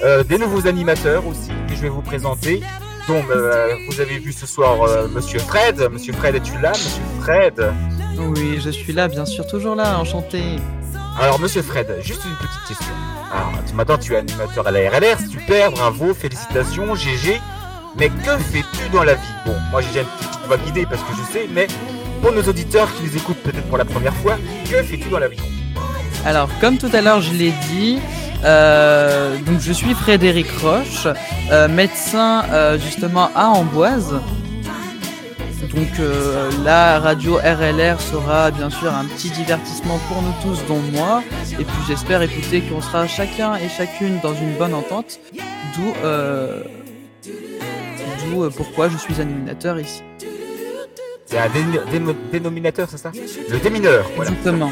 Euh, 0.03 0.23
des 0.23 0.37
nouveaux 0.37 0.65
animateurs 0.67 1.25
aussi 1.27 1.49
que 1.67 1.75
je 1.75 1.81
vais 1.81 1.89
vous 1.89 2.01
présenter. 2.01 2.61
Donc, 3.07 3.25
euh, 3.31 3.73
vous 3.89 3.99
avez 4.01 4.17
vu 4.19 4.31
ce 4.31 4.45
soir 4.45 4.81
euh, 4.83 5.07
Monsieur 5.09 5.39
Fred. 5.39 5.89
Monsieur 5.91 6.13
Fred, 6.13 6.35
es-tu 6.35 6.57
là, 6.59 6.69
Monsieur 6.71 7.01
Fred? 7.21 7.73
Oui, 8.17 8.59
je 8.63 8.69
suis 8.69 8.93
là, 8.93 9.07
bien 9.07 9.25
sûr, 9.25 9.45
toujours 9.47 9.75
là, 9.75 9.97
enchanté. 9.99 10.41
Alors, 11.19 11.39
Monsieur 11.39 11.61
Fred, 11.63 11.87
juste 12.01 12.21
une 12.23 12.35
petite 12.35 12.67
question. 12.67 12.93
Alors, 13.33 13.51
tu- 13.67 13.73
maintenant, 13.73 13.97
tu 13.97 14.13
es 14.13 14.17
animateur 14.17 14.65
à 14.67 14.71
la 14.71 14.79
RLR, 14.89 15.17
super, 15.29 15.71
bravo, 15.71 16.13
félicitations, 16.13 16.95
GG. 16.95 17.41
Mais 17.97 18.09
que 18.09 18.37
fais-tu 18.37 18.89
dans 18.93 19.03
la 19.03 19.15
vie? 19.15 19.21
Bon, 19.45 19.55
moi 19.71 19.81
j'ai 19.81 19.87
déjà 19.87 20.01
une 20.01 20.07
petite 20.27 20.45
voix 20.47 20.57
guidée 20.57 20.85
parce 20.85 21.01
que 21.01 21.07
je 21.17 21.33
sais, 21.33 21.49
mais 21.51 21.67
pour 22.21 22.31
nos 22.31 22.43
auditeurs 22.43 22.87
qui 22.95 23.03
nous 23.03 23.17
écoutent 23.17 23.41
peut-être 23.43 23.67
pour 23.67 23.77
la 23.79 23.85
première 23.85 24.13
fois, 24.17 24.35
que 24.69 24.83
fais-tu 24.83 25.09
dans 25.09 25.17
la 25.19 25.27
vie? 25.27 25.39
Alors, 26.25 26.47
comme 26.61 26.77
tout 26.77 26.89
à 26.93 27.01
l'heure, 27.01 27.19
je 27.21 27.33
l'ai 27.33 27.51
dit, 27.71 27.99
euh, 28.43 29.37
donc 29.45 29.59
je 29.59 29.71
suis 29.73 29.93
Frédéric 29.93 30.47
Roche, 30.61 31.07
euh, 31.51 31.67
médecin 31.67 32.43
euh, 32.51 32.77
justement 32.79 33.29
à 33.35 33.47
Amboise. 33.47 34.15
Donc 35.75 35.87
la 36.65 36.99
radio 36.99 37.35
RLR 37.35 38.01
sera 38.01 38.49
bien 38.49 38.69
sûr 38.71 38.91
un 38.93 39.05
petit 39.05 39.29
divertissement 39.29 39.99
pour 40.07 40.21
nous 40.21 40.33
tous, 40.41 40.65
dont 40.67 40.79
moi. 40.93 41.21
Et 41.53 41.63
puis 41.63 41.77
j'espère 41.87 42.21
écouter 42.23 42.61
qu'on 42.61 42.81
sera 42.81 43.05
chacun 43.07 43.55
et 43.55 43.69
chacune 43.69 44.19
dans 44.23 44.33
une 44.33 44.53
bonne 44.57 44.73
entente. 44.73 45.19
D'où 45.75 45.93
d'où, 48.31 48.49
pourquoi 48.51 48.89
je 48.89 48.97
suis 48.97 49.21
animateur 49.21 49.79
ici. 49.79 50.01
C'est 51.25 51.37
un 51.37 51.49
dé- 51.49 52.09
dénominateur, 52.31 52.87
c'est 52.89 52.97
ça? 52.97 53.11
Le 53.49 53.59
démineur, 53.59 54.09
voilà. 54.15 54.31
Exactement. 54.31 54.71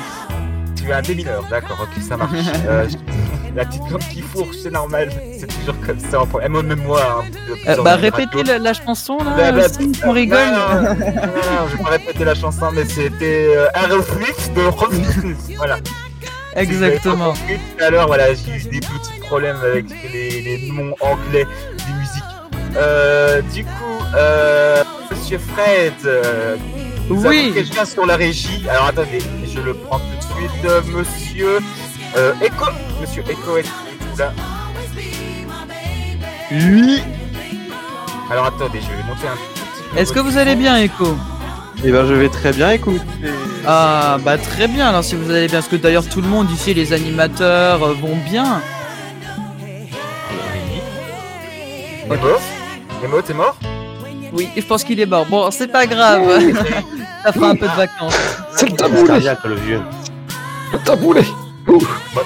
suis 0.76 0.92
un 0.92 1.02
démineur, 1.04 1.44
d'accord, 1.50 1.78
ok, 1.84 2.02
ça 2.02 2.18
marche. 2.18 2.32
Euh, 3.58 3.64
la 3.64 3.66
petite 3.66 3.90
lampe 3.90 4.08
qui 4.10 4.22
fourche, 4.22 4.56
c'est 4.64 4.72
normal, 4.72 5.10
c'est 5.40 5.48
toujours 5.48 5.76
comme 5.86 6.00
ça. 6.00 6.19
Même 6.48 6.61
même 6.61 6.84
moi. 6.84 7.24
hein, 7.26 7.32
Euh, 7.68 7.82
bah 7.84 7.95
répétez 7.95 8.44
la, 8.44 8.58
la 8.60 8.74
chanson 8.74 9.18
là, 9.18 9.34
Bah, 9.38 9.52
bah, 9.52 9.66
euh, 9.80 9.92
qu'on 10.03 10.11
rigole. 10.11 10.38
Non, 10.40 10.84
non, 10.84 10.90
non, 10.90 11.68
je 11.72 11.77
vais 11.77 11.84
pas 11.84 11.90
répéter 11.90 12.24
la 12.26 12.36
chanson, 12.36 12.68
mais 12.74 12.86
c'était 12.86 13.56
euh, 13.56 13.68
un 13.74 13.88
reflux 13.95 14.34
de 14.56 14.61
reflux. 14.64 15.36
Voilà. 15.58 15.77
Exactement. 16.56 17.34
Si 17.36 17.42
vous 17.42 17.48
compris 17.48 17.60
Tout 17.77 17.84
à 17.84 17.90
l'heure, 17.90 18.08
voilà, 18.08 18.34
j'ai 18.34 18.52
eu 18.56 18.64
des 18.64 18.80
petits 18.80 19.19
problèmes 19.22 19.58
avec 19.64 19.86
les, 20.14 20.42
les 20.42 20.72
noms 20.72 20.94
anglais 21.02 21.45
des 21.77 21.94
musiques. 22.00 22.24
Euh, 22.76 23.42
du 23.53 23.64
coup, 23.64 24.03
euh, 24.16 24.84
Monsieur 25.11 25.40
Fred, 25.40 25.94
euh, 26.06 26.56
nous 27.10 27.26
Oui. 27.26 27.52
quelqu'un 27.53 27.86
sur 27.86 28.06
la 28.06 28.16
régie. 28.16 28.66
Alors 28.69 28.86
attendez, 28.88 29.19
je 29.52 29.60
le 29.60 29.74
prends 29.74 30.00
tout 30.00 30.06
de 30.06 30.24
suite. 30.48 30.66
Euh, 30.66 30.82
Monsieur 30.94 31.60
euh, 32.16 32.34
Echo, 32.42 32.66
Monsieur 33.02 33.24
Echo, 33.30 33.58
est 33.58 33.66
là 34.18 34.34
Oui. 36.52 37.02
Alors 38.32 38.45
attendez, 38.45 38.80
je 38.82 38.88
vais 38.88 39.03
monter 39.03 39.27
un 39.27 39.36
petit 39.36 39.84
peu 39.92 40.00
Est-ce 40.00 40.14
que 40.14 40.19
vous 40.19 40.38
allez 40.38 40.56
bien, 40.56 40.77
Echo? 40.77 41.18
Eh 41.84 41.92
ben 41.92 42.08
je 42.08 42.14
vais 42.14 42.30
très 42.30 42.52
bien, 42.53 42.72
écoute. 42.72 43.02
Ah 43.66 44.18
bah 44.24 44.38
très 44.38 44.68
bien 44.68 44.88
alors 44.88 45.03
si 45.03 45.16
vous 45.16 45.30
allez 45.30 45.48
bien 45.48 45.60
parce 45.60 45.68
que 45.68 45.76
d'ailleurs 45.76 46.08
tout 46.08 46.22
le 46.22 46.27
monde 46.27 46.50
ici 46.50 46.74
les 46.74 46.94
animateurs 46.94 47.84
euh, 47.84 47.94
vont 47.94 48.16
bien. 48.16 48.61
Nemo? 52.10 52.27
Nemo, 53.03 53.22
t'es 53.22 53.34
mort? 53.34 53.58
Oui, 54.34 54.50
je 54.56 54.61
pense 54.61 54.84
qu'il 54.84 55.00
est 55.00 55.06
mort. 55.06 55.26
Bon, 55.26 55.52
c'est 55.52 55.68
pas 55.68 55.86
grave. 55.86 56.24
Ça 57.24 57.34
fera 57.34 57.50
un 57.50 57.56
peu 57.56 57.68
de 57.68 57.76
vacances. 57.76 58.18
C'est 58.56 58.69
le 58.69 58.76
taboulé. 58.76 59.19
le 59.45 59.56
vieux. 59.56 59.82
Le 60.74 60.80
taboulé. 60.80 61.22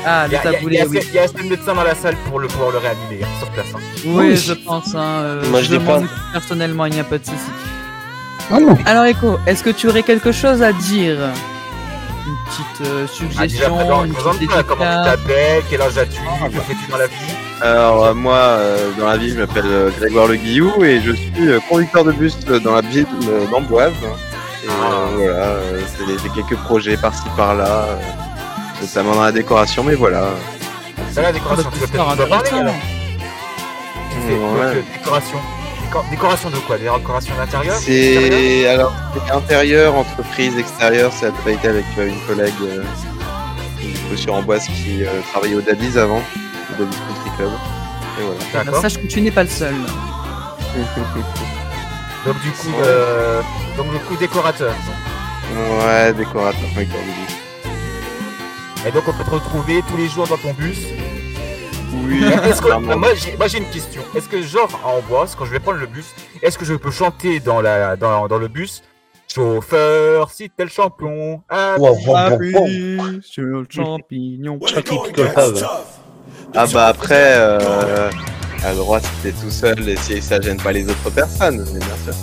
Ah, 0.05 0.27
le 0.27 0.37
taboulé, 0.37 0.75
il 0.75 0.79
y 0.79 0.81
a- 0.81 0.85
oui. 0.87 0.99
Il 1.09 1.13
y 1.15 1.19
a 1.19 1.23
assez 1.23 1.33
de 1.33 1.43
médecins 1.49 1.73
dans 1.73 1.83
la 1.83 1.95
salle 1.95 2.15
pour 2.29 2.39
le, 2.39 2.47
pour 2.47 2.71
le 2.71 2.77
réanimer, 2.77 3.23
hein, 3.23 3.27
sur 3.39 3.47
place. 3.49 3.65
hein. 3.75 3.79
Oui, 4.05 4.35
je 4.35 4.53
pense. 4.53 4.93
Hein, 4.95 4.99
euh, 5.23 5.43
Moi, 5.49 5.61
je 5.61 5.73
je 5.73 5.77
pas. 5.77 6.01
personnellement, 6.31 6.85
il 6.85 6.93
n'y 6.93 6.99
a 6.99 7.03
pas 7.03 7.17
de 7.17 7.25
souci. 7.25 7.37
Ah 8.51 8.59
non. 8.59 8.77
Alors, 8.85 9.05
Echo, 9.05 9.39
est-ce 9.47 9.63
que 9.63 9.69
tu 9.69 9.87
aurais 9.89 10.03
quelque 10.03 10.31
chose 10.31 10.61
à 10.61 10.71
dire? 10.73 11.17
Une 12.27 12.35
petite 12.45 12.87
euh, 12.87 13.07
Ah, 13.37 13.47
déjà, 13.47 13.65
suggestion, 13.65 14.05
une 14.05 14.13
petite 14.13 14.21
comment 14.23 14.33
tu 14.33 14.39
dédicace 14.39 15.05
t'appelles, 15.05 15.63
quel 15.69 15.81
âge 15.81 15.97
as-tu, 15.97 16.19
que 16.21 16.59
fais-tu 16.61 16.91
dans 16.91 16.97
la 16.97 17.07
vie? 17.07 17.13
Alors 17.61 18.05
euh, 18.05 18.13
moi, 18.13 18.35
euh, 18.35 18.91
dans 18.97 19.07
la 19.07 19.17
vie, 19.17 19.29
je 19.31 19.39
m'appelle 19.39 19.65
euh, 19.65 19.89
Grégoire 19.99 20.27
Le 20.27 20.35
Guillou 20.35 20.83
et 20.83 21.01
je 21.01 21.11
suis 21.13 21.31
euh, 21.47 21.59
conducteur 21.67 22.03
de 22.03 22.11
bus 22.11 22.37
euh, 22.49 22.59
dans 22.59 22.73
la 22.75 22.81
ville 22.81 23.07
euh, 23.27 23.45
d'Amboise. 23.47 23.91
Et 24.63 24.67
euh, 24.67 24.71
voilà, 25.15 25.33
euh, 25.33 25.81
c'est 26.23 26.29
quelques 26.33 26.59
projets 26.61 26.95
par-ci 26.97 27.23
par-là, 27.35 27.65
euh, 27.67 27.95
notamment 28.81 29.15
dans 29.15 29.23
la 29.23 29.31
décoration, 29.31 29.83
mais 29.83 29.95
voilà. 29.95 30.29
Ça, 31.11 31.21
la 31.21 31.31
décoration, 31.31 31.69
tu 31.71 31.79
peut-être 31.79 31.91
parler 31.93 32.23
alors 32.23 32.73
Tu 34.11 34.17
fais 34.27 34.35
donc, 34.35 34.55
Ouais. 34.57 34.65
euh, 34.65 34.81
décoration. 34.97 35.37
Décor- 35.89 36.09
décoration 36.09 36.49
de 36.49 36.57
quoi? 36.57 36.77
Des 36.77 36.83
décorations 36.89 37.35
d'intérieur? 37.37 37.75
C'est 37.77 38.67
alors 38.67 38.93
intérieur, 39.33 39.95
entreprise, 39.95 40.57
extérieur, 40.57 41.11
c'est 41.13 41.25
la 41.27 41.31
totalité 41.31 41.67
avec 41.67 41.85
euh, 41.97 42.07
une 42.07 42.19
collègue 42.21 42.53
euh, 42.63 42.83
sur 44.15 44.33
Amboise 44.33 44.65
qui 44.67 45.03
euh, 45.03 45.07
travaillait 45.31 45.55
au 45.55 45.61
Dadis 45.61 45.97
avant, 45.97 46.17
au 46.19 46.73
Dadis 46.83 46.97
Country 46.97 47.31
Club. 47.37 47.49
Et 48.19 48.23
voilà. 48.53 48.71
Bah, 48.71 48.81
Sache 48.81 48.97
que 48.97 49.07
tu 49.07 49.21
n'es 49.21 49.31
pas 49.31 49.43
le 49.43 49.49
seul. 49.49 49.75
Donc 52.25 52.39
du 52.41 52.51
coup, 52.51 52.69
euh, 52.85 53.41
donc 53.75 53.91
du 53.91 53.97
coup 53.99 54.15
décorateur. 54.15 54.73
Ouais, 55.55 56.13
décorateur. 56.13 56.61
Et 58.85 58.91
donc 58.91 59.03
on 59.07 59.13
peut 59.13 59.23
te 59.23 59.29
retrouver 59.29 59.81
tous 59.87 59.97
les 59.97 60.07
jours 60.07 60.27
dans 60.27 60.37
ton 60.37 60.53
bus. 60.53 60.79
Oui. 61.93 62.23
Est-ce 62.43 62.61
que, 62.61 62.95
moi 62.95 63.47
j'ai 63.47 63.57
une 63.59 63.69
question. 63.69 64.01
Est-ce 64.15 64.27
que 64.27 64.41
genre 64.41 64.69
à 64.83 64.89
Amboise, 64.89 65.35
quand 65.35 65.45
je 65.45 65.51
vais 65.51 65.59
prendre 65.59 65.79
le 65.79 65.87
bus, 65.87 66.05
est-ce 66.41 66.57
que 66.57 66.65
je 66.65 66.73
peux 66.73 66.91
chanter 66.91 67.39
dans 67.39 67.61
la 67.61 67.95
dans, 67.95 68.27
dans 68.27 68.37
le 68.37 68.47
bus? 68.47 68.81
Chauffeur, 69.33 70.29
si 70.29 70.49
t'es 70.49 70.63
le 70.63 70.69
champion, 70.69 71.41
appuie 71.49 72.53
sur 73.23 73.43
le 73.43 73.65
champignon. 73.69 74.59
Ah 76.53 76.65
bah 76.73 76.87
après, 76.87 77.35
euh, 77.37 78.09
à 78.63 78.71
le 78.71 78.77
droit 78.77 78.99
si 78.99 79.09
t'es 79.23 79.31
tout 79.31 79.49
seul 79.49 79.87
et 79.87 79.95
si 79.95 80.21
ça 80.21 80.41
gêne 80.41 80.61
pas 80.61 80.73
les 80.73 80.83
autres 80.89 81.09
personnes, 81.11 81.65
mais 81.73 81.79
bien 81.79 81.97
sûr. 82.03 82.13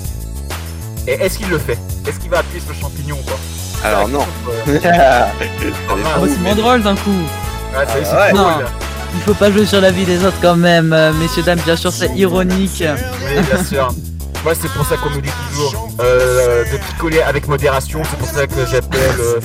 Et 1.07 1.13
est-ce 1.13 1.39
qu'il 1.39 1.49
le 1.49 1.59
fait? 1.59 1.79
Est-ce 2.07 2.21
qu'il 2.21 2.29
va 2.31 2.41
appuyer 2.41 2.61
sur 2.61 2.75
le 2.75 2.79
champignon 2.79 3.17
ou 3.19 3.25
pas? 3.31 3.39
Alors 3.85 4.09
non. 4.09 4.25
Euh, 4.69 4.79
Ah 4.85 5.29
bah, 6.21 6.27
c'est 6.29 6.39
moins 6.41 6.55
drôle 6.55 6.83
d'un 6.83 6.95
coup. 6.97 7.11
Ah, 7.77 7.81
c'est- 7.87 8.05
c'est 8.05 8.13
ouais. 8.15 8.31
cool. 8.31 8.39
Non, 8.41 8.49
il 9.15 9.21
faut 9.23 9.35
pas 9.35 9.51
jouer 9.51 9.67
sur 9.67 9.81
la 9.81 9.91
vie 9.91 10.05
des 10.05 10.25
autres 10.25 10.37
quand 10.43 10.57
même, 10.57 10.93
euh, 10.93 11.13
messieurs 11.15 11.43
dames. 11.43 11.61
Bien 11.65 11.77
sûr, 11.77 11.93
c'est 11.93 12.11
ironique. 12.17 12.83
Oui, 12.83 13.43
bien 13.53 13.65
sûr. 13.65 13.89
Moi, 14.45 14.53
c'est 14.61 14.71
pour 14.73 14.87
ça 14.87 14.97
qu'on 14.97 15.11
me 15.11 15.21
dit 15.21 15.31
toujours 15.53 15.89
euh, 16.01 16.65
de 16.65 16.77
picoler 16.79 17.23
avec 17.23 17.49
modération. 17.49 18.03
C'est 18.09 18.19
pour 18.19 18.29
ça 18.29 18.47
que 18.47 18.67
j'appelle. 18.71 19.01
euh, 19.21 19.41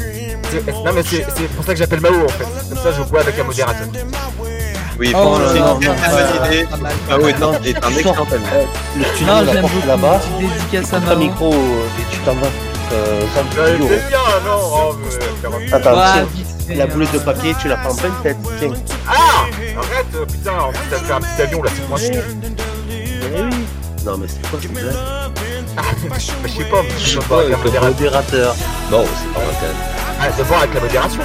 c'est- 0.52 0.72
non, 0.72 0.92
mais 0.94 1.02
c'est 1.04 1.26
c'est 1.36 1.48
pour 1.50 1.66
ça 1.66 1.74
que 1.74 1.80
j'appelle 1.80 2.00
Mao 2.02 2.26
en 2.26 2.28
fait. 2.30 2.46
Comme 2.70 2.78
ça, 2.78 2.92
je 2.98 3.02
bois 3.04 3.22
avec 3.22 3.40
un 3.40 3.44
modérateur. 3.44 3.88
Oui, 5.00 5.12
Oh 5.16 5.40
là 5.40 5.48
c'est 5.52 5.58
une 5.58 5.96
très 5.96 6.10
bonne 6.10 6.46
idée. 6.46 6.68
Ah 7.10 7.16
oui, 7.20 7.34
non, 7.42 7.54
est 7.66 7.84
un 7.84 7.90
excellent 7.90 8.28
ami. 8.32 8.46
Le 8.98 9.04
studio, 9.06 9.26
Non, 9.26 9.42
la 9.42 9.52
j'aime 9.52 9.62
porte 9.62 9.74
beaucoup. 9.74 9.88
là-bas. 9.88 10.20
Petite 10.20 10.54
dédicace 10.72 10.94
à 10.94 11.00
Mao. 11.00 11.16
micro 11.18 11.52
et 11.54 12.04
tu 12.12 12.20
t'en 12.20 12.34
vas. 12.36 12.48
Euh, 12.92 13.22
sans 13.34 13.42
le 13.44 13.62
Euh, 13.62 13.76
studio. 13.76 13.88
c'est 13.90 14.08
bien, 14.08 14.20
non 14.46 14.60
oh, 14.62 14.96
mais- 15.04 15.74
Attends, 15.74 15.92
Ouais, 15.96 16.04
tiens, 16.14 16.28
fait, 16.68 16.76
la 16.76 16.84
hein. 16.84 16.88
boulette 16.92 17.12
de 17.14 17.20
papier, 17.20 17.56
tu 17.60 17.68
la 17.68 17.78
prends 17.78 17.92
en 17.92 17.96
pleine 17.96 18.12
tête. 18.22 18.38
Tiens. 18.60 18.74
Ah 19.08 19.12
Arrête, 19.78 20.28
putain, 20.32 20.52
en 20.60 20.70
plus, 20.72 20.80
t'as 20.92 20.98
fait 20.98 21.14
un 21.14 21.20
petit 21.20 21.42
avion 21.42 21.64
là, 21.64 21.70
c'est 21.76 21.88
pointu. 21.88 22.12
Eh. 23.36 24.06
Non, 24.06 24.18
mais 24.18 24.28
c'est 24.28 24.48
quoi 24.50 24.60
cette 24.62 24.72
blague 24.74 24.94
Ah, 25.78 25.82
mais 26.04 26.10
je 26.20 26.26
sais 26.26 26.64
pas, 26.66 26.78
Je 27.00 27.06
sais 27.10 27.16
pas, 27.20 27.26
pas 27.30 27.40
avec 27.42 27.52
le 27.52 27.58
modération. 27.58 27.90
modérateur. 27.92 28.56
Bon, 28.92 29.06
c'est 29.18 29.34
pas 29.34 29.40
grave. 29.40 29.76
Ah, 30.22 30.30
de 30.38 30.44
voir 30.44 30.60
avec 30.62 30.74
la 30.76 30.82
modération. 30.82 31.22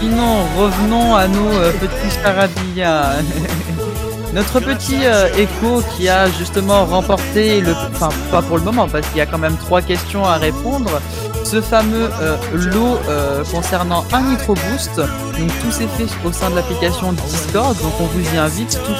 Sinon, 0.00 0.44
revenons 0.56 1.16
à 1.16 1.26
nos 1.26 1.50
euh, 1.54 1.72
petits 1.72 2.14
charabillas. 2.22 3.16
Notre 4.34 4.60
petit 4.60 5.00
euh, 5.04 5.26
Echo 5.36 5.82
qui 5.96 6.08
a 6.08 6.30
justement 6.30 6.84
remporté 6.84 7.60
le, 7.60 7.74
enfin 7.92 8.10
pas 8.30 8.42
pour 8.42 8.58
le 8.58 8.62
moment 8.62 8.86
parce 8.88 9.08
qu'il 9.08 9.16
y 9.16 9.22
a 9.22 9.26
quand 9.26 9.38
même 9.38 9.56
trois 9.56 9.80
questions 9.80 10.24
à 10.24 10.36
répondre. 10.36 11.00
Ce 11.44 11.62
fameux 11.62 12.10
euh, 12.20 12.36
lot 12.52 12.98
euh, 13.08 13.42
concernant 13.44 14.04
un 14.12 14.20
Nitro 14.20 14.52
Boost. 14.54 14.96
Donc 14.96 15.50
tout 15.62 15.70
s'est 15.70 15.88
fait 15.96 16.04
au 16.26 16.32
sein 16.32 16.50
de 16.50 16.56
l'application 16.56 17.14
Discord. 17.14 17.74
Donc 17.80 17.94
on 18.00 18.04
vous 18.04 18.34
y 18.34 18.36
invite. 18.36 18.78
Tout, 18.84 18.92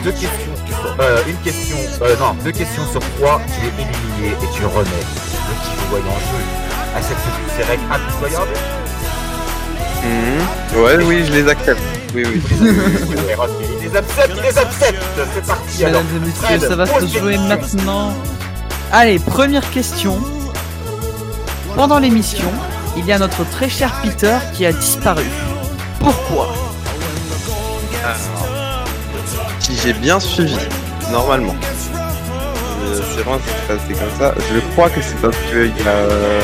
deux 0.04 0.12
questions, 0.12 0.52
euh, 1.00 1.18
une 1.26 1.36
question, 1.38 1.76
euh, 2.02 2.16
non, 2.18 2.34
deux 2.44 2.52
questions 2.52 2.82
sur 2.90 3.00
trois, 3.18 3.40
tu 3.46 3.66
es 3.66 3.82
éliminé 3.82 4.36
et 4.42 4.56
tu 4.56 4.64
remets 4.64 4.84
le 4.84 5.54
petit 5.54 5.88
voyant 5.90 6.06
en 6.06 6.20
jeu. 6.20 6.44
Acceptes-tu 6.96 7.56
ces 7.56 7.64
règles 7.64 7.82
impitoyables? 7.90 8.58
Mhm. 10.04 10.82
Ouais, 10.82 10.96
oui, 11.04 11.24
je 11.26 11.32
les 11.32 11.48
accepte. 11.48 11.80
Oui, 12.14 12.24
oui. 12.26 12.42
Il 12.60 13.88
les 13.88 13.96
accepte, 13.96 14.32
il 14.36 14.42
les 14.42 14.58
accepte 14.58 15.02
C'est 15.34 15.46
parti 15.46 15.84
alors 15.84 16.02
Mesdames 16.02 16.16
et 16.22 16.26
messieurs, 16.26 16.58
Fred, 16.58 16.68
ça 16.68 16.76
va 16.76 16.86
se 16.86 17.06
jouer 17.06 17.38
maintenant. 17.38 18.12
Allez, 18.92 19.18
première 19.18 19.68
question. 19.70 20.18
Pendant 21.74 21.98
l'émission, 21.98 22.50
il 22.96 23.06
y 23.06 23.12
a 23.12 23.18
notre 23.18 23.44
très 23.50 23.68
cher 23.68 23.92
Peter 24.02 24.36
qui 24.54 24.66
a 24.66 24.72
disparu. 24.72 25.24
Pourquoi 25.98 26.48
Alors, 28.04 28.84
si 29.58 29.76
j'ai 29.76 29.94
bien 29.94 30.20
suivi, 30.20 30.56
normalement, 31.10 31.54
euh, 32.84 33.00
c'est 33.16 33.22
vraiment 33.22 33.38
c'est 33.46 33.74
passé 33.76 33.94
comme 33.94 34.18
ça. 34.18 34.34
Je 34.52 34.58
crois 34.72 34.90
que 34.90 35.00
c'est 35.00 35.16
parce 35.22 35.36
que 35.50 35.66
il 35.66 35.84
y 35.84 35.88
a 35.88 35.92
euh, 35.92 36.40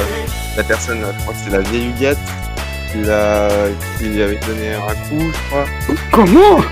la 0.56 0.62
personne, 0.64 1.04
je 1.04 1.22
crois 1.22 1.34
que 1.34 1.40
c'est 1.44 1.50
la 1.50 1.60
vieille 1.60 1.88
Huguette, 1.88 2.18
qui, 2.92 3.02
l'a- 3.02 3.48
qui 3.98 4.04
lui 4.04 4.22
avait 4.22 4.40
donné 4.46 4.72
un 4.74 4.94
coup, 5.08 5.20
je 5.32 5.48
crois. 5.50 5.64
Comment? 6.10 6.62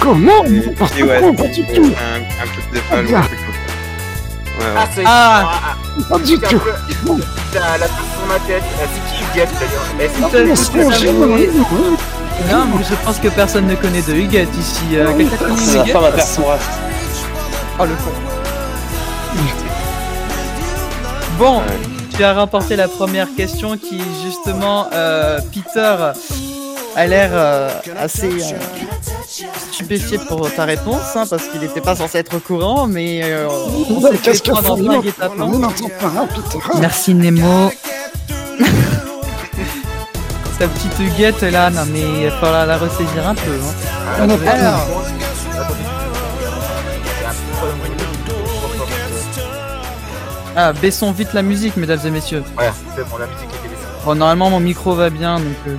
Comment? 0.00 0.44
Et 0.44 0.60
puis, 0.60 1.02
ouais, 1.02 1.20
c'est 1.20 1.62
un, 1.82 2.16
un 2.16 2.46
peu 2.46 2.62
de 2.70 2.74
défal 2.74 3.04
ou 3.06 3.16
un 3.16 3.20
truc 3.22 3.38
comme 3.44 3.54
ça. 3.54 3.67
Ah, 4.60 4.86
c'est 4.94 5.02
Ah. 5.06 5.50
Pas 6.08 6.18
du 6.18 6.38
tout. 6.38 6.60
la 7.54 7.78
tête 7.78 7.90
sur 8.16 8.26
ma 8.28 8.38
tête. 8.46 8.62
C'est 8.78 9.16
qui 9.16 9.22
Huguette 9.24 9.50
d'ailleurs 9.54 9.86
Non, 10.20 10.28
que- 12.72 12.78
mais 12.78 12.84
je 12.88 12.94
pense 13.04 13.18
que 13.18 13.28
personne 13.28 13.66
ne 13.66 13.74
connaît 13.74 14.02
de 14.02 14.14
Huguette 14.14 14.56
ici. 14.58 14.84
Euh, 14.94 15.12
Quelqu'un 15.16 15.36
connaît 15.36 15.80
Huguette. 15.80 15.96
Oh 17.80 17.84
le 17.84 17.94
con. 17.94 18.12
Bon, 21.38 21.62
tu 22.16 22.24
as 22.24 22.34
remporté 22.34 22.74
la 22.74 22.88
première 22.88 23.28
question 23.36 23.76
qui 23.78 24.02
justement 24.24 24.88
euh, 24.92 25.38
Peter 25.52 25.94
a 26.98 27.06
l'air 27.06 27.30
euh, 27.32 27.68
assez 27.96 28.28
euh, 28.28 29.46
stupéfié 29.70 30.18
pour 30.28 30.52
ta 30.52 30.64
réponse 30.64 31.14
hein, 31.14 31.24
parce 31.30 31.44
qu'il 31.48 31.60
n'était 31.60 31.80
pas 31.80 31.94
censé 31.94 32.18
être 32.18 32.36
au 32.36 32.40
courant 32.40 32.86
mais 32.88 33.20
euh, 33.22 33.46
on 33.48 34.00
s'est 34.00 34.16
Qu'est-ce 34.22 34.42
fait 34.42 34.50
en 34.50 34.76
plein 34.76 34.94
On 34.96 35.00
guet-apens. 35.00 35.58
n'entend 35.58 35.88
pas, 36.00 36.12
hein. 36.16 36.26
Merci 36.80 37.14
Nemo. 37.14 37.70
Sa 40.58 40.66
petite 40.66 40.98
Huguette 40.98 41.42
là, 41.42 41.70
non 41.70 41.82
mais 41.92 42.00
il 42.00 42.24
va 42.30 42.36
falloir 42.38 42.66
la 42.66 42.78
ressaisir 42.78 43.28
un 43.28 43.34
peu. 43.36 43.52
hein. 43.52 44.22
On 44.22 44.30
a 44.30 44.36
pas 44.38 44.50
Alors, 44.50 44.86
ah, 50.56 50.72
baissons 50.72 51.12
vite 51.12 51.32
la 51.34 51.42
musique, 51.42 51.76
mesdames 51.76 52.00
et 52.04 52.10
messieurs. 52.10 52.42
Ouais, 52.58 52.70
c'est 52.96 53.08
bon, 53.08 53.18
la 53.18 53.26
musique 53.26 53.48
baissée. 53.62 53.76
Bon, 54.04 54.14
normalement 54.16 54.50
mon 54.50 54.58
micro 54.60 54.94
va 54.94 55.10
bien 55.10 55.38
donc. 55.38 55.46
euh, 55.68 55.76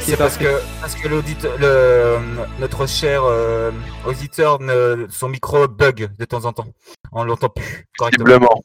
C'est 0.00 0.16
parce 0.16 0.36
que, 0.36 0.60
parce 0.80 0.94
que 0.94 1.08
le, 1.08 2.18
notre 2.60 2.86
cher 2.86 3.22
euh, 3.24 3.72
auditeur, 4.06 4.60
ne- 4.60 5.06
son 5.10 5.28
micro 5.28 5.66
bug 5.66 6.08
de 6.16 6.24
temps 6.24 6.44
en 6.44 6.52
temps. 6.52 6.68
On 7.10 7.24
l'entend 7.24 7.48
plus 7.48 7.88
correctement. 7.98 8.24
Visiblement. 8.24 8.64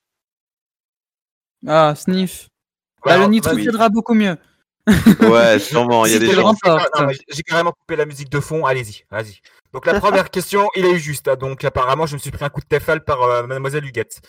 Ah, 1.65 1.95
sniff. 1.95 2.49
Bah, 3.03 3.17
le 3.17 3.25
nitro 3.25 3.55
oui. 3.55 3.65
t'aidera 3.65 3.89
beaucoup 3.89 4.13
mieux. 4.13 4.37
Ouais, 5.21 5.57
sûrement, 5.59 6.05
il 6.05 6.13
y 6.13 6.15
a 6.15 6.19
des 6.19 6.27
mais 6.27 7.15
J'ai 7.29 7.41
carrément 7.41 7.71
coupé 7.71 7.95
la 7.95 8.05
musique 8.05 8.29
de 8.29 8.39
fond, 8.39 8.65
allez-y, 8.65 9.03
vas-y. 9.09 9.39
Donc 9.73 9.87
la 9.87 9.99
première 9.99 10.29
question, 10.29 10.69
il 10.75 10.85
est 10.85 10.99
juste, 10.99 11.27
hein, 11.27 11.35
donc 11.35 11.63
apparemment 11.63 12.05
je 12.05 12.13
me 12.13 12.19
suis 12.19 12.31
pris 12.31 12.45
un 12.45 12.49
coup 12.49 12.61
de 12.61 12.65
Tefal 12.67 13.03
par 13.03 13.23
euh, 13.23 13.47
Mademoiselle 13.47 13.85
Huguette. 13.85 14.21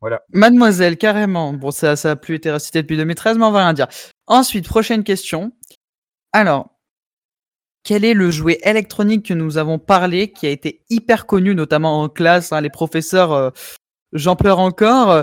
Voilà. 0.00 0.22
Mademoiselle, 0.32 0.98
carrément. 0.98 1.54
Bon, 1.54 1.70
ça, 1.70 1.96
ça 1.96 2.10
a 2.12 2.16
plus 2.16 2.34
été 2.34 2.50
récité 2.50 2.82
depuis 2.82 2.98
2013, 2.98 3.38
mais 3.38 3.44
on 3.44 3.50
va 3.50 3.60
rien 3.60 3.72
dire. 3.72 3.88
Ensuite, 4.26 4.68
prochaine 4.68 5.02
question. 5.02 5.52
Alors, 6.38 6.68
quel 7.82 8.04
est 8.04 8.12
le 8.12 8.30
jouet 8.30 8.58
électronique 8.62 9.24
que 9.24 9.32
nous 9.32 9.56
avons 9.56 9.78
parlé, 9.78 10.30
qui 10.30 10.46
a 10.46 10.50
été 10.50 10.84
hyper 10.90 11.24
connu, 11.24 11.54
notamment 11.54 12.02
en 12.02 12.10
classe, 12.10 12.52
hein, 12.52 12.60
les 12.60 12.68
professeurs, 12.68 13.32
euh, 13.32 13.48
j'en 14.12 14.36
pleure 14.36 14.58
encore, 14.58 15.10
euh, 15.10 15.22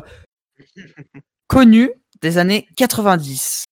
connu 1.48 1.92
des 2.24 2.40
années 2.40 2.67
90 2.77 3.66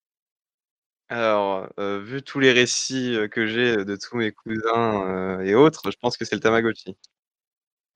Alors, 1.10 1.68
euh, 1.80 2.00
vu 2.04 2.22
tous 2.22 2.40
les 2.40 2.52
récits 2.52 3.18
que 3.32 3.48
j'ai 3.48 3.86
de 3.86 3.96
tous 3.96 4.18
mes 4.18 4.32
cousins 4.32 5.08
euh, 5.08 5.40
et 5.40 5.56
autres, 5.56 5.90
je 5.90 5.98
pense 6.00 6.18
que 6.18 6.26
c'est 6.26 6.36
le 6.36 6.42
Tamagotchi. 6.42 6.96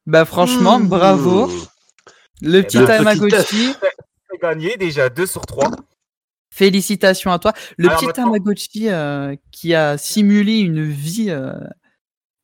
Bah 0.07 0.25
franchement, 0.25 0.79
Mmh. 0.79 0.87
bravo. 0.87 1.51
Le 2.41 2.63
petit 2.63 2.79
ben, 2.79 2.87
Tamagotchi, 2.87 3.75
gagné 4.41 4.75
déjà 4.77 5.09
2 5.09 5.27
sur 5.27 5.45
3. 5.45 5.69
Félicitations 6.55 7.31
à 7.31 7.39
toi. 7.39 7.53
Le 7.77 7.87
Alors 7.87 7.99
petit 7.99 8.05
maintenant- 8.07 8.25
Tamagotchi 8.31 8.89
euh, 8.89 9.35
qui 9.51 9.75
a 9.75 9.97
simulé 9.97 10.59
une 10.59 10.83
vie 10.83 11.29
euh, 11.29 11.53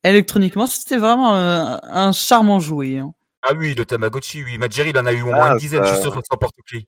électroniquement, 0.04 0.66
c'était 0.66 0.98
vraiment 0.98 1.34
un, 1.34 1.80
un 1.82 2.12
charmant 2.12 2.60
jouet. 2.60 2.98
hein. 2.98 3.12
Ah 3.42 3.54
oui, 3.56 3.74
le 3.74 3.84
Tamagotchi, 3.84 4.44
oui. 4.44 4.58
Madjeri, 4.58 4.90
il 4.90 4.98
en 4.98 5.06
a 5.06 5.12
eu 5.12 5.22
au 5.22 5.26
moins 5.26 5.38
Ah, 5.42 5.52
une 5.54 5.58
dizaine, 5.58 5.82
je 5.84 5.92
suis 5.94 6.02
sûr, 6.02 6.12
son 6.14 6.36
porte-clés. 6.36 6.86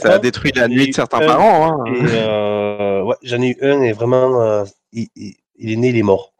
Ça 0.00 0.14
a 0.14 0.18
détruit 0.18 0.52
la 0.54 0.66
nuit 0.68 0.88
de 0.88 0.92
certains 0.94 1.20
un, 1.20 1.26
parents. 1.26 1.80
Hein. 1.80 1.84
et, 1.86 2.00
euh, 2.04 3.02
ouais, 3.02 3.14
j'en 3.22 3.40
ai 3.40 3.50
eu 3.50 3.56
un 3.62 3.80
et 3.82 3.92
vraiment, 3.92 4.42
euh, 4.42 4.64
il, 4.92 5.08
il- 5.16 5.36
il 5.56 5.70
est 5.72 5.76
né, 5.76 5.88
il 5.90 5.96
est 5.98 6.02
mort. 6.02 6.32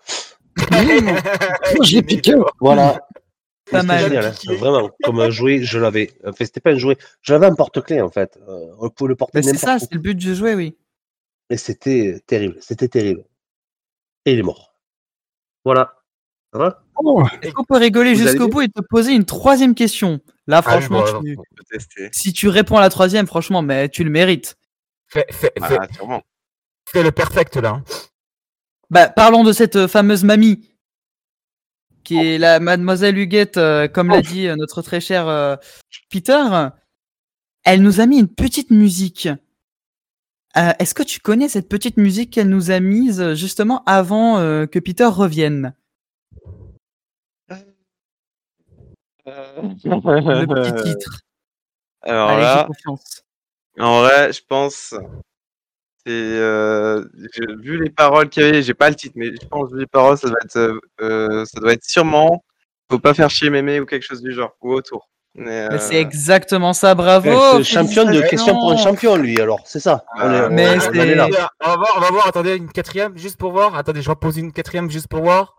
L'ai 0.71 2.03
piqué. 2.03 2.35
Voilà. 2.61 3.01
Pas 3.71 3.83
mal. 3.83 4.05
génial, 4.05 4.27
hein. 4.27 4.55
Vraiment, 4.57 4.91
comme 5.03 5.21
un 5.21 5.31
jouet, 5.31 5.63
je 5.63 5.79
l'avais. 5.79 6.13
Enfin, 6.25 6.45
c'était 6.45 6.61
pas 6.61 6.71
un 6.73 6.79
jouet, 6.79 6.97
je 7.23 7.33
l'avais 7.33 7.47
un 7.47 7.55
porte-clés 7.55 8.01
en 8.01 8.11
fait. 8.11 8.39
Euh, 8.49 8.73
on 8.79 8.91
pouvait 8.91 9.09
le 9.11 9.17
porter 9.17 9.43
c'est 9.43 9.57
ça, 9.57 9.79
c'est 9.79 9.93
le 9.93 10.01
but 10.01 10.15
du 10.15 10.35
jouet, 10.35 10.55
oui. 10.55 10.77
Et 11.51 11.57
c'était 11.57 12.21
terrible, 12.27 12.57
c'était 12.61 12.89
terrible. 12.89 13.25
Et 14.27 14.33
il 14.33 14.39
est 14.39 14.43
mort. 14.43 14.75
Voilà. 15.65 15.95
Ça 16.53 16.59
va 16.59 16.83
Oh, 17.03 17.25
Est-ce 17.41 17.53
qu'on 17.53 17.65
peut 17.65 17.77
rigoler 17.79 18.15
jusqu'au 18.15 18.49
bout 18.49 18.61
et 18.63 18.69
te 18.69 18.81
poser 18.83 19.13
une 19.15 19.25
troisième 19.25 19.75
question? 19.75 20.21
Là, 20.47 20.59
Ah 20.59 20.63
franchement, 20.63 21.03
bah, 21.03 21.21
tu- 21.23 22.09
si 22.13 22.33
tu 22.33 22.49
réponds 22.49 22.77
à 22.77 22.81
la 22.81 22.91
troisième, 22.91 23.27
franchement, 23.27 23.63
mais 23.63 23.89
tu 23.89 24.05
le 24.05 24.11
mérites. 24.11 24.57
Fais, 25.07 25.25
fais, 25.31 25.53
fais, 25.63 25.79
Ah, 25.81 26.21
fais 26.87 27.03
le 27.03 27.11
perfect 27.13 27.57
là. 27.57 27.71
hein. 27.71 27.85
Bah, 28.91 29.09
parlons 29.09 29.45
de 29.45 29.53
cette 29.53 29.77
euh, 29.77 29.89
fameuse 29.89 30.25
mamie, 30.25 30.69
qui 32.05 32.17
est 32.17 32.39
la 32.39 32.61
mademoiselle 32.61 33.19
Huguette, 33.19 33.57
euh, 33.57 33.89
comme 33.89 34.09
l'a 34.09 34.23
dit 34.23 34.47
euh, 34.47 34.57
notre 34.57 34.83
très 34.83 35.01
cher 35.01 35.29
euh, 35.29 35.57
Peter. 36.11 36.43
Elle 37.65 37.83
nous 37.83 38.01
a 38.01 38.07
mis 38.07 38.19
une 38.19 38.29
petite 38.29 38.71
musique. 38.71 39.29
Est-ce 40.55 40.95
que 40.95 41.05
tu 41.05 41.21
connais 41.21 41.49
cette 41.49 41.69
petite 41.69 41.97
musique 41.97 42.33
qu'elle 42.33 42.49
nous 42.49 42.73
a 42.73 42.81
mise 42.81 43.35
justement 43.35 43.85
avant 43.85 44.39
que 44.67 44.79
Peter 44.81 45.05
revienne? 45.05 45.75
Le 49.27 50.47
petit 50.47 50.83
titre. 50.91 51.21
Alors 52.03 52.31
Allez, 52.31 52.41
j'ai 52.41 52.47
là, 52.47 52.65
confiance. 52.67 53.23
en 53.79 54.01
vrai, 54.01 54.33
je 54.33 54.43
pense. 54.43 54.95
C'est 56.07 56.13
euh, 56.13 57.05
vu 57.61 57.83
les 57.83 57.91
paroles 57.91 58.29
qu'il 58.31 58.43
y 58.43 58.47
avait, 58.49 58.63
j'ai 58.63 58.73
pas 58.75 58.89
le 58.89 58.95
titre, 58.97 59.15
mais 59.17 59.33
je 59.41 59.47
pense 59.47 59.69
que 59.71 59.75
vu 59.75 59.81
les 59.81 59.87
paroles, 59.87 60.17
ça 60.17 60.29
doit 60.29 60.39
être, 60.45 60.57
euh, 60.57 60.81
euh, 61.03 61.45
ça 61.45 61.61
doit 61.61 61.73
être 61.75 61.85
sûrement. 61.85 62.43
Faut 62.91 62.99
pas 62.99 63.13
faire 63.15 63.29
chier 63.31 63.51
mémé 63.51 63.81
ou 63.81 63.87
quelque 63.87 64.03
chose 64.05 64.23
du 64.23 64.33
genre 64.33 64.57
ou 64.63 64.73
autour. 64.73 65.09
Mais, 65.35 65.69
Mais 65.69 65.79
c'est 65.79 66.01
exactement 66.01 66.73
ça, 66.73 66.95
bravo. 66.95 67.31
Champion 67.63 68.05
de 68.05 68.09
félicitations. 68.09 68.29
question 68.31 68.55
pour 68.55 68.73
un 68.73 68.77
champion, 68.79 69.17
lui, 69.17 69.41
alors, 69.41 69.61
c'est 69.65 69.79
ça. 69.79 70.05
On 70.17 70.21
est, 70.33 70.41
on- 70.47 70.51
Mais 70.51 70.77
on 70.89 70.93
est. 70.93 71.21
On 71.21 71.69
va 71.69 71.77
voir, 71.77 71.93
on 71.97 72.01
va 72.01 72.11
voir, 72.11 72.27
attendez, 72.27 72.57
une 72.57 72.73
quatrième, 72.73 73.17
juste 73.17 73.37
pour 73.37 73.53
voir. 73.53 73.77
Attendez, 73.77 74.03
je 74.03 74.09
vais 74.09 74.17
poser 74.17 74.41
une 74.41 74.53
quatrième 74.53 74.91
juste 74.91 75.07
pour 75.07 75.21
voir. 75.23 75.55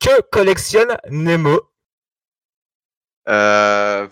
Que 0.00 0.20
collectionne 0.30 0.94
Nemo? 1.10 1.58
Euh, 3.28 4.06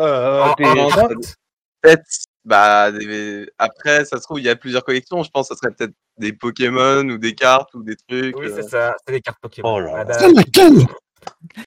Euh, 0.00 0.44
des- 0.58 1.96
bah, 2.44 2.90
des- 2.92 3.48
après, 3.58 4.04
ça 4.04 4.16
se 4.18 4.22
trouve, 4.22 4.40
il 4.40 4.44
y 4.46 4.48
a 4.48 4.56
plusieurs 4.56 4.84
collections. 4.84 5.22
Je 5.22 5.30
pense 5.30 5.48
que 5.48 5.54
ça 5.54 5.60
serait 5.60 5.74
peut-être 5.74 5.94
des 6.18 6.32
Pokémon 6.32 7.02
ou 7.08 7.18
des 7.18 7.34
cartes 7.34 7.72
ou 7.74 7.82
des 7.82 7.96
trucs. 7.96 8.36
Oui, 8.38 8.46
euh. 8.46 8.52
c'est 8.54 8.68
ça, 8.68 8.94
c'est 9.06 9.12
des 9.14 9.20
cartes 9.20 9.38
Pokémon. 9.40 9.74
Oh 9.76 9.80
là 9.80 9.92
Ah 9.98 10.04
là. 10.04 10.28
bah, 10.34 10.42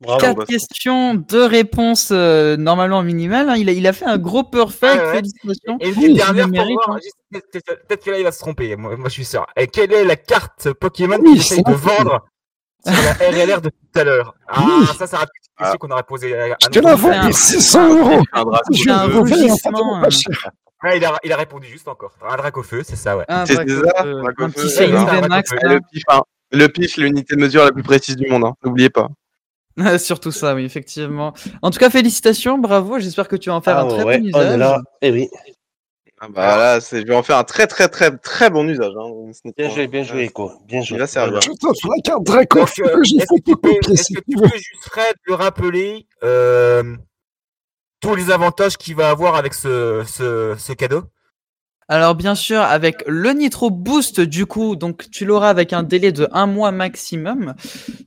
bravo. 0.02 0.20
Quatre 0.20 0.38
bah, 0.38 0.46
questions, 0.46 1.14
deux 1.16 1.46
réponses 1.46 2.10
euh, 2.12 2.58
normalement 2.58 3.02
minimales. 3.04 3.50
hein. 3.50 3.56
Il, 3.58 3.70
a, 3.70 3.72
il 3.72 3.88
a 3.88 3.94
fait 3.94 4.06
un 4.06 4.18
gros 4.18 4.44
perfect. 4.44 4.96
Ouais, 4.96 5.06
ouais. 5.08 5.16
Félicitations. 5.16 5.78
Et 5.80 5.90
une 5.90 6.14
dernière 6.16 6.50
pour 6.52 6.94
hein. 6.96 7.00
peut-être 7.32 8.04
que 8.04 8.12
là 8.12 8.20
il 8.20 8.24
va 8.24 8.32
se 8.32 8.40
tromper, 8.40 8.76
moi, 8.76 8.98
moi, 8.98 9.08
je 9.10 9.14
suis 9.14 9.26
sûr. 9.26 9.46
Et 9.56 9.68
quelle 9.68 9.94
est 9.94 10.04
la 10.04 10.16
carte 10.18 10.74
Pokémon 10.74 11.18
Oui, 11.20 11.32
qu'il 11.32 11.38
essaye 11.40 11.64
de 11.64 11.72
vendre 11.72 12.26
sur 12.86 13.04
la 13.04 13.14
RLR 13.46 13.62
de 13.62 13.70
tout 13.70 14.00
à 14.00 14.04
l'heure 14.04 14.36
Ah, 14.48 14.62
Oui. 14.66 14.86
ça, 14.98 15.08
c'est 15.08 15.16
une 15.16 15.22
petite 15.22 15.52
question 15.58 15.78
qu'on 15.80 15.90
aurait 15.92 16.04
posée 16.04 16.38
à, 16.38 16.44
à 16.54 16.58
Je 16.64 16.68
te 16.70 16.80
la 16.80 16.96
vends 16.96 17.22
pour 17.26 17.34
600 17.38 17.98
euros. 17.98 18.22
Je 18.72 18.90
un 18.90 20.04
euh. 20.04 20.10
cher. 20.10 20.52
Ouais, 20.84 20.98
il, 20.98 21.06
a, 21.06 21.18
il 21.24 21.32
a 21.32 21.38
répondu 21.38 21.68
juste 21.68 21.88
encore. 21.88 22.12
Un 22.30 22.36
drac 22.36 22.56
au 22.58 22.64
feu, 22.64 22.82
c'est 22.84 22.96
ça, 22.96 23.18
ouais. 23.18 23.26
Un 23.28 23.46
C'est 23.46 23.56
ça, 23.56 23.62
un 23.62 24.06
euh, 24.06 24.24
petit 24.38 24.70
c'est 24.70 24.86
Shiny 24.88 24.98
ça. 25.06 25.22
VMAX. 25.22 25.52
Et 25.54 25.68
le 25.68 25.80
pif, 25.92 26.04
hein. 26.10 26.22
le 26.52 26.68
pif, 26.68 26.98
l'unité 26.98 27.36
de 27.36 27.42
mesure 27.42 27.64
la 27.64 27.72
plus 27.72 27.82
précise 27.84 28.16
du 28.18 28.30
monde. 28.30 28.44
Hein. 28.44 28.54
N'oubliez 28.64 28.90
pas. 28.90 29.08
Surtout 29.98 30.32
ça, 30.32 30.54
oui, 30.54 30.64
effectivement. 30.64 31.34
En 31.62 31.72
tout 31.72 31.80
cas, 31.80 31.90
félicitations, 31.90 32.58
bravo. 32.58 33.00
J'espère 33.00 33.28
que 33.28 33.36
tu 33.36 33.50
vas 33.50 33.56
en 33.56 33.62
faire 33.62 33.78
Ah 33.78 33.82
un 33.84 33.88
très 33.88 34.04
ouais, 34.04 34.20
bon 34.20 34.30
on 34.34 34.42
est 34.42 34.44
usage. 34.46 34.60
là. 34.60 34.82
Eh 35.02 35.12
oui. 35.12 35.30
Ah 36.26 36.32
bah 36.34 36.58
là, 36.58 36.82
c'est- 36.82 37.02
je 37.02 37.06
vais 37.08 37.16
en 37.16 37.22
faire 37.24 37.38
un 37.38 37.44
très 37.44 37.68
très 37.68 37.88
très 37.88 38.16
très 38.18 38.50
bon 38.50 38.68
usage. 38.68 38.94
Hein. 39.00 39.32
Bien 39.58 39.70
joué, 39.70 39.88
bien 39.88 40.04
joué, 40.04 40.30
quoi. 40.30 40.58
Bien 40.66 40.82
joué. 40.82 40.98
Il 40.98 41.00
va 41.00 41.08
servir. 41.08 41.40
T'offre 41.40 41.90
la 41.96 42.02
carte 42.04 42.24
Draco 42.24 42.66
j'ai 43.04 43.18
est-ce 43.18 43.26
que 43.26 43.42
tu 43.42 43.92
est-ce 43.92 44.14
que 44.14 44.22
peux 44.42 44.48
juste, 44.58 44.84
Fred, 44.90 45.16
le 45.26 45.36
rappeler 45.36 46.08
euh, 46.24 46.96
tous 48.02 48.16
les 48.16 48.32
avantages 48.32 48.78
qu'il 48.78 48.96
va 48.96 49.10
avoir 49.10 49.36
avec 49.36 49.54
ce, 49.54 50.04
ce, 50.08 50.56
ce 50.58 50.74
cadeau? 50.74 51.04
Alors 51.88 52.16
bien 52.16 52.34
sûr, 52.34 52.62
avec 52.62 53.04
le 53.06 53.30
Nitro 53.32 53.70
Boost, 53.70 54.20
du 54.20 54.48
coup, 54.48 54.76
donc 54.76 55.10
tu 55.12 55.24
l'auras 55.24 55.50
avec 55.50 55.72
un 55.72 55.84
délai 55.84 56.12
de 56.12 56.28
un 56.32 56.48
mois 56.48 56.72
maximum. 56.72 57.54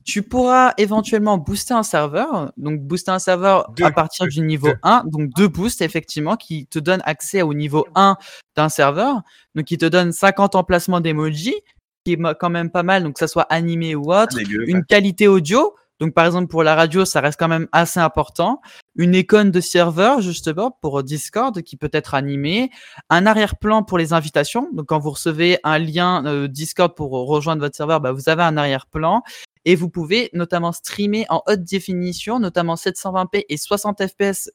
Tu 0.03 0.21
pourras 0.21 0.73
éventuellement 0.77 1.37
booster 1.37 1.73
un 1.73 1.83
serveur, 1.83 2.51
donc 2.57 2.81
booster 2.81 3.11
un 3.11 3.19
serveur 3.19 3.71
Deux, 3.77 3.85
à 3.85 3.91
partir 3.91 4.25
deux, 4.25 4.31
du 4.31 4.41
niveau 4.41 4.67
deux. 4.67 4.79
1, 4.83 5.03
donc 5.05 5.29
deux 5.37 5.47
boosts 5.47 5.81
effectivement, 5.81 6.35
qui 6.35 6.67
te 6.67 6.77
donnent 6.77 7.03
accès 7.05 7.41
au 7.41 7.53
niveau 7.53 7.87
1 7.95 8.17
d'un 8.57 8.67
serveur, 8.67 9.21
donc 9.55 9.63
qui 9.65 9.77
te 9.77 9.85
donne 9.85 10.11
50 10.11 10.55
emplacements 10.55 10.99
d'emoji, 10.99 11.55
qui 12.03 12.13
est 12.13 12.19
quand 12.37 12.49
même 12.49 12.71
pas 12.71 12.83
mal, 12.83 13.03
donc 13.03 13.13
que 13.13 13.19
ça 13.19 13.29
soit 13.29 13.47
animé 13.49 13.95
ou 13.95 14.11
autre, 14.11 14.35
Dégueu, 14.35 14.69
une 14.69 14.83
qualité 14.83 15.29
audio 15.29 15.73
Donc, 15.99 16.13
par 16.13 16.25
exemple, 16.25 16.47
pour 16.47 16.63
la 16.63 16.75
radio, 16.75 17.03
ça 17.03 17.19
reste 17.21 17.39
quand 17.39 17.47
même 17.47 17.67
assez 17.71 17.99
important. 17.99 18.61
Une 18.95 19.15
icône 19.15 19.51
de 19.51 19.59
serveur, 19.59 20.21
justement, 20.21 20.71
pour 20.81 21.03
Discord, 21.03 21.61
qui 21.61 21.75
peut 21.75 21.89
être 21.91 22.13
animée. 22.13 22.69
Un 23.09 23.25
arrière-plan 23.25 23.83
pour 23.83 23.97
les 23.97 24.13
invitations. 24.13 24.69
Donc, 24.73 24.87
quand 24.87 24.99
vous 24.99 25.11
recevez 25.11 25.59
un 25.63 25.77
lien 25.77 26.25
euh, 26.25 26.47
Discord 26.47 26.95
pour 26.95 27.11
rejoindre 27.11 27.61
votre 27.61 27.75
serveur, 27.75 27.99
bah, 27.99 28.13
vous 28.13 28.29
avez 28.29 28.43
un 28.43 28.55
arrière-plan. 28.55 29.23
Et 29.65 29.75
vous 29.75 29.89
pouvez 29.89 30.29
notamment 30.33 30.71
streamer 30.71 31.25
en 31.29 31.43
haute 31.47 31.63
définition, 31.63 32.39
notamment 32.39 32.75
720p 32.75 33.43
et 33.49 33.57
60 33.57 34.01
fps 34.07 34.49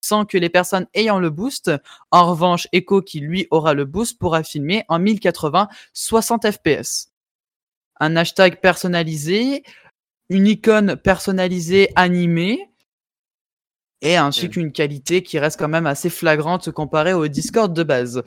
sans 0.00 0.24
que 0.24 0.38
les 0.38 0.48
personnes 0.48 0.86
ayant 0.94 1.18
le 1.18 1.30
boost. 1.30 1.70
En 2.10 2.30
revanche, 2.30 2.68
Echo, 2.72 3.02
qui 3.02 3.20
lui 3.20 3.46
aura 3.50 3.74
le 3.74 3.84
boost, 3.84 4.18
pourra 4.18 4.42
filmer 4.42 4.84
en 4.88 4.98
1080 4.98 5.68
60 5.92 6.50
fps. 6.50 7.08
Un 8.00 8.16
hashtag 8.16 8.60
personnalisé, 8.60 9.64
une 10.28 10.46
icône 10.46 10.96
personnalisée 10.96 11.90
animée, 11.96 12.70
et 14.00 14.16
ainsi 14.16 14.48
qu'une 14.48 14.70
qualité 14.72 15.22
qui 15.22 15.38
reste 15.38 15.58
quand 15.58 15.68
même 15.68 15.86
assez 15.86 16.10
flagrante 16.10 16.70
comparée 16.70 17.14
au 17.14 17.26
Discord 17.28 17.72
de 17.72 17.82
base. 17.82 18.22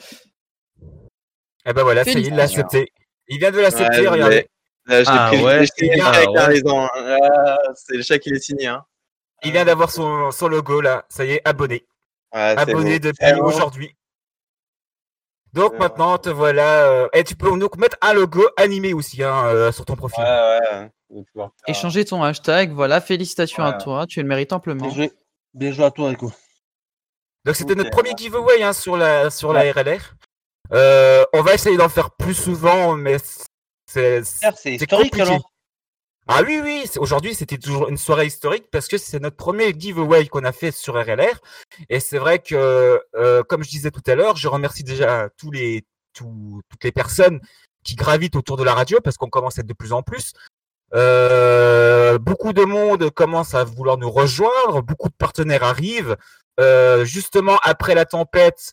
Eh 1.66 1.74
ben 1.74 1.84
voilà, 1.84 2.04
il 2.06 2.36
l'a 2.36 2.44
accepté. 2.44 2.92
Il 3.28 3.40
vient 3.40 3.52
de 3.52 3.60
l'accepter, 3.60 4.02
Ouais, 4.02 4.08
regardez. 4.08 4.36
mais- 4.36 4.48
Là, 4.88 5.04
j'ai 5.04 5.10
Ah 5.14 5.28
pris 5.32 5.44
ouais, 5.44 5.60
j'ai 5.60 5.66
signé 5.68 6.02
avec 6.02 6.26
la 6.34 6.48
ouais. 6.48 6.54
raison. 6.54 6.88
C'est 7.76 7.98
le 7.98 8.02
chat 8.04 8.18
qui 8.18 8.30
est 8.32 8.40
signé. 8.40 8.66
Hein. 8.66 8.84
Il 9.44 9.52
vient 9.52 9.64
d'avoir 9.64 9.92
son, 9.92 10.32
son 10.32 10.48
logo 10.48 10.82
là. 10.82 11.06
Ça 11.08 11.24
y 11.24 11.34
est, 11.34 11.42
abonné. 11.46 11.86
Abonné 12.32 13.00
bon. 13.00 13.10
depuis 13.10 13.40
aujourd'hui. 13.42 13.96
Donc 15.54 15.78
maintenant, 15.78 16.18
te 16.18 16.30
voilà. 16.30 16.86
euh, 16.90 17.08
Et 17.14 17.24
tu 17.24 17.36
peux 17.36 17.50
donc 17.60 17.78
mettre 17.78 17.98
un 18.02 18.14
logo 18.14 18.44
animé 18.58 18.94
aussi 18.94 19.22
hein, 19.24 19.46
euh, 19.48 19.72
sur 19.72 19.84
ton 19.86 19.96
profil. 19.96 20.24
Échanger 21.68 22.06
ton 22.06 22.24
hashtag, 22.24 22.72
voilà, 22.72 23.02
félicitations 23.02 23.64
à 23.64 23.72
Ouais. 23.72 23.84
toi, 23.84 24.06
tu 24.08 24.22
le 24.22 24.28
mérites 24.28 24.54
amplement. 24.54 24.86
Bien 24.88 24.96
joué, 24.96 25.12
bien 25.54 25.72
joué 25.72 25.86
à 25.86 25.92
toi, 25.92 26.12
Echo. 26.12 26.32
Donc 27.44 27.56
c'était 27.56 27.76
notre 27.76 27.90
premier 27.90 28.12
giveaway 28.16 28.64
hein, 28.64 28.72
sur 28.74 28.96
la 28.98 29.30
sur 29.30 29.52
la 29.52 29.62
RLR. 29.72 30.16
Euh, 30.74 31.26
on 31.34 31.42
va 31.42 31.54
essayer 31.56 31.76
d'en 31.76 31.90
faire 31.90 32.12
plus 32.12 32.34
souvent, 32.36 32.94
mais 32.96 33.18
c'est 33.88 34.24
c'est 34.24 34.76
historique, 34.76 35.12
compliqué. 35.12 35.22
alors 35.22 35.51
Ah 36.34 36.44
oui 36.48 36.62
oui, 36.64 36.90
aujourd'hui 36.98 37.36
c'était 37.36 37.58
toujours 37.58 37.90
une 37.90 37.98
soirée 37.98 38.26
historique 38.26 38.64
parce 38.72 38.88
que 38.88 38.98
c'est 38.98 39.20
notre 39.20 39.36
premier 39.36 39.78
giveaway 39.78 40.28
qu'on 40.28 40.46
a 40.46 40.54
fait 40.54 40.72
sur 40.72 40.94
RLR 40.94 41.42
et 41.90 42.00
c'est 42.00 42.20
vrai 42.20 42.40
que 42.40 43.02
euh, 43.18 43.44
comme 43.44 43.66
je 43.66 43.70
disais 43.70 43.92
tout 43.92 44.02
à 44.08 44.16
l'heure, 44.16 44.38
je 44.38 44.48
remercie 44.48 44.86
déjà 44.86 45.28
tous 45.38 45.52
les 45.52 45.84
toutes 46.14 46.84
les 46.86 46.94
personnes 46.94 47.42
qui 47.84 47.96
gravitent 47.96 48.38
autour 48.38 48.56
de 48.56 48.64
la 48.64 48.74
radio 48.74 49.00
parce 49.04 49.18
qu'on 49.18 49.28
commence 49.28 49.58
à 49.58 49.62
être 49.62 49.68
de 49.68 49.74
plus 49.74 49.92
en 49.92 50.04
plus. 50.04 50.32
Euh, 50.94 52.18
beaucoup 52.18 52.54
de 52.54 52.64
monde 52.64 53.10
commence 53.10 53.54
à 53.54 53.66
vouloir 53.66 53.98
nous 53.98 54.10
rejoindre, 54.10 54.82
beaucoup 54.82 55.10
de 55.10 55.16
partenaires 55.18 55.64
arrivent. 55.64 56.16
Euh, 56.62 57.04
justement, 57.04 57.58
après 57.62 57.94
la 57.94 58.06
tempête, 58.06 58.72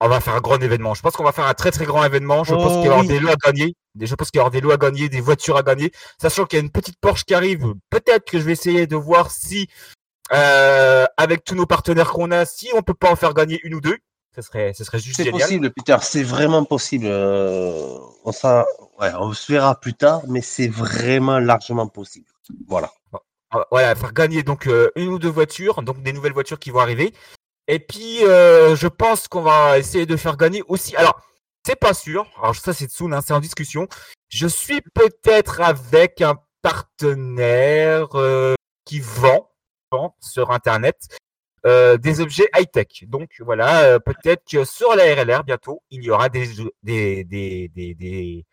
on 0.00 0.08
va 0.08 0.20
faire 0.20 0.34
un 0.34 0.40
grand 0.40 0.58
événement. 0.60 0.94
Je 0.94 1.02
pense 1.02 1.14
qu'on 1.16 1.24
va 1.24 1.32
faire 1.32 1.46
un 1.46 1.54
très 1.54 1.70
très 1.70 1.84
grand 1.86 2.04
événement. 2.04 2.44
Je 2.44 2.54
pense 2.54 2.72
Oh 2.72 2.76
qu'il 2.76 2.84
y 2.84 2.86
avoir 2.86 3.00
oui. 3.00 3.06
des 3.08 3.18
lots 3.20 3.30
à 3.30 3.36
gagner. 3.36 3.74
Des- 3.94 4.06
Je 4.06 4.14
pense 4.14 4.30
qu'il 4.30 4.38
y 4.38 4.40
avoir 4.40 4.50
des 4.50 4.60
lots 4.60 4.72
à 4.72 4.76
gagner, 4.76 5.08
des 5.08 5.20
voitures 5.20 5.56
à 5.56 5.62
gagner. 5.62 5.92
Sachant 6.20 6.44
qu'il 6.44 6.58
y 6.58 6.62
a 6.62 6.64
une 6.64 6.70
petite 6.70 6.96
Porsche 7.00 7.24
qui 7.24 7.34
arrive. 7.34 7.74
Peut-être 7.90 8.24
que 8.30 8.38
je 8.38 8.44
vais 8.44 8.52
essayer 8.52 8.86
de 8.86 8.96
voir 8.96 9.30
si, 9.30 9.68
euh, 10.32 11.06
avec 11.16 11.44
tous 11.44 11.54
nos 11.54 11.66
partenaires 11.66 12.10
qu'on 12.12 12.30
a, 12.30 12.44
si 12.44 12.68
on 12.74 12.82
peut 12.82 12.94
pas 12.94 13.10
en 13.10 13.16
faire 13.16 13.34
gagner 13.34 13.60
une 13.62 13.74
ou 13.74 13.80
deux. 13.80 13.96
Ce 14.34 14.42
serait, 14.42 14.72
ce 14.76 14.82
serait 14.82 14.98
juste 14.98 15.16
C'est 15.22 15.30
possible, 15.30 15.70
Peter, 15.70 15.96
c'est 16.02 16.24
vraiment 16.24 16.64
possible. 16.64 17.06
Euh, 17.08 17.96
on, 18.24 18.32
ouais, 19.00 19.12
on 19.20 19.32
se 19.32 19.52
verra 19.52 19.78
plus 19.78 19.94
tard, 19.94 20.22
mais 20.26 20.40
c'est 20.40 20.66
vraiment 20.66 21.38
largement 21.38 21.86
possible. 21.86 22.26
Voilà. 22.66 22.90
Voilà, 23.70 23.94
faire 23.94 24.12
gagner 24.12 24.42
donc 24.42 24.66
euh, 24.66 24.90
une 24.96 25.08
ou 25.10 25.20
deux 25.20 25.28
voitures, 25.28 25.82
donc 25.82 26.02
des 26.02 26.12
nouvelles 26.12 26.32
voitures 26.32 26.58
qui 26.58 26.70
vont 26.70 26.80
arriver. 26.80 27.14
Et 27.68 27.78
puis, 27.78 28.24
euh, 28.24 28.76
je 28.76 28.88
pense 28.88 29.26
qu'on 29.28 29.42
va 29.42 29.78
essayer 29.78 30.06
de 30.06 30.16
faire 30.16 30.36
gagner 30.36 30.62
aussi. 30.68 30.94
Alors, 30.96 31.20
c'est 31.66 31.76
pas 31.76 31.94
sûr. 31.94 32.26
Alors, 32.42 32.54
ça, 32.54 32.72
c'est 32.74 32.86
Tsun, 32.90 33.12
hein, 33.12 33.20
c'est 33.26 33.32
en 33.32 33.40
discussion. 33.40 33.88
Je 34.28 34.46
suis 34.46 34.80
peut-être 34.94 35.60
avec 35.60 36.20
un 36.20 36.36
partenaire 36.62 38.08
euh, 38.14 38.54
qui 38.84 39.00
vend, 39.00 39.50
vend 39.90 40.16
sur 40.20 40.50
Internet 40.50 40.96
euh, 41.66 41.96
des 41.96 42.20
objets 42.20 42.48
high-tech. 42.54 43.04
Donc, 43.08 43.30
voilà, 43.40 43.98
peut-être 44.00 44.42
que 44.50 44.64
sur 44.64 44.94
la 44.94 45.04
RLR, 45.14 45.44
bientôt, 45.44 45.82
il 45.90 46.02
y 46.04 46.10
aura 46.10 46.28
des, 46.28 46.48
des, 46.82 47.24
des, 47.24 47.68
des, 47.68 47.94
des- 47.94 48.44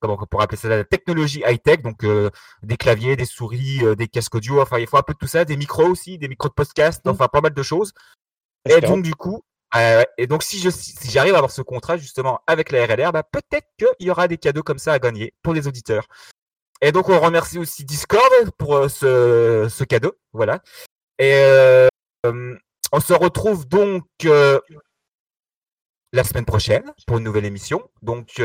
comment 0.00 0.18
on 0.20 0.26
pourrait 0.26 0.44
appeler 0.44 0.58
ça, 0.58 0.68
la 0.68 0.84
technologie 0.84 1.42
high-tech, 1.46 1.80
donc 1.82 2.04
euh, 2.04 2.30
des 2.62 2.76
claviers, 2.76 3.16
des 3.16 3.24
souris, 3.24 3.80
euh, 3.82 3.94
des 3.96 4.06
casques 4.08 4.34
audio, 4.34 4.60
enfin 4.60 4.78
il 4.78 4.86
faut 4.86 4.96
un 4.96 5.02
peu 5.02 5.12
de 5.12 5.18
tout 5.18 5.26
ça, 5.26 5.44
des 5.44 5.56
micros 5.56 5.86
aussi, 5.88 6.18
des 6.18 6.28
micros 6.28 6.48
de 6.48 6.54
podcast, 6.54 7.04
enfin 7.06 7.26
pas 7.28 7.40
mal 7.40 7.52
de 7.54 7.62
choses. 7.62 7.92
Et 8.64 8.80
donc 8.80 9.02
du 9.02 9.14
coup, 9.14 9.42
euh, 9.76 10.02
et 10.16 10.26
donc 10.26 10.42
si 10.42 10.58
je 10.58 10.70
si 10.70 11.10
j'arrive 11.10 11.34
à 11.34 11.38
avoir 11.38 11.50
ce 11.50 11.62
contrat 11.62 11.96
justement 11.96 12.40
avec 12.46 12.70
la 12.70 12.86
RLR, 12.86 13.12
bah, 13.12 13.22
peut-être 13.22 13.66
qu'il 13.78 14.06
y 14.06 14.10
aura 14.10 14.28
des 14.28 14.38
cadeaux 14.38 14.62
comme 14.62 14.78
ça 14.78 14.92
à 14.92 14.98
gagner 14.98 15.34
pour 15.42 15.54
les 15.54 15.68
auditeurs. 15.68 16.06
Et 16.80 16.92
donc 16.92 17.08
on 17.08 17.18
remercie 17.18 17.58
aussi 17.58 17.84
Discord 17.84 18.50
pour 18.56 18.76
euh, 18.76 18.88
ce, 18.88 19.68
ce 19.68 19.84
cadeau, 19.84 20.14
voilà. 20.32 20.62
Et 21.18 21.32
euh, 21.34 21.88
on 22.92 23.00
se 23.00 23.12
retrouve 23.12 23.66
donc 23.66 24.06
euh, 24.24 24.60
la 26.12 26.24
semaine 26.24 26.44
prochaine 26.44 26.92
pour 27.06 27.18
une 27.18 27.24
nouvelle 27.24 27.44
émission. 27.44 27.90
Donc 28.02 28.40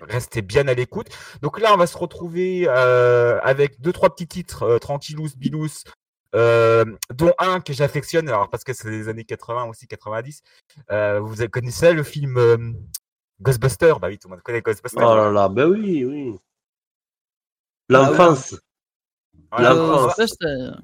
restez 0.00 0.42
bien 0.42 0.66
à 0.68 0.74
l'écoute. 0.74 1.08
Donc 1.42 1.60
là, 1.60 1.72
on 1.74 1.76
va 1.76 1.86
se 1.86 1.96
retrouver 1.96 2.66
avec 2.66 3.80
deux 3.80 3.92
trois 3.92 4.10
petits 4.10 4.26
titres 4.26 4.78
tranquillous, 4.78 5.28
bilous, 5.36 5.84
euh, 6.36 6.84
dont 7.10 7.32
un 7.38 7.60
que 7.60 7.72
j'affectionne, 7.72 8.28
alors 8.28 8.48
parce 8.50 8.62
que 8.62 8.72
c'est 8.72 8.90
des 8.90 9.08
années 9.08 9.24
80 9.24 9.64
aussi 9.64 9.86
90. 9.88 10.42
Euh, 10.90 11.18
vous 11.20 11.34
connaissez 11.48 11.92
le 11.92 12.02
film 12.02 12.36
euh, 12.36 12.72
Ghostbusters? 13.40 13.98
Bah 13.98 14.08
oui, 14.08 14.18
tout 14.18 14.28
le 14.28 14.34
monde 14.34 14.42
connaît 14.42 14.62
Ghostbusters. 14.62 15.02
Oh 15.08 15.16
là 15.16 15.30
là, 15.30 15.48
ben 15.48 15.66
oui, 15.68 16.04
oui. 16.04 16.36
L'enfance. 17.88 18.54
Voilà, 19.50 19.72
L'enfance. 19.74 20.16
Ghostbusters. 20.16 20.80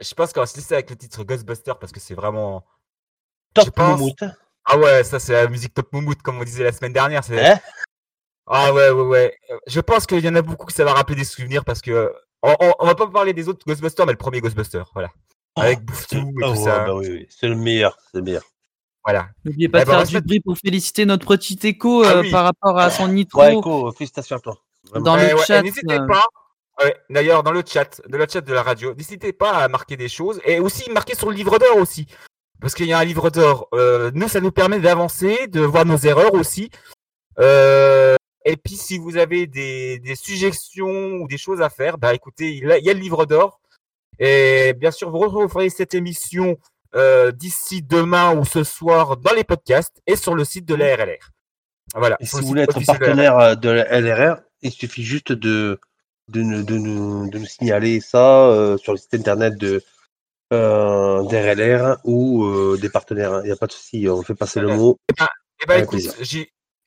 Je 0.00 0.14
pense 0.14 0.32
qu'on 0.32 0.40
va 0.40 0.46
se 0.46 0.56
laisser 0.56 0.74
avec 0.74 0.90
le 0.90 0.96
titre 0.96 1.22
Ghostbusters 1.24 1.78
parce 1.78 1.92
que 1.92 2.00
c'est 2.00 2.14
vraiment 2.14 2.64
Top 3.54 3.70
pense- 3.70 3.98
Moumout. 4.00 4.16
Ah 4.64 4.78
ouais, 4.78 5.04
ça 5.04 5.18
c'est 5.18 5.32
la 5.32 5.48
musique 5.48 5.74
Top 5.74 5.92
Moumout 5.92 6.20
comme 6.22 6.38
on 6.38 6.44
disait 6.44 6.64
la 6.64 6.72
semaine 6.72 6.92
dernière. 6.92 7.22
Hein? 7.30 7.58
Ah 8.46 8.72
ouais, 8.72 8.90
ouais, 8.90 9.02
ouais. 9.02 9.38
Euh, 9.50 9.58
Je 9.66 9.80
pense 9.80 10.06
qu'il 10.06 10.24
y 10.24 10.28
en 10.28 10.34
a 10.34 10.42
beaucoup 10.42 10.66
que 10.66 10.72
ça 10.72 10.84
va 10.84 10.92
rappeler 10.94 11.16
des 11.16 11.24
souvenirs 11.24 11.64
parce 11.64 11.80
que 11.80 12.12
on, 12.42 12.54
on- 12.60 12.74
on 12.78 12.86
va 12.86 12.94
pas 12.94 13.06
parler 13.06 13.32
des 13.32 13.48
autres 13.48 13.64
Ghostbusters, 13.66 14.06
mais 14.06 14.12
le 14.12 14.18
premier 14.18 14.40
Ghostbuster, 14.40 14.82
voilà. 14.94 15.10
Avec 15.56 15.80
Bouffetou 15.84 16.16
et 16.16 16.42
Ah 16.42 16.46
tout 16.46 16.50
ouais, 16.52 16.56
ça. 16.56 16.84
bah 16.84 16.94
oui, 16.94 17.06
oui, 17.10 17.26
c'est 17.28 17.48
le 17.48 17.56
meilleur, 17.56 17.96
c'est 18.10 18.18
le 18.18 18.24
meilleur. 18.24 18.42
Voilà. 19.04 19.28
N'oubliez 19.44 19.68
pas 19.68 19.80
Eh 19.80 19.84
de 19.84 19.86
ben, 19.90 19.92
on 19.94 19.98
faire 19.98 20.06
du 20.08 20.14
mettre- 20.14 20.26
bruit 20.26 20.40
pour 20.40 20.56
féliciter 20.56 21.04
notre 21.06 21.36
petit 21.36 21.58
écho 21.66 22.04
Ah 22.04 22.12
euh, 22.16 22.20
oui. 22.22 22.30
par 22.30 22.44
rapport 22.44 22.78
à 22.78 22.88
son 22.90 23.08
nitro. 23.08 23.40
Ouais, 23.40 23.56
Echo, 23.58 23.90
félicitations 23.92 24.36
à 24.36 24.40
toi. 24.40 24.56
Vraiment. 24.90 25.04
Dans 25.04 25.16
le 25.16 25.22
ouais, 25.22 25.34
et 25.34 25.44
chat. 25.44 25.60
N'hésitez 25.62 25.94
euh, 25.98 26.06
pas. 26.06 26.22
ouais, 26.82 26.96
D'ailleurs, 27.10 27.42
dans 27.42 27.50
le 27.52 27.62
chat, 27.66 28.00
de 28.08 28.16
le 28.16 28.26
chat 28.30 28.40
de 28.40 28.52
la 28.54 28.62
radio, 28.62 28.94
n'hésitez 28.94 29.32
pas 29.32 29.52
à 29.52 29.68
marquer 29.68 29.96
des 29.96 30.08
choses 30.08 30.40
et 30.44 30.58
aussi 30.60 30.88
marquer 30.90 31.14
sur 31.16 31.28
le 31.30 31.36
livre 31.36 31.58
d'or 31.58 31.76
aussi. 31.76 32.06
Parce 32.60 32.74
qu'il 32.74 32.86
y 32.86 32.92
a 32.92 32.98
un 32.98 33.04
livre 33.04 33.28
d'or. 33.30 33.68
Euh, 33.74 34.10
nous, 34.14 34.28
ça 34.28 34.40
nous 34.40 34.52
permet 34.52 34.78
d'avancer, 34.78 35.48
de 35.48 35.60
voir 35.60 35.84
nos 35.84 35.96
erreurs 35.98 36.34
aussi. 36.34 36.70
Euh, 37.40 38.14
et 38.44 38.56
puis, 38.56 38.76
si 38.76 38.98
vous 38.98 39.16
avez 39.16 39.46
des, 39.46 39.98
des 39.98 40.14
suggestions 40.16 41.14
ou 41.20 41.28
des 41.28 41.38
choses 41.38 41.60
à 41.62 41.70
faire, 41.70 41.98
bah 41.98 42.14
écoutez, 42.14 42.52
il 42.54 42.64
y 42.66 42.90
a, 42.90 42.94
le 42.94 43.00
livre 43.00 43.26
d'or. 43.26 43.60
Et 44.18 44.74
bien 44.74 44.90
sûr, 44.90 45.10
vous 45.10 45.18
retrouverez 45.18 45.70
cette 45.70 45.94
émission 45.94 46.56
euh, 46.94 47.32
d'ici 47.32 47.82
demain 47.82 48.36
ou 48.36 48.44
ce 48.44 48.62
soir 48.64 49.16
dans 49.16 49.32
les 49.32 49.44
podcasts 49.44 50.00
et 50.06 50.16
sur 50.16 50.34
le 50.34 50.44
site 50.44 50.66
de 50.66 50.74
la 50.74 50.94
RLR. 50.96 51.30
Voilà. 51.94 52.16
Et 52.20 52.26
si 52.26 52.36
vous 52.40 52.46
voulez 52.46 52.62
être 52.62 52.78
partenaire 52.84 53.38
euh, 53.38 53.54
de 53.54 53.68
la 53.70 54.00
LRR, 54.00 54.40
il 54.62 54.70
suffit 54.70 55.02
juste 55.02 55.32
de, 55.32 55.80
de, 56.28 56.42
nous- 56.42 56.62
de, 56.62 56.76
nous, 56.76 57.28
de 57.30 57.38
nous 57.38 57.46
signaler 57.46 58.00
ça 58.00 58.46
euh, 58.48 58.76
sur 58.76 58.92
le 58.92 58.98
site 58.98 59.14
internet 59.14 59.56
de 59.56 59.82
euh, 60.52 61.22
d'RLR 61.24 61.98
ou 62.04 62.44
euh, 62.44 62.78
des 62.80 62.90
partenaires. 62.90 63.40
Il 63.42 63.46
n'y 63.46 63.52
a 63.52 63.56
pas 63.56 63.66
de 63.66 63.72
souci, 63.72 64.06
on 64.08 64.22
fait 64.22 64.34
passer 64.34 64.60
le 64.60 64.68
mot. 64.76 64.98
Eh 65.08 65.14
ben, 65.18 65.28
eh 65.62 65.66
ben, 65.66 65.82
écoute, 65.82 66.00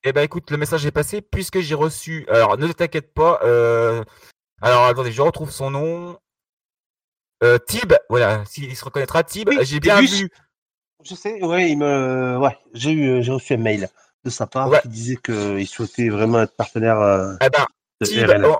eh 0.05 0.13
ben, 0.13 0.21
écoute, 0.21 0.51
le 0.51 0.57
message 0.57 0.85
est 0.85 0.91
passé 0.91 1.21
puisque 1.21 1.59
j'ai 1.59 1.75
reçu. 1.75 2.25
Alors, 2.29 2.57
ne 2.57 2.71
t'inquiète 2.71 3.13
pas. 3.13 3.39
euh, 3.43 4.03
Alors, 4.61 4.85
attendez, 4.85 5.11
je 5.11 5.21
retrouve 5.21 5.51
son 5.51 5.71
nom. 5.71 6.17
Euh, 7.43 7.57
Tib, 7.57 7.93
voilà, 8.09 8.43
s'il 8.45 8.75
se 8.75 8.85
reconnaîtra, 8.85 9.23
Tib. 9.23 9.49
Oui, 9.49 9.57
j'ai 9.61 9.79
bien 9.79 9.99
vu. 10.01 10.29
Je 11.03 11.13
sais, 11.15 11.43
ouais, 11.43 11.69
il 11.71 11.77
me, 11.77 12.37
ouais, 12.37 12.57
j'ai 12.73 12.91
eu, 12.91 13.21
j'ai 13.21 13.31
reçu 13.31 13.53
un 13.53 13.57
mail 13.57 13.89
de 14.23 14.29
sa 14.29 14.47
part 14.47 14.69
Ouais. 14.69 14.79
qui 14.81 14.87
disait 14.87 15.17
qu'il 15.17 15.67
souhaitait 15.67 16.09
vraiment 16.09 16.41
être 16.41 16.55
partenaire 16.55 16.99
euh, 16.99 17.35
Eh 17.41 17.49
ben, 17.49 17.65
de 18.01 18.05
Tib, 18.07 18.27
RLR. 18.29 18.49
on- 18.49 18.59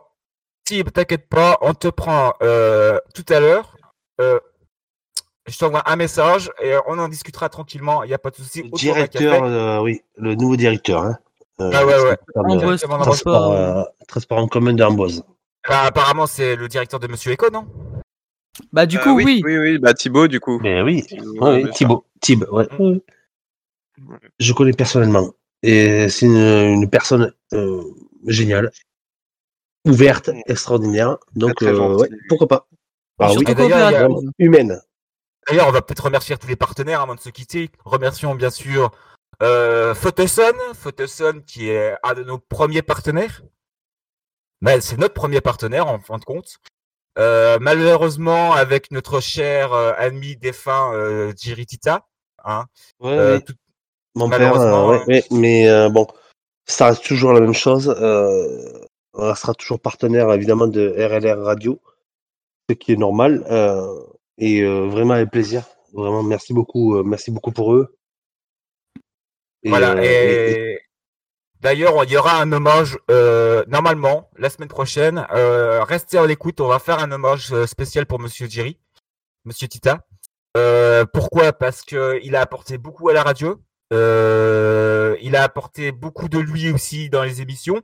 Tib, 0.65 0.91
t'inquiète 0.91 1.27
pas, 1.29 1.57
on 1.61 1.73
te 1.73 1.87
prend 1.87 2.33
euh, 2.41 2.99
tout 3.13 3.25
à 3.29 3.39
l'heure. 3.39 3.77
Euh, 4.19 4.39
je 5.47 5.57
t'envoie 5.57 5.83
un 5.89 5.95
message 5.95 6.51
et 6.61 6.73
on 6.87 6.97
en 6.99 7.07
discutera 7.07 7.49
tranquillement. 7.49 8.03
Il 8.03 8.07
n'y 8.07 8.13
a 8.15 8.17
pas 8.19 8.31
de 8.31 8.35
souci. 8.35 8.63
Directeur, 8.71 9.43
euh, 9.43 9.79
oui, 9.81 10.01
le 10.17 10.33
nouveau 10.35 10.55
directeur. 10.55 11.03
Hein, 11.03 11.17
euh, 11.19 11.24
Ah 11.59 11.85
ouais, 11.85 12.01
ouais. 12.03 12.17
Amboise 12.35 12.83
euh, 12.83 12.87
Transport. 12.87 13.01
transport, 13.01 13.51
euh, 13.53 13.83
transport 14.07 14.37
en 14.39 14.47
commun 14.47 14.73
d'Amboise. 14.73 15.23
Bah, 15.67 15.83
apparemment, 15.83 16.27
c'est 16.27 16.55
le 16.55 16.67
directeur 16.67 16.99
de 16.99 17.07
Monsieur 17.07 17.33
Eco, 17.33 17.49
non? 17.49 17.65
Bah, 18.73 18.85
du 18.85 18.97
Euh, 18.97 19.01
coup, 19.01 19.15
oui. 19.15 19.41
Oui, 19.43 19.57
oui, 19.57 19.77
bah 19.77 19.93
Thibaut, 19.93 20.27
du 20.27 20.39
coup. 20.39 20.59
Mais 20.61 20.81
oui, 20.81 21.03
Ouais, 21.39 21.61
sûr. 21.63 21.73
Thibaut, 21.73 22.05
Thib, 22.21 22.43
ouais. 22.51 22.67
Je 24.39 24.53
connais 24.53 24.73
personnellement. 24.73 25.31
Et 25.63 26.09
c'est 26.09 26.25
une, 26.25 26.35
une 26.37 26.89
personne 26.89 27.33
euh, 27.53 27.81
géniale, 28.27 28.71
ouverte, 29.85 30.29
extraordinaire. 30.47 31.17
Donc, 31.35 31.55
très 31.55 31.67
euh, 31.67 31.95
ouais, 31.95 32.09
pourquoi 32.29 32.47
pas 32.47 32.67
Ah 33.19 33.31
oui, 33.33 33.43
humaine. 34.39 34.79
D'ailleurs, 35.47 35.67
on 35.67 35.71
va 35.71 35.81
peut-être 35.81 36.03
remercier 36.05 36.35
tous 36.37 36.47
les 36.47 36.55
partenaires 36.55 37.01
avant 37.01 37.15
de 37.15 37.19
se 37.19 37.29
quitter. 37.29 37.69
Remercions 37.85 38.35
bien 38.35 38.49
sûr 38.49 38.91
euh, 39.41 39.93
Photoson, 39.95 40.53
Photoson 40.73 41.41
qui 41.45 41.69
est 41.69 41.95
un 42.03 42.13
de 42.13 42.23
nos 42.23 42.37
premiers 42.37 42.81
partenaires. 42.81 43.41
Mais 44.61 44.81
c'est 44.81 44.97
notre 44.97 45.13
premier 45.13 45.41
partenaire 45.41 45.87
en 45.87 45.99
fin 45.99 46.17
de 46.17 46.23
compte. 46.25 46.57
Euh, 47.17 47.57
malheureusement, 47.61 48.53
avec 48.53 48.91
notre 48.91 49.19
cher 49.21 49.71
euh, 49.73 49.93
ami 49.97 50.35
défunt 50.35 50.91
euh, 50.93 51.33
Jiri 51.37 51.65
Tita, 51.65 52.05
hein, 52.43 52.65
Ouais, 52.99 53.17
ouais. 53.17 53.41
tout- 53.41 53.53
Mon 54.15 54.29
père, 54.29 54.39
malheureusement, 54.39 54.87
ouais, 54.89 55.03
ouais, 55.07 55.23
mais 55.31 55.89
bon, 55.89 56.07
ça 56.65 56.87
reste 56.87 57.03
toujours 57.05 57.33
la 57.33 57.39
même 57.41 57.53
chose. 57.53 57.89
On 59.17 59.27
restera 59.29 59.53
toujours 59.53 59.79
partenaire 59.79 60.31
évidemment 60.33 60.67
de 60.67 60.93
RLR 60.97 61.41
Radio, 61.43 61.79
ce 62.69 62.75
qui 62.75 62.93
est 62.93 62.97
normal. 62.97 63.43
et 64.37 64.63
vraiment 64.65 65.13
avec 65.13 65.31
plaisir. 65.31 65.63
Vraiment, 65.93 66.23
merci 66.23 66.53
beaucoup, 66.53 67.01
merci 67.03 67.31
beaucoup 67.31 67.51
pour 67.53 67.73
eux. 67.75 67.95
Et, 69.65 69.69
Voilà. 69.69 69.95
euh, 69.95 70.01
et 70.03 70.79
d'ailleurs, 71.59 72.03
il 72.03 72.11
y 72.11 72.17
aura 72.17 72.39
un 72.39 72.51
hommage 72.51 72.97
euh, 73.09 73.65
normalement 73.67 74.29
la 74.37 74.49
semaine 74.49 74.69
prochaine. 74.69 75.25
Euh, 75.31 75.83
restez 75.83 76.17
à 76.17 76.25
l'écoute. 76.25 76.61
On 76.61 76.67
va 76.67 76.79
faire 76.79 76.99
un 76.99 77.11
hommage 77.11 77.65
spécial 77.65 78.05
pour 78.05 78.19
Monsieur 78.19 78.47
Jerry, 78.47 78.79
Monsieur 79.43 79.67
Tita. 79.67 80.05
Euh, 80.55 81.05
pourquoi? 81.11 81.51
Parce 81.51 81.81
que 81.81 82.19
il 82.23 82.35
a 82.35 82.41
apporté 82.41 82.77
beaucoup 82.77 83.09
à 83.09 83.13
la 83.13 83.23
radio. 83.23 83.59
Euh, 83.91 85.17
il 85.21 85.35
a 85.35 85.43
apporté 85.43 85.91
beaucoup 85.91 86.29
de 86.29 86.37
lui 86.39 86.71
aussi 86.71 87.09
dans 87.09 87.23
les 87.23 87.41
émissions. 87.41 87.81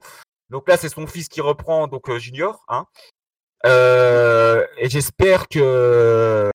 Donc 0.51 0.69
là, 0.69 0.77
c'est 0.77 0.89
son 0.89 1.07
fils 1.07 1.27
qui 1.29 1.41
reprend, 1.41 1.87
donc 1.87 2.15
Junior. 2.17 2.63
Hein. 2.67 2.85
Euh, 3.65 4.65
et 4.77 4.89
j'espère 4.89 5.47
que 5.47 6.49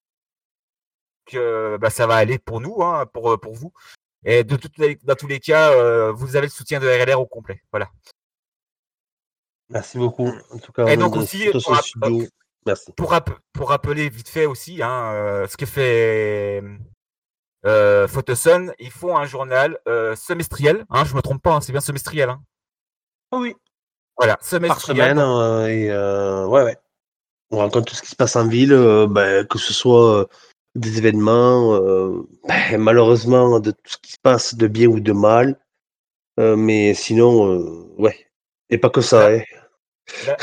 que 1.27 1.77
bah, 1.79 1.91
ça 1.91 2.07
va 2.07 2.15
aller 2.15 2.39
pour 2.39 2.61
nous, 2.61 2.83
hein, 2.83 3.07
pour 3.13 3.39
pour 3.41 3.55
vous. 3.55 3.73
Et 4.29 4.43
de 4.45 4.59
dans 5.05 5.15
tous 5.15 5.27
les 5.29 5.41
cas, 5.41 5.71
euh, 5.73 6.11
vous 6.13 6.35
avez 6.37 6.49
le 6.49 6.53
soutien 6.53 6.81
de 6.81 6.87
RLR 6.89 7.21
au 7.21 7.27
complet. 7.27 7.63
Voilà. 7.71 7.89
Merci 9.71 9.99
beaucoup. 9.99 10.29
En 10.51 10.59
tout 10.59 10.73
cas, 10.73 10.87
Et 10.87 10.97
on 10.97 11.01
donc 11.01 11.17
aussi, 11.17 11.49
pour, 11.51 11.63
rapp-. 11.73 12.29
Merci. 12.67 12.93
pour, 12.97 13.11
rapp- 13.11 13.39
pour 13.53 13.69
rappeler 13.69 14.09
vite 14.09 14.29
fait 14.29 14.47
aussi 14.47 14.83
hein, 14.83 15.13
euh, 15.15 15.47
ce 15.47 15.57
que 15.57 15.67
fait 15.67 16.63
euh, 17.65 18.07
Photosun, 18.09 18.73
ils 18.79 18.91
font 18.91 19.17
un 19.17 19.27
journal 19.27 19.79
euh, 19.89 20.15
semestriel. 20.17 20.85
Hein, 20.91 21.05
je 21.05 21.15
me 21.15 21.23
trompe 21.23 21.43
pas, 21.43 21.55
hein, 21.55 21.61
c'est 21.61 21.73
bien 21.73 21.81
semestriel. 21.81 22.31
Hein. 22.31 22.41
oui. 23.33 23.55
Voilà, 24.19 24.37
Par 24.37 24.45
semestriel. 24.47 24.97
semaine, 24.97 25.17
donc- 25.19 25.41
euh, 25.43 25.67
et 26.47 26.49
ouais, 26.49 26.63
ouais. 26.65 26.77
On 27.51 27.59
raconte 27.59 27.87
tout 27.87 27.95
ce 27.95 28.03
qui 28.03 28.09
se 28.09 28.17
passe 28.17 28.35
en 28.35 28.49
ville, 28.49 28.75
ben, 29.11 29.47
que 29.47 29.59
ce 29.59 29.73
soit 29.73 30.27
des 30.77 30.99
événements, 30.99 31.75
euh, 31.75 32.23
ben, 32.47 32.79
malheureusement, 32.79 33.59
de 33.61 33.71
tout 33.73 33.79
ce 33.93 33.97
qui 33.99 34.13
se 34.13 34.19
passe 34.23 34.55
de 34.55 34.67
bien 34.67 34.89
ou 34.89 35.01
de 35.01 35.13
mal. 35.13 35.59
Euh, 36.39 36.55
mais 36.57 36.95
sinon, 36.95 37.51
euh, 37.51 37.95
ouais. 37.99 38.17
Et 38.71 38.79
pas 38.79 38.91
que 38.91 39.01
ça, 39.01 39.31
hein. 39.31 39.43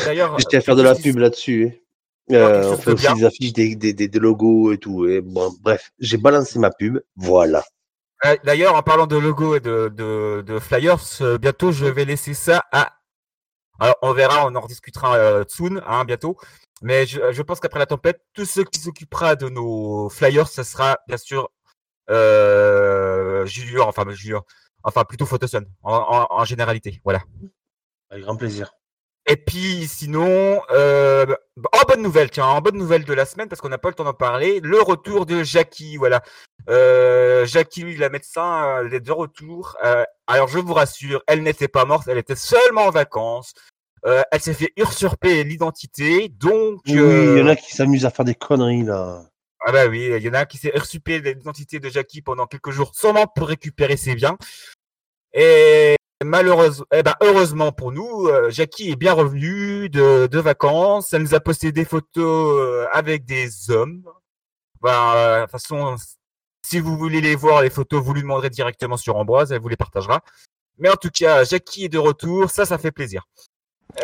D'ailleurs, 0.05 0.37
Je 0.39 0.45
tiens 0.45 0.59
à 0.59 0.61
faire 0.61 0.75
de 0.75 0.81
la 0.81 0.95
pub 0.95 1.17
là-dessus. 1.17 1.83
hein. 2.31 2.61
on 2.73 2.77
fait 2.77 2.91
aussi 2.91 3.05
bien? 3.05 3.15
des 3.15 3.25
affiches, 3.25 3.53
des, 3.53 3.75
des, 3.75 3.93
des, 3.93 4.07
des 4.07 4.19
logos 4.19 4.71
et 4.73 4.77
tout. 4.77 5.07
Et 5.07 5.21
bon, 5.21 5.53
bref, 5.61 5.91
j'ai 5.99 6.17
balancé 6.17 6.59
ma 6.59 6.71
pub. 6.71 6.99
Voilà. 7.15 7.63
D'ailleurs, 8.45 8.75
en 8.75 8.81
parlant 8.81 9.05
de 9.07 9.17
logo 9.17 9.55
et 9.55 9.59
de, 9.59 9.91
de, 9.93 10.41
de 10.45 10.59
flyers, 10.59 10.99
bientôt 11.41 11.71
je 11.73 11.85
vais 11.85 12.05
laisser 12.05 12.33
ça 12.33 12.63
à. 12.71 12.93
Alors, 13.79 13.95
on 14.01 14.13
verra, 14.13 14.47
on 14.47 14.55
en 14.55 14.61
rediscutera 14.61 15.17
euh, 15.17 15.43
soon, 15.47 15.81
hein, 15.85 16.05
bientôt. 16.05 16.37
Mais 16.81 17.05
je, 17.05 17.41
pense 17.41 17.59
qu'après 17.59 17.79
la 17.79 17.85
tempête, 17.85 18.21
tout 18.33 18.45
ce 18.45 18.61
qui 18.61 18.79
s'occupera 18.79 19.35
de 19.35 19.49
nos 19.49 20.09
flyers, 20.09 20.47
ça 20.47 20.63
sera 20.63 20.99
bien 21.07 21.17
sûr 21.17 21.49
euh, 22.09 23.47
enfin 23.81 24.05
enfin 24.83 25.05
plutôt 25.05 25.25
Photosun, 25.25 25.63
en, 25.81 25.93
en, 25.93 26.27
en 26.29 26.45
généralité. 26.45 26.99
Voilà. 27.03 27.23
Avec 28.09 28.23
grand 28.23 28.35
plaisir. 28.35 28.73
Et 29.25 29.37
puis 29.37 29.87
sinon, 29.87 30.61
euh, 30.71 31.25
bah, 31.55 31.69
en 31.71 31.87
bonne 31.87 32.01
nouvelle, 32.01 32.29
tiens, 32.29 32.45
en 32.45 32.59
bonne 32.59 32.77
nouvelle 32.77 33.05
de 33.05 33.13
la 33.13 33.25
semaine, 33.25 33.47
parce 33.47 33.61
qu'on 33.61 33.69
n'a 33.69 33.77
pas 33.77 33.89
le 33.89 33.95
temps 33.95 34.03
d'en 34.03 34.13
parler, 34.13 34.59
le 34.61 34.81
retour 34.81 35.25
de 35.25 35.43
Jackie, 35.43 35.95
voilà. 35.95 36.21
Euh, 36.69 37.45
Jackie, 37.45 37.95
la 37.95 38.09
médecin, 38.09 38.65
euh, 38.65 38.85
elle 38.85 38.93
est 38.93 38.99
de 38.99 39.11
retour. 39.11 39.77
Euh, 39.83 40.03
alors 40.27 40.49
je 40.49 40.59
vous 40.59 40.73
rassure, 40.73 41.23
elle 41.27 41.41
n'était 41.41 41.69
pas 41.69 41.85
morte, 41.85 42.07
elle 42.09 42.17
était 42.17 42.35
seulement 42.35 42.87
en 42.87 42.91
vacances. 42.91 43.53
Euh, 44.05 44.21
elle 44.31 44.41
s'est 44.41 44.53
fait 44.53 44.73
usurper 44.75 45.45
l'identité, 45.45 46.27
donc... 46.27 46.81
Oui, 46.85 46.93
il 46.93 46.97
y 46.97 47.41
en 47.41 47.47
euh, 47.47 47.51
a 47.51 47.55
qui 47.55 47.73
s'amusent 47.73 48.05
à 48.05 48.09
faire 48.09 48.25
des 48.25 48.35
conneries 48.35 48.83
là. 48.83 49.23
ah 49.65 49.71
bah 49.71 49.87
oui, 49.87 50.11
il 50.17 50.21
y 50.21 50.29
en 50.29 50.33
a 50.33 50.45
qui 50.45 50.57
s'est 50.57 50.73
usurpé 50.75 51.21
l'identité 51.21 51.79
de 51.79 51.87
Jackie 51.87 52.21
pendant 52.21 52.45
quelques 52.45 52.71
jours, 52.71 52.91
sûrement 52.93 53.27
pour 53.27 53.47
récupérer 53.47 53.95
ses 53.95 54.15
biens. 54.15 54.37
Et 55.33 55.95
malheureusement, 56.23 56.85
eh 56.93 57.03
ben, 57.03 57.13
heureusement 57.21 57.71
pour 57.71 57.91
nous, 57.91 58.27
euh, 58.27 58.49
Jackie 58.49 58.91
est 58.91 58.95
bien 58.95 59.13
revenue 59.13 59.89
de, 59.89 60.27
de 60.27 60.39
vacances. 60.39 61.13
Elle 61.13 61.23
nous 61.23 61.35
a 61.35 61.39
posté 61.39 61.71
des 61.71 61.85
photos 61.85 62.59
euh, 62.59 62.85
avec 62.91 63.25
des 63.25 63.69
hommes. 63.71 64.03
Ben, 64.81 65.13
euh, 65.15 65.37
de 65.37 65.41
toute 65.43 65.51
façon, 65.51 65.95
si 66.65 66.79
vous 66.79 66.97
voulez 66.97 67.21
les 67.21 67.35
voir, 67.35 67.61
les 67.61 67.69
photos, 67.69 68.03
vous 68.03 68.13
lui 68.13 68.21
demanderez 68.21 68.49
directement 68.49 68.97
sur 68.97 69.15
Ambroise, 69.15 69.51
elle 69.51 69.61
vous 69.61 69.69
les 69.69 69.77
partagera. 69.77 70.21
Mais 70.77 70.89
en 70.89 70.95
tout 70.95 71.09
cas, 71.09 71.43
Jackie 71.43 71.85
est 71.85 71.89
de 71.89 71.99
retour, 71.99 72.49
ça, 72.49 72.65
ça 72.65 72.77
fait 72.77 72.91
plaisir. 72.91 73.23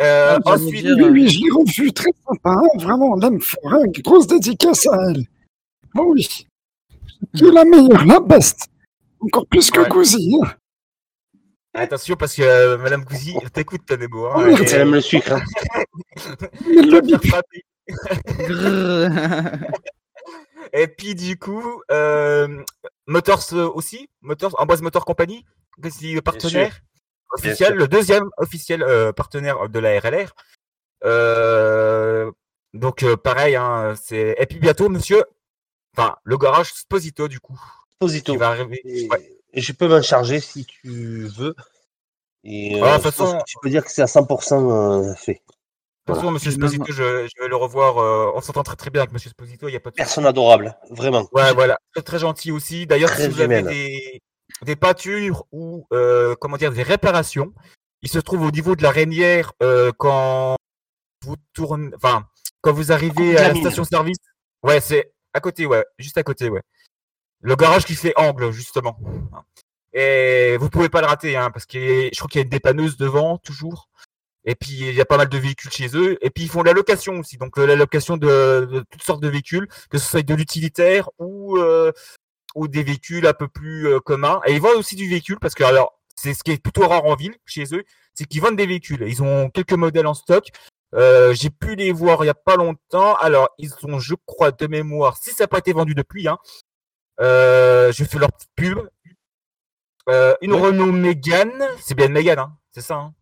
Euh, 0.00 0.38
Ah, 0.44 0.52
ensuite, 0.54 0.84
oui, 0.86 1.02
oui, 1.10 1.28
je 1.28 1.40
l'ai 1.40 1.50
revu, 1.50 1.92
très 1.92 2.12
sympa, 2.28 2.50
hein, 2.50 2.68
vraiment, 2.78 3.12
on 3.12 3.16
l'aime 3.16 3.40
fort, 3.40 3.72
hein, 3.72 3.82
grosse 4.04 4.26
dédicace 4.26 4.86
à 4.86 4.96
elle. 5.10 5.24
Oh 5.98 6.12
oui, 6.14 6.46
qui 7.34 7.44
est 7.44 7.50
la 7.50 7.64
meilleure, 7.64 8.04
la 8.04 8.20
best, 8.20 8.68
encore 9.20 9.46
plus 9.46 9.70
que 9.70 9.80
Ouais. 9.80 9.88
Gouzi. 9.88 10.38
Hein. 10.40 10.48
Attention 11.74 12.16
parce 12.16 12.34
que 12.34 12.42
euh, 12.42 12.78
Madame 12.78 13.04
elle 13.42 13.50
t'écoute, 13.50 13.82
ta 13.86 13.96
Nemo. 13.96 14.26
Hein, 14.26 14.32
Oh, 14.36 14.40
Elle 14.62 14.74
aime 14.80 14.92
le 14.94 15.00
sucre. 15.00 15.32
hein. 15.32 15.42
Et 20.72 20.86
puis 20.88 21.14
du 21.14 21.38
coup, 21.38 21.82
euh, 21.90 22.62
Motors 23.06 23.52
aussi, 23.74 24.08
Motors, 24.20 24.54
Amboise 24.60 24.82
Motor 24.82 25.04
Company, 25.04 25.44
le 25.82 26.20
partenaire 26.20 26.80
officiel, 27.32 27.74
le 27.74 27.88
deuxième 27.88 28.28
officiel 28.36 28.82
euh, 28.82 29.12
partenaire 29.12 29.68
de 29.68 29.78
la 29.78 29.98
RLR. 29.98 30.32
Euh, 31.04 32.30
donc 32.74 33.02
euh, 33.02 33.16
pareil, 33.16 33.56
hein, 33.56 33.94
c'est 34.00 34.36
et 34.38 34.46
puis 34.46 34.58
bientôt, 34.58 34.88
monsieur, 34.88 35.24
enfin 35.96 36.16
le 36.24 36.36
garage 36.36 36.72
Sposito 36.72 37.26
du 37.26 37.40
coup, 37.40 37.58
Sposito. 37.96 38.32
qui 38.32 38.38
va 38.38 38.48
arriver. 38.50 38.80
Et, 38.84 39.08
Ouais. 39.08 39.32
Et 39.52 39.60
je 39.60 39.72
peux 39.72 39.88
m'en 39.88 40.02
charger 40.02 40.40
si 40.40 40.64
tu 40.66 41.26
veux. 41.28 41.54
Et 42.44 42.80
Ah, 42.82 42.98
de 42.98 43.02
euh, 43.02 43.04
toute 43.04 43.12
je 43.12 43.16
pense 43.18 43.30
façon- 43.32 43.44
tu 43.46 43.56
peux 43.60 43.70
dire 43.70 43.84
que 43.84 43.90
c'est 43.90 44.02
à 44.02 44.06
100% 44.06 44.70
euh, 44.70 45.14
fait. 45.14 45.34
De 45.34 45.38
toute 46.14 46.16
façon, 46.16 46.20
Voilà. 46.22 46.30
monsieur 46.32 46.50
Sposito, 46.50 46.84
je, 46.88 46.92
je 47.28 47.42
vais 47.42 47.48
le 47.48 47.56
revoir. 47.56 47.98
euh, 47.98 48.32
on 48.34 48.40
s'entend 48.40 48.62
très 48.62 48.76
très 48.76 48.90
bien 48.90 49.02
avec 49.02 49.12
monsieur 49.12 49.30
Sposito, 49.30 49.68
il 49.68 49.72
n'y 49.72 49.76
a 49.76 49.80
pas 49.80 49.90
de 49.90 49.94
souci. 49.94 50.02
Personne 50.02 50.26
adorable, 50.26 50.76
vraiment. 50.90 51.28
Ouais, 51.32 51.52
voilà, 51.52 51.78
très, 51.94 52.02
très 52.02 52.18
gentil 52.18 52.50
aussi. 52.50 52.86
D'ailleurs, 52.86 53.10
si 53.10 53.28
vous 53.28 53.40
avez 53.40 53.62
des, 53.62 54.22
des 54.62 54.76
peintures 54.76 55.44
ou 55.52 55.86
euh, 55.92 56.34
comment 56.40 56.56
dire 56.56 56.72
des 56.72 56.82
réparations, 56.82 57.52
il 58.02 58.08
se 58.08 58.18
trouve 58.18 58.42
au 58.42 58.50
niveau 58.50 58.74
de 58.74 58.82
la 58.82 58.90
Rénière 58.90 59.52
euh, 59.62 59.92
quand 59.98 60.56
vous 61.22 61.36
tournez, 61.52 61.90
enfin 61.94 62.24
quand 62.62 62.72
vous 62.72 62.90
arrivez 62.92 63.36
à 63.36 63.48
la 63.48 63.54
station-service. 63.54 64.16
Ouais, 64.62 64.80
c'est 64.80 65.12
à 65.34 65.40
côté, 65.40 65.66
ouais, 65.66 65.84
juste 65.98 66.16
à 66.18 66.22
côté, 66.22 66.48
ouais. 66.48 66.62
Le 67.42 67.56
garage 67.56 67.84
qui 67.84 67.94
fait 67.94 68.12
angle 68.16 68.50
justement. 68.50 68.98
Et 69.92 70.56
vous 70.58 70.70
pouvez 70.70 70.88
pas 70.88 71.00
le 71.00 71.06
rater, 71.06 71.36
hein, 71.36 71.50
parce 71.50 71.66
que 71.66 71.78
je 72.12 72.16
crois 72.16 72.28
qu'il 72.28 72.38
y 72.38 72.42
a 72.42 72.44
une 72.44 72.50
dépanneuse 72.50 72.96
devant 72.96 73.38
toujours. 73.38 73.88
Et 74.44 74.54
puis 74.54 74.72
il 74.72 74.94
y 74.94 75.00
a 75.00 75.04
pas 75.04 75.16
mal 75.16 75.28
de 75.28 75.38
véhicules 75.38 75.70
chez 75.70 75.96
eux. 75.96 76.16
Et 76.24 76.30
puis 76.30 76.44
ils 76.44 76.48
font 76.48 76.62
de 76.62 76.66
la 76.66 76.72
location 76.72 77.18
aussi, 77.18 77.36
donc 77.36 77.58
euh, 77.58 77.66
la 77.66 77.76
location 77.76 78.16
de, 78.16 78.84
toutes 78.90 79.02
sortes 79.02 79.22
de 79.22 79.28
véhicules, 79.28 79.68
que 79.90 79.98
ce 79.98 80.08
soit 80.08 80.22
de 80.22 80.34
l'utilitaire 80.34 81.10
ou 81.18 81.58
euh, 81.58 81.92
ou 82.54 82.68
des 82.68 82.82
véhicules 82.82 83.26
un 83.26 83.32
peu 83.32 83.48
plus 83.48 83.88
euh, 83.88 84.00
communs. 84.00 84.40
Et 84.46 84.54
ils 84.54 84.60
vendent 84.60 84.76
aussi 84.76 84.96
du 84.96 85.08
véhicule 85.08 85.38
parce 85.40 85.54
que 85.54 85.64
alors 85.64 86.00
c'est 86.16 86.34
ce 86.34 86.42
qui 86.42 86.52
est 86.52 86.62
plutôt 86.62 86.86
rare 86.86 87.04
en 87.04 87.14
ville 87.14 87.36
chez 87.46 87.64
eux, 87.72 87.84
c'est 88.14 88.26
qu'ils 88.26 88.42
vendent 88.42 88.56
des 88.56 88.66
véhicules. 88.66 89.04
Ils 89.06 89.22
ont 89.22 89.50
quelques 89.50 89.72
modèles 89.72 90.06
en 90.06 90.14
stock. 90.14 90.48
Euh, 90.94 91.32
J'ai 91.34 91.50
pu 91.50 91.76
les 91.76 91.92
voir 91.92 92.24
il 92.24 92.26
y 92.26 92.30
a 92.30 92.34
pas 92.34 92.56
longtemps. 92.56 93.14
Alors 93.16 93.50
ils 93.58 93.72
ont, 93.84 93.98
je 93.98 94.14
crois, 94.26 94.52
de 94.52 94.66
mémoire, 94.66 95.16
si 95.16 95.30
ça 95.30 95.44
n'a 95.44 95.48
pas 95.48 95.58
été 95.58 95.72
vendu 95.72 95.94
depuis, 95.94 96.28
hein, 96.28 96.38
euh, 97.20 97.92
je 97.92 98.04
fais 98.04 98.18
leur 98.18 98.32
petite 98.32 98.50
pub. 98.54 98.78
Euh, 100.08 100.34
une 100.40 100.54
Renault 100.54 100.92
Mégane, 100.92 101.62
c'est 101.80 101.94
bien 101.94 102.06
une 102.06 102.12
Mégane, 102.12 102.38
hein, 102.38 102.56
c'est 102.72 102.80
ça. 102.80 102.96
Hein. 102.96 103.14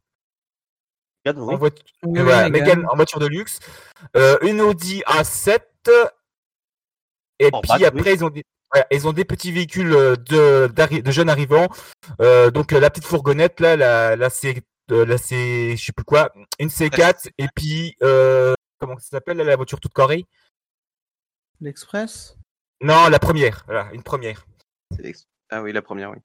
En, 1.26 1.56
voiture, 1.56 1.84
Oui, 2.04 2.22
voilà, 2.22 2.44
oui, 2.44 2.52
Mégane 2.52 2.78
Mégane. 2.78 2.90
en 2.90 2.96
voiture 2.96 3.18
de 3.18 3.26
luxe, 3.26 3.58
euh, 4.16 4.38
une 4.42 4.60
Audi 4.62 5.02
A7, 5.06 5.60
et 7.38 7.50
puis 7.50 7.84
après 7.84 8.14
ils 8.14 8.24
ont 8.24 8.30
des, 8.30 8.44
ouais, 8.74 8.84
ils 8.90 9.06
ont 9.06 9.12
des 9.12 9.24
petits 9.24 9.52
véhicules 9.52 9.90
de, 9.90 11.10
jeunes 11.10 11.28
arrivants, 11.28 11.68
euh, 12.20 12.50
donc 12.50 12.72
la 12.72 12.88
petite 12.88 13.04
fourgonnette 13.04 13.60
là, 13.60 13.76
la, 13.76 14.16
la 14.16 14.30
C, 14.30 14.62
euh, 14.90 15.04
la 15.04 15.18
C, 15.18 15.74
je 15.76 15.84
sais 15.84 15.92
plus 15.92 16.04
quoi, 16.04 16.32
une 16.58 16.68
C4, 16.68 17.30
et 17.36 17.46
puis 17.54 17.94
euh, 18.02 18.54
comment 18.78 18.98
ça 18.98 19.08
s'appelle 19.10 19.36
là, 19.36 19.44
la 19.44 19.56
voiture 19.56 19.80
toute 19.80 19.92
carrée? 19.92 20.24
L'Express? 21.60 22.36
Non, 22.80 23.08
la 23.08 23.18
première, 23.18 23.64
voilà, 23.66 23.88
une 23.92 24.02
première. 24.02 24.46
Ah 25.50 25.62
oui, 25.62 25.72
la 25.72 25.82
première, 25.82 26.10
oui. 26.10 26.18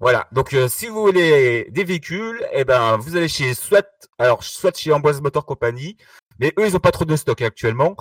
Voilà, 0.00 0.26
donc 0.32 0.52
euh, 0.54 0.68
si 0.68 0.88
vous 0.88 1.00
voulez 1.02 1.68
des 1.70 1.84
véhicules, 1.84 2.44
eh 2.52 2.64
ben 2.64 2.96
vous 2.96 3.16
allez 3.16 3.28
chez 3.28 3.54
soit 3.54 3.86
alors 4.18 4.42
soit 4.42 4.76
chez 4.76 4.92
Amboise 4.92 5.20
Motor 5.20 5.46
Company, 5.46 5.96
mais 6.40 6.52
eux 6.58 6.66
ils 6.66 6.74
ont 6.76 6.80
pas 6.80 6.90
trop 6.90 7.04
de 7.04 7.14
stock 7.14 7.40
actuellement. 7.42 7.94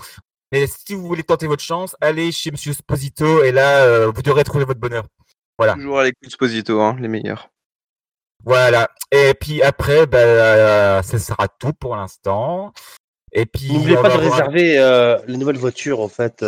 Mais 0.52 0.66
si 0.68 0.96
vous 0.96 1.06
voulez 1.06 1.24
tenter 1.24 1.46
votre 1.46 1.64
chance, 1.64 1.96
allez 2.02 2.32
chez 2.32 2.50
Monsieur 2.50 2.74
Sposito 2.74 3.44
et 3.44 3.52
là 3.52 3.84
euh, 3.86 4.12
vous 4.12 4.24
devrez 4.24 4.44
trouver 4.44 4.66
votre 4.66 4.80
bonheur. 4.80 5.06
Voilà. 5.58 5.76
Toujours 5.76 6.00
à 6.00 6.04
l'écoute 6.04 6.32
Sposito, 6.32 6.82
hein, 6.82 6.98
les 7.00 7.08
meilleurs. 7.08 7.50
Voilà. 8.44 8.90
Et 9.12 9.34
puis 9.34 9.62
après, 9.62 10.06
ben, 10.06 10.18
euh, 10.18 11.02
ça 11.02 11.20
sera 11.20 11.48
tout 11.48 11.74
pour 11.74 11.96
l'instant. 11.96 12.74
Et 13.32 13.46
puis 13.46 13.72
N'oubliez 13.72 13.96
pas 13.98 14.10
de 14.10 14.18
réserver 14.18 14.80
euh, 14.80 15.20
les 15.28 15.38
nouvelles 15.38 15.58
voitures, 15.58 16.02
en 16.02 16.10
fait. 16.10 16.44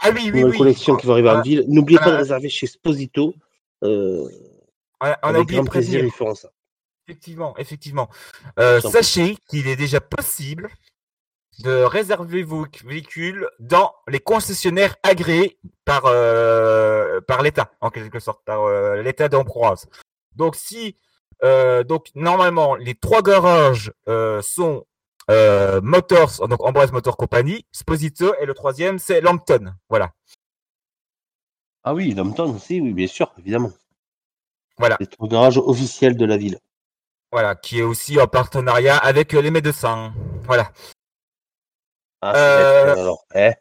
Ah 0.00 0.10
oui, 0.10 0.22
oui, 0.24 0.26
nouvelle 0.26 0.50
oui. 0.50 0.58
collection 0.58 0.96
qui 0.96 1.06
va 1.06 1.12
arriver 1.14 1.30
en 1.30 1.38
Ah, 1.38 1.42
ville. 1.42 1.64
N'oubliez 1.68 1.98
pas 1.98 2.10
de 2.10 2.16
ah. 2.16 2.18
réserver 2.18 2.48
chez 2.48 2.66
Sposito. 2.66 3.34
Euh, 3.82 4.28
On 5.00 5.06
a, 5.06 5.18
on 5.22 5.26
a 5.26 5.28
avec 5.30 5.42
oublié 5.42 5.62
de 5.62 5.68
plaisir, 5.68 6.04
ils 6.04 6.10
feront 6.10 6.34
ça. 6.34 6.50
Effectivement, 7.06 7.54
effectivement. 7.58 8.08
Euh, 8.58 8.80
sachez 8.80 9.36
qu'il 9.48 9.68
est 9.68 9.76
déjà 9.76 10.00
possible 10.00 10.70
de 11.62 11.82
réserver 11.82 12.42
vos 12.42 12.66
véhicules 12.84 13.46
dans 13.60 13.94
les 14.08 14.20
concessionnaires 14.20 14.96
agréés 15.02 15.58
par, 15.84 16.04
euh, 16.06 17.20
par 17.20 17.42
l'État, 17.42 17.72
en 17.80 17.90
quelque 17.90 18.18
sorte, 18.20 18.42
par 18.44 18.62
euh, 18.62 19.02
l'État 19.02 19.28
d'Ambroise. 19.28 19.86
Donc, 20.34 20.56
si, 20.56 20.96
donc, 21.86 22.06
normalement, 22.14 22.74
les 22.74 22.94
trois 22.94 23.20
garages 23.20 23.92
sont 24.40 24.86
euh, 25.30 25.80
Motors, 25.82 26.46
donc 26.48 26.62
Ambroise 26.64 26.92
Motor 26.92 27.16
Company, 27.16 27.64
Sposito, 27.72 28.34
et 28.40 28.46
le 28.46 28.54
troisième, 28.54 28.98
c'est 28.98 29.20
Lampton. 29.20 29.74
Voilà. 29.88 30.12
Ah 31.82 31.94
oui, 31.94 32.14
Lampton 32.14 32.54
aussi, 32.54 32.80
oui, 32.80 32.92
bien 32.92 33.06
sûr, 33.06 33.32
évidemment. 33.38 33.72
Voilà. 34.78 34.96
C'est 35.00 35.20
le 35.20 35.28
garage 35.28 35.58
officiel 35.58 36.16
de 36.16 36.24
la 36.24 36.36
ville. 36.36 36.58
Voilà, 37.30 37.54
qui 37.54 37.80
est 37.80 37.82
aussi 37.82 38.20
en 38.20 38.26
partenariat 38.26 38.96
avec 38.96 39.32
les 39.32 39.50
médecins. 39.50 40.12
Voilà. 40.44 40.70
Ah, 42.20 42.32
c'est 42.34 42.40
Euh, 42.40 42.84
bête, 42.86 42.98
alors. 42.98 43.24
Eh, 43.34 43.52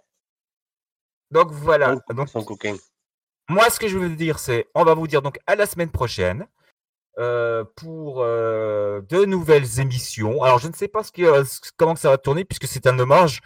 Donc 1.32 1.52
voilà. 1.52 1.96
Donc, 2.10 2.30
sans 2.30 2.44
coquin. 2.44 2.76
Moi, 3.50 3.70
ce 3.70 3.80
que 3.80 3.88
je 3.88 3.98
veux 3.98 4.16
dire, 4.16 4.40
c'est, 4.40 4.68
on 4.74 4.84
va 4.84 4.94
vous 4.94 5.08
dire 5.08 5.22
donc 5.22 5.40
à 5.48 5.56
la 5.56 5.66
semaine 5.66 5.90
prochaine 5.92 6.48
euh, 7.20 7.64
pour 7.76 8.22
euh, 8.22 9.02
de 9.10 9.26
nouvelles 9.26 9.80
émissions. 9.80 10.42
Alors, 10.44 10.60
je 10.60 10.68
ne 10.68 10.74
sais 10.74 10.88
pas 10.88 11.04
ce 11.04 11.12
euh, 11.20 11.44
comment 11.78 11.96
ça 11.96 12.10
va 12.10 12.18
tourner 12.18 12.44
puisque 12.46 12.68
c'est 12.68 12.88
un 12.88 12.98
hommage. 13.00 13.40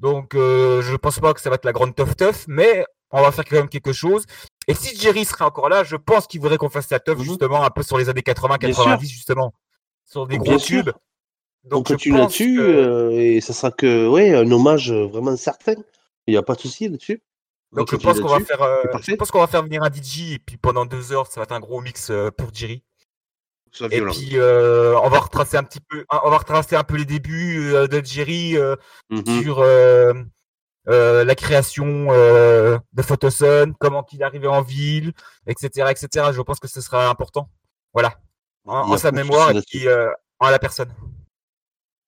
Donc, 0.00 0.34
euh, 0.34 0.80
je 0.82 0.96
pense 0.96 1.18
pas 1.20 1.34
que 1.34 1.40
ça 1.40 1.50
va 1.50 1.56
être 1.56 1.64
la 1.66 1.72
grande 1.72 1.94
tough 1.94 2.16
tough, 2.16 2.46
mais 2.48 2.84
on 3.10 3.20
va 3.20 3.30
faire 3.32 3.44
quand 3.44 3.56
même 3.56 3.68
quelque 3.68 3.92
chose. 3.92 4.24
Et 4.66 4.74
si 4.74 4.96
Jerry 4.98 5.24
serait 5.24 5.44
encore 5.44 5.68
là, 5.68 5.84
je 5.84 5.96
pense 5.96 6.26
qu'il 6.26 6.40
voudrait 6.40 6.56
qu'on 6.56 6.70
fasse 6.70 6.88
la 6.90 7.00
tough 7.00 7.18
justement 7.20 7.62
un 7.62 7.70
peu 7.70 7.82
sur 7.82 7.98
les 7.98 8.08
années 8.08 8.22
80, 8.22 8.54
Mhm. 8.54 8.58
Bien 8.60 8.68
90 8.70 9.06
sûr. 9.06 9.14
justement, 9.16 9.52
sur 10.06 10.26
des 10.26 10.38
gros 10.38 10.56
tubes. 10.58 10.90
On 11.66 11.68
Donc, 11.68 11.88
je 11.88 11.92
continue 11.94 12.16
là-dessus 12.16 12.56
que- 12.56 13.10
et 13.12 13.40
ça 13.42 13.52
sera 13.52 13.70
que 13.70 14.08
ouais, 14.08 14.34
un 14.34 14.50
hommage 14.50 14.90
vraiment 14.90 15.36
certain. 15.36 15.74
Il 16.26 16.32
n'y 16.32 16.38
a 16.38 16.42
pas 16.42 16.54
de 16.54 16.60
souci 16.60 16.88
là-dessus. 16.88 17.22
On 17.72 17.76
Donc 17.80 17.90
je 17.90 17.96
pense 17.96 18.18
qu'on 18.20 18.28
va 18.28 18.40
faire, 18.40 18.62
euh, 18.62 18.80
je 18.84 18.88
parfait. 18.90 19.16
pense 19.16 19.30
qu'on 19.30 19.40
va 19.40 19.46
faire 19.46 19.62
venir 19.62 19.82
un 19.82 19.90
DJ 19.90 20.32
et 20.34 20.38
puis 20.38 20.56
pendant 20.56 20.86
deux 20.86 21.12
heures, 21.12 21.26
ça 21.26 21.38
va 21.40 21.44
être 21.44 21.52
un 21.52 21.60
gros 21.60 21.80
mix 21.82 22.08
euh, 22.10 22.30
pour 22.30 22.48
Jerry. 22.54 22.82
Soit 23.72 23.86
Et 23.92 23.96
violent. 23.96 24.12
puis 24.12 24.30
euh, 24.34 24.98
on 25.00 25.08
va 25.08 25.20
retracer 25.20 25.56
un 25.56 25.62
petit 25.62 25.80
peu, 25.80 26.04
on 26.10 26.30
va 26.30 26.38
retracer 26.38 26.74
un 26.76 26.82
peu 26.84 26.96
les 26.96 27.04
débuts 27.04 27.72
euh, 27.72 27.86
de 27.86 28.04
Jerry 28.04 28.56
euh, 28.56 28.74
Mhm. 29.10 29.42
sur 29.42 29.64
la 30.86 31.34
création 31.36 31.86
de 32.12 33.02
Photosun, 33.02 33.72
comment 33.78 34.04
il 34.12 34.20
est 34.20 34.24
arrivé 34.24 34.48
en 34.48 34.62
ville, 34.62 35.12
etc., 35.46 35.88
etc. 35.90 36.30
Je 36.32 36.42
pense 36.42 36.58
que 36.58 36.68
ce 36.68 36.80
sera 36.80 37.08
important. 37.08 37.48
Voilà, 37.92 38.14
en, 38.66 38.92
en 38.92 38.96
sa 38.98 39.12
mémoire 39.12 39.50
et 39.52 39.62
puis 39.62 39.86
en 40.40 40.48
la 40.50 40.58
personne. 40.58 40.92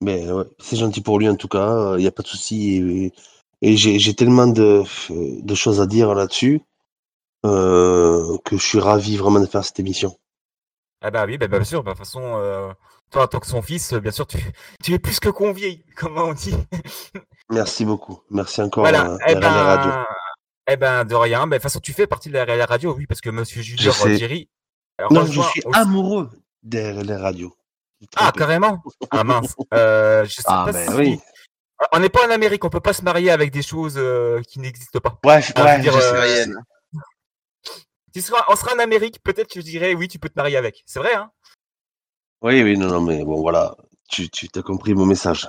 Mais 0.01 0.29
ouais, 0.33 0.45
c'est 0.59 0.77
gentil 0.77 1.01
pour 1.01 1.19
lui 1.21 1.29
en 1.29 1.37
tout 1.37 1.47
cas, 1.49 1.95
il 1.97 2.01
n'y 2.01 2.09
a 2.09 2.13
pas 2.13 2.23
de 2.25 2.29
souci. 2.29 2.77
Et, 2.77 3.13
et 3.71 3.77
j'ai 3.77 4.01
j'ai 4.01 4.15
tellement 4.15 4.49
de, 4.49 4.83
de 5.11 5.55
choses 5.55 5.81
à 5.81 5.87
dire 5.87 6.13
là-dessus 6.15 6.61
euh, 7.47 8.37
que 8.45 8.57
je 8.57 8.63
suis 8.65 8.81
ravi 8.81 9.17
vraiment 9.17 9.39
de 9.41 9.47
faire 9.47 9.65
cette 9.65 9.79
émission. 9.79 10.17
Ah 11.03 11.11
bah 11.11 11.25
oui, 11.27 11.37
bah, 11.39 11.49
bah, 11.49 11.59
bien 11.59 11.65
sûr. 11.65 11.83
Bah, 11.83 11.93
de 11.93 11.97
toute 11.97 12.07
façon, 12.07 12.23
euh, 12.37 12.73
toi 13.11 13.25
en 13.25 13.27
tant 13.27 13.41
que 13.41 13.47
son 13.47 13.61
fils, 13.63 13.93
euh, 13.93 14.01
bien 14.01 14.13
sûr, 14.13 14.27
tu, 14.27 14.39
tu 14.83 14.93
es 14.95 14.99
plus 14.99 15.19
que 15.21 15.29
convié, 15.29 15.85
comment 15.97 16.25
on 16.27 16.33
dit. 16.33 16.55
Merci 17.51 17.85
beaucoup. 17.85 18.21
Merci 18.31 18.63
encore 18.63 18.85
Voilà, 18.85 19.11
euh, 19.13 19.19
eh 19.27 19.35
RLR 19.35 19.43
Radio. 19.65 19.91
ben, 19.91 20.05
eh 20.69 20.77
ben, 20.77 21.05
de 21.05 21.15
rien. 21.15 21.47
Mais 21.47 21.57
de 21.57 21.59
toute 21.59 21.63
façon, 21.65 21.81
tu 21.81 21.93
fais 21.93 22.07
partie 22.07 22.29
de 22.29 22.35
la 22.35 22.45
RLR 22.45 22.69
Radio, 22.69 22.95
oui, 22.97 23.07
parce 23.07 23.21
que 23.21 23.31
Monsieur 23.31 23.63
Junior. 23.63 23.95
Thierry. 23.95 24.49
Non, 25.11 25.27
je 25.27 25.33
suis 25.43 25.63
aussi- 25.65 25.79
amoureux 25.81 26.31
d'RLR 26.63 27.21
Radio. 27.21 27.55
Ah, 28.17 28.33
carrément? 28.37 28.83
Ah 29.11 29.25
mince. 29.25 29.55
Euh, 29.75 30.25
je 30.25 30.31
sais 30.35 30.43
Ah, 30.47 30.65
pas 30.67 30.73
ben 30.73 30.89
si... 30.91 30.95
oui. 30.97 31.21
On 31.93 31.99
n'est 31.99 32.09
pas 32.09 32.27
en 32.27 32.31
Amérique, 32.31 32.65
on 32.65 32.69
peut 32.69 32.81
pas 32.81 32.93
se 32.93 33.03
marier 33.03 33.31
avec 33.31 33.51
des 33.51 33.63
choses 33.63 33.95
euh, 33.97 34.41
qui 34.49 34.61
n'existent 34.61 35.01
pas. 35.01 35.19
Ouais, 35.25 35.41
je 35.43 35.49
veux 35.57 35.83
dire, 35.83 35.93
je 35.93 36.01
sais. 36.01 36.47
Tu 38.13 38.21
seras, 38.21 38.45
on 38.49 38.57
sera 38.57 38.75
en 38.75 38.79
Amérique, 38.79 39.23
peut-être 39.23 39.49
que 39.49 39.61
je 39.61 39.65
dirais 39.65 39.95
oui, 39.95 40.09
tu 40.09 40.19
peux 40.19 40.29
te 40.29 40.37
marier 40.39 40.57
avec. 40.57 40.83
C'est 40.87 40.99
vrai, 40.99 41.15
hein? 41.15 41.31
Oui, 42.43 42.63
oui, 42.63 42.77
non, 42.77 42.89
non, 42.89 43.01
mais 43.01 43.25
bon, 43.25 43.41
voilà, 43.41 43.77
tu, 44.09 44.29
tu 44.29 44.49
as 44.55 44.63
compris 44.63 44.95
mon 44.95 45.07
message. 45.07 45.49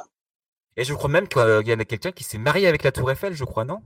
Et 0.75 0.83
je 0.83 0.93
crois 0.93 1.09
même 1.09 1.27
qu'il 1.27 1.67
y 1.67 1.73
en 1.73 1.79
a 1.79 1.85
quelqu'un 1.85 2.11
qui 2.11 2.23
s'est 2.23 2.37
marié 2.37 2.67
avec 2.67 2.83
la 2.83 2.91
Tour 2.91 3.11
Eiffel, 3.11 3.33
je 3.33 3.43
crois, 3.43 3.65
non? 3.65 3.81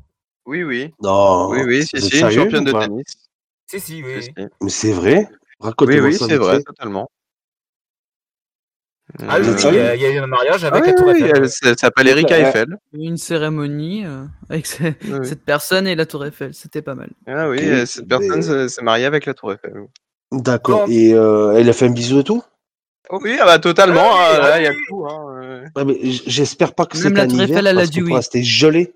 Oui, 0.45 0.63
oui. 0.63 0.93
Non, 1.01 1.49
Oui, 1.49 1.63
oui, 1.65 1.85
si, 1.85 2.01
si, 2.01 2.19
une 2.19 2.31
championne 2.31 2.63
de 2.63 2.71
tennis. 2.71 3.29
Si, 3.65 3.79
si, 3.79 4.03
oui. 4.03 4.29
Oui. 4.37 4.45
Mais 4.61 4.69
c'est 4.69 4.93
vrai? 4.93 5.27
Oui, 5.29 5.35
Racontez-moi 5.59 6.09
oui, 6.09 6.13
ça 6.13 6.27
c'est 6.27 6.37
vrai, 6.37 6.63
totalement. 6.63 7.09
Ah 9.27 9.37
oui, 9.39 9.47
il 9.47 9.73
y, 9.75 9.79
a- 9.79 9.95
il 9.95 10.01
y 10.01 10.05
a 10.05 10.09
eu 10.11 10.17
un 10.19 10.27
mariage 10.27 10.63
avec 10.63 10.83
Ah 10.83 10.87
la 10.87 10.93
Tour 10.93 11.11
Eiffel. 11.11 11.43
s- 11.45 11.59
elle 11.63 11.77
s'appelle 11.79 12.07
Erika 12.07 12.37
Eiffel. 12.37 12.77
Une 12.93 13.17
cérémonie 13.17 14.05
euh, 14.05 14.25
avec 14.49 14.65
ce- 14.67 14.83
Oui. 14.83 15.27
cette 15.27 15.43
personne 15.45 15.87
et 15.87 15.95
la 15.95 16.05
Tour 16.05 16.25
Eiffel, 16.25 16.53
c'était 16.53 16.81
pas 16.81 16.93
mal. 16.95 17.09
Ah 17.27 17.49
oui, 17.49 17.59
cette 17.87 18.07
personne 18.07 18.67
s'est 18.69 18.81
mariée 18.81 19.05
avec 19.05 19.25
la 19.25 19.33
Tour 19.33 19.53
Eiffel. 19.53 19.73
D'accord, 20.31 20.85
et 20.89 21.13
euh, 21.13 21.53
elle 21.57 21.69
a 21.69 21.73
fait 21.73 21.85
un 21.85 21.91
bisou 21.91 22.19
et 22.19 22.23
tout? 22.23 22.43
Oh 23.09 23.19
oui, 23.23 23.37
ah 23.39 23.45
bah 23.45 23.59
totalement, 23.59 24.09
Ah 24.13 24.29
oui, 24.31 24.37
hein, 24.37 24.39
là, 24.49 24.59
il 24.59 24.63
y 24.65 24.67
a 24.67 24.73
tout. 24.89 25.07
Hein. 25.07 25.63
Ouais, 25.75 25.97
J'espère 26.27 26.73
pas 26.75 26.85
que 26.85 26.97
Même 26.97 27.03
c'est 27.03 27.13
la 27.13 27.21
un 27.23 27.27
Tour 27.27 27.35
hiver, 27.35 27.49
Eiffel, 27.49 27.67
elle 27.67 27.79
a 27.79 27.85
dit 27.85 27.99
que 27.99 28.03
oui. 28.03 28.07
pour 28.09 28.17
rester 28.17 28.43
gelé. 28.43 28.93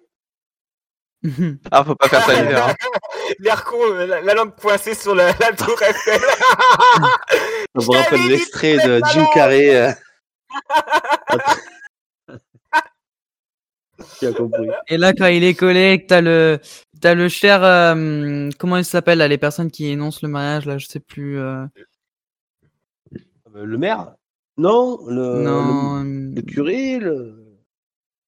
Ah, 1.72 1.84
faut 1.86 1.96
pas 1.96 2.08
faire 2.10 2.24
ça 2.26 2.34
l'hiver. 2.42 2.68
hein. 2.68 2.74
L'air 3.40 3.64
con, 3.64 3.78
euh, 3.92 4.06
la, 4.08 4.22
la 4.22 4.34
langue 4.34 4.56
coincée 4.60 4.94
sur 4.96 5.16
la, 5.16 5.28
la 5.28 5.54
Tour 5.56 5.82
Eiffel. 5.82 6.20
Ça 6.20 7.88
me 7.88 7.96
rappelle 7.98 8.28
l'extrait 8.28 8.78
de 8.86 9.02
Jim 9.14 9.26
Carrey. 9.34 9.96
Tu 14.20 14.26
as 14.28 14.34
compris. 14.34 14.68
Et 14.88 14.98
là, 14.98 15.14
quand 15.14 15.28
il 15.28 15.44
est 15.44 15.54
collé, 15.54 16.02
que 16.02 16.08
t'as 16.08 16.22
le, 16.22 16.60
t'as 17.02 17.14
le 17.14 17.30
cher, 17.30 17.64
euh, 17.64 18.50
comment 18.58 18.78
il 18.78 18.86
s'appelle 18.86 19.20
là, 19.20 19.28
les 19.28 19.38
personnes 19.38 19.70
qui 19.70 19.88
énoncent 19.90 20.22
le 20.24 20.30
mariage 20.30 20.66
là, 20.66 20.78
je 20.80 20.88
sais 20.88 21.00
plus. 21.00 21.38
euh, 21.40 21.66
Euh, 23.56 23.66
Le 23.66 23.78
maire? 23.78 24.16
Non 24.58 25.00
le, 25.08 25.44
Non, 25.44 26.04
le, 26.04 26.34
le 26.36 26.42
curé 26.42 26.98
le... 27.00 27.38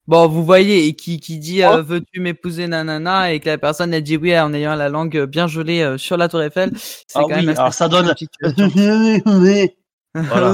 Bon, 0.06 0.28
vous 0.28 0.44
voyez, 0.44 0.86
et 0.88 0.94
qui, 0.96 1.20
qui 1.20 1.40
dit 1.40 1.62
Oh. 1.64 1.78
euh, 1.78 1.82
veux-tu 1.82 2.20
m'épouser 2.20 2.68
nanana 2.68 3.32
et 3.34 3.40
que 3.40 3.48
la 3.50 3.58
personne 3.58 3.94
elle 3.94 4.04
dit 4.04 4.18
oui 4.18 4.38
en 4.38 4.54
ayant 4.54 4.76
la 4.76 4.90
langue 4.90 5.24
bien 5.26 5.48
gelée 5.48 5.82
euh, 5.82 5.98
sur 5.98 6.18
la 6.18 6.28
tour 6.28 6.42
Eiffel, 6.44 6.72
c'est 6.76 7.06
Ah 7.16 7.22
quand 7.22 7.28
oui, 7.38 7.46
même 7.46 7.58
alors 7.58 7.74
ça 7.74 7.88
donne-. 7.88 8.14
Voilà. 10.16 10.54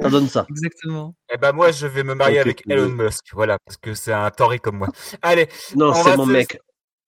Ça 0.00 0.10
donne 0.10 0.28
ça. 0.28 0.46
Exactement. 0.48 1.14
Eh 1.32 1.36
ben 1.36 1.52
moi, 1.52 1.70
je 1.70 1.86
vais 1.86 2.02
me 2.02 2.14
marier 2.14 2.38
avec 2.38 2.62
oui. 2.66 2.72
Elon 2.72 2.88
Musk, 2.90 3.24
voilà, 3.32 3.58
parce 3.64 3.76
que 3.76 3.94
c'est 3.94 4.12
un 4.12 4.30
toré 4.30 4.58
comme 4.58 4.78
moi. 4.78 4.88
Allez. 5.22 5.48
Non, 5.76 5.90
on 5.90 5.94
c'est 6.02 6.16
mon 6.16 6.26
se- 6.26 6.30
mec. 6.30 6.58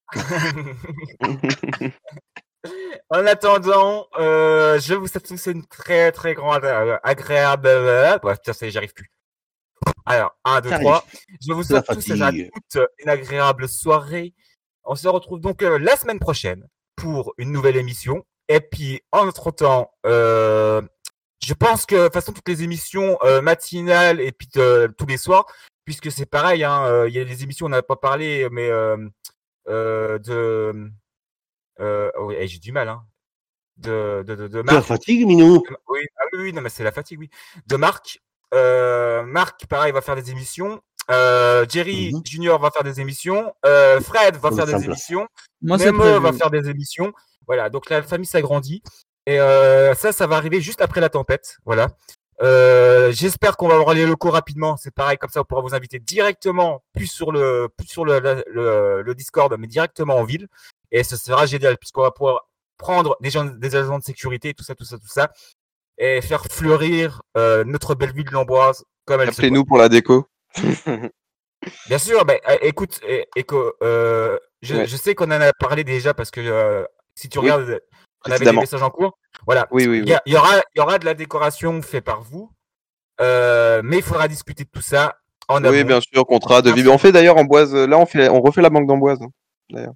En 3.11 3.25
attendant, 3.27 4.09
euh, 4.19 4.81
je 4.81 4.95
vous 4.95 5.07
souhaite 5.07 5.27
tous 5.29 5.47
une 5.47 5.65
très 5.67 6.11
très 6.11 6.35
grande 6.35 6.65
euh, 6.65 6.99
agréable. 7.05 7.69
euh, 7.69 8.19
Bref, 8.19 8.39
tiens, 8.43 8.53
ça 8.53 8.67
y 8.67 8.69
est, 8.69 8.73
j'y 8.73 8.79
arrive 8.79 8.93
plus. 8.93 9.09
Alors, 10.05 10.37
1, 10.45 10.61
2, 10.63 10.71
Ça 10.71 10.79
3. 10.81 10.97
arrive. 10.97 11.21
Je 11.47 11.53
vous 11.53 11.63
souhaite 11.63 11.87
tous 11.87 12.09
et 12.09 12.13
à 12.13 12.17
fatigue. 12.17 12.51
toutes 12.73 12.83
une 12.99 13.09
agréable 13.09 13.69
soirée. 13.69 14.35
On 14.83 14.97
se 14.97 15.07
retrouve 15.07 15.41
donc 15.41 15.63
euh, 15.63 15.79
la 15.79 15.97
semaine 15.97 16.19
prochaine 16.19 16.67
pour 16.97 17.35
une 17.39 17.53
nouvelle 17.53 17.77
émission. 17.77 18.25
Et 18.49 18.61
puis, 18.61 19.01
en 19.13 19.29
entre-temps, 19.29 19.93
euh, 20.05 20.83
je 21.43 21.55
pense 21.55 21.87
que 21.87 21.95
de 21.95 22.05
toute 22.05 22.15
façon 22.15 22.33
toutes 22.33 22.49
les 22.49 22.63
émissions 22.63 23.19
euh, 23.23 23.41
matinales 23.41 24.21
et 24.21 24.33
puis 24.33 24.49
euh, 24.57 24.89
tous 24.97 25.07
les 25.07 25.17
soirs, 25.17 25.47
puisque 25.85 26.11
c'est 26.11 26.27
pareil, 26.27 26.65
hein, 26.65 26.85
euh, 26.87 27.09
il 27.09 27.15
y 27.15 27.21
a 27.21 27.25
des 27.25 27.43
émissions 27.43 27.67
on 27.67 27.71
n'a 27.71 27.83
pas 27.83 27.97
parlé, 27.97 28.49
mais 28.51 28.69
euh, 28.71 28.97
euh, 29.69 30.19
de, 30.19 30.91
euh, 31.81 32.11
oh, 32.19 32.33
eh, 32.33 32.47
j'ai 32.47 32.59
du 32.59 32.73
mal, 32.73 32.89
hein, 32.89 33.03
de 33.77 34.25
de 34.27 34.35
de, 34.35 34.49
de 34.49 34.61
La 34.61 34.83
fatigue, 34.83 35.27
Minou? 35.27 35.63
oui, 35.89 36.01
ah 36.19 36.25
oui, 36.33 36.39
oui, 36.45 36.53
non, 36.53 36.63
mais 36.63 36.71
c'est 36.71 36.85
la 36.85 36.93
fatigue, 36.93 37.19
oui. 37.19 37.31
De 37.67 37.77
Marc. 37.77 38.21
Euh, 38.55 39.25
Marc, 39.25 39.67
pareil, 39.67 39.93
va 39.93 40.01
faire 40.01 40.17
des 40.17 40.31
émissions. 40.31 40.81
Euh, 41.11 41.67
Jerry 41.69 42.13
Junior 42.25 42.61
va 42.61 42.71
faire 42.71 42.85
des 42.85 43.01
émissions. 43.01 43.53
Euh, 43.65 44.01
Fred 44.01 44.37
va 44.37 44.51
faire 44.51 44.67
des 44.67 44.85
émissions. 44.85 45.29
Moi, 45.63 45.79
c'est 45.79 45.87
Nemo 45.87 46.21
va 46.21 46.33
faire 46.33 46.51
des 46.51 46.69
émissions. 46.69 47.13
Voilà, 47.47 47.71
donc 47.71 47.91
la 47.91 48.03
famille 48.03 48.27
s'agrandit. 48.27 48.83
Et 49.27 49.41
euh, 49.41 49.95
ça, 49.95 50.13
ça 50.13 50.27
va 50.27 50.37
arriver 50.37 50.61
juste 50.61 50.81
après 50.81 51.01
la 51.01 51.09
tempête. 51.09 51.59
Voilà. 51.65 51.89
Euh, 52.43 53.11
J'espère 53.13 53.57
qu'on 53.57 53.69
va 53.69 53.75
avoir 53.75 53.95
les 53.95 54.07
locaux 54.07 54.31
rapidement. 54.31 54.77
C'est 54.77 54.95
pareil, 54.95 55.19
comme 55.19 55.31
ça, 55.31 55.41
on 55.41 55.45
pourra 55.45 55.63
vous 55.63 55.75
inviter 55.75 55.99
directement, 55.99 56.85
plus 56.95 57.07
sur 57.07 57.33
le, 57.33 57.69
plus 57.77 57.87
sur 57.89 58.05
le, 58.05 58.21
le, 58.21 58.45
le- 58.49 59.03
le 59.03 59.15
Discord, 59.15 59.55
mais 59.59 59.67
directement 59.67 60.17
en 60.17 60.25
ville. 60.25 60.47
Et 60.93 61.03
ce 61.03 61.17
sera 61.17 61.47
génial, 61.47 61.77
puisqu'on 61.79 62.03
va 62.03 62.11
pouvoir 62.13 62.49
prendre 62.79 63.17
des, 63.21 63.31
gens, 63.31 63.45
des 63.45 63.75
agents 63.75 63.99
de 63.99 64.05
sécurité, 64.05 64.53
tout 64.55 64.63
ça, 64.65 64.75
tout 64.75 64.85
ça, 64.85 64.99
tout 64.99 65.09
ça, 65.09 65.33
et 65.99 66.21
faire 66.21 66.45
fleurir 66.45 67.23
euh, 67.39 67.65
notre 67.65 67.95
belle 67.95 68.13
ville 68.13 68.27
de 68.27 68.31
l'Amboise 68.33 68.85
comme 69.07 69.21
elle 69.23 69.29
se 69.29 69.33
Appelez-nous 69.41 69.65
pour 69.65 69.79
la 69.79 69.89
déco. 69.89 70.27
Bien 71.89 71.99
sûr, 71.99 72.25
ben, 72.25 72.39
euh, 72.49 72.57
écoute, 72.61 73.01
éco, 73.35 73.73
euh, 73.83 74.39
je, 74.63 74.75
Ouais. 74.77 74.87
je 74.87 74.97
sais 74.97 75.15
qu'on 75.15 75.27
en 75.27 75.41
a 75.41 75.53
parlé 75.59 75.85
déjà 75.85 76.15
parce 76.15 76.31
que 76.31 76.41
euh, 76.41 76.85
si 77.15 77.29
tu 77.29 77.39
Oui, 77.39 77.51
regardes, 77.51 77.81
on 78.25 78.31
avait 78.33 78.45
des 78.45 78.53
messages 78.53 78.83
en 78.83 78.91
cours. 78.91 79.19
Voilà. 79.47 79.67
Oui, 79.71 79.87
oui, 79.87 79.99
Il 79.99 80.09
y, 80.09 80.13
a- 80.15 80.17
oui. 80.17 80.21
il 80.27 80.33
y 80.33 80.37
aura, 80.37 80.57
il 80.75 80.79
y 80.79 80.81
aura 80.81 80.99
de 80.99 81.05
la 81.05 81.15
décoration 81.15 81.81
faite 81.83 82.05
par 82.05 82.23
vous, 82.23 82.51
euh, 83.21 83.81
mais 83.85 83.99
il 83.99 84.03
faudra 84.03 84.29
discuter 84.29 84.65
de 84.65 84.71
tout 84.71 84.81
ça 84.83 85.17
en 85.49 85.63
Oui, 85.63 85.79
amont. 85.81 85.87
bien 85.87 86.01
sûr, 86.01 86.25
contrat 86.27 86.63
de 86.63 86.71
vie. 86.73 86.89
On 86.89 86.99
fait 86.99 87.13
d'ailleurs 87.13 87.37
Amboise, 87.37 87.75
là, 87.75 87.99
on, 87.99 88.07
fait, 88.07 88.29
on 88.29 88.41
refait 88.41 88.63
la 88.63 88.71
banque 88.71 88.87
d'Amboise. 88.89 89.19
hein, 89.23 89.29
D'ailleurs. 89.71 89.95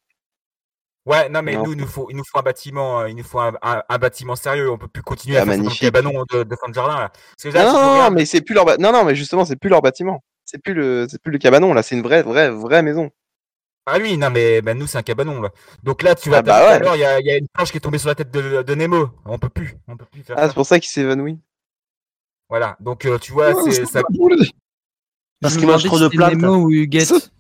Ouais, 1.07 1.29
non, 1.31 1.41
mais 1.43 1.57
Non. 1.57 1.65
nous, 1.65 1.73
il 1.73 1.79
nous 1.79 1.87
faut, 1.87 2.07
il 2.11 2.17
nous 2.17 2.23
faut 2.31 2.39
un 2.39 2.43
bâtiment, 2.43 3.01
euh, 3.01 3.09
il 3.09 3.17
nous 3.17 3.25
faut 3.25 3.41
un, 3.41 3.55
un- 3.63 3.83
un 3.89 3.99
bâtiment 3.99 4.37
sérieux. 4.37 4.71
On 4.71 4.77
peut 4.79 4.87
plus 4.87 5.03
continuer 5.03 5.39
Ah, 5.39 5.43
à 5.43 5.47
faire 5.47 5.57
magnifique. 5.57 5.81
cabanon 5.81 6.25
de, 6.31 6.43
de 6.43 6.57
fin 6.57 6.69
de 6.69 6.75
jardin. 6.75 7.01
Là. 7.01 7.09
Parce 7.09 7.43
que 7.55 7.59
là, 7.59 7.65
Non, 7.73 8.05
non, 8.05 8.11
mais 8.11 8.27
c'est 8.27 8.43
plus 8.43 8.55
leur 8.55 8.67
ba- 8.67 8.77
non, 8.77 8.93
non, 8.93 9.05
mais 9.05 9.15
justement, 9.15 9.45
c'est 9.47 9.57
plus 9.57 9.71
leur 9.71 9.81
bâtiment. 9.81 10.23
C'est 10.45 10.59
plus 10.63 10.75
le, 10.75 11.07
c'est 11.09 11.21
plus 11.21 11.33
le 11.33 11.39
cabanon 11.39 11.73
là. 11.73 11.83
C'est 11.83 11.95
une 11.97 12.03
vraie, 12.03 12.23
vraie, 12.23 12.51
vraie 12.51 12.83
maison. 12.83 13.11
Ah 13.87 13.99
oui, 14.01 14.17
non, 14.17 14.31
mais 14.31 14.61
ben, 14.63 14.79
nous, 14.79 14.87
c'est 14.87 14.99
un 14.99 15.03
cabanon. 15.03 15.41
Là. 15.41 15.51
Donc 15.83 16.03
là, 16.03 16.15
tu 16.15 16.31
vas 16.31 16.39
Ah 16.39 16.43
bah 16.43 16.53
tout 16.61 16.65
à 16.67 16.73
ouais. 16.73 16.79
l'heure, 16.81 16.97
il 16.97 17.01
y 17.01 17.05
a, 17.05 17.21
il 17.21 17.27
y 17.27 17.31
a 17.31 17.37
une 17.39 17.49
planche 17.49 17.71
qui 17.73 17.79
est 17.79 17.81
tombée 17.81 17.99
sur 17.99 18.09
la 18.09 18.15
tête 18.15 18.31
de, 18.31 18.63
de 18.63 18.75
Nemo. 18.75 19.11
On 19.25 19.39
peut 19.39 19.49
plus. 19.49 19.77
On 19.89 19.97
peut 19.97 20.05
plus 20.05 20.23
faire 20.23 20.37
Ah, 20.39 20.49
c'est 20.49 20.55
pour 20.55 20.67
ça 20.67 20.79
qu'il 20.79 20.91
s'évanouit. 20.91 21.39
Voilà. 22.49 22.77
Donc, 22.81 23.05
euh, 23.07 23.19
tu 23.19 23.33
vois, 23.33 23.53
Oh, 23.55 23.71
c'est 23.71 23.87
ça. 23.87 24.03
Parce 25.41 25.57
qu'il 25.57 25.67
mange 25.67 25.85
trop 25.85 25.99
de 25.99 26.09
plantes. 26.09 26.35
Nemo 26.35 26.57
ou 26.67 26.71
Huguette. 26.71 27.33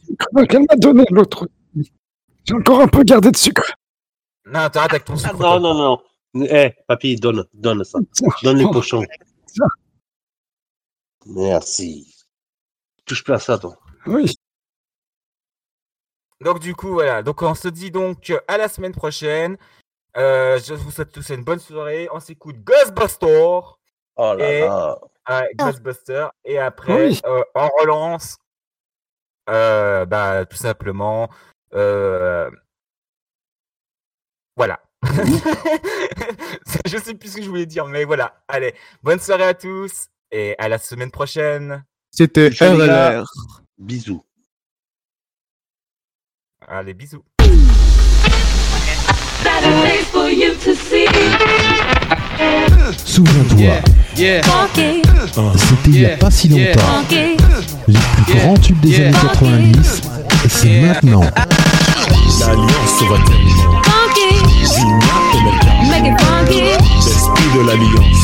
Qu'elle 0.48 0.60
m'a 0.68 0.76
donné 0.76 1.04
l'autre. 1.10 1.48
J'ai 2.44 2.54
encore 2.54 2.80
un 2.80 2.88
peu 2.88 3.02
gardé 3.04 3.30
de 3.30 3.36
sucre. 3.36 3.74
Non, 4.46 4.68
t'arrêtes 4.70 4.92
avec 4.92 5.04
ton 5.04 5.14
Ah, 5.14 5.16
sucre. 5.18 5.36
non, 5.38 5.60
non, 5.60 5.74
non. 5.74 6.46
Eh, 6.48 6.72
papy, 6.88 7.16
donne, 7.16 7.44
donne 7.52 7.84
ça. 7.84 7.98
Donne 8.42 8.56
les 8.58 8.64
cochons. 8.64 9.04
Merci. 11.26 12.14
Touche 13.04 13.22
plus 13.24 13.34
à 13.34 13.38
ça, 13.38 13.58
toi. 13.58 13.76
Oui. 14.06 14.32
Donc 16.40 16.58
du 16.60 16.74
coup, 16.74 16.92
voilà. 16.92 17.22
Donc 17.22 17.42
on 17.42 17.54
se 17.54 17.68
dit 17.68 17.90
donc 17.90 18.32
à 18.48 18.56
la 18.56 18.68
semaine 18.68 18.94
prochaine. 18.94 19.56
Euh, 20.16 20.58
je 20.58 20.74
vous 20.74 20.90
souhaite 20.90 21.12
tous 21.12 21.28
une 21.30 21.44
bonne 21.44 21.58
soirée. 21.60 22.08
On 22.12 22.20
s'écoute 22.20 22.56
Ghostbusters. 22.64 23.78
Oh 24.16 24.34
là 24.34 24.50
et, 24.52 24.60
là. 24.60 24.98
ouais, 25.28 25.50
Ghostbusters. 25.54 26.32
Et 26.44 26.58
après, 26.58 27.08
Oui. 27.08 27.20
euh, 27.26 27.42
on 27.54 27.68
relance. 27.80 28.36
euh, 29.48 30.04
bah, 30.06 30.44
tout 30.46 30.56
simplement. 30.56 31.28
euh, 31.74 32.50
Voilà. 34.56 34.80
je 36.86 36.98
sais 36.98 37.14
plus 37.14 37.30
ce 37.32 37.36
que 37.36 37.42
je 37.42 37.48
voulais 37.48 37.66
dire, 37.66 37.86
mais 37.86 38.04
voilà. 38.04 38.42
Allez, 38.48 38.74
bonne 39.02 39.18
soirée 39.20 39.44
à 39.44 39.54
tous 39.54 40.08
et 40.30 40.54
à 40.58 40.68
la 40.68 40.78
semaine 40.78 41.10
prochaine. 41.10 41.84
C'était. 42.10 42.48
RLR. 42.50 43.24
Bisous. 43.78 44.22
Allez, 46.72 46.94
bisous. 46.94 47.24
Saturdays 49.42 50.04
for 50.12 50.28
you 50.30 50.54
to 50.54 50.72
see. 50.76 51.06
Souviens-toi, 53.04 53.58
Yeah. 54.16 54.40
C'était 54.70 55.02
il 55.86 55.90
n'y 55.92 56.04
a 56.06 56.16
pas 56.16 56.30
si 56.30 56.46
Yeah. 56.48 56.74
longtemps. 56.74 56.86
funky, 57.08 57.36
Les 57.88 57.98
plus 58.24 58.34
grands 58.38 58.56
tubes 58.56 58.80
des 58.80 58.90
Yeah. 58.90 59.08
années 59.08 59.16
90, 59.20 60.02
et 60.44 60.48
c'est 60.48 60.80
maintenant. 60.80 61.22
L'alliance 62.38 63.02
va 63.08 63.16
tellement. 63.26 63.80
Zina 64.62 64.98
et 66.50 66.76
L'esprit 67.04 67.50
de 67.56 67.66
l'alliance 67.66 68.20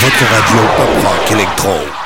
votre 0.00 0.24
radio 0.34 0.58
pop 0.76 1.04
rock 1.04 1.30
électro. 1.30 2.01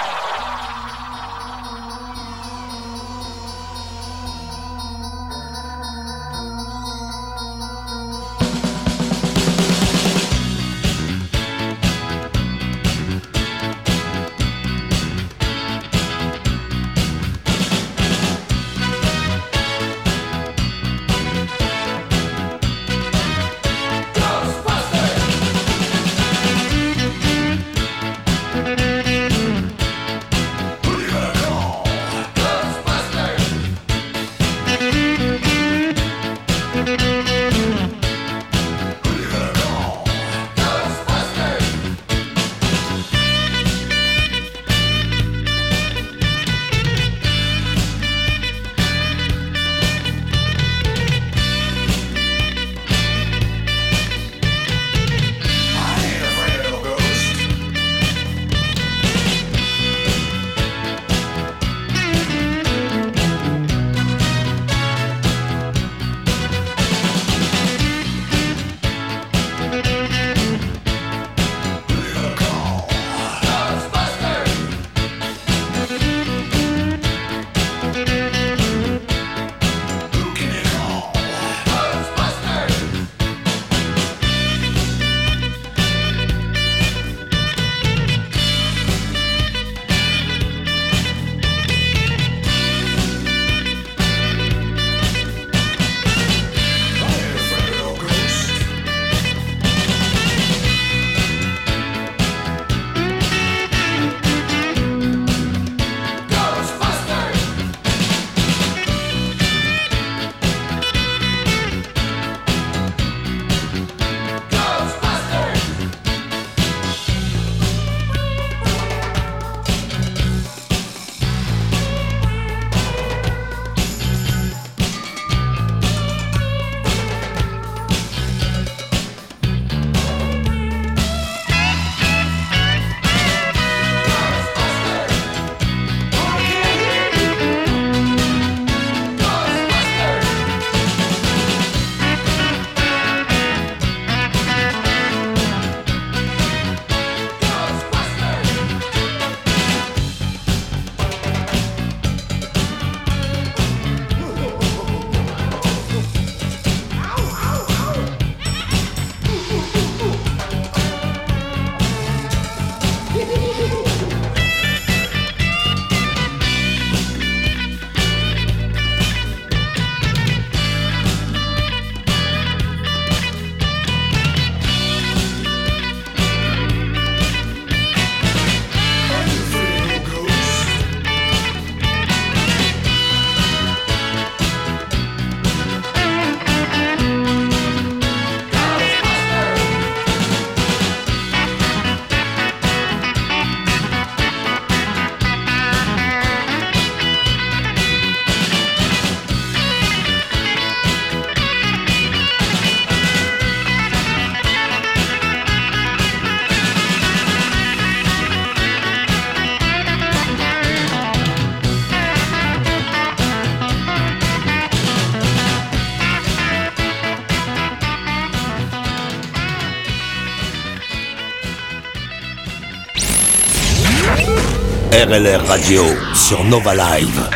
RLR 225.09 225.47
Radio 225.47 225.85
sur 226.15 226.43
Nova 226.43 226.75
Live. 226.75 227.31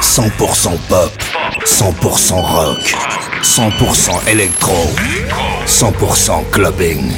100% 0.00 0.76
pop, 0.88 1.12
100% 1.64 2.40
rock, 2.40 2.96
100% 3.42 4.28
électro, 4.28 4.74
100% 5.66 6.50
clubbing. 6.50 7.12